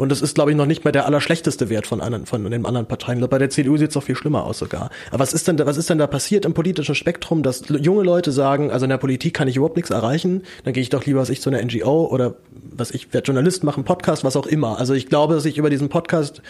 Und 0.00 0.08
das 0.08 0.22
ist, 0.22 0.34
glaube 0.34 0.50
ich, 0.50 0.56
noch 0.56 0.64
nicht 0.64 0.82
mehr 0.84 0.92
der 0.92 1.04
allerschlechteste 1.04 1.68
Wert 1.68 1.86
von, 1.86 2.00
anderen, 2.00 2.24
von 2.24 2.50
den 2.50 2.64
anderen 2.64 2.86
Parteien. 2.86 3.20
Bei 3.28 3.36
der 3.36 3.50
CDU 3.50 3.76
sieht 3.76 3.90
es 3.90 3.94
noch 3.94 4.02
viel 4.02 4.16
schlimmer 4.16 4.44
aus 4.44 4.58
sogar. 4.58 4.88
Aber 5.10 5.18
was 5.18 5.34
ist 5.34 5.46
denn 5.46 5.58
da, 5.58 5.66
was 5.66 5.76
ist 5.76 5.90
denn 5.90 5.98
da 5.98 6.06
passiert 6.06 6.46
im 6.46 6.54
politischen 6.54 6.94
Spektrum, 6.94 7.42
dass 7.42 7.64
junge 7.68 8.02
Leute 8.02 8.32
sagen, 8.32 8.70
also 8.70 8.86
in 8.86 8.90
der 8.90 8.96
Politik 8.96 9.34
kann 9.34 9.46
ich 9.46 9.56
überhaupt 9.56 9.76
nichts 9.76 9.90
erreichen, 9.90 10.44
dann 10.64 10.72
gehe 10.72 10.82
ich 10.82 10.88
doch 10.88 11.04
lieber, 11.04 11.20
was 11.20 11.28
ich 11.28 11.42
zu 11.42 11.50
einer 11.50 11.62
NGO 11.62 12.06
oder 12.06 12.36
was 12.50 12.92
ich 12.92 13.12
werde 13.12 13.26
Journalist 13.26 13.62
machen, 13.62 13.84
Podcast, 13.84 14.24
was 14.24 14.36
auch 14.36 14.46
immer. 14.46 14.78
Also 14.78 14.94
ich 14.94 15.06
glaube, 15.06 15.34
dass 15.34 15.44
ich 15.44 15.58
über 15.58 15.68
diesen 15.68 15.90
Podcast 15.90 16.40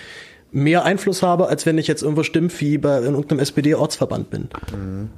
mehr 0.53 0.85
Einfluss 0.85 1.25
habe, 1.25 1.49
als 1.49 1.67
wenn 1.67 1.77
ich 1.77 1.89
jetzt 1.89 2.03
irgendwo 2.03 2.23
Stimmvieh 2.23 2.79
bei 2.79 2.99
in 2.99 3.15
irgendeinem 3.15 3.41
SPD-Ortsverband 3.41 4.31
bin. 4.31 4.49
Mhm. 4.73 5.11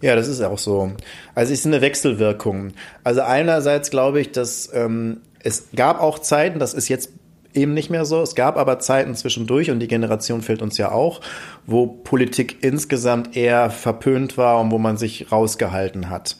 Ja, 0.00 0.16
das 0.16 0.26
ist 0.26 0.42
auch 0.42 0.58
so. 0.58 0.90
Also 1.36 1.52
es 1.52 1.60
ist 1.60 1.66
eine 1.66 1.80
Wechselwirkung. 1.80 2.72
Also 3.04 3.20
einerseits 3.20 3.90
glaube 3.90 4.20
ich, 4.20 4.32
dass 4.32 4.70
ähm, 4.74 5.20
es 5.38 5.68
gab 5.76 6.00
auch 6.00 6.18
Zeiten, 6.18 6.58
das 6.58 6.74
ist 6.74 6.88
jetzt 6.88 7.10
eben 7.54 7.74
nicht 7.74 7.90
mehr 7.90 8.04
so. 8.04 8.20
Es 8.22 8.34
gab 8.34 8.56
aber 8.56 8.78
Zeiten 8.78 9.14
zwischendurch, 9.14 9.70
und 9.70 9.80
die 9.80 9.88
Generation 9.88 10.42
fehlt 10.42 10.62
uns 10.62 10.78
ja 10.78 10.92
auch, 10.92 11.20
wo 11.66 11.86
Politik 11.86 12.58
insgesamt 12.62 13.36
eher 13.36 13.70
verpönt 13.70 14.36
war 14.36 14.60
und 14.60 14.70
wo 14.70 14.78
man 14.78 14.96
sich 14.96 15.30
rausgehalten 15.32 16.10
hat. 16.10 16.36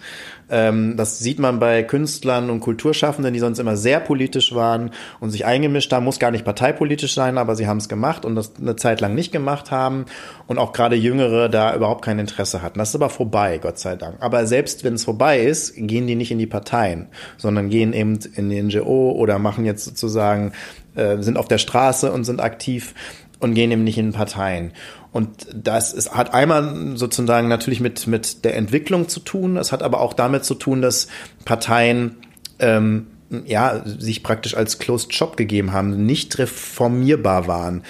Ähm, 0.50 0.96
das 0.96 1.18
sieht 1.18 1.38
man 1.38 1.58
bei 1.58 1.82
Künstlern 1.82 2.50
und 2.50 2.60
Kulturschaffenden, 2.60 3.32
die 3.32 3.40
sonst 3.40 3.58
immer 3.58 3.76
sehr 3.76 4.00
politisch 4.00 4.54
waren 4.54 4.90
und 5.20 5.30
sich 5.30 5.44
eingemischt 5.44 5.92
haben. 5.92 6.04
Muss 6.04 6.18
gar 6.18 6.30
nicht 6.30 6.44
parteipolitisch 6.44 7.14
sein, 7.14 7.38
aber 7.38 7.56
sie 7.56 7.66
haben 7.66 7.78
es 7.78 7.88
gemacht 7.88 8.24
und 8.24 8.34
das 8.34 8.52
eine 8.60 8.76
Zeit 8.76 9.00
lang 9.00 9.14
nicht 9.14 9.32
gemacht 9.32 9.70
haben 9.70 10.06
und 10.46 10.58
auch 10.58 10.72
gerade 10.72 10.96
Jüngere 10.96 11.48
da 11.48 11.74
überhaupt 11.74 12.04
kein 12.04 12.18
Interesse 12.18 12.62
hatten. 12.62 12.78
Das 12.78 12.90
ist 12.90 12.94
aber 12.94 13.10
vorbei, 13.10 13.58
Gott 13.58 13.78
sei 13.78 13.96
Dank. 13.96 14.16
Aber 14.20 14.46
selbst 14.46 14.84
wenn 14.84 14.94
es 14.94 15.04
vorbei 15.04 15.40
ist, 15.40 15.74
gehen 15.76 16.06
die 16.06 16.14
nicht 16.14 16.30
in 16.30 16.38
die 16.38 16.46
Parteien, 16.46 17.08
sondern 17.36 17.70
gehen 17.70 17.92
eben 17.92 18.18
in 18.34 18.50
die 18.50 18.62
NGO 18.62 19.12
oder 19.12 19.38
machen 19.38 19.64
jetzt 19.64 19.84
sozusagen, 19.84 20.52
äh, 20.94 21.18
sind 21.18 21.38
auf 21.38 21.48
der 21.48 21.58
Straße 21.58 22.12
und 22.12 22.24
sind 22.24 22.40
aktiv 22.40 22.94
und 23.40 23.54
gehen 23.54 23.70
eben 23.70 23.84
nicht 23.84 23.98
in 23.98 24.12
Parteien. 24.12 24.72
Und 25.14 25.46
das 25.54 25.92
ist, 25.92 26.12
hat 26.12 26.34
einmal 26.34 26.96
sozusagen 26.96 27.46
natürlich 27.46 27.78
mit, 27.78 28.08
mit 28.08 28.44
der 28.44 28.56
Entwicklung 28.56 29.08
zu 29.08 29.20
tun. 29.20 29.56
Es 29.56 29.70
hat 29.70 29.84
aber 29.84 30.00
auch 30.00 30.12
damit 30.12 30.44
zu 30.44 30.56
tun, 30.56 30.82
dass 30.82 31.06
Parteien 31.44 32.16
ähm, 32.58 33.06
ja, 33.46 33.84
sich 33.86 34.24
praktisch 34.24 34.56
als 34.56 34.80
Closed 34.80 35.14
Shop 35.14 35.36
gegeben 35.36 35.72
haben, 35.72 36.04
nicht 36.04 36.36
reformierbar 36.38 37.46
waren 37.46 37.84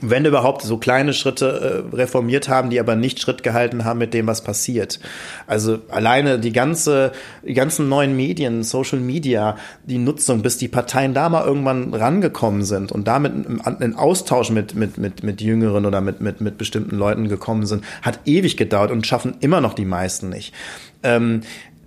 wenn 0.00 0.24
überhaupt 0.24 0.62
so 0.62 0.76
kleine 0.76 1.12
Schritte 1.12 1.84
äh, 1.92 1.96
reformiert 1.96 2.48
haben, 2.48 2.70
die 2.70 2.78
aber 2.78 2.94
nicht 2.94 3.20
Schritt 3.20 3.42
gehalten 3.42 3.84
haben 3.84 3.98
mit 3.98 4.14
dem, 4.14 4.26
was 4.26 4.44
passiert. 4.44 5.00
Also 5.46 5.78
alleine 5.88 6.38
die 6.38 6.52
ganze, 6.52 7.12
die 7.42 7.54
ganzen 7.54 7.88
neuen 7.88 8.16
Medien, 8.16 8.62
Social 8.62 9.00
Media, 9.00 9.56
die 9.84 9.98
Nutzung, 9.98 10.42
bis 10.42 10.58
die 10.58 10.68
Parteien 10.68 11.14
da 11.14 11.28
mal 11.28 11.44
irgendwann 11.44 11.94
rangekommen 11.94 12.64
sind 12.64 12.92
und 12.92 13.08
damit 13.08 13.32
in 13.80 13.94
Austausch 13.94 14.50
mit, 14.50 14.74
mit, 14.74 14.98
mit, 14.98 15.22
mit 15.22 15.40
Jüngeren 15.40 15.86
oder 15.86 16.00
mit, 16.00 16.20
mit, 16.20 16.40
mit 16.40 16.58
bestimmten 16.58 16.96
Leuten 16.96 17.28
gekommen 17.28 17.66
sind, 17.66 17.84
hat 18.02 18.20
ewig 18.26 18.56
gedauert 18.56 18.90
und 18.90 19.06
schaffen 19.06 19.36
immer 19.40 19.60
noch 19.60 19.74
die 19.74 19.86
meisten 19.86 20.28
nicht. 20.28 20.54
Ähm, 21.02 21.40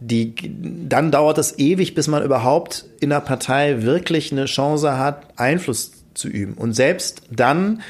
die, 0.04 0.34
dann 0.90 1.12
dauert 1.12 1.38
es 1.38 1.60
ewig, 1.60 1.94
bis 1.94 2.08
man 2.08 2.24
überhaupt 2.24 2.86
in 3.00 3.12
der 3.12 3.20
Partei 3.20 3.84
wirklich 3.84 4.32
eine 4.32 4.46
Chance 4.46 4.98
hat, 4.98 5.28
Einfluss 5.38 5.92
zu 6.14 6.28
üben. 6.28 6.54
Und 6.54 6.74
selbst 6.74 7.24
dann, 7.32 7.82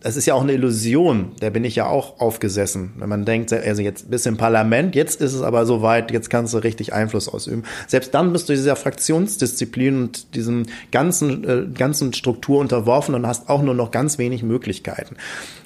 das 0.00 0.16
ist 0.16 0.26
ja 0.26 0.34
auch 0.34 0.42
eine 0.42 0.52
Illusion, 0.52 1.32
da 1.40 1.50
bin 1.50 1.62
ich 1.64 1.76
ja 1.76 1.86
auch 1.86 2.20
aufgesessen. 2.20 2.92
Wenn 2.96 3.08
man 3.08 3.24
denkt, 3.24 3.52
also 3.52 3.82
jetzt 3.82 4.10
bist 4.10 4.24
du 4.24 4.30
im 4.30 4.36
Parlament, 4.38 4.94
jetzt 4.94 5.20
ist 5.20 5.34
es 5.34 5.42
aber 5.42 5.66
soweit, 5.66 6.10
jetzt 6.10 6.30
kannst 6.30 6.54
du 6.54 6.58
richtig 6.58 6.94
Einfluss 6.94 7.28
ausüben. 7.28 7.64
Selbst 7.86 8.14
dann 8.14 8.32
bist 8.32 8.48
du 8.48 8.54
dieser 8.54 8.76
Fraktionsdisziplin 8.76 10.02
und 10.02 10.34
diesem 10.34 10.66
ganzen, 10.90 11.44
äh, 11.44 11.66
ganzen 11.74 12.14
Struktur 12.14 12.60
unterworfen 12.60 13.14
und 13.14 13.26
hast 13.26 13.48
auch 13.50 13.62
nur 13.62 13.74
noch 13.74 13.90
ganz 13.90 14.16
wenig 14.16 14.42
Möglichkeiten. 14.42 15.16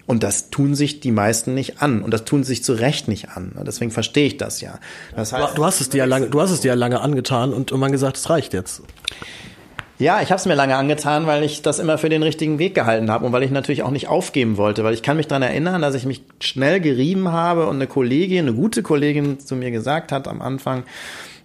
Und 0.06 0.22
das 0.22 0.50
tun 0.50 0.74
sich 0.74 1.00
die 1.00 1.12
meisten 1.12 1.54
nicht 1.54 1.80
an. 1.80 2.02
Und 2.02 2.12
das 2.12 2.24
tun 2.24 2.44
sich 2.44 2.62
zu 2.62 2.74
Recht 2.74 3.08
nicht 3.08 3.30
an. 3.30 3.52
Deswegen 3.66 3.90
verstehe 3.90 4.26
ich 4.26 4.36
das 4.36 4.60
ja. 4.60 4.78
Das 5.16 5.32
heißt, 5.32 5.56
du 5.56 5.64
hast 5.64 5.80
es 5.80 5.88
dir 5.88 5.98
ja 5.98 6.04
lange, 6.04 6.28
du 6.28 6.40
hast 6.40 6.50
es 6.50 6.60
dir 6.60 6.68
ja 6.68 6.74
lange 6.74 7.00
angetan 7.00 7.52
und 7.52 7.72
man 7.72 7.92
gesagt, 7.92 8.16
es 8.16 8.28
reicht 8.28 8.52
jetzt. 8.52 8.82
Ja, 9.98 10.20
ich 10.20 10.30
habe 10.30 10.40
es 10.40 10.46
mir 10.46 10.56
lange 10.56 10.74
angetan, 10.74 11.26
weil 11.26 11.44
ich 11.44 11.62
das 11.62 11.78
immer 11.78 11.98
für 11.98 12.08
den 12.08 12.24
richtigen 12.24 12.58
Weg 12.58 12.74
gehalten 12.74 13.12
habe 13.12 13.24
und 13.26 13.32
weil 13.32 13.44
ich 13.44 13.52
natürlich 13.52 13.84
auch 13.84 13.92
nicht 13.92 14.08
aufgeben 14.08 14.56
wollte, 14.56 14.82
weil 14.82 14.92
ich 14.92 15.04
kann 15.04 15.16
mich 15.16 15.28
daran 15.28 15.42
erinnern, 15.42 15.82
dass 15.82 15.94
ich 15.94 16.04
mich 16.04 16.22
schnell 16.40 16.80
gerieben 16.80 17.30
habe 17.30 17.68
und 17.68 17.76
eine 17.76 17.86
Kollegin, 17.86 18.40
eine 18.40 18.54
gute 18.54 18.82
Kollegin 18.82 19.38
zu 19.38 19.54
mir 19.54 19.70
gesagt 19.70 20.10
hat 20.10 20.26
am 20.26 20.42
Anfang, 20.42 20.82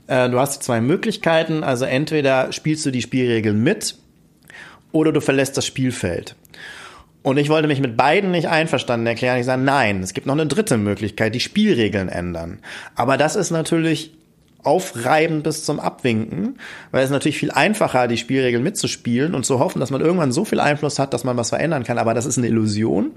äh, 0.08 0.30
du 0.30 0.40
hast 0.40 0.64
zwei 0.64 0.82
Möglichkeiten, 0.82 1.64
also 1.64 1.86
entweder 1.86 2.52
spielst 2.52 2.86
du 2.88 2.92
die 2.92 3.04
Spielregeln 3.04 3.62
mit 3.62 3.96
oder 4.92 5.12
du 5.12 5.22
verlässt 5.22 5.56
das 5.56 5.68
Spielfeld. 5.68 6.36
Und 7.22 7.38
ich 7.38 7.50
wollte 7.50 7.68
mich 7.68 7.82
mit 7.82 7.98
beiden 7.98 8.32
nicht 8.32 8.48
einverstanden 8.48 9.06
erklären. 9.06 9.40
Ich 9.40 9.46
sage, 9.46 9.62
nein, 9.62 10.02
es 10.02 10.14
gibt 10.14 10.26
noch 10.26 10.34
eine 10.34 10.48
dritte 10.48 10.78
Möglichkeit, 10.78 11.36
die 11.36 11.40
Spielregeln 11.42 12.10
ändern. 12.10 12.60
Aber 12.96 13.18
das 13.18 13.36
ist 13.36 13.52
natürlich 13.52 14.14
aufreiben 14.64 15.42
bis 15.42 15.64
zum 15.64 15.80
Abwinken, 15.80 16.58
weil 16.92 17.04
es 17.04 17.10
natürlich 17.10 17.38
viel 17.38 17.52
einfacher, 17.52 18.08
die 18.08 18.18
Spielregeln 18.18 18.62
mitzuspielen 18.62 19.34
und 19.34 19.46
zu 19.46 19.60
hoffen, 19.60 19.80
dass 19.80 19.90
man 19.90 20.02
irgendwann 20.02 20.34
so 20.34 20.44
viel 20.44 20.60
Einfluss 20.60 21.00
hat, 21.00 21.14
dass 21.14 21.24
man 21.24 21.38
was 21.38 21.50
verändern 21.50 21.84
kann. 21.84 21.98
Aber 21.98 22.14
das 22.14 22.26
ist 22.26 22.38
eine 22.38 22.48
Illusion. 22.48 23.12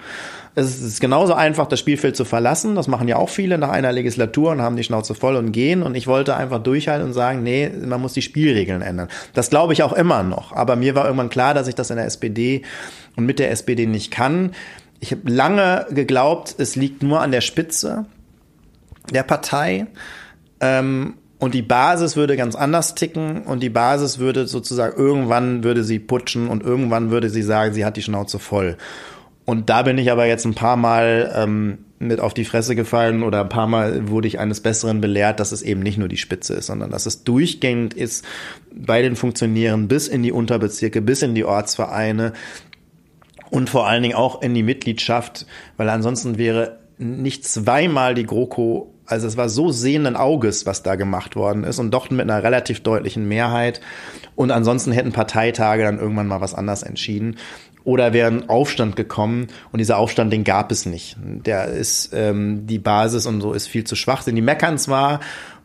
Es 0.55 0.81
ist 0.81 1.01
genauso 1.01 1.35
einfach, 1.35 1.67
das 1.67 1.81
Spielfeld 1.81 2.15
zu 2.15 2.25
verlassen. 2.25 2.77
Das 2.77 2.87
machen 2.87 3.09
ja 3.09 3.17
auch 3.17 3.29
viele 3.29 3.59
nach 3.59 3.71
einer 3.71 3.91
Legislatur 3.91 4.53
und 4.53 4.63
haben 4.63 4.77
die 4.77 4.85
Schnauze 4.85 5.15
voll 5.15 5.35
und 5.35 5.51
gehen. 5.51 5.83
Und 5.83 5.97
ich 5.97 6.07
wollte 6.07 6.37
einfach 6.37 6.63
durchhalten 6.63 7.09
und 7.09 7.13
sagen, 7.13 7.43
nee, 7.43 7.69
man 7.69 8.01
muss 8.01 8.13
die 8.13 8.23
Spielregeln 8.23 8.83
ändern. 8.83 9.09
Das 9.35 9.51
glaube 9.51 9.73
ich 9.73 9.83
auch 9.83 9.93
immer 9.93 10.23
noch. 10.23 10.53
Aber 10.53 10.77
mir 10.77 10.95
war 10.95 11.07
irgendwann 11.07 11.31
klar, 11.31 11.55
dass 11.55 11.67
ich 11.67 11.75
das 11.75 11.91
in 11.91 11.97
der 11.97 12.07
SPD 12.07 12.63
und 13.17 13.27
mit 13.27 13.41
der 13.41 13.51
SPD 13.51 13.87
nicht 13.87 14.13
kann. 14.13 14.53
Ich 15.01 15.11
habe 15.11 15.29
lange 15.29 15.87
geglaubt, 15.91 16.55
es 16.59 16.77
liegt 16.77 17.03
nur 17.03 17.21
an 17.21 17.33
der 17.33 17.41
Spitze 17.41 18.07
der 19.13 19.25
Partei. 19.25 19.89
Ähm, 20.61 21.15
und 21.43 21.55
die 21.55 21.63
Basis 21.63 22.15
würde 22.15 22.37
ganz 22.37 22.55
anders 22.55 22.95
ticken 22.95 23.43
und 23.43 23.65
die 23.65 23.69
Basis 23.69 24.21
würde 24.21 24.47
sozusagen 24.47 24.97
irgendwann 24.97 25.65
würde 25.65 25.83
sie 25.83 25.99
putschen 25.99 26.47
und 26.47 26.63
irgendwann 26.63 27.11
würde 27.11 27.31
sie 27.31 27.43
sagen, 27.43 27.75
sie 27.75 27.85
hat 27.85 27.97
die 27.97 28.03
Schnauze 28.03 28.39
voll. 28.39 28.77
Und 29.45 29.69
da 29.69 29.83
bin 29.83 29.99
ich 29.99 30.13
aber 30.13 30.27
jetzt 30.27 30.45
ein 30.45 30.55
paar 30.55 30.77
Mal 30.77 31.33
ähm, 31.35 31.79
mit 31.99 32.21
auf 32.21 32.33
die 32.33 32.45
Fresse 32.45 32.77
gefallen 32.77 33.25
oder 33.25 33.41
ein 33.41 33.49
paar 33.49 33.67
Mal 33.67 34.09
wurde 34.09 34.29
ich 34.29 34.39
eines 34.39 34.61
Besseren 34.61 35.01
belehrt, 35.01 35.41
dass 35.41 35.51
es 35.51 35.63
eben 35.63 35.81
nicht 35.81 35.99
nur 35.99 36.07
die 36.07 36.17
Spitze 36.17 36.55
ist, 36.55 36.67
sondern 36.67 36.93
dass 36.93 37.07
es 37.07 37.25
durchgängig 37.25 37.97
ist 37.97 38.25
bei 38.73 39.03
den 39.03 39.17
Funktionären 39.17 39.89
bis 39.89 40.07
in 40.07 40.23
die 40.23 40.31
Unterbezirke, 40.31 41.03
bis 41.03 41.23
in 41.23 41.35
die 41.35 41.45
Ortsvereine 41.45 42.35
und 43.51 43.69
vor 43.69 43.89
allen 43.89 44.05
Dingen 44.05 44.15
auch 44.15 44.43
in 44.43 44.55
die 44.55 44.63
Mitgliedschaft, 44.63 45.47
weil 45.77 45.89
ansonsten 45.89 46.39
wäre 46.39 46.79
nicht 46.99 47.45
zweimal 47.45 48.15
die 48.15 48.27
GroKo 48.27 48.92
also 49.07 49.27
es 49.27 49.37
war 49.37 49.49
so 49.49 49.71
sehenden 49.71 50.17
Auges, 50.17 50.67
was 50.67 50.83
da 50.83 50.95
gemacht 50.95 51.37
worden 51.37 51.65
ist 51.65 51.79
und 51.79 51.91
doch 51.91 52.11
mit 52.11 52.21
einer 52.21 52.43
relativ 52.43 52.81
deutlichen 52.81 53.27
Mehrheit. 53.27 53.81
Und 54.35 54.51
ansonsten 54.51 54.93
hätten 54.93 55.13
Parteitage 55.13 55.83
dann 55.83 55.99
irgendwann 55.99 56.29
mal 56.29 56.41
was 56.41 56.55
anders 56.55 56.83
entschieden. 56.83 57.37
Oder 57.85 58.13
wäre 58.13 58.29
ein 58.29 58.49
Aufstand 58.49 58.95
gekommen 58.95 59.49
und 59.73 59.79
dieser 59.79 59.99
Aufstand, 59.99 60.33
den 60.33 60.45
gab 60.45 60.71
es 60.71 60.87
nicht. 60.87 61.17
Der 61.21 61.67
ist, 61.67 62.11
ähm, 62.13 62.67
die 62.67 62.79
Basis 62.79 63.27
und 63.27 63.41
so 63.41 63.53
ist 63.53 63.67
viel 63.67 63.85
zu 63.85 63.97
schwach. 63.97 64.23
Denn 64.23 64.37
die 64.37 64.43
meckern 64.43 64.79
zwar, 64.79 65.19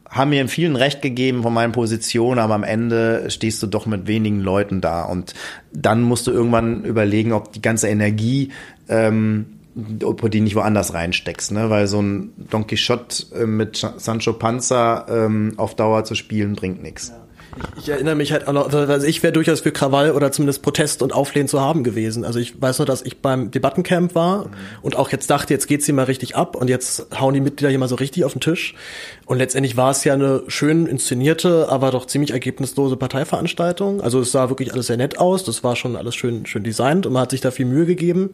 haben 0.10 0.30
mir 0.32 0.42
in 0.42 0.48
vielen 0.48 0.76
Recht 0.76 1.02
gegeben 1.02 1.44
von 1.44 1.54
meinen 1.54 1.74
Positionen, 1.74 2.40
aber 2.40 2.56
am 2.56 2.64
Ende 2.64 3.30
stehst 3.30 3.62
du 3.62 3.68
doch 3.68 3.86
mit 3.86 4.08
wenigen 4.08 4.40
Leuten 4.40 4.82
da. 4.82 5.04
Und 5.04 5.34
dann 5.72 6.02
musst 6.02 6.26
du 6.28 6.32
irgendwann 6.32 6.86
überlegen, 6.86 7.34
ob 7.34 7.52
die 7.52 7.62
ganze 7.62 7.90
Energie 7.90 8.50
ähm, 8.90 9.57
ob 10.04 10.22
du 10.22 10.28
die 10.28 10.42
nicht 10.42 10.56
woanders 10.56 10.94
reinsteckst, 10.94 11.52
ne? 11.52 11.70
Weil 11.70 11.88
so 11.88 12.02
ein 12.02 12.34
Don 12.50 12.68
Quixote 12.68 13.26
äh, 13.36 13.46
mit 13.46 13.86
Sancho 13.98 14.34
Panza 14.34 15.06
ähm, 15.10 15.54
auf 15.58 15.76
Dauer 15.76 16.04
zu 16.04 16.16
spielen 16.16 16.56
bringt 16.56 16.82
nichts. 16.82 17.10
Ja. 17.10 17.28
Ich, 17.80 17.90
erinnere 17.90 18.16
mich 18.16 18.32
halt 18.32 18.48
auch 18.48 18.54
noch, 18.54 18.72
also 18.72 19.08
ich 19.08 19.24
wäre 19.24 19.34
durchaus 19.34 19.62
für 19.62 19.72
Krawall 19.72 20.12
oder 20.12 20.32
zumindest 20.32 20.62
Protest 20.62 21.02
und 21.02 21.14
Auflehnen 21.14 21.48
zu 21.48 21.60
haben 21.62 21.84
gewesen. 21.84 22.24
Also 22.24 22.40
ich 22.40 22.62
weiß 22.62 22.80
nur, 22.80 22.86
dass 22.86 23.02
ich 23.02 23.22
beim 23.22 23.52
Debattencamp 23.52 24.16
war 24.16 24.46
mhm. 24.46 24.52
und 24.82 24.96
auch 24.96 25.12
jetzt 25.12 25.30
dachte, 25.30 25.54
jetzt 25.54 25.68
geht's 25.68 25.86
hier 25.86 25.96
mal 25.96 26.04
richtig 26.04 26.36
ab 26.36 26.56
und 26.56 26.70
jetzt 26.70 27.08
hauen 27.20 27.34
die 27.34 27.40
Mitglieder 27.40 27.70
hier 27.70 27.80
mal 27.80 27.88
so 27.88 27.96
richtig 27.96 28.26
auf 28.26 28.34
den 28.34 28.42
Tisch. 28.42 28.76
Und 29.26 29.38
letztendlich 29.38 29.78
war 29.78 29.92
es 29.92 30.04
ja 30.04 30.14
eine 30.14 30.44
schön 30.48 30.86
inszenierte, 30.86 31.70
aber 31.70 31.92
doch 31.92 32.06
ziemlich 32.06 32.32
ergebnislose 32.32 32.96
Parteiveranstaltung. 32.96 34.02
Also 34.02 34.20
es 34.20 34.32
sah 34.32 34.50
wirklich 34.50 34.74
alles 34.74 34.88
sehr 34.88 34.98
nett 34.98 35.18
aus, 35.18 35.44
das 35.44 35.64
war 35.64 35.76
schon 35.76 35.96
alles 35.96 36.16
schön, 36.16 36.46
schön 36.46 36.64
designt 36.64 37.06
und 37.06 37.14
man 37.14 37.24
hat 37.24 37.32
sich 37.32 37.42
da 37.42 37.52
viel 37.52 37.66
Mühe 37.66 37.86
gegeben. 37.86 38.32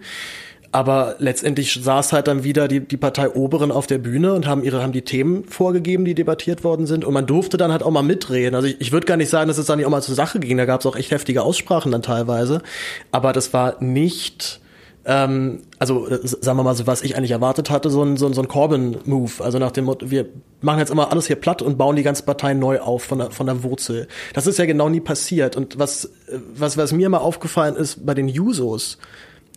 Aber 0.73 1.17
letztendlich 1.19 1.71
saß 1.71 2.13
halt 2.13 2.27
dann 2.27 2.43
wieder 2.43 2.67
die, 2.67 2.79
die 2.79 2.97
Partei 2.97 3.29
Oberen 3.29 3.71
auf 3.71 3.85
der 3.85 3.99
Bühne 3.99 4.33
und 4.33 4.47
haben 4.47 4.63
ihre, 4.63 4.81
haben 4.81 4.91
die 4.91 5.03
Themen 5.03 5.45
vorgegeben, 5.45 6.03
die 6.03 6.15
debattiert 6.15 6.63
worden 6.63 6.87
sind. 6.87 7.05
Und 7.05 7.13
man 7.13 7.27
durfte 7.27 7.57
dann 7.57 7.71
halt 7.71 7.83
auch 7.83 7.91
mal 7.91 8.01
mitreden. 8.01 8.55
Also 8.55 8.67
ich, 8.67 8.81
ich 8.81 8.91
würde 8.91 9.05
gar 9.05 9.15
nicht 9.15 9.29
sagen, 9.29 9.47
dass 9.47 9.59
es 9.59 9.67
dann 9.67 9.77
nicht 9.77 9.85
auch 9.85 9.91
mal 9.91 10.01
zur 10.01 10.15
Sache 10.15 10.39
ging. 10.39 10.57
Da 10.57 10.65
gab 10.65 10.79
es 10.79 10.87
auch 10.87 10.95
echt 10.95 11.11
heftige 11.11 11.43
Aussprachen 11.43 11.91
dann 11.91 12.01
teilweise. 12.01 12.63
Aber 13.11 13.33
das 13.33 13.53
war 13.53 13.83
nicht, 13.83 14.61
ähm, 15.05 15.61
also 15.77 16.07
sagen 16.23 16.57
wir 16.57 16.63
mal 16.63 16.73
so, 16.73 16.87
was 16.87 17.03
ich 17.03 17.15
eigentlich 17.15 17.29
erwartet 17.29 17.69
hatte, 17.69 17.91
so 17.91 18.01
ein, 18.01 18.17
so 18.17 18.25
ein, 18.25 18.33
so 18.33 18.41
ein 18.41 18.47
Corbyn-Move. 18.47 19.43
Also 19.43 19.59
nach 19.59 19.71
dem 19.71 19.85
Motto, 19.85 20.09
wir 20.09 20.25
machen 20.61 20.79
jetzt 20.79 20.89
immer 20.89 21.11
alles 21.11 21.27
hier 21.27 21.35
platt 21.35 21.61
und 21.61 21.77
bauen 21.77 21.95
die 21.95 22.03
ganze 22.03 22.23
Partei 22.23 22.55
neu 22.55 22.79
auf 22.79 23.03
von 23.03 23.19
der, 23.19 23.29
von 23.29 23.45
der 23.45 23.61
Wurzel. 23.61 24.07
Das 24.33 24.47
ist 24.47 24.57
ja 24.57 24.65
genau 24.65 24.89
nie 24.89 25.01
passiert. 25.01 25.55
Und 25.55 25.77
was, 25.77 26.09
was, 26.55 26.77
was 26.77 26.93
mir 26.93 27.09
mal 27.09 27.19
aufgefallen 27.19 27.75
ist 27.75 28.07
bei 28.07 28.15
den 28.15 28.27
Jusos, 28.27 28.97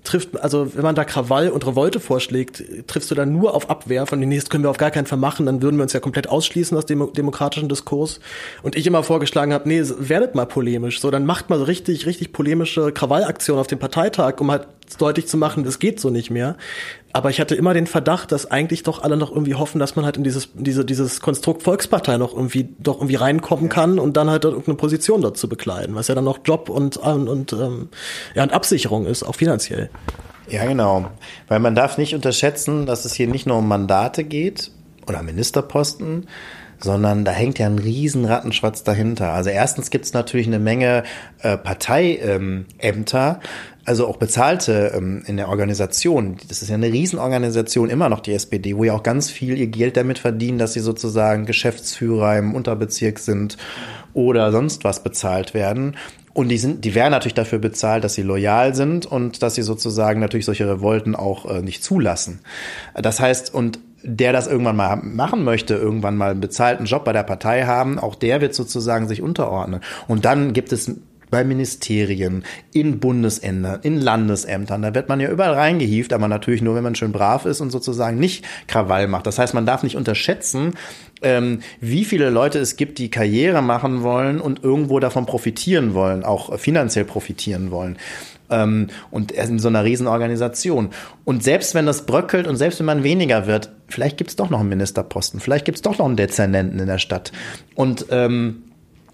trifft, 0.06 0.40
also 0.40 0.74
wenn 0.74 0.82
man 0.82 0.94
da 0.94 1.04
Krawall 1.04 1.50
und 1.50 1.66
Revolte 1.66 2.00
vorschlägt, 2.00 2.62
triffst 2.86 3.10
du 3.10 3.14
dann 3.14 3.32
nur 3.32 3.54
auf 3.54 3.68
Abwehr, 3.68 4.06
von 4.06 4.20
den 4.20 4.28
nächsten 4.28 4.50
können 4.50 4.64
wir 4.64 4.70
auf 4.70 4.78
gar 4.78 4.90
keinen 4.90 5.06
Fall 5.06 5.18
machen, 5.18 5.46
dann 5.46 5.62
würden 5.62 5.76
wir 5.76 5.82
uns 5.82 5.92
ja 5.92 6.00
komplett 6.00 6.28
ausschließen 6.28 6.76
aus 6.76 6.86
dem 6.86 7.12
demokratischen 7.12 7.68
Diskurs. 7.68 8.20
Und 8.62 8.76
ich 8.76 8.86
immer 8.86 9.02
vorgeschlagen 9.02 9.52
habe, 9.52 9.68
nee, 9.68 9.82
werdet 9.98 10.34
mal 10.34 10.46
polemisch, 10.46 11.00
so 11.00 11.10
dann 11.10 11.26
macht 11.26 11.50
mal 11.50 11.58
so 11.58 11.64
richtig, 11.64 12.06
richtig 12.06 12.32
polemische 12.32 12.92
Krawallaktionen 12.92 13.60
auf 13.60 13.66
dem 13.66 13.78
Parteitag, 13.78 14.40
um 14.40 14.50
halt 14.50 14.66
deutlich 14.98 15.26
zu 15.26 15.36
machen, 15.36 15.64
das 15.64 15.78
geht 15.78 16.00
so 16.00 16.10
nicht 16.10 16.30
mehr. 16.30 16.56
Aber 17.16 17.30
ich 17.30 17.40
hatte 17.40 17.54
immer 17.54 17.72
den 17.72 17.86
Verdacht, 17.86 18.30
dass 18.30 18.50
eigentlich 18.50 18.82
doch 18.82 19.02
alle 19.02 19.16
noch 19.16 19.30
irgendwie 19.30 19.54
hoffen, 19.54 19.78
dass 19.78 19.96
man 19.96 20.04
halt 20.04 20.18
in 20.18 20.22
dieses, 20.22 20.50
diese, 20.52 20.84
dieses 20.84 21.22
Konstrukt 21.22 21.62
Volkspartei 21.62 22.18
noch 22.18 22.34
irgendwie, 22.34 22.68
doch 22.78 22.96
irgendwie 22.96 23.14
reinkommen 23.14 23.70
kann 23.70 23.98
und 23.98 24.18
dann 24.18 24.28
halt 24.28 24.44
irgendeine 24.44 24.76
Position 24.76 25.22
dort 25.22 25.38
zu 25.38 25.48
bekleiden, 25.48 25.94
was 25.94 26.08
ja 26.08 26.14
dann 26.14 26.24
noch 26.24 26.40
Job 26.44 26.68
und, 26.68 26.98
und, 26.98 27.26
und, 27.26 27.54
ähm, 27.54 27.88
ja, 28.34 28.42
und 28.42 28.52
Absicherung 28.52 29.06
ist, 29.06 29.22
auch 29.22 29.34
finanziell. 29.34 29.88
Ja, 30.50 30.66
genau. 30.66 31.08
Weil 31.48 31.58
man 31.58 31.74
darf 31.74 31.96
nicht 31.96 32.14
unterschätzen, 32.14 32.84
dass 32.84 33.06
es 33.06 33.14
hier 33.14 33.28
nicht 33.28 33.46
nur 33.46 33.56
um 33.56 33.66
Mandate 33.66 34.22
geht 34.22 34.70
oder 35.08 35.22
Ministerposten, 35.22 36.26
sondern 36.78 37.24
da 37.24 37.32
hängt 37.32 37.58
ja 37.58 37.64
ein 37.64 37.78
riesen 37.78 38.26
Rattenschwatz 38.26 38.84
dahinter. 38.84 39.32
Also 39.32 39.48
erstens 39.48 39.88
gibt 39.88 40.04
es 40.04 40.12
natürlich 40.12 40.48
eine 40.48 40.58
Menge 40.58 41.04
äh, 41.40 41.56
Parteiämter, 41.56 43.40
also 43.86 44.06
auch 44.06 44.16
bezahlte 44.16 44.92
ähm, 44.94 45.22
in 45.26 45.36
der 45.36 45.48
Organisation. 45.48 46.36
Das 46.48 46.60
ist 46.60 46.68
ja 46.68 46.74
eine 46.74 46.92
Riesenorganisation, 46.92 47.88
immer 47.88 48.08
noch 48.08 48.20
die 48.20 48.34
SPD, 48.34 48.76
wo 48.76 48.84
ja 48.84 48.92
auch 48.92 49.02
ganz 49.02 49.30
viel 49.30 49.56
ihr 49.56 49.68
Geld 49.68 49.96
damit 49.96 50.18
verdienen, 50.18 50.58
dass 50.58 50.72
sie 50.72 50.80
sozusagen 50.80 51.46
Geschäftsführer 51.46 52.36
im 52.36 52.54
Unterbezirk 52.54 53.18
sind 53.18 53.56
oder 54.12 54.50
sonst 54.50 54.84
was 54.84 55.02
bezahlt 55.02 55.54
werden. 55.54 55.96
Und 56.34 56.48
die 56.48 56.58
sind, 56.58 56.84
die 56.84 56.94
werden 56.94 57.12
natürlich 57.12 57.34
dafür 57.34 57.60
bezahlt, 57.60 58.04
dass 58.04 58.14
sie 58.14 58.22
loyal 58.22 58.74
sind 58.74 59.06
und 59.06 59.42
dass 59.42 59.54
sie 59.54 59.62
sozusagen 59.62 60.20
natürlich 60.20 60.44
solche 60.44 60.68
Revolten 60.68 61.14
auch 61.14 61.48
äh, 61.48 61.62
nicht 61.62 61.82
zulassen. 61.82 62.40
Das 62.94 63.20
heißt, 63.20 63.54
und 63.54 63.78
der 64.02 64.32
das 64.32 64.46
irgendwann 64.46 64.76
mal 64.76 64.96
machen 64.96 65.44
möchte, 65.44 65.74
irgendwann 65.74 66.16
mal 66.16 66.32
einen 66.32 66.40
bezahlten 66.40 66.84
Job 66.84 67.04
bei 67.04 67.12
der 67.12 67.22
Partei 67.22 67.64
haben, 67.64 67.98
auch 67.98 68.14
der 68.14 68.40
wird 68.40 68.54
sozusagen 68.54 69.08
sich 69.08 69.22
unterordnen. 69.22 69.80
Und 70.06 70.24
dann 70.24 70.52
gibt 70.52 70.72
es 70.72 70.90
bei 71.30 71.44
Ministerien, 71.44 72.44
in 72.72 73.00
Bundesämtern, 73.00 73.80
in 73.82 74.00
Landesämtern. 74.00 74.82
Da 74.82 74.94
wird 74.94 75.08
man 75.08 75.20
ja 75.20 75.30
überall 75.30 75.54
reingehieft, 75.54 76.12
aber 76.12 76.28
natürlich 76.28 76.62
nur, 76.62 76.74
wenn 76.74 76.84
man 76.84 76.94
schön 76.94 77.12
brav 77.12 77.46
ist 77.46 77.60
und 77.60 77.70
sozusagen 77.70 78.18
nicht 78.18 78.44
Krawall 78.66 79.08
macht. 79.08 79.26
Das 79.26 79.38
heißt, 79.38 79.54
man 79.54 79.66
darf 79.66 79.82
nicht 79.82 79.96
unterschätzen, 79.96 80.74
ähm, 81.22 81.60
wie 81.80 82.04
viele 82.04 82.30
Leute 82.30 82.58
es 82.58 82.76
gibt, 82.76 82.98
die 82.98 83.10
Karriere 83.10 83.62
machen 83.62 84.02
wollen 84.02 84.40
und 84.40 84.62
irgendwo 84.62 85.00
davon 85.00 85.26
profitieren 85.26 85.94
wollen, 85.94 86.24
auch 86.24 86.58
finanziell 86.58 87.04
profitieren 87.04 87.70
wollen. 87.70 87.98
Ähm, 88.48 88.88
und 89.10 89.32
in 89.32 89.58
so 89.58 89.66
einer 89.68 89.84
Riesenorganisation. 89.84 90.90
Und 91.24 91.42
selbst 91.42 91.74
wenn 91.74 91.86
das 91.86 92.06
bröckelt 92.06 92.46
und 92.46 92.56
selbst 92.56 92.78
wenn 92.78 92.86
man 92.86 93.02
weniger 93.02 93.46
wird, 93.46 93.70
vielleicht 93.88 94.18
gibt 94.18 94.30
es 94.30 94.36
doch 94.36 94.50
noch 94.50 94.60
einen 94.60 94.68
Ministerposten, 94.68 95.40
vielleicht 95.40 95.64
gibt 95.64 95.76
es 95.76 95.82
doch 95.82 95.98
noch 95.98 96.06
einen 96.06 96.16
Dezernenten 96.16 96.78
in 96.78 96.86
der 96.86 96.98
Stadt. 96.98 97.32
Und 97.74 98.06
ähm, 98.10 98.62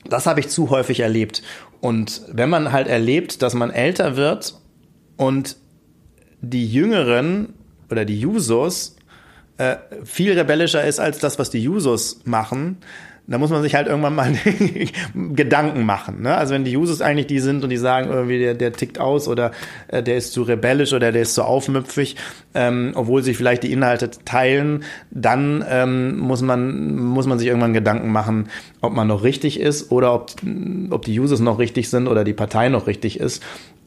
das 0.05 0.27
habe 0.27 0.41
ich 0.41 0.49
zu 0.49 0.71
häufig 0.71 1.01
erlebt. 1.01 1.43
Und 1.83 2.23
wenn 2.29 2.49
man 2.49 2.71
halt 2.71 2.87
erlebt, 2.87 3.43
dass 3.43 3.55
man 3.55 3.71
älter 3.71 4.15
wird 4.15 4.55
und 5.17 5.57
die 6.41 6.65
Jüngeren 6.65 7.55
oder 7.91 8.05
die 8.05 8.21
Jusos 8.21 8.95
äh, 9.59 9.79
viel 10.05 10.39
rebellischer 10.39 10.85
ist 10.85 11.01
als 11.01 11.19
das, 11.19 11.41
was 11.41 11.51
die 11.51 11.59
Jusos 11.59 12.21
machen, 12.25 12.79
da 13.29 13.39
muss 13.39 13.51
man 13.51 13.63
sich 13.63 13.75
halt 13.75 13.87
irgendwann 13.87 14.15
mal 14.15 14.33
Gedanken 15.15 15.85
machen. 15.85 16.23
Ne? 16.23 16.37
Also 16.37 16.55
wenn 16.55 16.65
die 16.65 16.77
Users 16.77 17.01
eigentlich 17.01 17.29
die 17.29 17.39
sind 17.39 17.63
und 17.63 17.71
die 17.71 17.77
sagen, 17.77 18.11
irgendwie 18.11 18.39
der, 18.39 18.55
der 18.55 18.73
tickt 18.73 18.99
aus 18.99 19.29
oder 19.29 19.53
äh, 19.89 20.03
der 20.03 20.17
ist 20.17 20.33
zu 20.33 20.43
rebellisch 20.43 20.93
oder 20.93 21.13
der 21.13 21.23
ist 21.23 21.35
zu 21.35 21.45
aufmüpfig, 21.45 22.17
ähm, 22.55 22.93
obwohl 22.95 23.23
sich 23.23 23.37
vielleicht 23.37 23.63
die 23.63 23.73
Inhalte 23.73 24.11
teilen, 24.25 24.83
dann 25.11 25.65
ähm, 25.69 26.19
muss 26.19 26.43
man 26.43 26.97
muss 26.97 27.27
man 27.27 27.39
sich 27.39 27.49
irgendwann 27.49 27.73
Gedanken 27.73 28.11
machen, 28.11 28.49
ob 28.81 28.93
man 28.93 29.07
noch 29.07 29.23
richtig 29.23 29.61
ist 29.61 29.93
oder 29.93 30.15
ob 30.15 30.33
ob 30.91 31.05
die 31.05 31.19
Users 31.19 31.41
noch 31.41 31.59
richtig 31.59 31.91
sind 31.91 32.09
oder 32.09 32.25
die 32.25 32.35
Partei 32.35 32.69
noch 32.69 32.87
richtig 32.87 33.21
ist. 33.21 33.43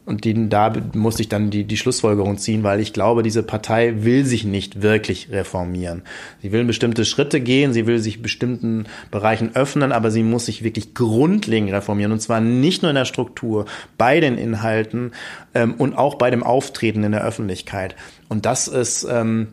Und 0.06 0.24
die, 0.24 0.48
da 0.48 0.72
musste 0.94 1.22
ich 1.22 1.28
dann 1.28 1.50
die, 1.50 1.64
die 1.64 1.76
Schlussfolgerung 1.76 2.38
ziehen, 2.38 2.62
weil 2.62 2.78
ich 2.78 2.92
glaube, 2.92 3.24
diese 3.24 3.42
Partei 3.42 4.04
will 4.04 4.24
sich 4.24 4.44
nicht 4.44 4.80
wirklich 4.80 5.30
reformieren. 5.32 6.02
Sie 6.40 6.52
will 6.52 6.64
bestimmte 6.64 7.04
Schritte 7.04 7.40
gehen, 7.40 7.72
sie 7.72 7.88
will 7.88 7.98
sich 7.98 8.22
bestimmten 8.22 8.86
Bereichen 9.10 9.56
öffnen, 9.56 9.90
aber 9.90 10.12
sie 10.12 10.22
muss 10.22 10.46
sich 10.46 10.62
wirklich 10.62 10.94
grundlegend 10.94 11.72
reformieren. 11.72 12.12
Und 12.12 12.20
zwar 12.20 12.40
nicht 12.40 12.82
nur 12.82 12.90
in 12.90 12.96
der 12.96 13.04
Struktur, 13.04 13.66
bei 13.98 14.20
den 14.20 14.38
Inhalten 14.38 15.10
ähm, 15.54 15.74
und 15.74 15.98
auch 15.98 16.14
bei 16.14 16.30
dem 16.30 16.44
Auftreten 16.44 17.02
in 17.02 17.10
der 17.10 17.24
Öffentlichkeit. 17.24 17.96
Und 18.28 18.46
das 18.46 18.68
ist, 18.68 19.04
ähm, 19.10 19.48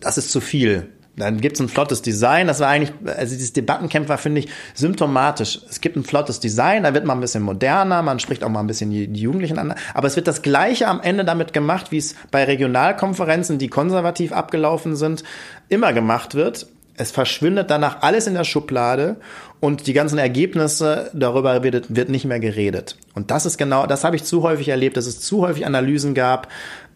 das 0.00 0.18
ist 0.18 0.32
zu 0.32 0.40
viel. 0.40 0.88
Dann 1.18 1.40
gibt 1.40 1.56
es 1.56 1.60
ein 1.60 1.68
flottes 1.68 2.02
Design. 2.02 2.46
Das 2.46 2.60
war 2.60 2.68
eigentlich, 2.68 2.92
also 3.04 3.34
dieses 3.34 3.52
Debattencamp 3.52 4.08
war, 4.08 4.18
finde 4.18 4.40
ich, 4.40 4.48
symptomatisch. 4.74 5.60
Es 5.68 5.80
gibt 5.80 5.96
ein 5.96 6.04
flottes 6.04 6.40
Design, 6.40 6.84
da 6.84 6.94
wird 6.94 7.04
man 7.04 7.18
ein 7.18 7.20
bisschen 7.20 7.42
moderner, 7.42 8.02
man 8.02 8.18
spricht 8.20 8.44
auch 8.44 8.48
mal 8.48 8.60
ein 8.60 8.66
bisschen 8.66 8.90
die, 8.90 9.20
Jugendlichen 9.20 9.58
an. 9.58 9.74
Aber 9.94 10.06
es 10.06 10.16
wird 10.16 10.28
das 10.28 10.42
Gleiche 10.42 10.86
am 10.86 11.00
Ende 11.00 11.24
damit 11.24 11.52
gemacht, 11.52 11.90
wie 11.90 11.98
es 11.98 12.14
bei 12.30 12.44
Regionalkonferenzen, 12.44 13.58
die 13.58 13.68
konservativ 13.68 14.32
abgelaufen 14.32 14.96
sind, 14.96 15.24
immer 15.68 15.92
gemacht 15.92 16.34
wird. 16.34 16.66
Es 16.96 17.12
verschwindet 17.12 17.70
danach 17.70 18.02
alles 18.02 18.26
in 18.26 18.34
der 18.34 18.44
Schublade 18.44 19.16
und 19.60 19.86
die 19.86 19.92
ganzen 19.92 20.18
Ergebnisse, 20.18 21.10
darüber 21.14 21.62
wird, 21.62 21.94
wird 21.94 22.08
nicht 22.08 22.24
mehr 22.24 22.40
geredet. 22.40 22.96
Und 23.14 23.30
das 23.30 23.46
ist 23.46 23.56
genau, 23.56 23.86
das 23.86 24.02
habe 24.04 24.16
ich 24.16 24.24
zu 24.24 24.42
häufig 24.42 24.68
erlebt, 24.68 24.96
dass 24.96 25.06
es 25.06 25.20
zu 25.20 25.42
häufig 25.42 25.64
Analysen 25.64 26.14
gab 26.14 26.48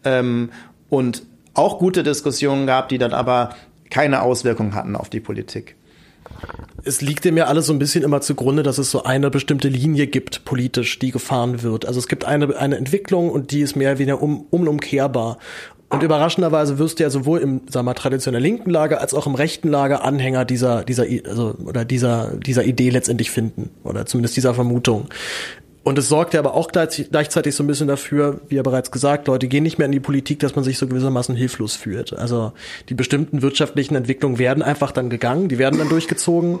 ähm, 0.03 0.49
und 0.89 1.23
auch 1.53 1.79
gute 1.79 2.03
Diskussionen 2.03 2.67
gab, 2.67 2.89
die 2.89 2.97
dann 2.97 3.13
aber 3.13 3.55
keine 3.93 4.23
Auswirkungen 4.23 4.73
hatten 4.73 4.95
auf 4.95 5.09
die 5.09 5.19
Politik. 5.19 5.75
es 6.83 7.01
liegt 7.01 7.25
dem 7.25 7.37
ja 7.37 7.45
alles 7.45 7.67
so 7.67 7.73
ein 7.73 7.79
bisschen 7.79 8.03
immer 8.03 8.21
zugrunde, 8.21 8.63
dass 8.63 8.79
es 8.79 8.89
so 8.89 9.03
eine 9.03 9.29
bestimmte 9.29 9.69
Linie 9.69 10.07
gibt, 10.07 10.45
politisch, 10.45 10.97
die 10.97 11.11
gefahren 11.11 11.61
wird. 11.61 11.85
Also 11.85 11.99
es 11.99 12.07
gibt 12.07 12.25
eine, 12.25 12.57
eine 12.57 12.77
Entwicklung 12.77 13.29
und 13.29 13.51
die 13.51 13.61
ist 13.61 13.75
mehr 13.75 13.99
wieder 13.99 14.21
um, 14.21 14.47
unumkehrbar. 14.49 15.37
Und 15.89 16.01
überraschenderweise 16.01 16.79
wirst 16.79 16.97
du 16.97 17.03
ja 17.03 17.11
sowohl 17.11 17.39
im, 17.39 17.61
wir 17.71 17.83
mal, 17.83 17.93
traditionell 17.93 18.41
linken 18.41 18.71
Lager 18.71 18.99
als 18.99 19.13
auch 19.13 19.27
im 19.27 19.35
rechten 19.35 19.69
Lager 19.69 20.03
Anhänger 20.03 20.43
dieser, 20.43 20.83
dieser, 20.83 21.05
also, 21.29 21.55
oder 21.63 21.85
dieser, 21.85 22.35
dieser 22.35 22.63
Idee 22.63 22.89
letztendlich 22.89 23.29
finden. 23.29 23.69
Oder 23.83 24.07
zumindest 24.07 24.35
dieser 24.35 24.55
Vermutung. 24.55 25.09
Und 25.83 25.97
es 25.97 26.07
sorgt 26.07 26.33
ja 26.33 26.39
aber 26.39 26.53
auch 26.53 26.71
gleichzeitig 26.71 27.55
so 27.55 27.63
ein 27.63 27.67
bisschen 27.67 27.89
dafür, 27.89 28.39
wie 28.47 28.55
ja 28.55 28.63
bereits 28.63 28.89
gesagt, 28.89 29.27
Leute 29.27 29.49
gehen 29.49 29.63
nicht 29.63 29.77
mehr 29.77 29.85
in 29.85 29.91
die 29.91 29.99
Politik, 29.99 30.39
dass 30.39 30.55
man 30.55 30.63
sich 30.63 30.77
so 30.77 30.87
gewissermaßen 30.87 31.35
hilflos 31.35 31.75
fühlt. 31.75 32.13
Also 32.13 32.53
die 32.87 32.93
bestimmten 32.93 33.41
wirtschaftlichen 33.41 33.95
Entwicklungen 33.95 34.39
werden 34.39 34.63
einfach 34.63 34.93
dann 34.93 35.09
gegangen, 35.09 35.49
die 35.49 35.57
werden 35.57 35.79
dann 35.79 35.89
durchgezogen. 35.89 36.59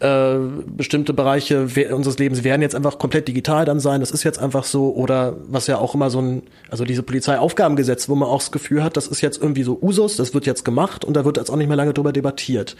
Äh, 0.00 0.36
bestimmte 0.66 1.14
Bereiche 1.14 1.66
unseres 1.90 2.18
Lebens 2.18 2.44
werden 2.44 2.60
jetzt 2.60 2.74
einfach 2.74 2.98
komplett 2.98 3.26
digital 3.26 3.64
dann 3.64 3.80
sein. 3.80 4.00
Das 4.00 4.10
ist 4.10 4.22
jetzt 4.22 4.38
einfach 4.38 4.64
so. 4.64 4.94
Oder 4.94 5.36
was 5.48 5.66
ja 5.66 5.78
auch 5.78 5.94
immer 5.94 6.10
so 6.10 6.20
ein, 6.20 6.42
also 6.68 6.84
diese 6.84 7.02
Polizeiaufgabengesetz, 7.02 8.10
wo 8.10 8.16
man 8.16 8.28
auch 8.28 8.40
das 8.40 8.52
Gefühl 8.52 8.84
hat, 8.84 8.98
das 8.98 9.06
ist 9.06 9.22
jetzt 9.22 9.40
irgendwie 9.40 9.62
so 9.62 9.78
Usus, 9.80 10.16
das 10.16 10.34
wird 10.34 10.44
jetzt 10.44 10.66
gemacht 10.66 11.06
und 11.06 11.14
da 11.14 11.24
wird 11.24 11.38
jetzt 11.38 11.50
auch 11.50 11.56
nicht 11.56 11.68
mehr 11.68 11.76
lange 11.76 11.94
drüber 11.94 12.12
debattiert. 12.12 12.76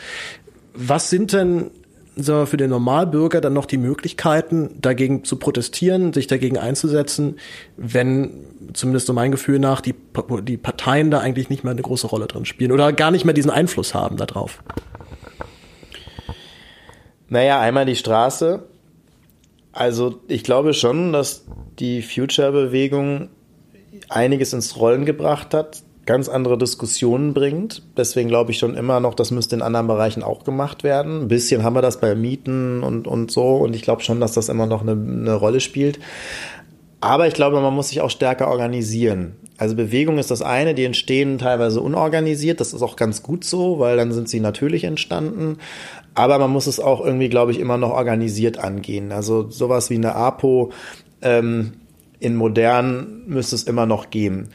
Was 0.75 1.09
sind 1.09 1.33
denn 1.33 1.71
wir, 2.19 2.47
für 2.47 2.57
den 2.57 2.71
Normalbürger 2.71 3.41
dann 3.41 3.53
noch 3.53 3.67
die 3.67 3.79
Möglichkeiten, 3.79 4.71
dagegen 4.81 5.25
zu 5.25 5.37
protestieren, 5.37 6.13
sich 6.13 6.27
dagegen 6.27 6.59
einzusetzen, 6.59 7.37
wenn 7.77 8.31
zumindest 8.73 9.07
so 9.07 9.13
mein 9.13 9.31
Gefühl 9.31 9.59
nach 9.59 9.81
die, 9.81 9.95
die 10.43 10.57
Parteien 10.57 11.11
da 11.11 11.21
eigentlich 11.21 11.51
nicht 11.51 11.65
mehr 11.65 11.71
eine 11.71 11.83
große 11.83 12.07
Rolle 12.07 12.27
drin 12.27 12.45
spielen 12.45 12.73
oder 12.73 12.93
gar 12.93 13.11
nicht 13.11 13.25
mehr 13.25 13.35
diesen 13.35 13.51
Einfluss 13.51 13.95
haben 13.95 14.17
darauf? 14.17 14.63
Naja, 17.29 17.61
einmal 17.61 17.87
die 17.87 17.97
Straße. 17.97 18.65
Also 19.73 20.21
ich 20.29 20.45
glaube 20.45 20.75
schon, 20.75 21.13
dass 21.13 21.45
die 21.79 22.03
Future-Bewegung 22.03 23.29
einiges 24.09 24.53
ins 24.53 24.77
Rollen 24.77 25.05
gebracht 25.05 25.55
hat 25.55 25.83
ganz 26.09 26.31
andere 26.31 26.57
Diskussionen 26.57 27.35
bringt. 27.35 27.83
Deswegen 27.99 28.31
glaube 28.31 28.51
ich 28.51 28.59
schon 28.59 28.75
immer 28.75 28.99
noch, 28.99 29.13
das 29.13 29.31
müsste 29.31 29.55
in 29.55 29.61
anderen 29.61 29.87
Bereichen 29.87 30.23
auch 30.23 30.43
gemacht 30.43 30.83
werden. 30.83 31.25
Ein 31.25 31.29
bisschen 31.29 31.63
haben 31.63 31.77
wir 31.77 31.83
das 31.83 32.01
bei 32.01 32.15
Mieten 32.15 32.83
und, 32.83 33.07
und 33.07 33.31
so. 33.31 33.57
Und 33.59 33.77
ich 33.77 33.83
glaube 33.83 34.03
schon, 34.03 34.19
dass 34.19 34.33
das 34.33 34.49
immer 34.49 34.65
noch 34.65 34.81
eine, 34.81 34.93
eine 34.93 35.35
Rolle 35.35 35.61
spielt. 35.61 36.01
Aber 37.03 37.29
ich 37.29 37.35
glaube, 37.35 37.61
man 37.61 37.75
muss 37.75 37.91
sich 37.91 38.01
auch 38.01 38.09
stärker 38.09 38.49
organisieren. 38.49 39.37
Also 39.59 39.77
Bewegung 39.77 40.17
ist 40.17 40.31
das 40.31 40.41
eine, 40.41 40.75
die 40.75 40.85
entstehen 40.85 41.37
teilweise 41.37 41.83
unorganisiert. 41.83 42.59
Das 42.61 42.73
ist 42.73 42.81
auch 42.81 42.97
ganz 42.97 43.23
gut 43.23 43.45
so, 43.45 43.79
weil 43.79 43.99
dann 43.99 44.11
sind 44.11 44.31
sie 44.31 44.41
natürlich 44.41 44.85
entstanden. 44.85 45.59
Aber 46.15 46.39
man 46.39 46.51
muss 46.51 46.67
es 46.67 46.81
auch 46.81 47.05
irgendwie, 47.05 47.29
glaube 47.29 47.53
ich, 47.53 47.61
immer 47.61 47.77
noch 47.77 47.91
organisiert 47.91 48.57
angehen. 48.59 49.13
Also 49.13 49.51
sowas 49.51 49.91
wie 49.91 49.97
eine 49.97 50.15
APO 50.15 50.73
ähm, 51.21 51.73
in 52.19 52.35
modern 52.35 53.25
müsste 53.27 53.57
es 53.57 53.65
immer 53.65 53.85
noch 53.85 54.09
geben 54.09 54.49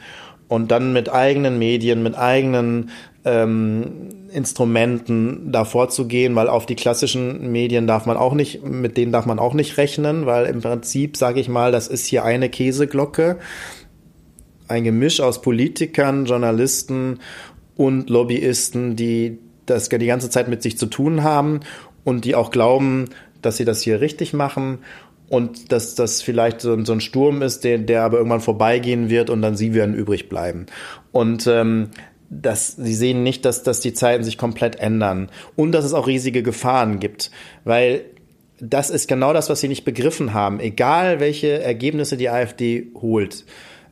und 0.48 0.70
dann 0.70 0.92
mit 0.92 1.10
eigenen 1.10 1.58
Medien, 1.58 2.02
mit 2.02 2.16
eigenen 2.16 2.90
ähm, 3.24 4.10
Instrumenten 4.32 5.52
da 5.52 5.64
vorzugehen, 5.64 6.34
weil 6.34 6.48
auf 6.48 6.66
die 6.66 6.74
klassischen 6.74 7.52
Medien 7.52 7.86
darf 7.86 8.04
man 8.04 8.16
auch 8.16 8.34
nicht, 8.34 8.64
mit 8.64 8.96
denen 8.96 9.12
darf 9.12 9.26
man 9.26 9.38
auch 9.38 9.54
nicht 9.54 9.76
rechnen, 9.76 10.26
weil 10.26 10.46
im 10.46 10.60
Prinzip, 10.60 11.16
sage 11.16 11.40
ich 11.40 11.48
mal, 11.48 11.72
das 11.72 11.88
ist 11.88 12.06
hier 12.06 12.24
eine 12.24 12.48
Käseglocke, 12.48 13.38
ein 14.68 14.84
Gemisch 14.84 15.20
aus 15.20 15.40
Politikern, 15.40 16.26
Journalisten 16.26 17.20
und 17.76 18.10
Lobbyisten, 18.10 18.96
die 18.96 19.38
das 19.66 19.88
die 19.88 20.06
ganze 20.06 20.30
Zeit 20.30 20.48
mit 20.48 20.62
sich 20.62 20.76
zu 20.76 20.86
tun 20.86 21.22
haben 21.22 21.60
und 22.02 22.24
die 22.24 22.34
auch 22.34 22.50
glauben, 22.50 23.06
dass 23.40 23.56
sie 23.56 23.64
das 23.64 23.82
hier 23.82 24.00
richtig 24.00 24.32
machen 24.32 24.78
und 25.28 25.72
dass 25.72 25.94
das 25.94 26.22
vielleicht 26.22 26.60
so, 26.60 26.74
ein 26.74 27.00
Sturm 27.00 27.42
ist, 27.42 27.64
der, 27.64 27.78
der 27.78 28.02
aber 28.02 28.18
irgendwann 28.18 28.40
vorbeigehen 28.40 29.08
wird 29.08 29.30
und 29.30 29.42
dann 29.42 29.56
sie 29.56 29.74
werden 29.74 29.94
übrig 29.94 30.28
bleiben. 30.28 30.66
Und 31.12 31.46
ähm, 31.46 31.90
dass 32.30 32.76
sie 32.76 32.94
sehen 32.94 33.22
nicht, 33.22 33.44
dass, 33.44 33.62
dass 33.62 33.80
die 33.80 33.94
Zeiten 33.94 34.24
sich 34.24 34.38
komplett 34.38 34.76
ändern 34.76 35.30
und 35.56 35.72
dass 35.72 35.84
es 35.84 35.94
auch 35.94 36.06
riesige 36.06 36.42
Gefahren 36.42 37.00
gibt, 37.00 37.30
weil 37.64 38.02
das 38.60 38.90
ist 38.90 39.08
genau 39.08 39.32
das, 39.32 39.50
was 39.50 39.60
sie 39.60 39.68
nicht 39.68 39.84
begriffen 39.84 40.32
haben. 40.32 40.60
Egal 40.60 41.20
welche 41.20 41.62
Ergebnisse 41.62 42.16
die 42.16 42.30
AfD 42.30 42.88
holt, 43.00 43.44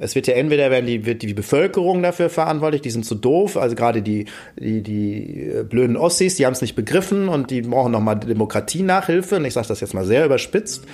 es 0.03 0.16
wird 0.16 0.26
ja 0.26 0.35
entweder 0.35 0.68
werden 0.72 0.87
die, 0.87 1.07
wird 1.07 1.22
die 1.22 1.33
Bevölkerung 1.33 2.03
dafür 2.03 2.28
verantwortlich, 2.28 2.83
die 2.83 2.91
sind 2.91 3.05
zu 3.05 3.14
doof, 3.14 3.57
also 3.57 3.76
gerade 3.76 4.03
die, 4.03 4.24
die, 4.59 4.83
die 4.83 5.43
äh, 5.43 5.62
blöden 5.62 5.97
Ossis, 5.97 6.35
die 6.35 6.45
haben 6.45 6.55
es 6.55 6.61
nicht 6.61 6.74
begriffen 6.74 7.28
und 7.28 7.53
die 7.53 7.62
brauchen 7.62 7.93
nochmal 7.93 8.18
Demokratie-Nachhilfe. 8.18 9.37
Und 9.37 9.45
ich 9.45 9.55
sage 9.55 9.68
das 9.68 9.80
jetzt 9.80 9.95
mal 9.95 10.05
sehr 10.05 10.24
überspitzt. 10.24 10.85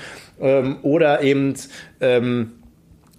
Ähm, 0.41 0.78
oder 0.82 1.22
eben 1.22 1.55
ähm, 2.01 2.53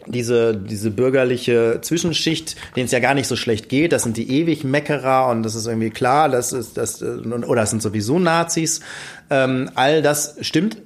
diese, 0.05 0.55
diese 0.55 0.91
bürgerliche 0.91 1.79
Zwischenschicht, 1.81 2.55
denen 2.75 2.85
es 2.85 2.91
ja 2.91 2.99
gar 2.99 3.13
nicht 3.13 3.27
so 3.27 3.35
schlecht 3.35 3.69
geht, 3.69 3.91
das 3.91 4.03
sind 4.03 4.17
die 4.17 4.31
ewig 4.31 4.63
Meckerer 4.63 5.27
und 5.29 5.43
das 5.43 5.55
ist 5.55 5.67
irgendwie 5.67 5.89
klar, 5.89 6.29
das 6.29 6.53
ist 6.53 6.77
das 6.77 7.01
oder 7.03 7.61
das 7.61 7.69
sind 7.69 7.81
sowieso 7.81 8.17
Nazis. 8.17 8.81
Ähm, 9.29 9.69
all 9.75 10.01
das 10.01 10.37
stimmt 10.41 10.77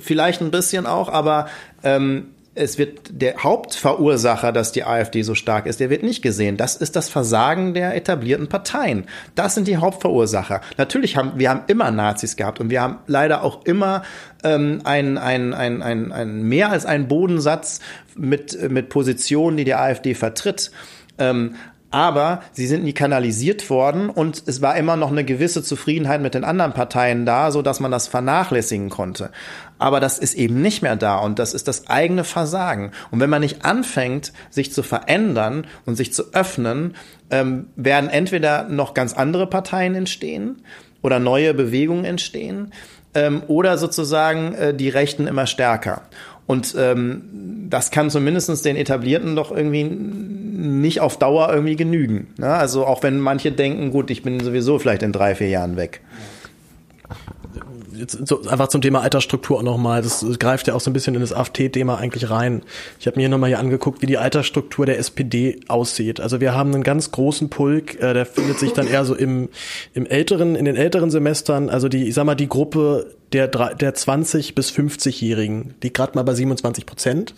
vielleicht 0.00 0.40
ein 0.40 0.50
bisschen 0.50 0.86
auch, 0.86 1.08
aber 1.08 1.48
ähm, 1.82 2.26
es 2.58 2.76
wird 2.76 3.00
der 3.10 3.42
Hauptverursacher, 3.42 4.52
dass 4.52 4.72
die 4.72 4.84
AfD 4.84 5.22
so 5.22 5.34
stark 5.34 5.66
ist, 5.66 5.80
der 5.80 5.90
wird 5.90 6.02
nicht 6.02 6.22
gesehen. 6.22 6.56
Das 6.56 6.76
ist 6.76 6.96
das 6.96 7.08
Versagen 7.08 7.74
der 7.74 7.94
etablierten 7.94 8.48
Parteien. 8.48 9.04
Das 9.34 9.54
sind 9.54 9.68
die 9.68 9.76
Hauptverursacher. 9.76 10.60
Natürlich 10.76 11.16
haben 11.16 11.32
wir 11.36 11.50
haben 11.50 11.62
immer 11.68 11.90
Nazis 11.90 12.36
gehabt 12.36 12.60
und 12.60 12.70
wir 12.70 12.82
haben 12.82 12.98
leider 13.06 13.42
auch 13.42 13.64
immer 13.64 14.02
ähm, 14.42 14.80
ein, 14.84 15.18
ein, 15.18 15.54
ein, 15.54 15.82
ein, 15.82 16.12
ein 16.12 16.42
mehr 16.42 16.70
als 16.70 16.84
einen 16.84 17.08
Bodensatz 17.08 17.80
mit 18.16 18.70
mit 18.70 18.88
Positionen, 18.88 19.56
die 19.56 19.64
die 19.64 19.74
AfD 19.74 20.14
vertritt. 20.14 20.70
Ähm, 21.18 21.54
aber 21.90 22.42
sie 22.52 22.66
sind 22.66 22.84
nie 22.84 22.92
kanalisiert 22.92 23.70
worden 23.70 24.10
und 24.10 24.42
es 24.46 24.60
war 24.60 24.76
immer 24.76 24.96
noch 24.96 25.10
eine 25.10 25.24
gewisse 25.24 25.62
Zufriedenheit 25.62 26.20
mit 26.20 26.34
den 26.34 26.44
anderen 26.44 26.72
Parteien 26.72 27.24
da, 27.24 27.50
so 27.50 27.62
dass 27.62 27.80
man 27.80 27.90
das 27.90 28.08
vernachlässigen 28.08 28.90
konnte. 28.90 29.30
Aber 29.78 30.00
das 30.00 30.18
ist 30.18 30.34
eben 30.34 30.60
nicht 30.60 30.82
mehr 30.82 30.96
da 30.96 31.18
und 31.18 31.38
das 31.38 31.54
ist 31.54 31.66
das 31.66 31.88
eigene 31.88 32.24
Versagen. 32.24 32.92
Und 33.10 33.20
wenn 33.20 33.30
man 33.30 33.40
nicht 33.40 33.64
anfängt, 33.64 34.32
sich 34.50 34.72
zu 34.72 34.82
verändern 34.82 35.66
und 35.86 35.96
sich 35.96 36.12
zu 36.12 36.34
öffnen, 36.34 36.94
ähm, 37.30 37.68
werden 37.76 38.10
entweder 38.10 38.64
noch 38.64 38.92
ganz 38.92 39.14
andere 39.14 39.46
Parteien 39.46 39.94
entstehen 39.94 40.62
oder 41.02 41.18
neue 41.18 41.54
Bewegungen 41.54 42.04
entstehen 42.04 42.72
ähm, 43.14 43.42
oder 43.46 43.78
sozusagen 43.78 44.54
äh, 44.54 44.74
die 44.74 44.88
Rechten 44.88 45.26
immer 45.26 45.46
stärker. 45.46 46.02
Und 46.48 46.74
ähm, 46.78 47.66
das 47.70 47.90
kann 47.90 48.10
zumindest 48.10 48.64
den 48.64 48.74
Etablierten 48.74 49.36
doch 49.36 49.52
irgendwie 49.52 49.84
nicht 49.84 51.00
auf 51.00 51.18
Dauer 51.18 51.50
irgendwie 51.52 51.76
genügen. 51.76 52.28
Ne? 52.38 52.48
Also 52.48 52.86
auch 52.86 53.02
wenn 53.02 53.20
manche 53.20 53.52
denken, 53.52 53.90
gut, 53.90 54.10
ich 54.10 54.22
bin 54.22 54.40
sowieso 54.40 54.78
vielleicht 54.78 55.02
in 55.02 55.12
drei, 55.12 55.34
vier 55.34 55.50
Jahren 55.50 55.76
weg 55.76 56.00
jetzt 57.98 58.26
so 58.26 58.42
einfach 58.46 58.68
zum 58.68 58.80
Thema 58.80 59.02
Altersstruktur 59.02 59.58
auch 59.58 59.62
nochmal, 59.62 60.02
das 60.02 60.24
greift 60.38 60.66
ja 60.68 60.74
auch 60.74 60.80
so 60.80 60.90
ein 60.90 60.92
bisschen 60.92 61.14
in 61.14 61.20
das 61.20 61.32
AfD-Thema 61.32 61.98
eigentlich 61.98 62.30
rein. 62.30 62.62
Ich 62.98 63.06
habe 63.06 63.16
mir 63.16 63.22
hier 63.22 63.28
nochmal 63.28 63.48
hier 63.48 63.58
angeguckt, 63.58 64.02
wie 64.02 64.06
die 64.06 64.18
Altersstruktur 64.18 64.86
der 64.86 64.98
SPD 64.98 65.60
aussieht. 65.68 66.20
Also 66.20 66.40
wir 66.40 66.54
haben 66.54 66.74
einen 66.74 66.82
ganz 66.82 67.10
großen 67.10 67.50
Pulk, 67.50 68.00
äh, 68.00 68.14
der 68.14 68.26
findet 68.26 68.58
sich 68.58 68.72
dann 68.72 68.86
eher 68.86 69.04
so 69.04 69.14
im, 69.14 69.48
im 69.94 70.06
älteren, 70.06 70.54
in 70.54 70.64
den 70.64 70.76
älteren 70.76 71.10
Semestern, 71.10 71.68
also 71.68 71.88
die, 71.88 72.08
ich 72.08 72.14
sag 72.14 72.24
mal, 72.24 72.34
die 72.34 72.48
Gruppe 72.48 73.17
der, 73.32 73.48
der 73.48 73.94
20 73.94 74.54
bis 74.54 74.70
50-Jährigen, 74.70 75.74
die 75.82 75.92
gerade 75.92 76.12
mal 76.14 76.22
bei 76.22 76.34
27 76.34 76.86
Prozent. 76.86 77.34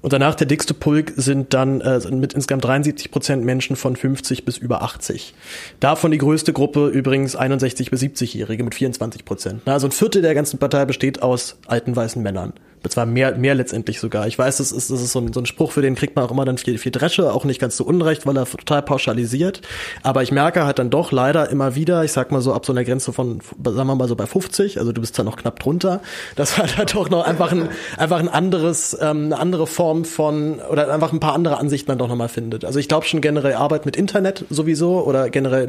Und 0.00 0.12
danach 0.12 0.34
der 0.34 0.46
dickste 0.46 0.74
Pulk 0.74 1.12
sind 1.16 1.54
dann 1.54 1.80
äh, 1.80 2.00
mit 2.10 2.34
insgesamt 2.34 2.64
73 2.64 3.10
Prozent 3.10 3.44
Menschen 3.44 3.76
von 3.76 3.96
50 3.96 4.44
bis 4.44 4.58
über 4.58 4.82
80. 4.82 5.34
Davon 5.80 6.10
die 6.10 6.18
größte 6.18 6.52
Gruppe 6.52 6.88
übrigens 6.88 7.36
61 7.36 7.90
bis 7.90 8.02
70-Jährige 8.02 8.62
mit 8.62 8.74
24 8.74 9.24
Prozent. 9.24 9.62
Also 9.66 9.88
ein 9.88 9.92
Viertel 9.92 10.22
der 10.22 10.34
ganzen 10.34 10.58
Partei 10.58 10.84
besteht 10.84 11.22
aus 11.22 11.56
alten 11.66 11.96
weißen 11.96 12.22
Männern 12.22 12.52
zwar 12.90 13.06
mehr, 13.06 13.36
mehr 13.36 13.54
letztendlich 13.54 14.00
sogar. 14.00 14.26
Ich 14.26 14.38
weiß, 14.38 14.58
das 14.58 14.72
ist, 14.72 14.90
das 14.90 15.00
ist 15.00 15.12
so 15.12 15.20
ein, 15.20 15.32
so 15.32 15.40
ein 15.40 15.46
Spruch, 15.46 15.72
für 15.72 15.82
den 15.82 15.94
kriegt 15.94 16.16
man 16.16 16.24
auch 16.24 16.30
immer 16.30 16.44
dann 16.44 16.58
viel, 16.58 16.78
viel 16.78 16.92
Dresche, 16.92 17.32
auch 17.32 17.44
nicht 17.44 17.60
ganz 17.60 17.76
so 17.76 17.84
unrecht, 17.84 18.26
weil 18.26 18.36
er 18.36 18.46
total 18.46 18.82
pauschalisiert. 18.82 19.62
Aber 20.02 20.22
ich 20.22 20.32
merke 20.32 20.64
halt 20.64 20.78
dann 20.78 20.90
doch 20.90 21.12
leider 21.12 21.50
immer 21.50 21.74
wieder, 21.74 22.04
ich 22.04 22.12
sag 22.12 22.30
mal 22.30 22.40
so 22.40 22.52
ab 22.52 22.66
so 22.66 22.72
einer 22.72 22.84
Grenze 22.84 23.12
von, 23.12 23.40
sagen 23.64 23.88
wir 23.88 23.94
mal 23.94 24.08
so 24.08 24.16
bei 24.16 24.26
50, 24.26 24.78
also 24.78 24.92
du 24.92 25.00
bist 25.00 25.18
da 25.18 25.24
noch 25.24 25.36
knapp 25.36 25.58
drunter, 25.60 26.00
dass 26.36 26.58
man 26.58 26.76
halt 26.76 26.94
doch 26.94 27.10
noch 27.10 27.24
einfach 27.24 27.52
ein, 27.52 27.68
einfach 27.96 28.18
ein 28.18 28.28
anderes, 28.28 28.96
ähm, 29.00 29.26
eine 29.26 29.38
andere 29.38 29.66
Form 29.66 30.04
von, 30.04 30.60
oder 30.60 30.92
einfach 30.92 31.12
ein 31.12 31.20
paar 31.20 31.34
andere 31.34 31.58
Ansichten 31.58 31.88
dann 31.88 31.98
doch 31.98 32.08
nochmal 32.08 32.28
findet. 32.28 32.64
Also 32.64 32.78
ich 32.78 32.88
glaube 32.88 33.06
schon 33.06 33.20
generell 33.20 33.54
Arbeit 33.54 33.86
mit 33.86 33.96
Internet 33.96 34.44
sowieso 34.50 35.04
oder 35.04 35.30
generell 35.30 35.68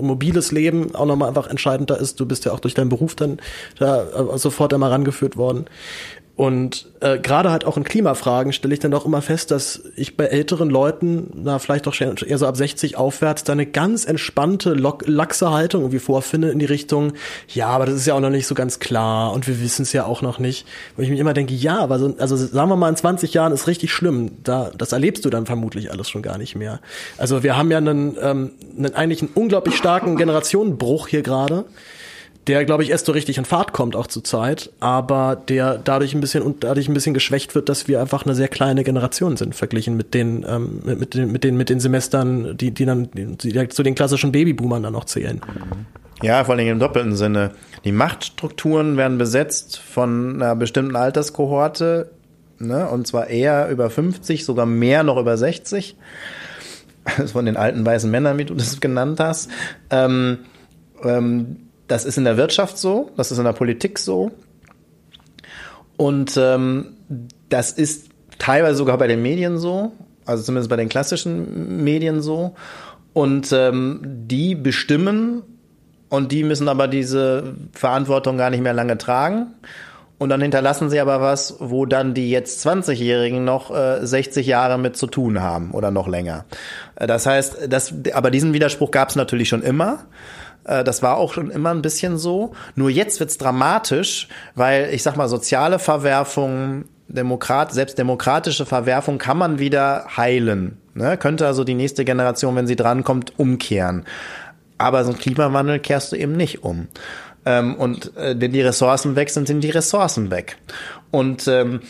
mobiles 0.00 0.52
Leben 0.52 0.94
auch 0.94 1.06
nochmal 1.06 1.28
einfach 1.28 1.48
entscheidender 1.48 1.98
ist. 1.98 2.20
Du 2.20 2.26
bist 2.26 2.44
ja 2.44 2.52
auch 2.52 2.60
durch 2.60 2.74
deinen 2.74 2.88
Beruf 2.88 3.14
dann 3.14 3.38
da 3.78 4.02
äh, 4.02 4.38
sofort 4.38 4.74
einmal 4.74 4.90
rangeführt 4.90 5.36
worden. 5.36 5.66
Und 6.40 6.86
äh, 7.00 7.18
gerade 7.18 7.50
halt 7.50 7.66
auch 7.66 7.76
in 7.76 7.84
Klimafragen 7.84 8.54
stelle 8.54 8.72
ich 8.72 8.80
dann 8.80 8.94
auch 8.94 9.04
immer 9.04 9.20
fest, 9.20 9.50
dass 9.50 9.82
ich 9.94 10.16
bei 10.16 10.24
älteren 10.24 10.70
Leuten, 10.70 11.28
na 11.34 11.58
vielleicht 11.58 11.86
doch 11.86 11.94
eher 12.00 12.38
so 12.38 12.46
ab 12.46 12.56
60 12.56 12.96
aufwärts, 12.96 13.44
da 13.44 13.52
eine 13.52 13.66
ganz 13.66 14.06
entspannte, 14.06 14.72
laxe 14.72 15.50
Haltung 15.50 15.82
irgendwie 15.82 15.98
vorfinde 15.98 16.48
in 16.48 16.58
die 16.58 16.64
Richtung, 16.64 17.12
ja, 17.48 17.66
aber 17.66 17.84
das 17.84 17.96
ist 17.96 18.06
ja 18.06 18.14
auch 18.14 18.20
noch 18.20 18.30
nicht 18.30 18.46
so 18.46 18.54
ganz 18.54 18.78
klar 18.78 19.34
und 19.34 19.46
wir 19.48 19.60
wissen 19.60 19.82
es 19.82 19.92
ja 19.92 20.06
auch 20.06 20.22
noch 20.22 20.38
nicht. 20.38 20.66
Wo 20.96 21.02
ich 21.02 21.10
mir 21.10 21.18
immer 21.18 21.34
denke, 21.34 21.52
ja, 21.52 21.78
aber 21.78 21.98
so, 21.98 22.16
also 22.16 22.38
sagen 22.38 22.70
wir 22.70 22.76
mal 22.76 22.88
in 22.88 22.96
20 22.96 23.34
Jahren 23.34 23.52
ist 23.52 23.66
richtig 23.66 23.92
schlimm, 23.92 24.30
da 24.42 24.70
das 24.74 24.92
erlebst 24.92 25.26
du 25.26 25.28
dann 25.28 25.44
vermutlich 25.44 25.92
alles 25.92 26.08
schon 26.08 26.22
gar 26.22 26.38
nicht 26.38 26.56
mehr. 26.56 26.80
Also 27.18 27.42
wir 27.42 27.58
haben 27.58 27.70
ja 27.70 27.76
einen, 27.76 28.16
ähm, 28.18 28.52
einen 28.78 28.94
eigentlich 28.94 29.20
einen 29.20 29.32
unglaublich 29.34 29.76
starken 29.76 30.16
Generationenbruch 30.16 31.06
hier 31.06 31.20
gerade 31.20 31.66
der, 32.50 32.64
glaube 32.64 32.82
ich, 32.82 32.90
erst 32.90 33.06
so 33.06 33.12
richtig 33.12 33.38
in 33.38 33.44
Fahrt 33.44 33.72
kommt, 33.72 33.94
auch 33.94 34.08
zur 34.08 34.24
Zeit, 34.24 34.72
aber 34.80 35.36
der 35.36 35.78
dadurch 35.78 36.14
ein 36.14 36.20
bisschen 36.20 36.42
und 36.42 36.64
dadurch 36.64 36.88
ein 36.88 36.94
bisschen 36.94 37.14
geschwächt 37.14 37.54
wird, 37.54 37.68
dass 37.68 37.86
wir 37.86 38.00
einfach 38.00 38.26
eine 38.26 38.34
sehr 38.34 38.48
kleine 38.48 38.82
Generation 38.82 39.36
sind, 39.36 39.54
verglichen 39.54 39.96
mit 39.96 40.14
den, 40.14 40.44
ähm, 40.48 40.82
mit, 40.84 41.14
den, 41.14 41.30
mit 41.30 41.44
den, 41.44 41.56
mit 41.56 41.68
den 41.70 41.78
Semestern, 41.78 42.56
die, 42.56 42.72
die 42.72 42.86
dann 42.86 43.08
die, 43.12 43.36
die 43.36 43.68
zu 43.68 43.84
den 43.84 43.94
klassischen 43.94 44.32
Babyboomern 44.32 44.82
dann 44.82 44.96
auch 44.96 45.04
zählen. 45.04 45.40
Ja, 46.22 46.42
vor 46.42 46.56
allem 46.56 46.66
im 46.66 46.80
doppelten 46.80 47.14
Sinne. 47.14 47.52
Die 47.84 47.92
Machtstrukturen 47.92 48.96
werden 48.96 49.16
besetzt 49.16 49.78
von 49.78 50.34
einer 50.42 50.56
bestimmten 50.56 50.96
Alterskohorte, 50.96 52.10
ne, 52.58 52.88
und 52.88 53.06
zwar 53.06 53.28
eher 53.28 53.68
über 53.68 53.90
50, 53.90 54.44
sogar 54.44 54.66
mehr 54.66 55.04
noch 55.04 55.18
über 55.18 55.36
60. 55.36 55.96
Von 57.32 57.46
den 57.46 57.56
alten 57.56 57.84
weißen 57.86 58.10
Männern, 58.10 58.36
wie 58.36 58.44
du 58.44 58.54
das 58.54 58.78
genannt 58.78 59.20
hast. 59.20 59.50
Ähm, 59.88 60.40
ähm, 61.02 61.69
das 61.90 62.04
ist 62.04 62.16
in 62.16 62.24
der 62.24 62.36
Wirtschaft 62.36 62.78
so, 62.78 63.10
das 63.16 63.32
ist 63.32 63.38
in 63.38 63.44
der 63.44 63.52
Politik 63.52 63.98
so. 63.98 64.30
Und 65.96 66.36
ähm, 66.36 66.96
das 67.48 67.72
ist 67.72 68.10
teilweise 68.38 68.78
sogar 68.78 68.96
bei 68.96 69.08
den 69.08 69.22
Medien 69.22 69.58
so, 69.58 69.92
also 70.24 70.44
zumindest 70.44 70.70
bei 70.70 70.76
den 70.76 70.88
klassischen 70.88 71.82
Medien 71.82 72.22
so. 72.22 72.54
Und 73.12 73.52
ähm, 73.52 74.00
die 74.04 74.54
bestimmen 74.54 75.42
und 76.08 76.30
die 76.30 76.44
müssen 76.44 76.68
aber 76.68 76.86
diese 76.86 77.54
Verantwortung 77.72 78.38
gar 78.38 78.50
nicht 78.50 78.62
mehr 78.62 78.72
lange 78.72 78.96
tragen. 78.96 79.48
Und 80.16 80.28
dann 80.28 80.42
hinterlassen 80.42 80.90
sie 80.90 81.00
aber 81.00 81.20
was, 81.20 81.56
wo 81.58 81.86
dann 81.86 82.14
die 82.14 82.30
jetzt 82.30 82.64
20-Jährigen 82.64 83.44
noch 83.44 83.74
äh, 83.74 84.06
60 84.06 84.46
Jahre 84.46 84.78
mit 84.78 84.96
zu 84.96 85.08
tun 85.08 85.40
haben 85.40 85.72
oder 85.72 85.90
noch 85.90 86.06
länger. 86.06 86.44
Äh, 86.94 87.08
das 87.08 87.26
heißt, 87.26 87.66
das, 87.68 87.94
aber 88.12 88.30
diesen 88.30 88.52
Widerspruch 88.52 88.92
gab 88.92 89.08
es 89.08 89.16
natürlich 89.16 89.48
schon 89.48 89.62
immer. 89.62 90.04
Äh, 90.70 90.84
das 90.84 91.02
war 91.02 91.16
auch 91.16 91.34
schon 91.34 91.50
immer 91.50 91.70
ein 91.70 91.82
bisschen 91.82 92.16
so. 92.16 92.52
Nur 92.76 92.88
jetzt 92.88 93.20
wird's 93.20 93.36
dramatisch, 93.36 94.28
weil 94.54 94.90
ich 94.92 95.02
sag 95.02 95.16
mal, 95.16 95.28
soziale 95.28 95.78
Verwerfungen, 95.78 96.88
Demokrat, 97.08 97.72
selbst 97.72 97.98
demokratische 97.98 98.64
Verwerfung 98.64 99.18
kann 99.18 99.36
man 99.36 99.58
wieder 99.58 100.06
heilen. 100.16 100.78
Ne? 100.94 101.16
Könnte 101.16 101.44
also 101.46 101.64
die 101.64 101.74
nächste 101.74 102.04
Generation, 102.04 102.54
wenn 102.54 102.68
sie 102.68 102.76
drankommt, 102.76 103.36
umkehren. 103.36 104.04
Aber 104.78 105.04
so 105.04 105.10
ein 105.10 105.18
Klimawandel 105.18 105.80
kehrst 105.80 106.12
du 106.12 106.16
eben 106.16 106.36
nicht 106.36 106.62
um. 106.62 106.86
Ähm, 107.44 107.74
und 107.74 108.16
äh, 108.16 108.36
wenn 108.38 108.52
die 108.52 108.62
Ressourcen 108.62 109.16
weg 109.16 109.30
sind, 109.30 109.48
sind 109.48 109.62
die 109.62 109.70
Ressourcen 109.70 110.30
weg. 110.30 110.56
Und 111.10 111.48
ähm, 111.48 111.80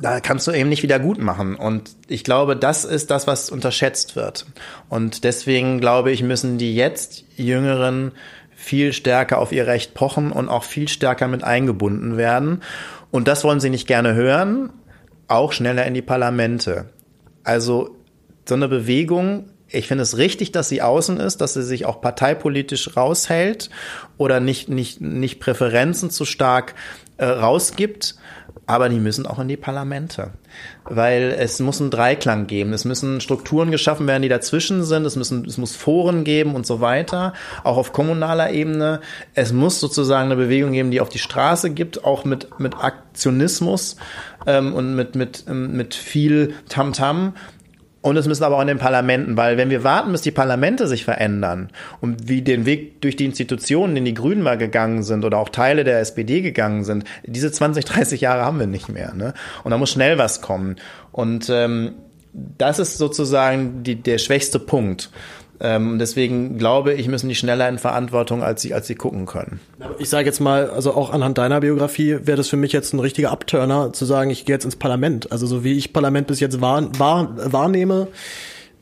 da 0.00 0.20
kannst 0.20 0.46
du 0.46 0.52
eben 0.52 0.68
nicht 0.68 0.82
wieder 0.82 0.98
gut 0.98 1.18
machen. 1.18 1.56
Und 1.56 1.90
ich 2.08 2.24
glaube, 2.24 2.56
das 2.56 2.84
ist 2.84 3.10
das, 3.10 3.26
was 3.26 3.50
unterschätzt 3.50 4.16
wird. 4.16 4.46
Und 4.88 5.24
deswegen 5.24 5.80
glaube 5.80 6.10
ich, 6.12 6.22
müssen 6.22 6.58
die 6.58 6.74
jetzt 6.74 7.24
Jüngeren 7.36 8.12
viel 8.54 8.92
stärker 8.92 9.38
auf 9.38 9.52
ihr 9.52 9.66
Recht 9.66 9.94
pochen 9.94 10.32
und 10.32 10.48
auch 10.48 10.64
viel 10.64 10.88
stärker 10.88 11.28
mit 11.28 11.44
eingebunden 11.44 12.16
werden. 12.16 12.62
Und 13.10 13.28
das 13.28 13.44
wollen 13.44 13.60
sie 13.60 13.70
nicht 13.70 13.86
gerne 13.86 14.14
hören, 14.14 14.70
auch 15.28 15.52
schneller 15.52 15.86
in 15.86 15.94
die 15.94 16.02
Parlamente. 16.02 16.86
Also 17.42 17.96
so 18.48 18.54
eine 18.54 18.68
Bewegung, 18.68 19.50
ich 19.68 19.86
finde 19.88 20.02
es 20.02 20.16
richtig, 20.18 20.52
dass 20.52 20.68
sie 20.68 20.82
außen 20.82 21.18
ist, 21.18 21.40
dass 21.40 21.54
sie 21.54 21.62
sich 21.62 21.84
auch 21.86 22.00
parteipolitisch 22.00 22.96
raushält 22.96 23.70
oder 24.16 24.40
nicht, 24.40 24.68
nicht, 24.68 25.00
nicht 25.00 25.40
Präferenzen 25.40 26.10
zu 26.10 26.24
stark 26.24 26.74
äh, 27.16 27.24
rausgibt 27.24 28.16
aber 28.66 28.88
die 28.88 28.98
müssen 28.98 29.26
auch 29.26 29.38
in 29.38 29.48
die 29.48 29.56
Parlamente. 29.56 30.30
Weil 30.84 31.34
es 31.38 31.60
muss 31.60 31.80
einen 31.80 31.90
Dreiklang 31.90 32.46
geben. 32.46 32.72
Es 32.72 32.84
müssen 32.84 33.20
Strukturen 33.20 33.70
geschaffen 33.70 34.06
werden, 34.06 34.22
die 34.22 34.28
dazwischen 34.28 34.84
sind. 34.84 35.04
Es 35.04 35.16
müssen, 35.16 35.44
es 35.44 35.58
muss 35.58 35.76
Foren 35.76 36.24
geben 36.24 36.54
und 36.54 36.66
so 36.66 36.80
weiter. 36.80 37.34
Auch 37.62 37.76
auf 37.76 37.92
kommunaler 37.92 38.50
Ebene. 38.50 39.00
Es 39.34 39.52
muss 39.52 39.80
sozusagen 39.80 40.26
eine 40.26 40.36
Bewegung 40.36 40.72
geben, 40.72 40.90
die 40.90 41.00
auf 41.00 41.08
die 41.08 41.18
Straße 41.18 41.70
gibt, 41.70 42.04
auch 42.04 42.24
mit, 42.24 42.58
mit 42.58 42.74
Aktionismus 42.76 43.96
ähm, 44.46 44.74
und 44.74 44.94
mit, 44.94 45.14
mit, 45.14 45.44
ähm, 45.48 45.76
mit 45.76 45.94
viel 45.94 46.54
Tamtam. 46.68 47.16
-Tam 47.16 47.32
und 48.04 48.18
es 48.18 48.26
müssen 48.26 48.44
aber 48.44 48.58
auch 48.58 48.60
in 48.60 48.66
den 48.66 48.76
Parlamenten, 48.76 49.38
weil 49.38 49.56
wenn 49.56 49.70
wir 49.70 49.82
warten, 49.82 50.12
bis 50.12 50.20
die 50.20 50.30
Parlamente 50.30 50.86
sich 50.86 51.06
verändern 51.06 51.70
und 52.02 52.28
wie 52.28 52.42
den 52.42 52.66
Weg 52.66 53.00
durch 53.00 53.16
die 53.16 53.24
Institutionen, 53.24 53.96
in 53.96 54.04
die 54.04 54.12
Grünen 54.12 54.42
mal 54.42 54.58
gegangen 54.58 55.02
sind 55.02 55.24
oder 55.24 55.38
auch 55.38 55.48
Teile 55.48 55.84
der 55.84 56.00
SPD 56.00 56.42
gegangen 56.42 56.84
sind, 56.84 57.04
diese 57.24 57.50
20, 57.50 57.86
30 57.86 58.20
Jahre 58.20 58.44
haben 58.44 58.60
wir 58.60 58.66
nicht 58.66 58.90
mehr. 58.90 59.14
Ne? 59.14 59.32
Und 59.62 59.70
da 59.70 59.78
muss 59.78 59.90
schnell 59.90 60.18
was 60.18 60.42
kommen. 60.42 60.76
Und 61.12 61.48
ähm, 61.48 61.94
das 62.34 62.78
ist 62.78 62.98
sozusagen 62.98 63.84
die, 63.84 63.96
der 63.96 64.18
schwächste 64.18 64.58
Punkt. 64.58 65.08
Ähm, 65.60 65.98
deswegen 65.98 66.58
glaube 66.58 66.94
ich, 66.94 67.08
müssen 67.08 67.28
die 67.28 67.34
schneller 67.34 67.68
in 67.68 67.78
Verantwortung, 67.78 68.42
als 68.42 68.62
sie, 68.62 68.74
als 68.74 68.86
sie 68.86 68.94
gucken 68.94 69.26
können. 69.26 69.60
Ich 69.98 70.08
sage 70.08 70.26
jetzt 70.26 70.40
mal, 70.40 70.68
also 70.70 70.94
auch 70.94 71.10
anhand 71.10 71.38
deiner 71.38 71.60
Biografie 71.60 72.18
wäre 72.22 72.36
das 72.36 72.48
für 72.48 72.56
mich 72.56 72.72
jetzt 72.72 72.92
ein 72.92 73.00
richtiger 73.00 73.30
Upturner, 73.30 73.92
zu 73.92 74.04
sagen, 74.04 74.30
ich 74.30 74.44
gehe 74.44 74.54
jetzt 74.54 74.64
ins 74.64 74.76
Parlament. 74.76 75.30
Also 75.32 75.46
so 75.46 75.64
wie 75.64 75.74
ich 75.74 75.92
Parlament 75.92 76.26
bis 76.26 76.40
jetzt 76.40 76.60
wahr, 76.60 76.88
wahr, 76.98 77.34
wahrnehme, 77.36 78.08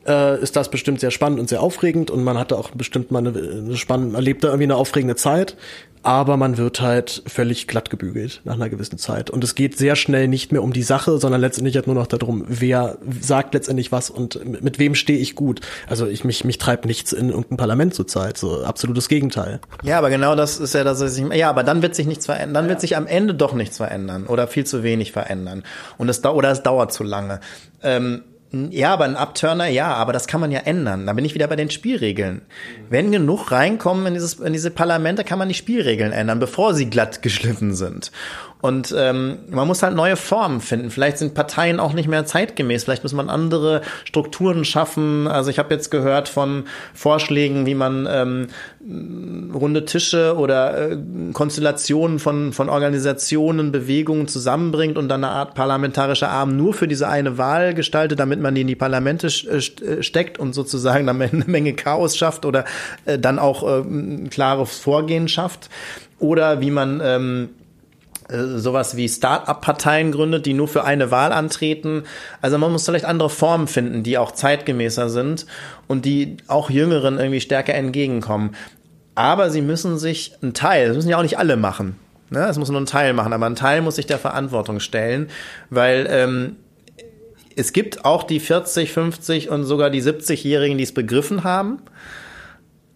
äh, 0.07 0.41
ist 0.41 0.55
das 0.55 0.69
bestimmt 0.69 0.99
sehr 0.99 1.11
spannend 1.11 1.39
und 1.39 1.49
sehr 1.49 1.61
aufregend 1.61 2.11
und 2.11 2.23
man 2.23 2.37
hatte 2.37 2.57
auch 2.57 2.71
bestimmt 2.71 3.11
mal 3.11 3.19
eine, 3.19 3.37
eine 3.37 3.77
spannende, 3.77 4.15
erlebt 4.15 4.43
da 4.43 4.49
irgendwie 4.49 4.65
eine 4.65 4.75
aufregende 4.75 5.15
Zeit 5.15 5.55
aber 6.03 6.35
man 6.35 6.57
wird 6.57 6.81
halt 6.81 7.23
völlig 7.25 7.67
glatt 7.67 7.89
gebügelt 7.89 8.41
nach 8.43 8.55
einer 8.55 8.69
gewissen 8.69 8.97
Zeit. 8.97 9.29
Und 9.29 9.43
es 9.43 9.55
geht 9.55 9.77
sehr 9.77 9.95
schnell 9.95 10.27
nicht 10.27 10.51
mehr 10.51 10.61
um 10.61 10.73
die 10.73 10.83
Sache, 10.83 11.17
sondern 11.17 11.39
letztendlich 11.39 11.75
halt 11.75 11.87
nur 11.87 11.95
noch 11.95 12.07
darum, 12.07 12.43
wer 12.47 12.97
sagt 13.21 13.53
letztendlich 13.53 13.91
was 13.93 14.09
und 14.09 14.45
mit, 14.45 14.63
mit 14.63 14.79
wem 14.79 14.95
stehe 14.95 15.17
ich 15.17 15.33
gut. 15.33 15.61
Also 15.87 16.05
ich 16.05 16.25
mich, 16.25 16.43
mich 16.43 16.57
treibt 16.57 16.85
nichts 16.85 17.13
in 17.13 17.29
irgendein 17.29 17.57
Parlament 17.57 17.93
zurzeit, 17.93 18.37
so 18.37 18.63
absolutes 18.63 19.07
Gegenteil. 19.07 19.61
Ja, 19.81 19.97
aber 19.97 20.09
genau 20.09 20.35
das 20.35 20.59
ist 20.59 20.75
ja 20.75 20.83
das, 20.83 20.99
was 20.99 21.17
ich, 21.17 21.25
ja, 21.33 21.49
aber 21.49 21.63
dann 21.63 21.81
wird 21.81 21.95
sich 21.95 22.05
nichts 22.05 22.25
verändern, 22.25 22.53
dann 22.53 22.65
ja. 22.65 22.69
wird 22.71 22.81
sich 22.81 22.97
am 22.97 23.07
Ende 23.07 23.33
doch 23.33 23.53
nichts 23.53 23.77
verändern 23.77 24.27
oder 24.27 24.47
viel 24.47 24.65
zu 24.65 24.83
wenig 24.83 25.13
verändern. 25.13 25.63
Und 25.97 26.09
es, 26.09 26.23
oder 26.23 26.51
es 26.51 26.63
dauert 26.63 26.91
zu 26.91 27.03
lange. 27.03 27.39
Ähm, 27.81 28.23
ja, 28.53 28.93
aber 28.93 29.05
ein 29.05 29.15
Upturner, 29.15 29.67
ja, 29.67 29.93
aber 29.93 30.13
das 30.13 30.27
kann 30.27 30.39
man 30.39 30.51
ja 30.51 30.59
ändern. 30.59 31.07
Da 31.07 31.13
bin 31.13 31.25
ich 31.25 31.33
wieder 31.33 31.47
bei 31.47 31.55
den 31.55 31.71
Spielregeln. 31.71 32.43
Wenn 32.87 33.11
genug 33.11 33.51
reinkommen 33.51 34.05
in, 34.05 34.13
dieses, 34.13 34.35
in 34.35 34.53
diese 34.53 34.69
Parlamente, 34.69 35.23
kann 35.23 35.39
man 35.39 35.47
die 35.47 35.55
Spielregeln 35.55 36.11
ändern, 36.11 36.39
bevor 36.39 36.75
sie 36.75 36.87
glatt 36.87 37.23
geschliffen 37.23 37.73
sind. 37.73 38.11
Und 38.63 38.95
ähm, 38.97 39.39
man 39.49 39.67
muss 39.67 39.83
halt 39.83 39.93
neue 39.93 40.15
Formen 40.15 40.61
finden. 40.61 40.89
Vielleicht 40.89 41.17
sind 41.17 41.33
Parteien 41.33 41.81
auch 41.81 41.91
nicht 41.91 42.07
mehr 42.07 42.25
zeitgemäß. 42.25 42.85
Vielleicht 42.85 43.03
muss 43.03 43.11
man 43.11 43.29
andere 43.29 43.81
Strukturen 44.05 44.63
schaffen. 44.63 45.27
Also 45.27 45.49
ich 45.49 45.59
habe 45.59 45.73
jetzt 45.73 45.91
gehört 45.91 46.29
von 46.29 46.63
Vorschlägen, 46.93 47.65
wie 47.65 47.75
man 47.75 48.07
ähm, 48.09 48.47
runde 49.53 49.83
Tische 49.83 50.37
oder 50.37 50.91
äh, 50.91 50.97
Konstellationen 51.33 52.19
von, 52.19 52.53
von 52.53 52.69
Organisationen, 52.69 53.73
Bewegungen 53.73 54.29
zusammenbringt 54.29 54.97
und 54.97 55.09
dann 55.09 55.25
eine 55.25 55.33
Art 55.33 55.55
parlamentarischer 55.55 56.29
Arm 56.29 56.55
nur 56.55 56.73
für 56.73 56.87
diese 56.87 57.09
eine 57.09 57.37
Wahl 57.37 57.73
gestaltet, 57.73 58.17
damit 58.17 58.39
man 58.39 58.55
die 58.55 58.61
in 58.61 58.67
die 58.67 58.77
Parlamente 58.77 59.27
äh, 59.27 59.57
äh, 59.57 60.03
steckt 60.03 60.39
und 60.39 60.53
sozusagen 60.53 61.05
damit 61.05 61.33
eine 61.33 61.43
Menge 61.47 61.73
Chaos 61.73 62.15
schafft 62.15 62.45
oder 62.45 62.63
äh, 63.03 63.19
dann 63.19 63.39
auch 63.39 63.67
äh, 63.67 63.83
klares 64.29 64.79
Vorgehen 64.79 65.27
schafft. 65.27 65.69
Oder 66.19 66.61
wie 66.61 66.71
man 66.71 67.01
ähm, 67.03 67.49
äh, 67.49 67.62
sowas 68.29 68.95
wie 68.95 69.07
Start-up-Parteien 69.09 70.11
gründet, 70.11 70.45
die 70.45 70.53
nur 70.53 70.67
für 70.67 70.83
eine 70.83 71.11
Wahl 71.11 71.31
antreten. 71.31 72.03
Also 72.41 72.57
man 72.57 72.71
muss 72.71 72.85
vielleicht 72.85 73.05
andere 73.05 73.29
Formen 73.29 73.67
finden, 73.67 74.03
die 74.03 74.17
auch 74.17 74.31
zeitgemäßer 74.31 75.09
sind 75.09 75.45
und 75.87 76.05
die 76.05 76.37
auch 76.47 76.69
Jüngeren 76.69 77.17
irgendwie 77.17 77.41
stärker 77.41 77.73
entgegenkommen. 77.73 78.55
Aber 79.15 79.49
sie 79.49 79.61
müssen 79.61 79.97
sich 79.97 80.33
ein 80.41 80.53
Teil, 80.53 80.87
das 80.87 80.95
müssen 80.95 81.09
ja 81.09 81.17
auch 81.17 81.23
nicht 81.23 81.37
alle 81.37 81.57
machen. 81.57 81.95
Ne? 82.29 82.47
Es 82.47 82.57
muss 82.57 82.69
nur 82.69 82.81
ein 82.81 82.87
Teil 82.87 83.13
machen, 83.13 83.33
aber 83.33 83.45
ein 83.45 83.55
Teil 83.55 83.81
muss 83.81 83.95
sich 83.95 84.07
der 84.07 84.17
Verantwortung 84.17 84.79
stellen, 84.79 85.29
weil 85.69 86.07
ähm, 86.09 86.55
es 87.55 87.73
gibt 87.73 88.05
auch 88.05 88.23
die 88.23 88.39
40, 88.39 88.91
50 88.91 89.49
und 89.49 89.65
sogar 89.65 89.91
die 89.91 90.01
70-Jährigen, 90.01 90.77
die 90.77 90.83
es 90.83 90.93
begriffen 90.93 91.43
haben. 91.43 91.79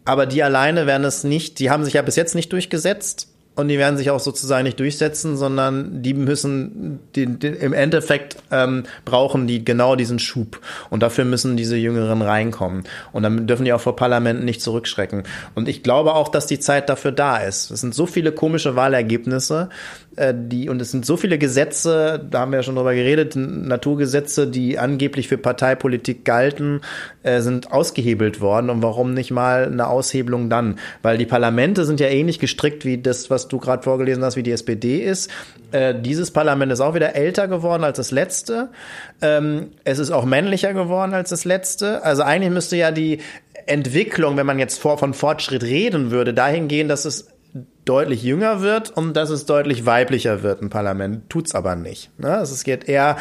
Aber 0.06 0.26
die 0.26 0.42
alleine 0.42 0.88
werden 0.88 1.04
es 1.04 1.24
nicht, 1.24 1.60
die 1.60 1.70
haben 1.70 1.84
sich 1.84 1.96
ja 1.96 2.02
bis 2.02 2.16
jetzt 2.16 2.34
nicht 2.34 2.52
durchgesetzt 2.52 3.28
und 3.58 3.70
die 3.70 3.80
werden 3.80 3.98
sich 3.98 4.12
auch 4.12 4.20
sozusagen 4.20 4.66
nicht 4.66 4.80
durchsetzen, 4.80 5.36
sondern 5.36 6.04
die 6.04 6.14
müssen 6.14 7.00
den, 7.16 7.40
den, 7.40 7.56
im 7.56 7.74
Endeffekt 7.74 8.38
ähm, 8.52 8.84
brauchen 9.04 9.48
die 9.48 9.66
genau 9.66 9.96
diesen 9.96 10.20
Schub. 10.20 10.62
Und 10.92 11.02
dafür 11.02 11.26
müssen 11.26 11.58
diese 11.58 11.76
Jüngeren 11.76 12.22
reinkommen. 12.22 12.84
Und 13.14 13.24
dann 13.24 13.48
dürfen 13.48 13.66
die 13.66 13.74
auch 13.74 13.82
vor 13.82 13.96
Parlamenten 13.96 14.46
nicht 14.46 14.62
zurückschrecken. 14.62 15.24
Und 15.56 15.68
ich 15.68 15.82
glaube 15.82 16.14
auch, 16.14 16.30
dass 16.30 16.46
die 16.46 16.60
Zeit 16.60 16.88
dafür 16.88 17.12
da 17.12 17.38
ist. 17.38 17.72
Es 17.72 17.82
sind 17.82 17.96
so 17.96 18.06
viele 18.06 18.32
komische 18.32 18.76
Wahlergebnisse, 18.76 19.70
die 20.34 20.68
und 20.70 20.82
es 20.82 20.92
sind 20.92 21.06
so 21.06 21.16
viele 21.16 21.38
Gesetze, 21.38 22.26
da 22.30 22.40
haben 22.40 22.52
wir 22.52 22.58
ja 22.58 22.64
schon 22.64 22.76
drüber 22.76 22.96
geredet, 22.96 23.36
Naturgesetze, 23.36 24.48
die 24.48 24.80
angeblich 24.80 25.28
für 25.28 25.38
Parteipolitik 25.38 26.26
galten, 26.26 26.82
äh, 27.24 27.42
sind 27.42 27.72
ausgehebelt 27.72 28.42
worden 28.42 28.70
und 28.70 28.82
warum 28.82 29.14
nicht 29.14 29.32
mal 29.32 29.66
eine 29.66 29.88
Aushebelung 29.88 30.50
dann? 30.50 30.80
Weil 31.04 31.18
die 31.18 31.26
Parlamente 31.26 31.86
sind 31.86 32.00
ja 32.00 32.08
ähnlich 32.08 32.40
gestrickt 32.40 32.84
wie 32.84 32.98
das, 32.98 33.30
was 33.30 33.48
du 33.48 33.60
gerade 33.60 33.84
vorgelesen 33.84 34.24
hast, 34.24 34.36
wie 34.36 34.44
die 34.44 34.52
SPD 34.52 34.98
ist. 34.98 35.30
Äh, 35.72 35.94
dieses 36.00 36.32
Parlament 36.32 36.72
ist 36.72 36.80
auch 36.80 36.96
wieder 36.96 37.16
älter 37.16 37.48
geworden 37.48 37.84
als 37.84 37.98
das 37.98 38.12
letzte. 38.12 38.70
Ähm, 39.22 39.68
es 39.84 40.00
ist 40.00 40.12
auch 40.12 40.26
männlicher 40.26 40.74
geworden 40.74 41.14
als 41.14 41.30
das 41.30 41.46
letzte. 41.46 42.04
Also 42.04 42.24
eigentlich 42.24 42.52
müsste 42.52 42.76
ja 42.76 42.92
die 42.92 43.20
Entwicklung, 43.68 44.38
wenn 44.38 44.46
man 44.46 44.60
jetzt 44.60 44.80
vor, 44.80 44.98
von 44.98 45.14
Fortschritt 45.14 45.64
reden 45.64 46.10
würde, 46.10 46.34
dahin 46.34 46.68
gehen, 46.68 46.88
dass 46.88 47.06
es 47.06 47.28
deutlich 47.88 48.24
jünger 48.24 48.62
wird 48.62 48.90
und 48.96 49.14
dass 49.14 49.30
es 49.30 49.46
deutlich 49.46 49.86
weiblicher 49.86 50.44
wird 50.44 50.62
im 50.62 50.70
Parlament. 50.70 51.30
Tut's 51.30 51.56
aber 51.56 51.76
nicht. 51.76 52.10
Ne? 52.20 52.30
Also 52.30 52.54
es 52.54 52.64
geht 52.64 52.88
eher 52.88 53.18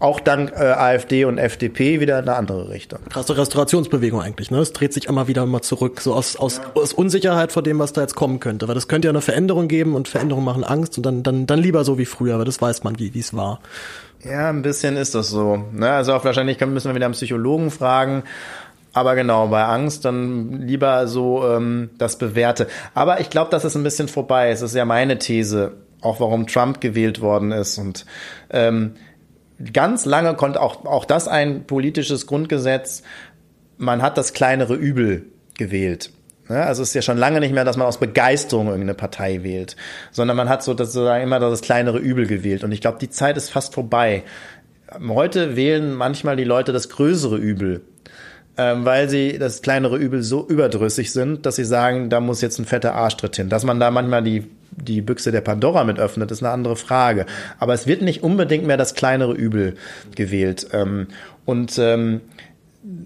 auch 0.00 0.20
dank 0.20 0.52
äh, 0.52 0.64
AfD 0.64 1.24
und 1.24 1.38
FDP 1.38 2.00
wieder 2.00 2.18
in 2.18 2.28
eine 2.28 2.36
andere 2.36 2.68
Richtung. 2.68 2.98
Krasse 3.08 3.36
Restaurationsbewegung 3.36 4.20
eigentlich, 4.20 4.50
ne? 4.50 4.58
Es 4.58 4.72
dreht 4.72 4.92
sich 4.92 5.06
immer 5.06 5.28
wieder 5.28 5.46
mal 5.46 5.62
zurück, 5.62 6.00
so 6.00 6.14
aus, 6.14 6.36
aus, 6.36 6.58
ja. 6.58 6.64
aus 6.74 6.92
Unsicherheit 6.92 7.52
vor 7.52 7.62
dem, 7.62 7.78
was 7.78 7.92
da 7.92 8.02
jetzt 8.02 8.14
kommen 8.14 8.40
könnte. 8.40 8.68
Weil 8.68 8.74
das 8.74 8.88
könnte 8.88 9.06
ja 9.06 9.12
eine 9.12 9.20
Veränderung 9.20 9.68
geben 9.68 9.94
und 9.94 10.08
Veränderungen 10.08 10.44
machen 10.44 10.64
Angst 10.64 10.96
und 10.96 11.06
dann, 11.06 11.22
dann, 11.22 11.46
dann 11.46 11.58
lieber 11.58 11.84
so 11.84 11.96
wie 11.96 12.06
früher, 12.06 12.38
weil 12.38 12.44
das 12.44 12.60
weiß 12.60 12.84
man, 12.84 12.98
wie 12.98 13.18
es 13.18 13.34
war. 13.34 13.60
Ja, 14.24 14.48
ein 14.48 14.62
bisschen 14.62 14.96
ist 14.96 15.14
das 15.14 15.28
so. 15.28 15.64
Ne? 15.72 15.90
Also 15.90 16.14
auch 16.14 16.24
wahrscheinlich 16.24 16.58
müssen 16.60 16.88
wir 16.88 16.94
wieder 16.94 17.06
einen 17.06 17.14
Psychologen 17.14 17.70
fragen. 17.70 18.24
Aber 18.94 19.16
genau, 19.16 19.48
bei 19.48 19.64
Angst 19.64 20.04
dann 20.04 20.62
lieber 20.62 21.08
so 21.08 21.46
ähm, 21.46 21.90
das 21.98 22.16
Bewährte. 22.16 22.68
Aber 22.94 23.20
ich 23.20 23.28
glaube, 23.28 23.50
dass 23.50 23.64
es 23.64 23.74
ein 23.74 23.82
bisschen 23.82 24.08
vorbei 24.08 24.52
ist. 24.52 24.62
Das 24.62 24.70
ist 24.70 24.76
ja 24.76 24.84
meine 24.84 25.18
These, 25.18 25.72
auch 26.00 26.20
warum 26.20 26.46
Trump 26.46 26.80
gewählt 26.80 27.20
worden 27.20 27.50
ist. 27.50 27.76
Und 27.76 28.06
ähm, 28.50 28.94
ganz 29.72 30.04
lange 30.04 30.34
konnte 30.34 30.60
auch, 30.60 30.84
auch 30.86 31.04
das 31.04 31.26
ein 31.26 31.66
politisches 31.66 32.26
Grundgesetz, 32.26 33.02
man 33.76 34.00
hat 34.00 34.16
das 34.16 34.32
kleinere 34.32 34.74
Übel 34.74 35.26
gewählt. 35.58 36.10
Also 36.48 36.82
es 36.82 36.90
ist 36.90 36.94
ja 36.94 37.02
schon 37.02 37.16
lange 37.16 37.40
nicht 37.40 37.54
mehr, 37.54 37.64
dass 37.64 37.76
man 37.76 37.86
aus 37.86 37.98
Begeisterung 37.98 38.66
irgendeine 38.66 38.94
Partei 38.94 39.42
wählt, 39.42 39.76
sondern 40.12 40.36
man 40.36 40.48
hat 40.48 40.62
so 40.62 40.76
sozusagen 40.76 41.22
immer 41.22 41.40
das 41.40 41.62
kleinere 41.62 41.98
Übel 41.98 42.26
gewählt. 42.26 42.64
Und 42.64 42.72
ich 42.72 42.82
glaube, 42.82 42.98
die 43.00 43.08
Zeit 43.08 43.36
ist 43.36 43.50
fast 43.50 43.72
vorbei. 43.74 44.24
Heute 45.08 45.56
wählen 45.56 45.94
manchmal 45.94 46.36
die 46.36 46.44
Leute 46.44 46.72
das 46.72 46.90
größere 46.90 47.38
Übel, 47.38 47.80
ähm, 48.56 48.84
weil 48.84 49.08
sie 49.08 49.38
das 49.38 49.62
kleinere 49.62 49.96
Übel 49.96 50.22
so 50.22 50.46
überdrüssig 50.46 51.12
sind, 51.12 51.46
dass 51.46 51.56
sie 51.56 51.64
sagen, 51.64 52.08
da 52.10 52.20
muss 52.20 52.40
jetzt 52.40 52.58
ein 52.58 52.64
fetter 52.64 52.94
Arschtritt 52.94 53.36
hin. 53.36 53.48
Dass 53.48 53.64
man 53.64 53.80
da 53.80 53.90
manchmal 53.90 54.22
die 54.22 54.44
die 54.76 55.00
Büchse 55.00 55.32
der 55.32 55.40
Pandora 55.40 55.84
mit 55.84 55.98
öffnet, 55.98 56.30
ist 56.30 56.42
eine 56.42 56.52
andere 56.52 56.76
Frage. 56.76 57.26
Aber 57.58 57.74
es 57.74 57.86
wird 57.86 58.02
nicht 58.02 58.22
unbedingt 58.22 58.66
mehr 58.66 58.76
das 58.76 58.94
kleinere 58.94 59.32
Übel 59.32 59.74
gewählt. 60.14 60.68
Ähm, 60.72 61.08
und 61.44 61.78
ähm, 61.78 62.20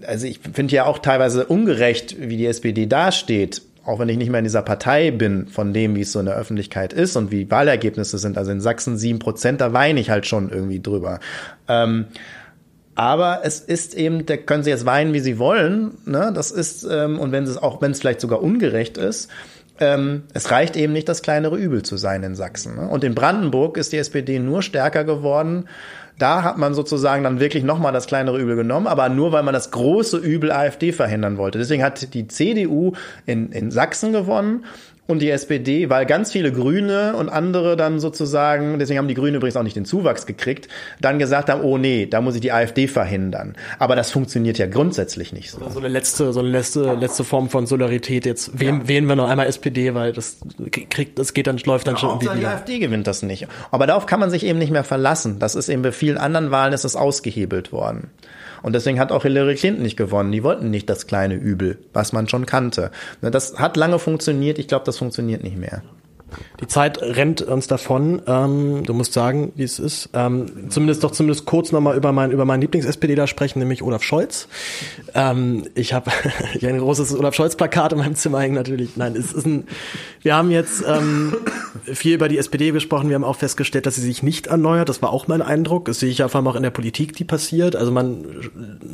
also 0.05 0.27
ich 0.27 0.39
finde 0.53 0.75
ja 0.75 0.85
auch 0.85 0.99
teilweise 0.99 1.45
ungerecht, 1.45 2.15
wie 2.19 2.37
die 2.37 2.45
SPD 2.45 2.85
dasteht, 2.85 3.61
auch 3.85 3.99
wenn 3.99 4.09
ich 4.09 4.17
nicht 4.17 4.29
mehr 4.29 4.39
in 4.39 4.45
dieser 4.45 4.61
Partei 4.61 5.11
bin, 5.11 5.47
von 5.47 5.73
dem, 5.73 5.95
wie 5.95 6.01
es 6.01 6.11
so 6.11 6.19
in 6.19 6.25
der 6.25 6.35
Öffentlichkeit 6.35 6.93
ist 6.93 7.15
und 7.15 7.31
wie 7.31 7.49
Wahlergebnisse 7.49 8.17
sind. 8.17 8.37
Also 8.37 8.51
in 8.51 8.61
Sachsen 8.61 8.97
sieben 8.97 9.19
Prozent, 9.19 9.61
da 9.61 9.73
weine 9.73 9.99
ich 9.99 10.09
halt 10.09 10.25
schon 10.25 10.49
irgendwie 10.49 10.81
drüber. 10.81 11.19
Ähm, 11.67 12.05
aber 12.99 13.43
es 13.43 13.61
ist 13.61 13.95
eben, 13.95 14.25
da 14.25 14.35
können 14.35 14.61
sie 14.61 14.71
jetzt 14.71 14.85
weinen, 14.85 15.13
wie 15.13 15.21
sie 15.21 15.39
wollen. 15.39 15.91
Ne? 16.03 16.33
Das 16.35 16.51
ist, 16.51 16.83
ähm, 16.83 17.17
und 17.17 17.31
wenn 17.31 17.45
es 17.45 17.57
auch, 17.57 17.81
wenn 17.81 17.91
es 17.91 18.01
vielleicht 18.01 18.19
sogar 18.19 18.43
ungerecht 18.43 18.97
ist, 18.97 19.29
ähm, 19.79 20.23
es 20.33 20.51
reicht 20.51 20.75
eben 20.75 20.91
nicht, 20.91 21.07
das 21.07 21.21
kleinere 21.21 21.55
Übel 21.55 21.81
zu 21.81 21.95
sein 21.95 22.23
in 22.23 22.35
Sachsen. 22.35 22.75
Ne? 22.75 22.89
Und 22.89 23.05
in 23.05 23.15
Brandenburg 23.15 23.77
ist 23.77 23.93
die 23.93 23.97
SPD 23.97 24.37
nur 24.39 24.61
stärker 24.61 25.05
geworden. 25.05 25.69
Da 26.17 26.43
hat 26.43 26.57
man 26.57 26.73
sozusagen 26.73 27.23
dann 27.23 27.39
wirklich 27.39 27.63
nochmal 27.63 27.93
das 27.93 28.05
kleinere 28.05 28.37
Übel 28.37 28.57
genommen, 28.57 28.87
aber 28.87 29.07
nur 29.07 29.31
weil 29.31 29.43
man 29.43 29.53
das 29.53 29.71
große 29.71 30.17
Übel 30.17 30.51
AfD 30.51 30.91
verhindern 30.91 31.37
wollte. 31.37 31.57
Deswegen 31.57 31.81
hat 31.81 32.13
die 32.13 32.27
CDU 32.27 32.91
in, 33.25 33.53
in 33.53 33.71
Sachsen 33.71 34.11
gewonnen 34.11 34.65
und 35.09 35.23
die 35.23 35.31
SPD, 35.31 35.89
weil 35.89 36.05
ganz 36.05 36.31
viele 36.31 36.51
Grüne 36.51 37.15
und 37.15 37.29
andere 37.29 37.75
dann 37.75 37.99
sozusagen, 37.99 38.77
deswegen 38.77 38.99
haben 38.99 39.07
die 39.07 39.15
Grünen 39.15 39.37
übrigens 39.37 39.57
auch 39.57 39.63
nicht 39.63 39.75
den 39.75 39.85
Zuwachs 39.85 40.27
gekriegt, 40.27 40.67
dann 41.01 41.17
gesagt 41.17 41.49
haben, 41.49 41.61
oh 41.61 41.79
nee, 41.79 42.05
da 42.05 42.21
muss 42.21 42.35
ich 42.35 42.41
die 42.41 42.51
AfD 42.51 42.87
verhindern. 42.87 43.55
Aber 43.79 43.95
das 43.95 44.11
funktioniert 44.11 44.59
ja 44.59 44.67
grundsätzlich 44.67 45.33
nicht 45.33 45.49
so. 45.49 45.67
So 45.67 45.79
eine 45.79 45.87
letzte, 45.87 46.31
so 46.31 46.41
eine 46.41 46.49
letzte, 46.49 46.93
letzte 46.93 47.23
Form 47.23 47.49
von 47.49 47.65
Solidarität. 47.65 48.27
Jetzt 48.27 48.59
wählen, 48.59 48.81
ja. 48.81 48.87
wählen 48.87 49.07
wir 49.07 49.15
noch 49.15 49.27
einmal 49.27 49.47
SPD, 49.47 49.95
weil 49.95 50.13
das 50.13 50.37
kriegt, 50.69 51.17
das 51.17 51.33
geht 51.33 51.47
dann, 51.47 51.57
läuft 51.65 51.87
dann 51.87 51.95
ja, 51.95 51.99
schon 51.99 52.09
irgendwie 52.11 52.27
wieder. 52.27 52.39
Die 52.41 52.45
AfD 52.45 52.77
gewinnt 52.77 53.07
das 53.07 53.23
nicht. 53.23 53.47
Aber 53.71 53.87
darauf 53.87 54.05
kann 54.05 54.19
man 54.19 54.29
sich 54.29 54.45
eben 54.45 54.59
nicht 54.59 54.71
mehr 54.71 54.83
verlassen. 54.83 55.39
Das 55.39 55.55
ist 55.55 55.69
eben 55.69 55.81
bei 55.81 55.91
vielen 55.91 56.19
anderen 56.19 56.51
Wahlen 56.51 56.71
ist 56.71 56.85
es 56.85 56.95
ausgehebelt 56.95 57.71
worden. 57.71 58.11
Und 58.61 58.73
deswegen 58.73 58.99
hat 58.99 59.11
auch 59.11 59.23
Hillary 59.23 59.55
Clinton 59.55 59.83
nicht 59.83 59.97
gewonnen. 59.97 60.31
Die 60.31 60.43
wollten 60.43 60.69
nicht 60.69 60.89
das 60.89 61.07
kleine 61.07 61.35
Übel, 61.35 61.77
was 61.93 62.13
man 62.13 62.27
schon 62.27 62.45
kannte. 62.45 62.91
Das 63.21 63.59
hat 63.59 63.77
lange 63.77 63.99
funktioniert. 63.99 64.59
Ich 64.59 64.67
glaube, 64.67 64.85
das 64.85 64.97
funktioniert 64.97 65.43
nicht 65.43 65.57
mehr. 65.57 65.81
Die 66.61 66.67
Zeit 66.67 67.01
rennt 67.01 67.41
uns 67.41 67.67
davon. 67.67 68.21
Ähm, 68.27 68.83
du 68.85 68.93
musst 68.93 69.13
sagen, 69.13 69.51
wie 69.55 69.63
es 69.63 69.79
ist. 69.79 70.09
Ähm, 70.13 70.69
zumindest 70.69 71.03
doch 71.03 71.11
zumindest 71.11 71.45
kurz 71.45 71.71
nochmal 71.71 71.95
über, 71.95 72.11
mein, 72.11 72.31
über 72.31 72.45
meinen 72.45 72.61
Lieblings-SPD 72.61 73.15
da 73.15 73.27
sprechen, 73.27 73.59
nämlich 73.59 73.81
Olaf 73.81 74.03
Scholz. 74.03 74.47
Ähm, 75.13 75.67
ich 75.75 75.93
habe 75.93 76.11
ein 76.61 76.77
großes 76.77 77.15
Olaf 77.17 77.33
Scholz-Plakat 77.33 77.93
in 77.93 77.99
meinem 77.99 78.15
Zimmer 78.15 78.39
hängen 78.41 78.55
natürlich. 78.55 78.97
Nein, 78.97 79.15
es 79.15 79.31
ist 79.31 79.45
ein. 79.45 79.67
Wir 80.21 80.35
haben 80.35 80.51
jetzt 80.51 80.83
ähm, 80.85 81.35
viel 81.85 82.15
über 82.15 82.27
die 82.27 82.37
SPD 82.37 82.71
gesprochen. 82.71 83.09
Wir 83.09 83.15
haben 83.15 83.23
auch 83.23 83.37
festgestellt, 83.37 83.85
dass 83.85 83.95
sie 83.95 84.01
sich 84.01 84.23
nicht 84.23 84.47
erneuert. 84.47 84.89
Das 84.89 85.01
war 85.01 85.11
auch 85.11 85.27
mein 85.27 85.41
Eindruck. 85.41 85.85
Das 85.85 85.99
sehe 85.99 86.09
ich 86.09 86.19
ja 86.19 86.27
vor 86.27 86.39
allem 86.39 86.47
auch 86.47 86.55
in 86.55 86.63
der 86.63 86.71
Politik, 86.71 87.15
die 87.15 87.23
passiert. 87.23 87.75
Also 87.75 87.91
man, 87.91 88.25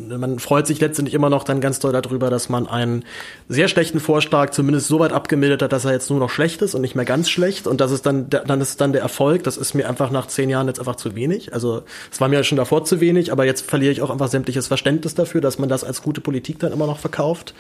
man 0.07 0.39
freut 0.39 0.67
sich 0.67 0.79
letztendlich 0.79 1.15
immer 1.15 1.29
noch 1.29 1.43
dann 1.43 1.61
ganz 1.61 1.79
doll 1.79 1.91
darüber, 1.91 2.29
dass 2.29 2.49
man 2.49 2.67
einen 2.67 3.03
sehr 3.49 3.67
schlechten 3.67 3.99
Vorschlag 3.99 4.51
zumindest 4.51 4.87
so 4.87 4.99
weit 4.99 5.13
abgemildert 5.13 5.61
hat, 5.61 5.73
dass 5.73 5.85
er 5.85 5.93
jetzt 5.93 6.09
nur 6.09 6.19
noch 6.19 6.29
schlecht 6.29 6.61
ist 6.61 6.75
und 6.75 6.81
nicht 6.81 6.95
mehr 6.95 7.05
ganz 7.05 7.24
ganz 7.25 7.31
schlecht 7.31 7.65
und 7.65 7.81
das 7.81 7.91
ist 7.91 8.05
dann, 8.05 8.29
dann 8.29 8.61
ist 8.61 8.79
dann 8.79 8.93
der 8.93 9.01
Erfolg. 9.01 9.43
Das 9.43 9.57
ist 9.57 9.73
mir 9.73 9.89
einfach 9.89 10.11
nach 10.11 10.27
zehn 10.27 10.49
Jahren 10.49 10.67
jetzt 10.67 10.79
einfach 10.79 10.95
zu 10.95 11.15
wenig. 11.15 11.53
Also 11.53 11.81
es 12.11 12.21
war 12.21 12.27
mir 12.27 12.43
schon 12.43 12.57
davor 12.57 12.85
zu 12.85 12.99
wenig, 12.99 13.31
aber 13.31 13.45
jetzt 13.45 13.67
verliere 13.67 13.91
ich 13.91 14.03
auch 14.03 14.11
einfach 14.11 14.27
sämtliches 14.27 14.67
Verständnis 14.67 15.15
dafür, 15.15 15.41
dass 15.41 15.57
man 15.57 15.67
das 15.67 15.83
als 15.83 16.03
gute 16.03 16.21
Politik 16.21 16.59
dann 16.59 16.71
immer 16.71 16.85
noch 16.85 16.99
verkauft. 16.99 17.55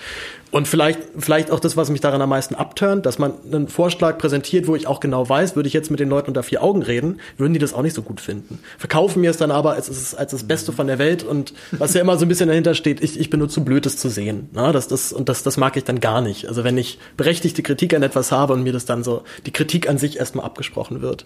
Und 0.51 0.67
vielleicht, 0.67 0.99
vielleicht 1.17 1.51
auch 1.51 1.59
das, 1.59 1.75
was 1.75 1.89
mich 1.89 1.99
daran 1.99 2.21
am 2.21 2.29
meisten 2.29 2.53
abturnt, 2.53 3.05
dass 3.05 3.17
man 3.17 3.33
einen 3.51 3.67
Vorschlag 3.67 4.17
präsentiert, 4.19 4.67
wo 4.67 4.75
ich 4.75 4.87
auch 4.87 4.99
genau 4.99 5.27
weiß, 5.27 5.55
würde 5.55 5.67
ich 5.67 5.73
jetzt 5.73 5.89
mit 5.89 5.99
den 5.99 6.09
Leuten 6.09 6.27
unter 6.27 6.43
vier 6.43 6.61
Augen 6.61 6.83
reden, 6.83 7.19
würden 7.37 7.53
die 7.53 7.59
das 7.59 7.73
auch 7.73 7.81
nicht 7.81 7.95
so 7.95 8.03
gut 8.03 8.21
finden. 8.21 8.59
Verkaufen 8.77 9.21
mir 9.21 9.31
es 9.31 9.37
dann 9.37 9.51
aber 9.51 9.73
als, 9.73 10.15
als, 10.15 10.31
das 10.31 10.43
Beste 10.43 10.71
von 10.73 10.87
der 10.87 10.99
Welt 10.99 11.23
und 11.23 11.53
was 11.71 11.93
ja 11.93 12.01
immer 12.01 12.17
so 12.17 12.25
ein 12.25 12.29
bisschen 12.29 12.47
dahinter 12.47 12.75
steht, 12.75 13.03
ich, 13.03 13.19
ich 13.19 13.29
bin 13.29 13.39
nur 13.39 13.49
zu 13.49 13.65
blöd, 13.65 13.85
das 13.85 13.97
zu 13.97 14.09
sehen. 14.09 14.49
Na, 14.53 14.71
das, 14.71 14.87
das, 14.87 15.11
und 15.11 15.27
das, 15.27 15.43
das 15.43 15.57
mag 15.57 15.75
ich 15.75 15.83
dann 15.83 15.99
gar 15.99 16.21
nicht. 16.21 16.47
Also 16.47 16.63
wenn 16.63 16.77
ich 16.77 16.99
berechtigte 17.17 17.63
Kritik 17.63 17.93
an 17.93 18.03
etwas 18.03 18.31
habe 18.31 18.53
und 18.53 18.63
mir 18.63 18.73
das 18.73 18.85
dann 18.85 19.03
so 19.03 19.23
die 19.45 19.51
Kritik 19.55 19.89
an 19.89 19.97
sich 19.97 20.19
erstmal 20.19 20.45
abgesprochen 20.45 21.01
wird. 21.01 21.25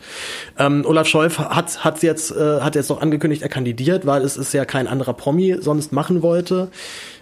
Ähm, 0.57 0.85
Olaf 0.85 1.07
Scholz 1.07 1.37
hat, 1.37 1.83
hat 1.83 2.01
jetzt, 2.03 2.31
äh, 2.31 2.61
hat 2.61 2.75
jetzt 2.75 2.89
noch 2.89 3.01
angekündigt, 3.01 3.41
er 3.41 3.49
kandidiert, 3.49 4.05
weil 4.05 4.21
es 4.21 4.37
ist 4.37 4.53
ja 4.53 4.63
kein 4.63 4.87
anderer 4.87 5.13
Promi 5.13 5.57
sonst 5.59 5.91
machen 5.91 6.21
wollte. 6.21 6.69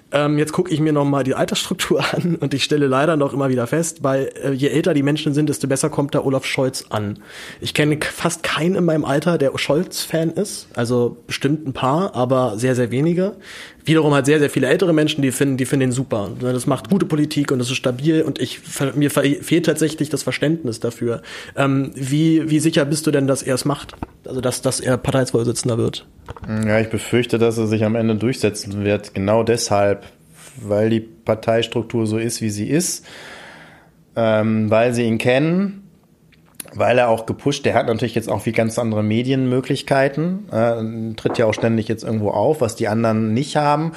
Ähm, 0.10 0.38
jetzt 0.38 0.54
gucke 0.54 0.72
ich 0.72 0.80
mir 0.80 0.94
nochmal 0.94 1.24
die 1.24 1.36
Altersstruktur 1.36 2.04
an 2.14 2.36
und 2.36 2.54
ich 2.54 2.64
stelle 2.64 2.88
leider 2.88 3.18
noch 3.18 3.34
immer 3.34 3.50
wieder 3.50 3.68
fest, 3.68 4.04
weil 4.04 4.32
äh, 4.42 4.52
je 4.52 4.70
älter 4.70 4.94
die 4.94 5.04
Menschen 5.04 5.34
sind, 5.34 5.50
desto 5.50 5.68
besser 5.68 5.90
kommt 5.90 6.16
da 6.16 6.24
Olaf 6.24 6.46
Scholz 6.46 6.86
an. 6.90 7.20
Ich 7.60 7.74
kenne 7.74 8.00
fast 8.02 8.44
keinen 8.44 8.76
in 8.76 8.86
meinem 8.86 9.04
Alter, 9.04 9.38
der 9.38 9.58
Scholz-Fan 9.58 10.32
ist. 10.32 10.68
Also 10.76 11.18
bestimmt 11.28 11.68
ein 11.68 11.74
paar, 11.74 12.16
aber 12.16 12.58
sehr, 12.58 12.76
sehr 12.76 12.92
wenige. 12.92 13.36
Wiederum 13.88 14.14
halt 14.14 14.26
sehr, 14.26 14.40
sehr 14.40 14.50
viele 14.50 14.68
ältere 14.68 14.92
Menschen, 14.92 15.22
die 15.22 15.32
finden, 15.32 15.56
die 15.56 15.66
finden 15.66 15.90
ihn 15.90 15.92
super. 15.94 16.30
Das 16.42 16.68
macht 16.68 16.90
gute 16.90 17.06
Politik 17.06 17.54
und 17.54 17.60
das 17.60 17.70
ist 17.70 17.78
stabil 17.78 18.22
und 18.22 18.38
ich, 18.38 18.60
mir 18.96 19.10
fehlt 19.10 19.66
tatsächlich 19.66 20.10
das 20.10 20.24
Verständnis 20.24 20.82
dafür. 20.82 21.22
Ähm, 21.56 21.92
wie, 21.96 22.50
wie 22.50 22.60
sicher 22.60 22.84
bist 22.84 23.08
du 23.08 23.12
denn, 23.12 23.28
dass 23.28 23.44
er 23.44 23.56
es 23.56 23.64
macht? 23.64 23.94
Also, 24.26 24.42
dass, 24.42 24.62
dass 24.62 24.82
er 24.82 24.98
Parteivorsitzender 24.98 25.78
wird? 25.78 26.06
Ja, 26.48 26.82
ich 26.82 26.90
befürchte, 26.90 27.38
dass 27.38 27.58
er 27.58 27.68
sich 27.68 27.86
am 27.86 27.96
Ende 27.96 28.16
durchsetzen 28.16 28.84
wird. 28.84 29.14
Genau 29.14 29.44
deshalb, 29.44 30.06
weil 30.62 30.90
die 30.90 31.00
Parteistruktur 31.00 32.08
so 32.08 32.18
ist, 32.18 32.42
wie 32.42 32.50
sie 32.50 32.70
ist, 32.70 33.06
ähm, 34.18 34.70
weil 34.70 34.94
sie 34.94 35.04
ihn 35.04 35.18
kennen, 35.18 35.87
weil 36.78 36.98
er 36.98 37.10
auch 37.10 37.26
gepusht, 37.26 37.66
der 37.66 37.74
hat 37.74 37.88
natürlich 37.88 38.16
jetzt 38.16 38.30
auch 38.30 38.46
wie 38.46 38.52
ganz 38.52 38.78
andere 38.80 39.04
Medienmöglichkeiten, 39.04 40.50
äh, 40.52 41.16
tritt 41.16 41.38
ja 41.38 41.46
auch 41.46 41.54
ständig 41.54 41.88
jetzt 41.88 42.04
irgendwo 42.04 42.30
auf, 42.30 42.62
was 42.62 42.76
die 42.76 42.88
anderen 42.88 43.34
nicht 43.34 43.56
haben. 43.56 43.94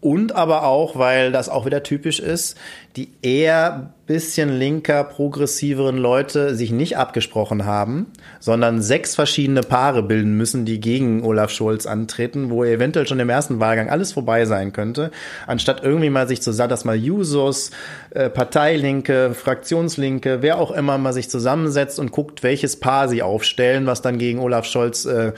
Und 0.00 0.34
aber 0.34 0.64
auch, 0.64 0.98
weil 0.98 1.32
das 1.32 1.48
auch 1.48 1.64
wieder 1.64 1.82
typisch 1.82 2.20
ist, 2.20 2.58
die 2.96 3.08
eher 3.22 3.94
bisschen 4.06 4.58
linker, 4.58 5.02
progressiveren 5.02 5.96
Leute 5.96 6.54
sich 6.54 6.70
nicht 6.70 6.98
abgesprochen 6.98 7.64
haben, 7.64 8.06
sondern 8.38 8.82
sechs 8.82 9.14
verschiedene 9.14 9.62
Paare 9.62 10.02
bilden 10.02 10.36
müssen, 10.36 10.66
die 10.66 10.78
gegen 10.78 11.24
Olaf 11.24 11.50
Scholz 11.50 11.86
antreten, 11.86 12.50
wo 12.50 12.64
eventuell 12.64 13.06
schon 13.06 13.18
im 13.18 13.30
ersten 13.30 13.60
Wahlgang 13.60 13.88
alles 13.88 14.12
vorbei 14.12 14.44
sein 14.44 14.74
könnte, 14.74 15.10
anstatt 15.46 15.82
irgendwie 15.82 16.10
mal 16.10 16.28
sich 16.28 16.42
zusammen, 16.42 16.68
dass 16.68 16.84
mal 16.84 16.96
Jusos, 16.96 17.70
äh, 18.10 18.28
Parteilinke, 18.28 19.32
Fraktionslinke, 19.32 20.42
wer 20.42 20.58
auch 20.58 20.70
immer 20.70 20.98
mal 20.98 21.14
sich 21.14 21.30
zusammensetzt 21.30 21.98
und 21.98 22.12
guckt, 22.12 22.42
welches 22.42 22.78
Paar 22.78 23.08
sie 23.08 23.22
aufstellen, 23.22 23.86
was 23.86 24.02
dann 24.02 24.18
gegen 24.18 24.38
Olaf 24.38 24.66
Scholz 24.66 25.06
äh, 25.06 25.32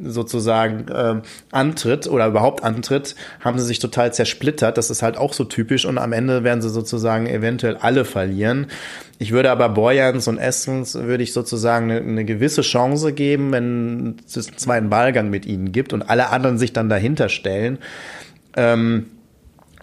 sozusagen 0.00 0.86
äh, 0.88 1.20
antritt 1.50 2.06
oder 2.06 2.28
überhaupt 2.28 2.62
antritt, 2.62 3.16
haben 3.40 3.58
sie 3.58 3.66
sich 3.66 3.80
total 3.80 4.12
zersplittert. 4.12 4.78
Das 4.78 4.90
ist 4.90 5.02
halt 5.02 5.16
auch 5.16 5.32
so 5.32 5.42
typisch 5.42 5.84
und 5.84 5.98
am 5.98 6.12
Ende 6.12 6.44
werden 6.44 6.62
sie 6.62 6.70
sozusagen 6.70 7.01
eventuell 7.10 7.76
alle 7.76 8.04
verlieren. 8.04 8.66
Ich 9.18 9.32
würde 9.32 9.50
aber 9.50 9.68
Borjans 9.68 10.26
und 10.28 10.38
Essens 10.38 10.94
würde 10.94 11.22
ich 11.22 11.32
sozusagen 11.32 11.90
eine, 11.90 12.00
eine 12.00 12.24
gewisse 12.24 12.62
Chance 12.62 13.12
geben, 13.12 13.52
wenn 13.52 14.16
es 14.26 14.48
einen 14.48 14.58
zweiten 14.58 14.90
Wahlgang 14.90 15.30
mit 15.30 15.46
ihnen 15.46 15.72
gibt 15.72 15.92
und 15.92 16.02
alle 16.02 16.30
anderen 16.30 16.58
sich 16.58 16.72
dann 16.72 16.88
dahinter 16.88 17.28
stellen. 17.28 17.78
Ähm, 18.56 19.06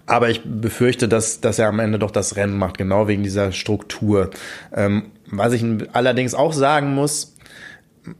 aber 0.06 0.30
ich 0.30 0.41
befürchte, 0.44 1.08
dass, 1.08 1.40
dass 1.40 1.60
er 1.60 1.68
am 1.68 1.80
Ende 1.80 2.00
doch 2.00 2.12
das 2.12 2.36
Rennen 2.36 2.58
macht, 2.58 2.78
genau 2.78 3.08
wegen 3.08 3.24
dieser 3.24 3.52
Struktur. 3.52 4.32
Ähm, 4.76 5.12
was 5.28 5.54
ich 5.54 5.64
allerdings 5.94 6.34
auch 6.34 6.52
sagen 6.52 6.96
muss, 6.96 7.36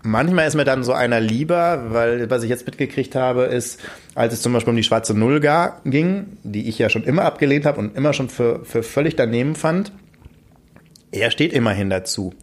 manchmal 0.02 0.48
ist 0.48 0.56
mir 0.56 0.66
dann 0.66 0.84
so 0.84 0.94
einer 0.94 1.20
lieber, 1.20 1.94
weil 1.94 2.30
was 2.30 2.44
ich 2.44 2.50
jetzt 2.50 2.66
mitgekriegt 2.66 3.16
habe, 3.16 3.44
ist, 3.44 3.80
als 4.16 4.34
es 4.34 4.42
zum 4.42 4.54
Beispiel 4.54 4.72
um 4.72 4.78
die 4.78 4.84
schwarze 4.84 5.14
Null 5.14 5.42
ging, 5.86 6.38
die 6.44 6.68
ich 6.68 6.80
ja 6.80 6.90
schon 6.90 7.04
immer 7.04 7.24
abgelehnt 7.24 7.66
habe 7.66 7.80
und 7.80 7.96
immer 7.96 8.14
schon 8.14 8.30
für, 8.30 8.64
für 8.66 8.84
völlig 8.84 9.16
daneben 9.16 9.56
fand, 9.56 9.92
er 11.12 11.32
steht 11.32 11.54
immerhin 11.54 11.90
dazu. 11.90 12.34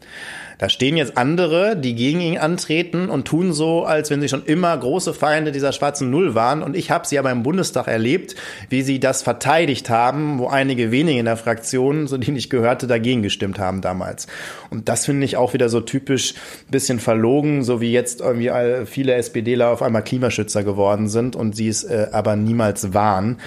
Da 0.58 0.68
stehen 0.68 0.96
jetzt 0.96 1.18
andere, 1.18 1.76
die 1.76 1.94
gegen 1.94 2.20
ihn 2.20 2.38
antreten 2.38 3.10
und 3.10 3.26
tun 3.26 3.52
so, 3.52 3.84
als 3.84 4.10
wenn 4.10 4.20
sie 4.20 4.28
schon 4.28 4.44
immer 4.44 4.76
große 4.76 5.12
Feinde 5.12 5.52
dieser 5.52 5.72
schwarzen 5.72 6.10
Null 6.10 6.34
waren. 6.34 6.62
Und 6.62 6.76
ich 6.76 6.90
habe 6.90 7.06
sie 7.06 7.18
aber 7.18 7.30
im 7.30 7.42
Bundestag 7.42 7.88
erlebt, 7.88 8.36
wie 8.70 8.82
sie 8.82 8.98
das 8.98 9.22
verteidigt 9.22 9.90
haben, 9.90 10.38
wo 10.38 10.48
einige 10.48 10.90
wenige 10.90 11.18
in 11.18 11.26
der 11.26 11.36
Fraktion, 11.36 12.06
so 12.06 12.16
die 12.16 12.32
ich 12.32 12.50
gehörte, 12.50 12.86
dagegen 12.86 13.22
gestimmt 13.22 13.58
haben 13.58 13.82
damals. 13.82 14.26
Und 14.70 14.88
das 14.88 15.04
finde 15.04 15.26
ich 15.26 15.36
auch 15.36 15.52
wieder 15.52 15.68
so 15.68 15.80
typisch 15.80 16.34
bisschen 16.70 17.00
verlogen, 17.00 17.62
so 17.62 17.80
wie 17.80 17.92
jetzt 17.92 18.20
irgendwie 18.20 18.50
viele 18.86 19.14
SPDler 19.14 19.70
auf 19.70 19.82
einmal 19.82 20.02
Klimaschützer 20.02 20.64
geworden 20.64 21.08
sind 21.08 21.36
und 21.36 21.54
sie 21.54 21.68
es 21.68 21.84
äh, 21.84 22.08
aber 22.12 22.36
niemals 22.36 22.94
waren. 22.94 23.38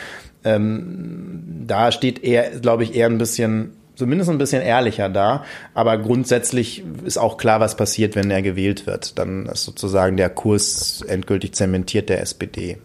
Ähm, 0.44 1.44
da 1.68 1.92
steht 1.92 2.24
er, 2.24 2.60
glaube 2.60 2.84
ich, 2.84 2.96
eher 2.96 3.08
ein 3.08 3.18
bisschen 3.18 3.74
zumindest 4.00 4.30
ein 4.30 4.38
bisschen 4.38 4.62
ehrlicher 4.62 5.10
da. 5.10 5.44
Aber 5.74 5.98
grundsätzlich 5.98 6.84
ist 7.04 7.18
auch 7.18 7.38
klar, 7.38 7.60
was 7.60 7.76
passiert, 7.76 8.16
wenn 8.16 8.32
er 8.32 8.42
gewählt 8.42 8.88
wird. 8.88 9.20
Dann 9.20 9.46
ist 9.46 9.66
sozusagen 9.66 10.18
der 10.18 10.30
Kurs 10.30 11.04
endgültig 11.08 11.54
zementiert 11.54 12.10
der 12.10 12.22
SPD. 12.22 12.78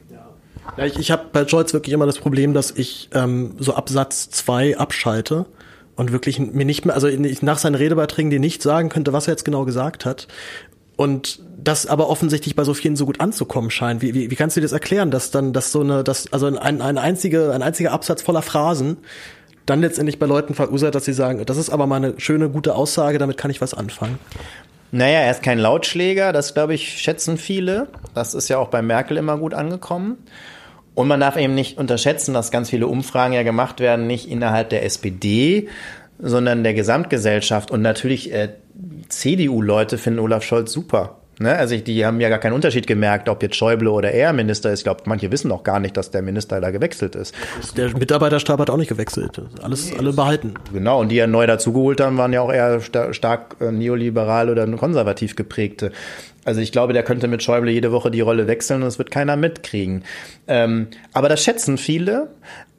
Ja, 0.77 0.85
ich, 0.85 0.99
ich 0.99 1.11
habe 1.11 1.27
bei 1.33 1.47
Scholz 1.47 1.73
wirklich 1.73 1.95
immer 1.95 2.07
das 2.07 2.19
Problem, 2.19 2.53
dass 2.53 2.73
ich 2.73 3.09
ähm, 3.15 3.55
so 3.59 3.75
Absatz 3.75 4.29
zwei 4.31 4.77
abschalte 4.77 5.47
und 5.95 6.11
wirklich 6.11 6.41
mir 6.41 6.65
nicht 6.65 6.85
mehr, 6.85 6.95
also 6.95 7.07
ich 7.07 7.43
nach 7.43 7.59
seinen 7.59 7.77
Redebeiträgen 7.77 8.31
dir 8.31 8.41
nicht 8.41 8.63
sagen 8.63 8.89
könnte, 8.89 9.13
was 9.13 9.29
er 9.29 9.35
jetzt 9.35 9.45
genau 9.45 9.65
gesagt 9.65 10.05
hat. 10.05 10.27
Und 10.97 11.41
das 11.59 11.87
aber 11.87 12.09
offensichtlich 12.09 12.55
bei 12.55 12.65
so 12.65 12.75
vielen 12.75 12.97
so 12.97 13.07
gut 13.07 13.21
anzukommen 13.21 13.71
scheint. 13.71 14.03
Wie, 14.03 14.15
wie, 14.15 14.31
wie 14.31 14.37
kannst 14.37 14.57
du 14.57 14.61
dir 14.61 14.65
das 14.65 14.73
erklären, 14.73 15.11
dass 15.11 15.31
dann, 15.31 15.53
dass 15.53 15.73
so 15.73 15.81
eine, 15.81 16.05
dass, 16.05 16.33
also 16.33 16.47
ein, 16.47 16.59
ein, 16.59 16.99
einzige, 16.99 17.53
ein 17.53 17.63
einziger 17.63 17.93
Absatz 17.93 18.23
voller 18.23 18.43
Phrasen 18.43 18.99
dann 19.67 19.81
letztendlich 19.81 20.19
bei 20.19 20.27
Leuten 20.27 20.55
verursacht, 20.55 20.95
dass 20.95 21.05
sie 21.05 21.13
sagen, 21.13 21.45
das 21.45 21.57
ist 21.57 21.71
aber 21.71 21.87
mal 21.87 21.97
eine 21.97 22.15
schöne, 22.19 22.49
gute 22.51 22.75
Aussage, 22.75 23.19
damit 23.19 23.37
kann 23.37 23.51
ich 23.51 23.61
was 23.61 23.75
anfangen. 23.75 24.19
Naja, 24.93 25.21
er 25.21 25.31
ist 25.31 25.43
kein 25.43 25.59
Lautschläger, 25.59 26.33
das 26.33 26.55
glaube 26.55 26.75
ich 26.75 27.01
schätzen 27.01 27.37
viele. 27.37 27.89
Das 28.15 28.35
ist 28.35 28.49
ja 28.49 28.59
auch 28.59 28.69
bei 28.69 28.83
Merkel 28.83 29.17
immer 29.17 29.39
gut 29.39 29.55
angekommen. 29.55 30.19
Und 30.95 31.09
man 31.09 31.19
darf 31.19 31.37
eben 31.37 31.55
nicht 31.55 31.79
unterschätzen, 31.79 32.35
dass 32.35 32.53
ganz 32.53 32.71
viele 32.71 32.87
Umfragen 32.87 33.35
ja 33.35 33.43
gemacht 33.43 33.81
werden, 33.81 34.07
nicht 34.07 34.31
innerhalb 34.31 34.71
der 34.71 34.85
SPD, 34.85 35.69
sondern 36.21 36.63
der 36.63 36.75
Gesamtgesellschaft. 36.75 37.73
Und 37.73 37.83
natürlich 37.83 38.33
äh, 38.33 38.51
CDU-Leute 39.09 39.99
finden 39.99 40.21
Olaf 40.21 40.45
Scholz 40.45 40.73
super. 40.73 41.19
Ne? 41.39 41.57
Also 41.57 41.77
die 41.77 42.05
haben 42.05 42.21
ja 42.21 42.29
gar 42.29 42.39
keinen 42.39 42.53
Unterschied 42.53 42.87
gemerkt, 42.87 43.29
ob 43.29 43.43
jetzt 43.43 43.57
Schäuble 43.57 43.91
oder 43.91 44.13
er 44.13 44.33
Minister 44.33 44.73
ist. 44.73 44.81
Ich 44.81 44.85
glaube, 44.85 45.03
manche 45.07 45.31
wissen 45.33 45.51
auch 45.53 45.63
gar 45.63 45.81
nicht, 45.81 45.97
dass 45.97 46.11
der 46.11 46.23
Minister 46.23 46.61
da 46.61 46.71
gewechselt 46.71 47.17
ist. 47.17 47.35
Der 47.77 47.97
Mitarbeiterstab 47.97 48.61
hat 48.61 48.71
auch 48.71 48.77
nicht 48.77 48.89
gewechselt. 48.89 49.41
Alles 49.63 49.91
nee, 49.91 49.99
alle 49.99 50.13
behalten. 50.13 50.55
Genau, 50.73 51.01
und 51.01 51.09
die 51.09 51.17
ja 51.17 51.27
neu 51.27 51.47
dazugeholt 51.47 52.01
haben, 52.01 52.17
waren 52.19 52.33
ja 52.33 52.41
auch 52.41 52.53
eher 52.53 52.81
stark, 52.81 53.15
stark 53.15 53.57
äh, 53.61 53.73
neoliberal 53.73 54.51
oder 54.51 54.67
konservativ 54.77 55.37
geprägte. 55.37 55.93
Also 56.45 56.61
ich 56.61 56.73
glaube, 56.73 56.93
der 56.93 57.03
könnte 57.03 57.27
mit 57.27 57.43
Schäuble 57.43 57.71
jede 57.71 57.91
Woche 57.91 58.11
die 58.11 58.21
Rolle 58.21 58.47
wechseln 58.47 58.83
und 58.83 58.89
es 58.89 58.99
wird 58.99 59.11
keiner 59.11 59.37
mitkriegen. 59.37 60.05
Ähm, 60.47 60.89
aber 61.13 61.29
das 61.29 61.43
schätzen 61.43 61.79
viele. 61.79 62.29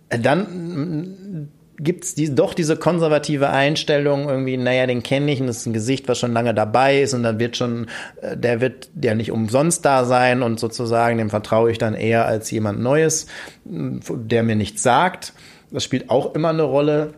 Dann 0.09 1.49
gibt's 1.77 2.15
die, 2.15 2.33
doch 2.33 2.53
diese 2.53 2.77
konservative 2.77 3.49
Einstellung 3.49 4.29
irgendwie, 4.29 4.57
naja, 4.57 4.87
den 4.87 5.03
kenne 5.03 5.31
ich 5.31 5.41
und 5.41 5.47
das 5.47 5.57
ist 5.57 5.65
ein 5.65 5.73
Gesicht, 5.73 6.07
was 6.07 6.19
schon 6.19 6.33
lange 6.33 6.53
dabei 6.53 7.01
ist 7.01 7.13
und 7.13 7.23
dann 7.23 7.39
wird 7.39 7.57
schon, 7.57 7.87
äh, 8.21 8.37
der 8.37 8.61
wird 8.61 8.89
ja 9.01 9.15
nicht 9.15 9.31
umsonst 9.31 9.85
da 9.85 10.05
sein 10.05 10.41
und 10.41 10.59
sozusagen 10.59 11.17
dem 11.17 11.29
vertraue 11.29 11.71
ich 11.71 11.77
dann 11.77 11.93
eher 11.93 12.25
als 12.25 12.51
jemand 12.51 12.79
Neues, 12.79 13.27
der 13.65 14.43
mir 14.43 14.55
nichts 14.55 14.83
sagt. 14.83 15.33
Das 15.71 15.83
spielt 15.83 16.09
auch 16.09 16.35
immer 16.35 16.49
eine 16.49 16.63
Rolle. 16.63 17.15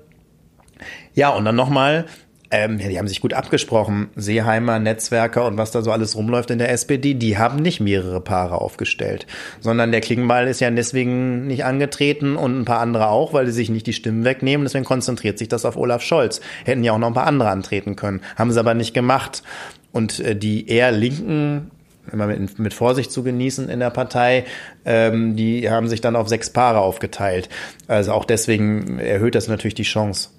Ja, 1.13 1.29
und 1.29 1.45
dann 1.45 1.55
nochmal, 1.55 2.05
ähm, 2.49 2.79
ja, 2.79 2.87
die 2.87 2.97
haben 2.97 3.07
sich 3.07 3.19
gut 3.19 3.33
abgesprochen. 3.33 4.09
Seeheimer, 4.15 4.79
Netzwerker 4.79 5.45
und 5.45 5.57
was 5.57 5.71
da 5.71 5.81
so 5.81 5.91
alles 5.91 6.15
rumläuft 6.15 6.49
in 6.49 6.59
der 6.59 6.71
SPD, 6.71 7.13
die 7.13 7.37
haben 7.37 7.57
nicht 7.57 7.79
mehrere 7.79 8.21
Paare 8.21 8.61
aufgestellt, 8.61 9.27
sondern 9.59 9.91
der 9.91 10.01
Klingenball 10.01 10.47
ist 10.47 10.61
ja 10.61 10.71
deswegen 10.71 11.47
nicht 11.47 11.65
angetreten 11.65 12.35
und 12.37 12.59
ein 12.59 12.65
paar 12.65 12.79
andere 12.79 13.09
auch, 13.09 13.33
weil 13.33 13.45
die 13.45 13.51
sich 13.51 13.69
nicht 13.69 13.87
die 13.87 13.93
Stimmen 13.93 14.23
wegnehmen. 14.23 14.65
Deswegen 14.65 14.85
konzentriert 14.85 15.37
sich 15.37 15.49
das 15.49 15.65
auf 15.65 15.75
Olaf 15.75 16.01
Scholz. 16.01 16.39
Hätten 16.63 16.83
ja 16.83 16.93
auch 16.93 16.99
noch 16.99 17.07
ein 17.07 17.13
paar 17.13 17.27
andere 17.27 17.49
antreten 17.49 17.95
können, 17.95 18.21
haben 18.37 18.51
sie 18.51 18.59
aber 18.59 18.73
nicht 18.73 18.93
gemacht. 18.93 19.43
Und 19.91 20.19
äh, 20.19 20.35
die 20.35 20.69
eher 20.69 20.91
linken 20.91 21.71
immer 22.11 22.27
mit, 22.27 22.59
mit 22.59 22.73
Vorsicht 22.73 23.11
zu 23.11 23.23
genießen 23.23 23.69
in 23.69 23.79
der 23.79 23.89
Partei. 23.89 24.45
Ähm, 24.85 25.35
die 25.35 25.69
haben 25.69 25.87
sich 25.87 26.01
dann 26.01 26.15
auf 26.15 26.29
sechs 26.29 26.49
Paare 26.49 26.79
aufgeteilt. 26.79 27.49
Also 27.87 28.13
auch 28.13 28.25
deswegen 28.25 28.99
erhöht 28.99 29.35
das 29.35 29.47
natürlich 29.47 29.75
die 29.75 29.83
Chance. 29.83 30.29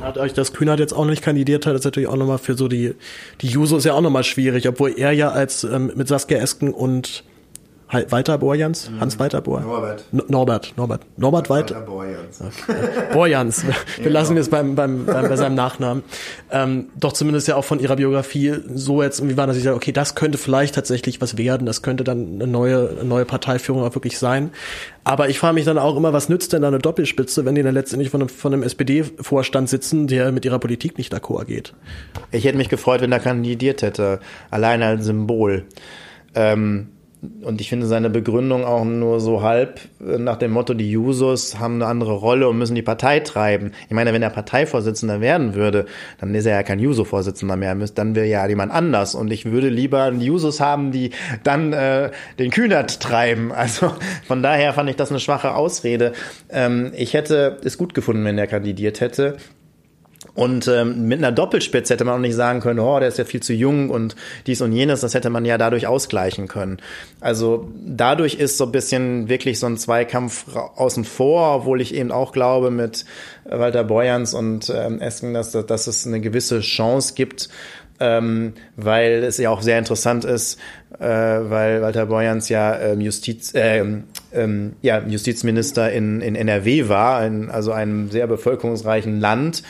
Dadurch, 0.00 0.32
dass 0.32 0.52
Kühnert 0.52 0.80
jetzt 0.80 0.92
auch 0.92 1.04
nicht 1.04 1.22
kandidiert 1.22 1.66
hat, 1.66 1.74
ist 1.74 1.84
natürlich 1.84 2.08
auch 2.08 2.16
nochmal 2.16 2.38
für 2.38 2.54
so 2.54 2.68
die, 2.68 2.94
die 3.40 3.48
Juso 3.48 3.76
ist 3.76 3.84
ja 3.84 3.94
auch 3.94 4.00
nochmal 4.00 4.24
schwierig, 4.24 4.68
obwohl 4.68 4.94
er 4.96 5.12
ja 5.12 5.30
als 5.30 5.64
ähm, 5.64 5.92
mit 5.94 6.08
Saskia 6.08 6.38
Esken 6.38 6.72
und 6.72 7.24
Walter 7.92 8.38
Borjans? 8.38 8.88
Mhm. 8.88 9.00
Hans 9.00 9.18
Walter 9.18 9.42
Bohr? 9.42 9.60
Norbert. 9.60 10.04
Norbert, 10.12 10.72
Norbert. 10.76 11.02
Norbert 11.16 11.50
Walter. 11.50 11.74
Walter 11.74 11.86
Borjans. 11.86 12.40
Okay. 12.40 12.74
Borjans. 13.12 13.64
Wir 13.96 14.04
genau. 14.04 14.10
lassen 14.10 14.36
es 14.38 14.48
beim, 14.48 14.74
beim, 14.74 15.04
beim, 15.04 15.28
bei 15.28 15.36
seinem 15.36 15.54
Nachnamen. 15.54 16.02
Ähm, 16.50 16.86
doch 16.98 17.12
zumindest 17.12 17.48
ja 17.48 17.56
auch 17.56 17.64
von 17.64 17.80
ihrer 17.80 17.96
Biografie 17.96 18.54
so 18.74 19.02
jetzt 19.02 19.18
irgendwie 19.20 19.36
war, 19.36 19.46
dass 19.46 19.58
ich 19.58 19.64
sage, 19.64 19.76
okay, 19.76 19.92
das 19.92 20.14
könnte 20.14 20.38
vielleicht 20.38 20.74
tatsächlich 20.74 21.20
was 21.20 21.36
werden. 21.36 21.66
Das 21.66 21.82
könnte 21.82 22.02
dann 22.02 22.34
eine 22.34 22.46
neue, 22.46 22.88
eine 22.88 23.04
neue 23.04 23.26
Parteiführung 23.26 23.82
auch 23.82 23.94
wirklich 23.94 24.18
sein. 24.18 24.50
Aber 25.04 25.28
ich 25.28 25.38
frage 25.38 25.54
mich 25.54 25.64
dann 25.64 25.76
auch 25.78 25.96
immer, 25.96 26.14
was 26.14 26.28
nützt 26.30 26.52
denn 26.54 26.62
da 26.62 26.68
eine 26.68 26.78
Doppelspitze, 26.78 27.44
wenn 27.44 27.54
die 27.54 27.62
dann 27.62 27.74
letztendlich 27.74 28.10
von 28.10 28.22
einem, 28.22 28.28
von 28.30 28.54
einem 28.54 28.62
SPD-Vorstand 28.62 29.68
sitzen, 29.68 30.06
der 30.06 30.32
mit 30.32 30.46
ihrer 30.46 30.58
Politik 30.58 30.96
nicht 30.96 31.12
d'accord 31.12 31.44
geht? 31.44 31.74
Ich 32.30 32.44
hätte 32.44 32.56
mich 32.56 32.70
gefreut, 32.70 33.02
wenn 33.02 33.12
er 33.12 33.20
kandidiert 33.20 33.82
hätte. 33.82 34.20
Alleine 34.50 34.86
als 34.86 35.04
Symbol. 35.04 35.66
Ähm 36.34 36.88
und 37.42 37.60
ich 37.60 37.68
finde 37.68 37.86
seine 37.86 38.10
Begründung 38.10 38.64
auch 38.64 38.84
nur 38.84 39.20
so 39.20 39.42
halb 39.42 39.80
äh, 40.00 40.18
nach 40.18 40.36
dem 40.36 40.50
Motto, 40.50 40.74
die 40.74 40.90
Jusos 40.90 41.60
haben 41.60 41.76
eine 41.76 41.86
andere 41.86 42.14
Rolle 42.14 42.48
und 42.48 42.58
müssen 42.58 42.74
die 42.74 42.82
Partei 42.82 43.20
treiben. 43.20 43.72
Ich 43.86 43.94
meine, 43.94 44.12
wenn 44.12 44.22
er 44.22 44.30
Parteivorsitzender 44.30 45.20
werden 45.20 45.54
würde, 45.54 45.86
dann 46.18 46.34
ist 46.34 46.46
er 46.46 46.56
ja 46.56 46.62
kein 46.64 46.80
Juso-Vorsitzender 46.80 47.56
mehr, 47.56 47.76
dann 47.94 48.16
wäre 48.16 48.26
ja 48.26 48.44
jemand 48.46 48.72
anders. 48.72 49.14
Und 49.14 49.30
ich 49.30 49.44
würde 49.44 49.68
lieber 49.68 50.10
Jusos 50.12 50.60
haben, 50.60 50.90
die 50.90 51.10
dann 51.44 51.72
äh, 51.72 52.10
den 52.38 52.50
Kühnert 52.50 53.00
treiben. 53.00 53.52
Also 53.62 53.92
von 54.26 54.42
daher 54.42 54.72
fand 54.72 54.90
ich 54.90 54.96
das 54.96 55.10
eine 55.10 55.20
schwache 55.20 55.54
Ausrede. 55.54 56.14
Ähm, 56.50 56.90
ich 56.96 57.14
hätte 57.14 57.58
es 57.62 57.78
gut 57.78 57.94
gefunden, 57.94 58.24
wenn 58.24 58.36
er 58.36 58.48
kandidiert 58.48 59.00
hätte. 59.00 59.36
Und 60.34 60.66
ähm, 60.66 61.08
mit 61.08 61.18
einer 61.18 61.30
Doppelspitze 61.30 61.92
hätte 61.92 62.04
man 62.04 62.14
auch 62.14 62.18
nicht 62.18 62.34
sagen 62.34 62.60
können, 62.60 62.80
oh, 62.80 62.98
der 62.98 63.08
ist 63.08 63.18
ja 63.18 63.24
viel 63.24 63.42
zu 63.42 63.52
jung 63.52 63.90
und 63.90 64.16
dies 64.46 64.62
und 64.62 64.72
jenes, 64.72 65.02
das 65.02 65.12
hätte 65.12 65.28
man 65.28 65.44
ja 65.44 65.58
dadurch 65.58 65.86
ausgleichen 65.86 66.48
können. 66.48 66.78
Also 67.20 67.70
dadurch 67.84 68.36
ist 68.36 68.56
so 68.56 68.64
ein 68.64 68.72
bisschen 68.72 69.28
wirklich 69.28 69.58
so 69.58 69.66
ein 69.66 69.76
Zweikampf 69.76 70.46
außen 70.56 71.04
vor, 71.04 71.56
obwohl 71.56 71.82
ich 71.82 71.94
eben 71.94 72.10
auch 72.12 72.32
glaube 72.32 72.70
mit 72.70 73.04
Walter 73.44 73.84
Borjans 73.84 74.32
und 74.32 74.72
ähm, 74.74 75.00
Esken, 75.00 75.34
dass, 75.34 75.52
dass 75.52 75.86
es 75.86 76.06
eine 76.06 76.20
gewisse 76.20 76.60
Chance 76.60 77.12
gibt, 77.14 77.50
ähm, 78.00 78.54
weil 78.76 79.24
es 79.24 79.36
ja 79.36 79.50
auch 79.50 79.60
sehr 79.60 79.78
interessant 79.78 80.24
ist, 80.24 80.58
äh, 80.98 81.06
weil 81.06 81.82
Walter 81.82 82.06
Borjans 82.06 82.48
ja 82.48 82.78
ähm, 82.78 83.00
Justiz, 83.00 83.54
äh, 83.54 83.84
ähm, 84.32 84.72
ja, 84.80 85.02
Justizminister 85.06 85.92
in, 85.92 86.20
in 86.22 86.34
NRW 86.34 86.88
war, 86.88 87.24
in, 87.24 87.50
also 87.50 87.72
einem 87.72 88.10
sehr 88.10 88.26
bevölkerungsreichen 88.26 89.20
Land 89.20 89.62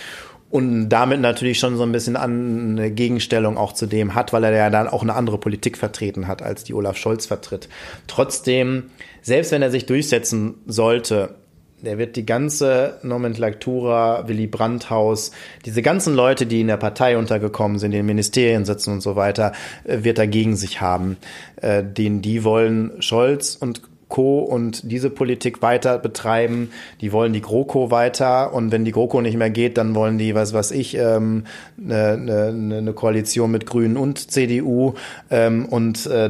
und 0.52 0.90
damit 0.90 1.22
natürlich 1.22 1.58
schon 1.58 1.78
so 1.78 1.82
ein 1.82 1.92
bisschen 1.92 2.14
eine 2.14 2.90
Gegenstellung 2.90 3.56
auch 3.56 3.72
zu 3.72 3.86
dem 3.86 4.14
hat, 4.14 4.34
weil 4.34 4.44
er 4.44 4.52
ja 4.52 4.68
dann 4.68 4.86
auch 4.86 5.00
eine 5.00 5.14
andere 5.14 5.38
Politik 5.38 5.78
vertreten 5.78 6.28
hat, 6.28 6.42
als 6.42 6.62
die 6.62 6.74
Olaf 6.74 6.98
Scholz 6.98 7.24
vertritt. 7.24 7.70
Trotzdem, 8.06 8.90
selbst 9.22 9.50
wenn 9.50 9.62
er 9.62 9.70
sich 9.70 9.86
durchsetzen 9.86 10.56
sollte, 10.66 11.36
der 11.80 11.96
wird 11.96 12.16
die 12.16 12.26
ganze 12.26 12.98
Nomenklatura, 13.02 14.28
Willy 14.28 14.46
Brandt-Haus, 14.46 15.32
diese 15.64 15.80
ganzen 15.80 16.14
Leute, 16.14 16.44
die 16.44 16.60
in 16.60 16.66
der 16.66 16.76
Partei 16.76 17.16
untergekommen 17.16 17.78
sind, 17.78 17.92
in 17.92 18.04
Ministerien 18.04 18.66
sitzen 18.66 18.92
und 18.92 19.00
so 19.00 19.16
weiter, 19.16 19.52
äh, 19.84 20.04
wird 20.04 20.18
er 20.18 20.26
gegen 20.26 20.54
sich 20.54 20.82
haben. 20.82 21.16
Äh, 21.56 21.82
den, 21.82 22.20
die 22.20 22.44
wollen 22.44 23.00
Scholz 23.00 23.56
und 23.58 23.80
Co. 24.12 24.40
und 24.40 24.92
diese 24.92 25.08
Politik 25.08 25.62
weiter 25.62 25.98
betreiben. 25.98 26.70
Die 27.00 27.12
wollen 27.12 27.32
die 27.32 27.40
GroKo 27.40 27.90
weiter 27.90 28.52
und 28.52 28.70
wenn 28.70 28.84
die 28.84 28.92
GroKo 28.92 29.22
nicht 29.22 29.38
mehr 29.38 29.48
geht, 29.48 29.78
dann 29.78 29.94
wollen 29.94 30.18
die, 30.18 30.34
was 30.34 30.52
weiß 30.52 30.72
ich, 30.72 30.98
ähm, 30.98 31.44
eine, 31.82 32.12
eine, 32.12 32.76
eine 32.76 32.92
Koalition 32.92 33.50
mit 33.50 33.64
Grünen 33.64 33.96
und 33.96 34.30
CDU 34.30 34.92
ähm, 35.30 35.64
und 35.64 36.04
äh, 36.04 36.28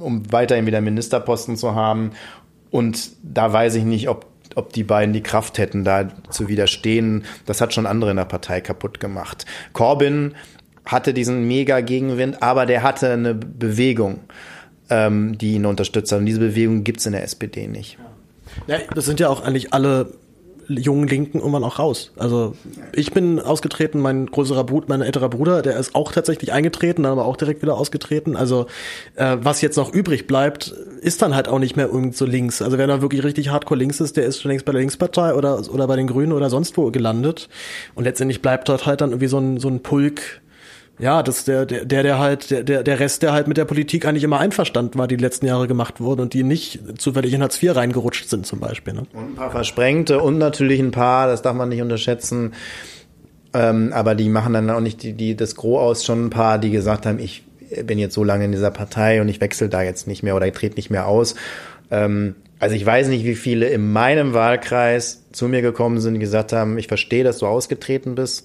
um 0.00 0.24
weiterhin 0.32 0.66
wieder 0.66 0.80
Ministerposten 0.80 1.56
zu 1.56 1.76
haben. 1.76 2.10
Und 2.72 3.10
da 3.22 3.52
weiß 3.52 3.76
ich 3.76 3.84
nicht, 3.84 4.08
ob 4.08 4.26
ob 4.56 4.72
die 4.72 4.82
beiden 4.82 5.14
die 5.14 5.22
Kraft 5.22 5.58
hätten, 5.58 5.84
da 5.84 6.08
zu 6.30 6.48
widerstehen. 6.48 7.22
Das 7.46 7.60
hat 7.60 7.72
schon 7.72 7.86
andere 7.86 8.10
in 8.10 8.16
der 8.16 8.24
Partei 8.24 8.60
kaputt 8.60 8.98
gemacht. 8.98 9.46
Corbyn 9.74 10.34
hatte 10.84 11.14
diesen 11.14 11.46
mega 11.46 11.80
Gegenwind, 11.80 12.42
aber 12.42 12.66
der 12.66 12.82
hatte 12.82 13.12
eine 13.12 13.32
Bewegung 13.32 14.18
ähm, 14.90 15.38
die 15.38 15.54
ihn 15.54 15.66
unterstützt 15.66 16.12
haben. 16.12 16.26
Diese 16.26 16.40
Bewegung 16.40 16.84
gibt 16.84 17.00
es 17.00 17.06
in 17.06 17.12
der 17.12 17.22
SPD 17.22 17.66
nicht. 17.66 17.98
Ja, 18.66 18.78
das 18.94 19.06
sind 19.06 19.20
ja 19.20 19.28
auch 19.28 19.42
eigentlich 19.42 19.72
alle 19.72 20.12
jungen 20.78 21.08
Linken 21.08 21.38
irgendwann 21.38 21.64
auch 21.64 21.78
raus. 21.78 22.12
Also 22.16 22.54
ich 22.92 23.12
bin 23.12 23.40
ausgetreten, 23.40 24.00
mein 24.00 24.26
größerer 24.26 24.64
Bruder, 24.64 24.86
mein 24.88 25.02
älterer 25.02 25.28
Bruder, 25.28 25.62
der 25.62 25.76
ist 25.76 25.94
auch 25.94 26.12
tatsächlich 26.12 26.52
eingetreten, 26.52 27.02
dann 27.02 27.12
aber 27.12 27.24
auch 27.24 27.36
direkt 27.36 27.62
wieder 27.62 27.76
ausgetreten. 27.76 28.36
Also 28.36 28.66
äh, 29.16 29.36
was 29.40 29.62
jetzt 29.62 29.76
noch 29.76 29.92
übrig 29.92 30.26
bleibt, 30.26 30.68
ist 31.00 31.22
dann 31.22 31.34
halt 31.34 31.48
auch 31.48 31.58
nicht 31.58 31.76
mehr 31.76 31.86
irgend 31.86 32.16
so 32.16 32.24
links. 32.24 32.62
Also 32.62 32.78
wer 32.78 32.86
da 32.86 33.02
wirklich 33.02 33.24
richtig 33.24 33.50
hardcore 33.50 33.78
links 33.78 34.00
ist, 34.00 34.16
der 34.16 34.26
ist 34.26 34.40
schon 34.40 34.50
längst 34.50 34.64
bei 34.64 34.72
der 34.72 34.80
Linkspartei 34.80 35.34
oder, 35.34 35.60
oder 35.70 35.86
bei 35.86 35.96
den 35.96 36.06
Grünen 36.06 36.32
oder 36.32 36.50
sonst 36.50 36.76
wo 36.76 36.90
gelandet. 36.90 37.48
Und 37.94 38.04
letztendlich 38.04 38.40
bleibt 38.40 38.68
dort 38.68 38.86
halt 38.86 39.00
dann 39.00 39.10
irgendwie 39.10 39.28
so 39.28 39.38
ein, 39.38 39.58
so 39.58 39.68
ein 39.68 39.80
Pulk 39.80 40.40
ja, 41.00 41.22
das 41.22 41.44
der, 41.44 41.66
der, 41.66 41.84
der 41.84 42.18
halt, 42.18 42.50
der, 42.50 42.82
der, 42.82 43.00
Rest, 43.00 43.22
der 43.22 43.32
halt 43.32 43.48
mit 43.48 43.56
der 43.56 43.64
Politik 43.64 44.06
eigentlich 44.06 44.24
immer 44.24 44.38
einverstanden 44.38 44.98
war, 44.98 45.08
die 45.08 45.16
letzten 45.16 45.46
Jahre 45.46 45.66
gemacht 45.66 46.00
wurden 46.00 46.20
und 46.20 46.34
die 46.34 46.42
nicht 46.42 46.80
zufällig 46.98 47.32
in 47.32 47.42
Hartz 47.42 47.62
IV 47.62 47.74
reingerutscht 47.74 48.28
sind 48.28 48.46
zum 48.46 48.60
Beispiel. 48.60 48.92
Ne? 48.92 49.02
Und 49.12 49.32
ein 49.32 49.34
paar 49.34 49.50
Versprengte 49.50 50.20
und 50.20 50.38
natürlich 50.38 50.78
ein 50.78 50.90
paar, 50.90 51.26
das 51.26 51.42
darf 51.42 51.54
man 51.54 51.70
nicht 51.70 51.80
unterschätzen, 51.80 52.52
ähm, 53.54 53.92
aber 53.92 54.14
die 54.14 54.28
machen 54.28 54.52
dann 54.52 54.68
auch 54.70 54.80
nicht 54.80 55.02
die, 55.02 55.14
die 55.14 55.36
das 55.36 55.56
Gros 55.56 55.80
aus, 55.80 56.04
schon 56.04 56.26
ein 56.26 56.30
paar, 56.30 56.58
die 56.58 56.70
gesagt 56.70 57.06
haben, 57.06 57.18
ich 57.18 57.44
bin 57.84 57.98
jetzt 57.98 58.14
so 58.14 58.22
lange 58.22 58.44
in 58.44 58.52
dieser 58.52 58.70
Partei 58.70 59.20
und 59.20 59.28
ich 59.28 59.40
wechsle 59.40 59.68
da 59.68 59.82
jetzt 59.82 60.06
nicht 60.06 60.22
mehr 60.22 60.36
oder 60.36 60.46
ich 60.46 60.52
trete 60.52 60.76
nicht 60.76 60.90
mehr 60.90 61.06
aus. 61.06 61.34
Ähm, 61.90 62.34
also 62.58 62.74
ich 62.74 62.84
weiß 62.84 63.08
nicht, 63.08 63.24
wie 63.24 63.36
viele 63.36 63.68
in 63.68 63.90
meinem 63.90 64.34
Wahlkreis 64.34 65.22
zu 65.32 65.48
mir 65.48 65.62
gekommen 65.62 65.98
sind, 66.00 66.14
die 66.14 66.20
gesagt 66.20 66.52
haben, 66.52 66.76
ich 66.76 66.88
verstehe, 66.88 67.24
dass 67.24 67.38
du 67.38 67.46
ausgetreten 67.46 68.14
bist 68.14 68.44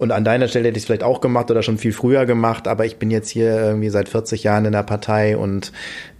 und 0.00 0.12
an 0.12 0.24
deiner 0.24 0.48
Stelle 0.48 0.68
hätte 0.68 0.78
ich 0.78 0.84
es 0.84 0.86
vielleicht 0.86 1.02
auch 1.02 1.20
gemacht 1.20 1.50
oder 1.50 1.62
schon 1.62 1.76
viel 1.76 1.92
früher 1.92 2.24
gemacht, 2.24 2.66
aber 2.66 2.86
ich 2.86 2.96
bin 2.96 3.10
jetzt 3.10 3.28
hier 3.28 3.54
irgendwie 3.60 3.90
seit 3.90 4.08
40 4.08 4.42
Jahren 4.42 4.64
in 4.64 4.72
der 4.72 4.82
Partei 4.82 5.36
und 5.36 5.72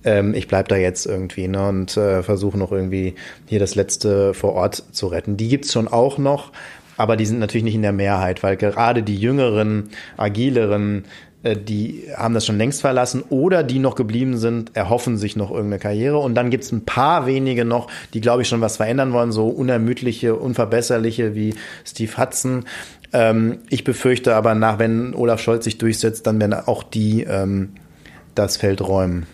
ähm, 0.04 0.34
ich 0.34 0.48
bleib 0.48 0.68
da 0.68 0.76
jetzt 0.76 1.06
irgendwie 1.06 1.48
ne, 1.48 1.66
und 1.66 1.96
äh, 1.96 2.22
versuche 2.22 2.58
noch 2.58 2.72
irgendwie 2.72 3.14
hier 3.46 3.58
das 3.58 3.76
Letzte 3.76 4.34
vor 4.34 4.52
Ort 4.52 4.84
zu 4.92 5.06
retten. 5.06 5.38
Die 5.38 5.48
gibt's 5.48 5.72
schon 5.72 5.88
auch 5.88 6.18
noch, 6.18 6.52
aber 6.98 7.16
die 7.16 7.24
sind 7.24 7.38
natürlich 7.38 7.64
nicht 7.64 7.74
in 7.74 7.80
der 7.80 7.94
Mehrheit, 7.94 8.42
weil 8.42 8.58
gerade 8.58 9.02
die 9.02 9.16
jüngeren, 9.16 9.88
agileren, 10.18 11.06
äh, 11.42 11.56
die 11.56 12.04
haben 12.14 12.34
das 12.34 12.44
schon 12.44 12.58
längst 12.58 12.80
verlassen 12.80 13.24
oder 13.30 13.62
die 13.62 13.78
noch 13.78 13.94
geblieben 13.94 14.36
sind, 14.36 14.76
erhoffen 14.76 15.16
sich 15.16 15.36
noch 15.36 15.50
irgendeine 15.50 15.78
Karriere. 15.78 16.18
Und 16.18 16.34
dann 16.34 16.50
gibt's 16.50 16.72
ein 16.72 16.84
paar 16.84 17.26
wenige 17.26 17.64
noch, 17.64 17.88
die, 18.12 18.20
glaube 18.20 18.42
ich, 18.42 18.48
schon 18.48 18.60
was 18.60 18.76
verändern 18.76 19.12
wollen, 19.12 19.32
so 19.32 19.48
unermüdliche, 19.48 20.34
unverbesserliche 20.34 21.34
wie 21.34 21.54
Steve 21.84 22.16
Hudson. 22.18 22.64
Ähm, 23.12 23.58
ich 23.68 23.84
befürchte 23.84 24.34
aber 24.34 24.54
nach, 24.54 24.78
wenn 24.78 25.14
Olaf 25.14 25.40
Scholz 25.40 25.64
sich 25.64 25.78
durchsetzt, 25.78 26.26
dann 26.26 26.40
werden 26.40 26.54
auch 26.54 26.82
die 26.82 27.24
ähm, 27.24 27.74
das 28.34 28.56
Feld 28.56 28.80
räumen. 28.80 29.26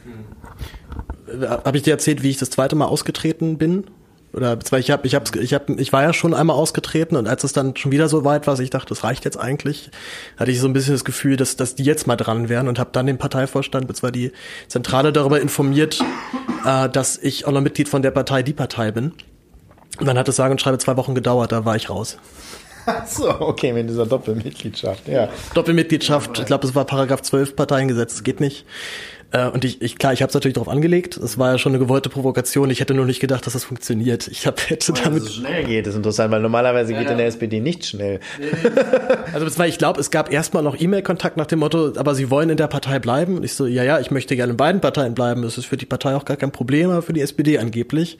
Habe 1.41 1.77
ich 1.77 1.83
dir 1.83 1.93
erzählt, 1.93 2.23
wie 2.23 2.31
ich 2.31 2.39
das 2.39 2.51
zweite 2.51 2.77
Mal 2.77 2.87
ausgetreten 2.87 3.59
bin? 3.59 3.85
Oder 4.33 4.59
ich 4.79 4.91
habe 4.91 5.07
ich 5.07 5.15
hab, 5.15 5.35
ich 5.35 5.55
hab, 5.55 5.71
ich 5.71 5.93
war 5.95 6.03
ja 6.03 6.13
schon 6.13 6.35
einmal 6.35 6.57
ausgetreten 6.57 7.17
und 7.17 7.27
als 7.27 7.43
es 7.43 7.55
dann 7.55 7.75
schon 7.75 7.91
wieder 7.91 8.07
so 8.07 8.23
weit 8.25 8.47
war, 8.47 8.59
ich 8.61 8.69
dachte, 8.69 8.91
das 8.91 9.03
reicht 9.03 9.25
jetzt 9.25 9.39
eigentlich, 9.39 9.91
hatte 10.37 10.51
ich 10.51 10.61
so 10.61 10.67
ein 10.67 10.75
bisschen 10.75 10.93
das 10.93 11.07
Gefühl, 11.07 11.39
dass 11.39 11.57
dass 11.57 11.75
die 11.75 11.85
jetzt 11.85 12.07
mal 12.07 12.17
dran 12.17 12.51
wären 12.51 12.69
und 12.69 12.79
habe 12.79 12.91
dann 12.93 13.07
den 13.07 13.17
Parteivorstand, 13.17 13.95
zwar 13.97 14.11
die 14.11 14.33
Zentrale 14.69 15.11
darüber 15.11 15.41
informiert, 15.41 16.05
äh, 16.67 16.89
dass 16.91 17.17
ich 17.17 17.47
auch 17.47 17.53
noch 17.53 17.63
Mitglied 17.63 17.89
von 17.89 18.03
der 18.03 18.11
Partei 18.11 18.43
Die 18.43 18.53
Partei 18.53 18.91
bin. 18.91 19.15
Und 19.99 20.07
dann 20.07 20.19
hat 20.19 20.29
es 20.29 20.37
sage 20.37 20.51
und 20.53 20.61
schreibe 20.61 20.77
zwei 20.77 20.99
Wochen 20.99 21.15
gedauert, 21.15 21.53
da 21.53 21.65
war 21.65 21.77
ich 21.77 21.89
raus. 21.89 22.19
So, 23.07 23.41
okay, 23.41 23.73
mit 23.73 23.89
dieser 23.89 24.07
Doppelmitgliedschaft, 24.07 25.09
ja. 25.09 25.29
Doppelmitgliedschaft, 25.55 26.39
ich 26.39 26.47
glaube, 26.47 26.67
es 26.67 26.75
war 26.75 26.85
Paragraph 26.85 27.23
12 27.23 27.57
Parteiengesetz, 27.57 28.15
das 28.15 28.23
geht 28.25 28.41
nicht. 28.41 28.65
Äh, 29.33 29.49
und 29.49 29.65
ich, 29.65 29.83
ich 29.83 29.99
klar, 29.99 30.13
ich 30.13 30.23
habe 30.23 30.29
es 30.29 30.35
natürlich 30.35 30.55
darauf 30.55 30.69
angelegt. 30.69 31.17
Es 31.17 31.39
war 31.39 31.53
ja 31.53 31.59
schon 31.59 31.73
eine 31.73 31.79
gewollte 31.79 32.09
Provokation. 32.09 32.71
Ich 32.71 32.81
hätte 32.81 32.95
nur 32.95 33.07
nicht 33.07 33.21
gedacht, 33.21 33.47
dass 33.47 33.55
das 33.55 33.65
funktioniert. 33.65 34.29
Ich 34.29 34.47
hab, 34.47 34.71
hätte 34.71 34.93
oh, 34.93 34.99
damit. 35.03 35.25
So 35.25 35.31
schnell 35.31 35.65
geht, 35.65 35.87
das 35.87 35.95
ist 35.95 35.99
interessant, 35.99 36.31
weil 36.31 36.41
normalerweise 36.41 36.93
ja, 36.93 36.99
geht 36.99 37.07
ja. 37.07 37.13
in 37.13 37.19
der 37.19 37.27
SPD 37.27 37.61
nicht 37.61 37.85
schnell. 37.85 38.21
also 39.33 39.45
das 39.45 39.59
war, 39.59 39.67
ich 39.67 39.79
glaube, 39.79 40.01
es 40.01 40.11
gab 40.11 40.33
erstmal 40.33 40.63
noch 40.63 40.81
E-Mail-Kontakt 40.81 41.37
nach 41.37 41.47
dem 41.47 41.59
Motto, 41.61 41.93
aber 41.97 42.15
Sie 42.15 42.31
wollen 42.31 42.51
in 42.51 42.57
der 42.57 42.69
Partei 42.69 42.99
bleiben. 42.99 43.37
Und 43.37 43.45
ich 43.45 43.55
so, 43.55 43.67
ja, 43.67 43.83
ja, 43.83 43.99
ich 43.99 44.11
möchte 44.11 44.37
gerne 44.37 44.53
in 44.53 44.57
beiden 44.57 44.81
Parteien 44.81 45.15
bleiben. 45.15 45.43
Das 45.43 45.59
ist 45.59 45.67
für 45.67 45.77
die 45.77 45.87
Partei 45.87 46.15
auch 46.15 46.25
gar 46.25 46.37
kein 46.37 46.53
Problem, 46.53 46.91
aber 46.91 47.03
für 47.03 47.13
die 47.13 47.21
SPD 47.21 47.59
angeblich. 47.59 48.19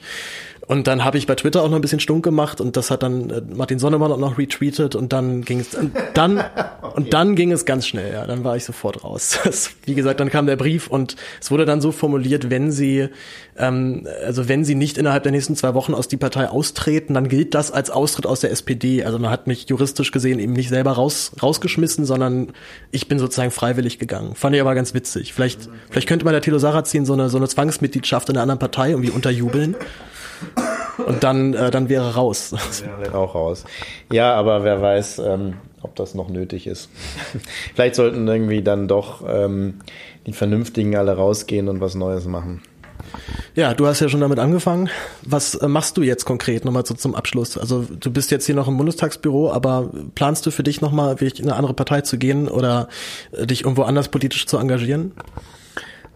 Und 0.67 0.87
dann 0.87 1.05
habe 1.05 1.17
ich 1.17 1.27
bei 1.27 1.35
Twitter 1.35 1.63
auch 1.63 1.69
noch 1.69 1.77
ein 1.77 1.81
bisschen 1.81 2.01
stunk 2.01 2.25
gemacht 2.25 2.59
und 2.59 2.75
das 2.75 2.91
hat 2.91 3.01
dann 3.01 3.29
äh, 3.29 3.41
Martin 3.55 3.79
Sonnemann 3.79 4.11
auch 4.11 4.17
noch 4.17 4.37
retweetet 4.37 4.95
und 4.95 5.13
dann 5.13 5.43
ging 5.43 5.61
es 5.61 5.73
und 5.75 5.93
dann 6.13 6.39
okay. 6.81 6.91
und 6.93 7.13
dann 7.13 7.35
ging 7.37 7.53
es 7.53 7.63
ganz 7.63 7.87
schnell, 7.87 8.11
ja, 8.11 8.27
dann 8.27 8.43
war 8.43 8.57
ich 8.57 8.65
sofort 8.65 9.03
raus. 9.03 9.39
Das, 9.47 9.71
wie 9.85 9.93
gesagt, 9.93 10.19
dann 10.19 10.29
kam 10.29 10.45
der 10.45 10.57
Brief 10.57 10.87
und 10.87 11.15
es 11.39 11.51
wurde 11.51 11.63
dann 11.63 11.79
so 11.79 11.93
formuliert, 11.93 12.49
wenn 12.49 12.69
sie 12.73 13.07
ähm, 13.55 14.05
also 14.25 14.49
wenn 14.49 14.65
sie 14.65 14.75
nicht 14.75 14.97
innerhalb 14.97 15.23
der 15.23 15.31
nächsten 15.31 15.55
zwei 15.55 15.73
Wochen 15.73 15.93
aus 15.93 16.09
die 16.09 16.17
Partei 16.17 16.49
austreten, 16.49 17.13
dann 17.13 17.29
gilt 17.29 17.55
das 17.55 17.71
als 17.71 17.89
Austritt 17.89 18.25
aus 18.25 18.41
der 18.41 18.51
SPD. 18.51 19.05
Also 19.05 19.19
man 19.19 19.31
hat 19.31 19.47
mich 19.47 19.69
juristisch 19.69 20.11
gesehen 20.11 20.37
eben 20.39 20.51
nicht 20.51 20.67
selber 20.67 20.91
raus 20.91 21.31
rausgeschmissen, 21.41 22.03
sondern 22.03 22.51
ich 22.91 23.07
bin 23.07 23.19
sozusagen 23.19 23.51
freiwillig 23.51 23.99
gegangen. 23.99 24.35
Fand 24.35 24.53
ich 24.53 24.59
aber 24.59 24.75
ganz 24.75 24.93
witzig. 24.93 25.33
Vielleicht 25.33 25.69
vielleicht 25.89 26.09
könnte 26.09 26.25
man 26.25 26.33
der 26.33 26.41
Thilo 26.41 26.59
Sarrazin 26.59 27.05
so 27.05 27.13
eine 27.13 27.29
so 27.29 27.37
eine 27.37 27.47
Zwangsmitgliedschaft 27.47 28.27
in 28.27 28.35
einer 28.35 28.43
anderen 28.43 28.59
Partei 28.59 28.89
irgendwie 28.89 29.11
unterjubeln. 29.11 29.77
Und 31.05 31.23
dann, 31.23 31.53
äh, 31.53 31.71
dann 31.71 31.89
wäre 31.89 32.15
raus. 32.15 32.53
Wäre 32.99 33.17
auch 33.17 33.35
raus. 33.35 33.65
Ja, 34.11 34.33
aber 34.33 34.63
wer 34.63 34.81
weiß, 34.81 35.19
ähm, 35.19 35.55
ob 35.81 35.95
das 35.95 36.15
noch 36.15 36.29
nötig 36.29 36.67
ist. 36.67 36.89
Vielleicht 37.75 37.95
sollten 37.95 38.27
irgendwie 38.27 38.61
dann 38.61 38.87
doch 38.87 39.23
ähm, 39.27 39.75
die 40.25 40.33
Vernünftigen 40.33 40.95
alle 40.95 41.15
rausgehen 41.15 41.69
und 41.69 41.81
was 41.81 41.95
Neues 41.95 42.25
machen. 42.25 42.61
Ja, 43.55 43.73
du 43.73 43.87
hast 43.87 43.99
ja 43.99 44.09
schon 44.09 44.21
damit 44.21 44.39
angefangen. 44.39 44.89
Was 45.23 45.55
äh, 45.55 45.67
machst 45.67 45.97
du 45.97 46.03
jetzt 46.03 46.25
konkret 46.25 46.65
nochmal 46.65 46.85
so 46.85 46.93
zum 46.93 47.15
Abschluss? 47.15 47.57
Also 47.57 47.83
du 47.83 48.11
bist 48.11 48.31
jetzt 48.31 48.45
hier 48.45 48.55
noch 48.55 48.67
im 48.67 48.77
Bundestagsbüro, 48.77 49.51
aber 49.51 49.89
planst 50.15 50.45
du 50.45 50.51
für 50.51 50.63
dich 50.63 50.81
nochmal 50.81 51.19
wirklich 51.21 51.39
in 51.39 51.45
eine 51.45 51.55
andere 51.55 51.73
Partei 51.73 52.01
zu 52.01 52.17
gehen 52.17 52.47
oder 52.47 52.87
äh, 53.31 53.47
dich 53.47 53.63
irgendwo 53.63 53.83
anders 53.83 54.09
politisch 54.09 54.45
zu 54.45 54.57
engagieren? 54.57 55.13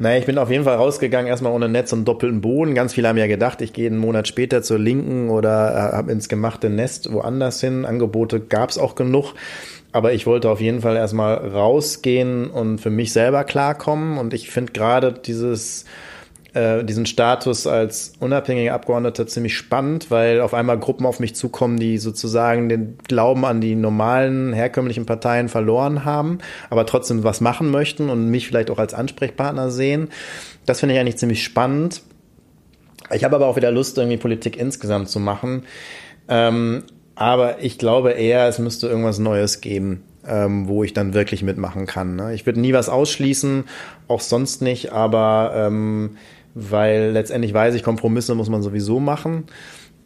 Naja, 0.02 0.18
ich 0.18 0.26
bin 0.26 0.40
auf 0.40 0.50
jeden 0.50 0.64
Fall 0.64 0.78
rausgegangen, 0.78 1.28
erstmal 1.28 1.52
ohne 1.52 1.70
Netz 1.70 1.94
und 1.94 2.06
doppelten 2.06 2.42
Boden. 2.42 2.74
Ganz 2.74 2.96
viele 2.96 3.08
haben 3.08 3.20
ja 3.20 3.28
gedacht, 3.28 3.62
ich 3.62 3.72
gehe 3.72 3.86
einen 3.86 4.00
Monat 4.00 4.28
später 4.28 4.64
zur 4.64 4.80
Linken 4.80 5.30
oder 5.30 5.92
äh, 5.94 5.96
habe 5.96 6.12
ins 6.12 6.28
gemachte 6.28 6.72
Nest 6.72 7.14
woanders 7.14 7.62
hin. 7.62 7.86
Angebote 7.86 8.40
gab 8.40 8.72
es 8.72 8.80
auch 8.80 8.96
genug. 8.96 9.36
Aber 9.92 10.12
ich 10.14 10.26
wollte 10.26 10.50
auf 10.50 10.60
jeden 10.60 10.82
Fall 10.82 10.96
erstmal 10.96 11.36
rausgehen 11.36 12.50
und 12.50 12.80
für 12.80 12.90
mich 12.90 13.14
selber 13.14 13.44
klarkommen. 13.44 14.18
Und 14.18 14.34
ich 14.34 14.50
finde 14.50 14.72
gerade 14.72 15.14
dieses 15.14 15.86
äh, 16.54 16.84
diesen 16.84 17.06
Status 17.06 17.66
als 17.66 18.14
unabhängiger 18.20 18.74
Abgeordneter 18.74 19.26
ziemlich 19.26 19.56
spannend, 19.56 20.12
weil 20.12 20.42
auf 20.42 20.54
einmal 20.54 20.78
Gruppen 20.78 21.06
auf 21.06 21.20
mich 21.20 21.34
zukommen, 21.34 21.80
die 21.80 21.98
sozusagen 21.98 22.68
den 22.68 22.98
Glauben 23.08 23.46
an 23.46 23.62
die 23.62 23.76
normalen, 23.76 24.52
herkömmlichen 24.52 25.06
Parteien 25.06 25.48
verloren 25.48 26.04
haben, 26.04 26.40
aber 26.70 26.86
trotzdem 26.86 27.24
was 27.24 27.40
machen 27.40 27.72
möchten 27.72 28.10
und 28.10 28.30
mich 28.30 28.48
vielleicht 28.48 28.70
auch 28.70 28.80
als 28.80 28.94
Ansprechpartner 28.94 29.72
sehen. 29.72 30.10
Das 30.66 30.82
finde 30.82 30.96
ich 30.96 31.02
eigentlich 31.02 31.18
ziemlich 31.18 31.44
spannend. 31.44 32.02
Ich 33.14 33.24
habe 33.24 33.36
aber 33.36 33.48
auch 33.48 33.56
wieder 33.56 33.72
Lust, 33.72 33.98
irgendwie 33.98 34.18
Politik 34.18 34.58
insgesamt 34.58 35.10
zu 35.10 35.20
machen. 35.20 35.64
Ähm, 36.28 36.84
aber 37.16 37.62
ich 37.62 37.78
glaube 37.78 38.12
eher, 38.12 38.48
es 38.48 38.60
müsste 38.60 38.88
irgendwas 38.88 39.20
Neues 39.20 39.62
geben, 39.62 40.04
ähm, 40.28 40.68
wo 40.68 40.84
ich 40.84 40.94
dann 40.94 41.14
wirklich 41.14 41.44
mitmachen 41.44 41.86
kann. 41.86 42.16
Ne? 42.16 42.34
Ich 42.34 42.46
würde 42.46 42.60
nie 42.60 42.74
was 42.74 42.90
ausschließen, 42.90 43.66
auch 44.08 44.22
sonst 44.22 44.62
nicht, 44.62 44.92
aber 44.92 45.54
ähm, 45.56 46.18
weil 46.54 47.12
letztendlich 47.12 47.54
weiß 47.54 47.76
ich, 47.76 47.84
Kompromisse 47.84 48.36
muss 48.36 48.50
man 48.50 48.62
sowieso 48.62 49.00
machen. 49.00 49.46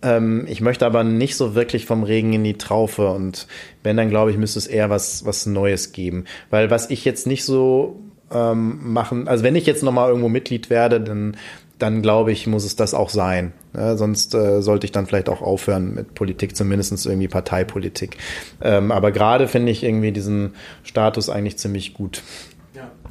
Ähm, 0.01 0.45
ich 0.47 0.61
möchte 0.61 0.85
aber 0.85 1.03
nicht 1.03 1.35
so 1.35 1.55
wirklich 1.55 1.85
vom 1.85 2.03
Regen 2.03 2.33
in 2.33 2.43
die 2.43 2.57
Traufe 2.57 3.09
und 3.09 3.47
wenn, 3.83 3.97
dann 3.97 4.09
glaube 4.09 4.31
ich, 4.31 4.37
müsste 4.37 4.59
es 4.59 4.67
eher 4.67 4.89
was, 4.89 5.25
was 5.25 5.45
Neues 5.45 5.91
geben. 5.91 6.25
Weil 6.49 6.69
was 6.69 6.89
ich 6.89 7.05
jetzt 7.05 7.27
nicht 7.27 7.43
so 7.43 7.99
ähm, 8.31 8.93
machen, 8.93 9.27
also 9.27 9.43
wenn 9.43 9.55
ich 9.55 9.65
jetzt 9.65 9.83
nochmal 9.83 10.09
irgendwo 10.09 10.29
Mitglied 10.29 10.69
werde, 10.69 11.01
dann 11.01 11.35
dann 11.79 12.01
glaube 12.01 12.31
ich, 12.31 12.47
muss 12.47 12.63
es 12.63 12.75
das 12.75 12.93
auch 12.93 13.09
sein. 13.09 13.51
Ja, 13.75 13.97
sonst 13.97 14.33
äh, 14.33 14.61
sollte 14.61 14.85
ich 14.85 14.91
dann 14.91 15.07
vielleicht 15.07 15.27
auch 15.27 15.41
aufhören 15.41 15.93
mit 15.93 16.13
Politik, 16.13 16.55
zumindest 16.55 17.05
irgendwie 17.05 17.27
Parteipolitik. 17.27 18.17
Ähm, 18.61 18.91
aber 18.91 19.11
gerade 19.11 19.47
finde 19.47 19.71
ich 19.71 19.83
irgendwie 19.83 20.11
diesen 20.11 20.53
Status 20.83 21.29
eigentlich 21.29 21.57
ziemlich 21.57 21.93
gut. 21.93 22.23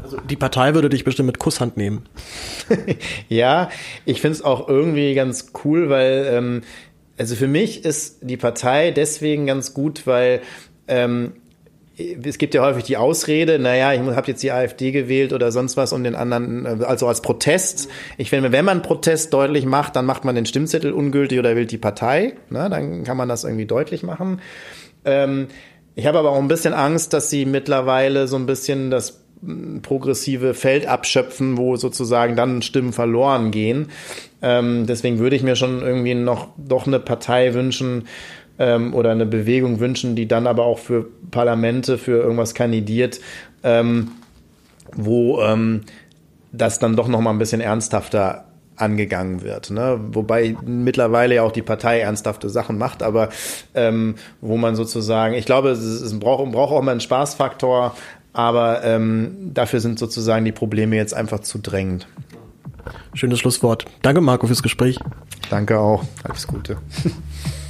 Also 0.02 0.18
die 0.18 0.36
Partei 0.36 0.74
würde 0.74 0.88
dich 0.88 1.04
bestimmt 1.04 1.26
mit 1.26 1.38
Kusshand 1.38 1.76
nehmen. 1.76 2.02
ja, 3.28 3.70
ich 4.04 4.20
finde 4.20 4.36
es 4.36 4.44
auch 4.44 4.68
irgendwie 4.68 5.14
ganz 5.14 5.52
cool, 5.64 5.88
weil 5.88 6.26
ähm, 6.30 6.62
also 7.16 7.36
für 7.36 7.48
mich 7.48 7.84
ist 7.84 8.18
die 8.22 8.36
Partei 8.36 8.90
deswegen 8.90 9.46
ganz 9.46 9.72
gut, 9.72 10.06
weil 10.06 10.42
ähm, 10.88 11.32
es 11.96 12.38
gibt 12.38 12.54
ja 12.54 12.62
häufig 12.62 12.84
die 12.84 12.96
Ausrede, 12.96 13.58
naja, 13.58 13.92
ich 13.92 14.00
habe 14.00 14.26
jetzt 14.26 14.42
die 14.42 14.50
AfD 14.50 14.90
gewählt 14.90 15.32
oder 15.32 15.52
sonst 15.52 15.76
was, 15.76 15.92
um 15.92 16.02
den 16.02 16.16
anderen, 16.16 16.66
äh, 16.66 16.84
also 16.84 17.06
als 17.06 17.22
Protest. 17.22 17.88
Ich 18.18 18.30
finde, 18.30 18.52
wenn 18.52 18.64
man 18.64 18.82
Protest 18.82 19.32
deutlich 19.32 19.64
macht, 19.64 19.94
dann 19.96 20.04
macht 20.04 20.24
man 20.24 20.34
den 20.34 20.46
Stimmzettel 20.46 20.92
ungültig 20.92 21.38
oder 21.38 21.54
wählt 21.54 21.70
die 21.70 21.78
Partei. 21.78 22.34
Na, 22.50 22.68
dann 22.68 23.04
kann 23.04 23.16
man 23.16 23.28
das 23.28 23.44
irgendwie 23.44 23.66
deutlich 23.66 24.02
machen. 24.02 24.40
Ähm, 25.04 25.48
ich 25.94 26.06
habe 26.06 26.18
aber 26.18 26.30
auch 26.30 26.38
ein 26.38 26.48
bisschen 26.48 26.74
Angst, 26.74 27.12
dass 27.12 27.30
sie 27.30 27.46
mittlerweile 27.46 28.26
so 28.26 28.36
ein 28.36 28.46
bisschen 28.46 28.90
das 28.90 29.23
progressive 29.82 30.54
Feld 30.54 30.86
abschöpfen, 30.86 31.58
wo 31.58 31.76
sozusagen 31.76 32.36
dann 32.36 32.62
Stimmen 32.62 32.92
verloren 32.92 33.50
gehen. 33.50 33.88
Ähm, 34.42 34.86
deswegen 34.86 35.18
würde 35.18 35.36
ich 35.36 35.42
mir 35.42 35.56
schon 35.56 35.82
irgendwie 35.82 36.14
noch 36.14 36.48
doch 36.56 36.86
eine 36.86 36.98
Partei 36.98 37.54
wünschen, 37.54 38.04
ähm, 38.58 38.94
oder 38.94 39.10
eine 39.10 39.26
Bewegung 39.26 39.80
wünschen, 39.80 40.16
die 40.16 40.28
dann 40.28 40.46
aber 40.46 40.64
auch 40.64 40.78
für 40.78 41.06
Parlamente, 41.30 41.98
für 41.98 42.22
irgendwas 42.22 42.54
kandidiert, 42.54 43.20
ähm, 43.62 44.12
wo 44.94 45.40
ähm, 45.42 45.82
das 46.52 46.78
dann 46.78 46.96
doch 46.96 47.08
noch 47.08 47.20
mal 47.20 47.30
ein 47.30 47.38
bisschen 47.38 47.60
ernsthafter 47.60 48.44
angegangen 48.76 49.42
wird. 49.42 49.70
Ne? 49.70 50.00
Wobei 50.12 50.56
mittlerweile 50.64 51.36
ja 51.36 51.42
auch 51.42 51.52
die 51.52 51.62
Partei 51.62 52.00
ernsthafte 52.00 52.48
Sachen 52.48 52.76
macht, 52.76 53.02
aber 53.02 53.28
ähm, 53.74 54.16
wo 54.40 54.56
man 54.56 54.74
sozusagen, 54.74 55.34
ich 55.34 55.46
glaube, 55.46 55.70
es, 55.70 55.80
es 55.80 56.18
braucht, 56.18 56.50
braucht 56.50 56.72
auch 56.72 56.82
mal 56.82 56.90
einen 56.92 57.00
Spaßfaktor, 57.00 57.96
aber 58.34 58.84
ähm, 58.84 59.52
dafür 59.54 59.80
sind 59.80 59.98
sozusagen 59.98 60.44
die 60.44 60.52
Probleme 60.52 60.96
jetzt 60.96 61.14
einfach 61.14 61.40
zu 61.40 61.58
drängend. 61.58 62.06
Schönes 63.14 63.38
Schlusswort. 63.38 63.86
Danke, 64.02 64.20
Marco, 64.20 64.46
fürs 64.46 64.62
Gespräch. 64.62 64.98
Danke 65.48 65.78
auch. 65.78 66.04
Alles 66.24 66.46
Gute. 66.46 66.76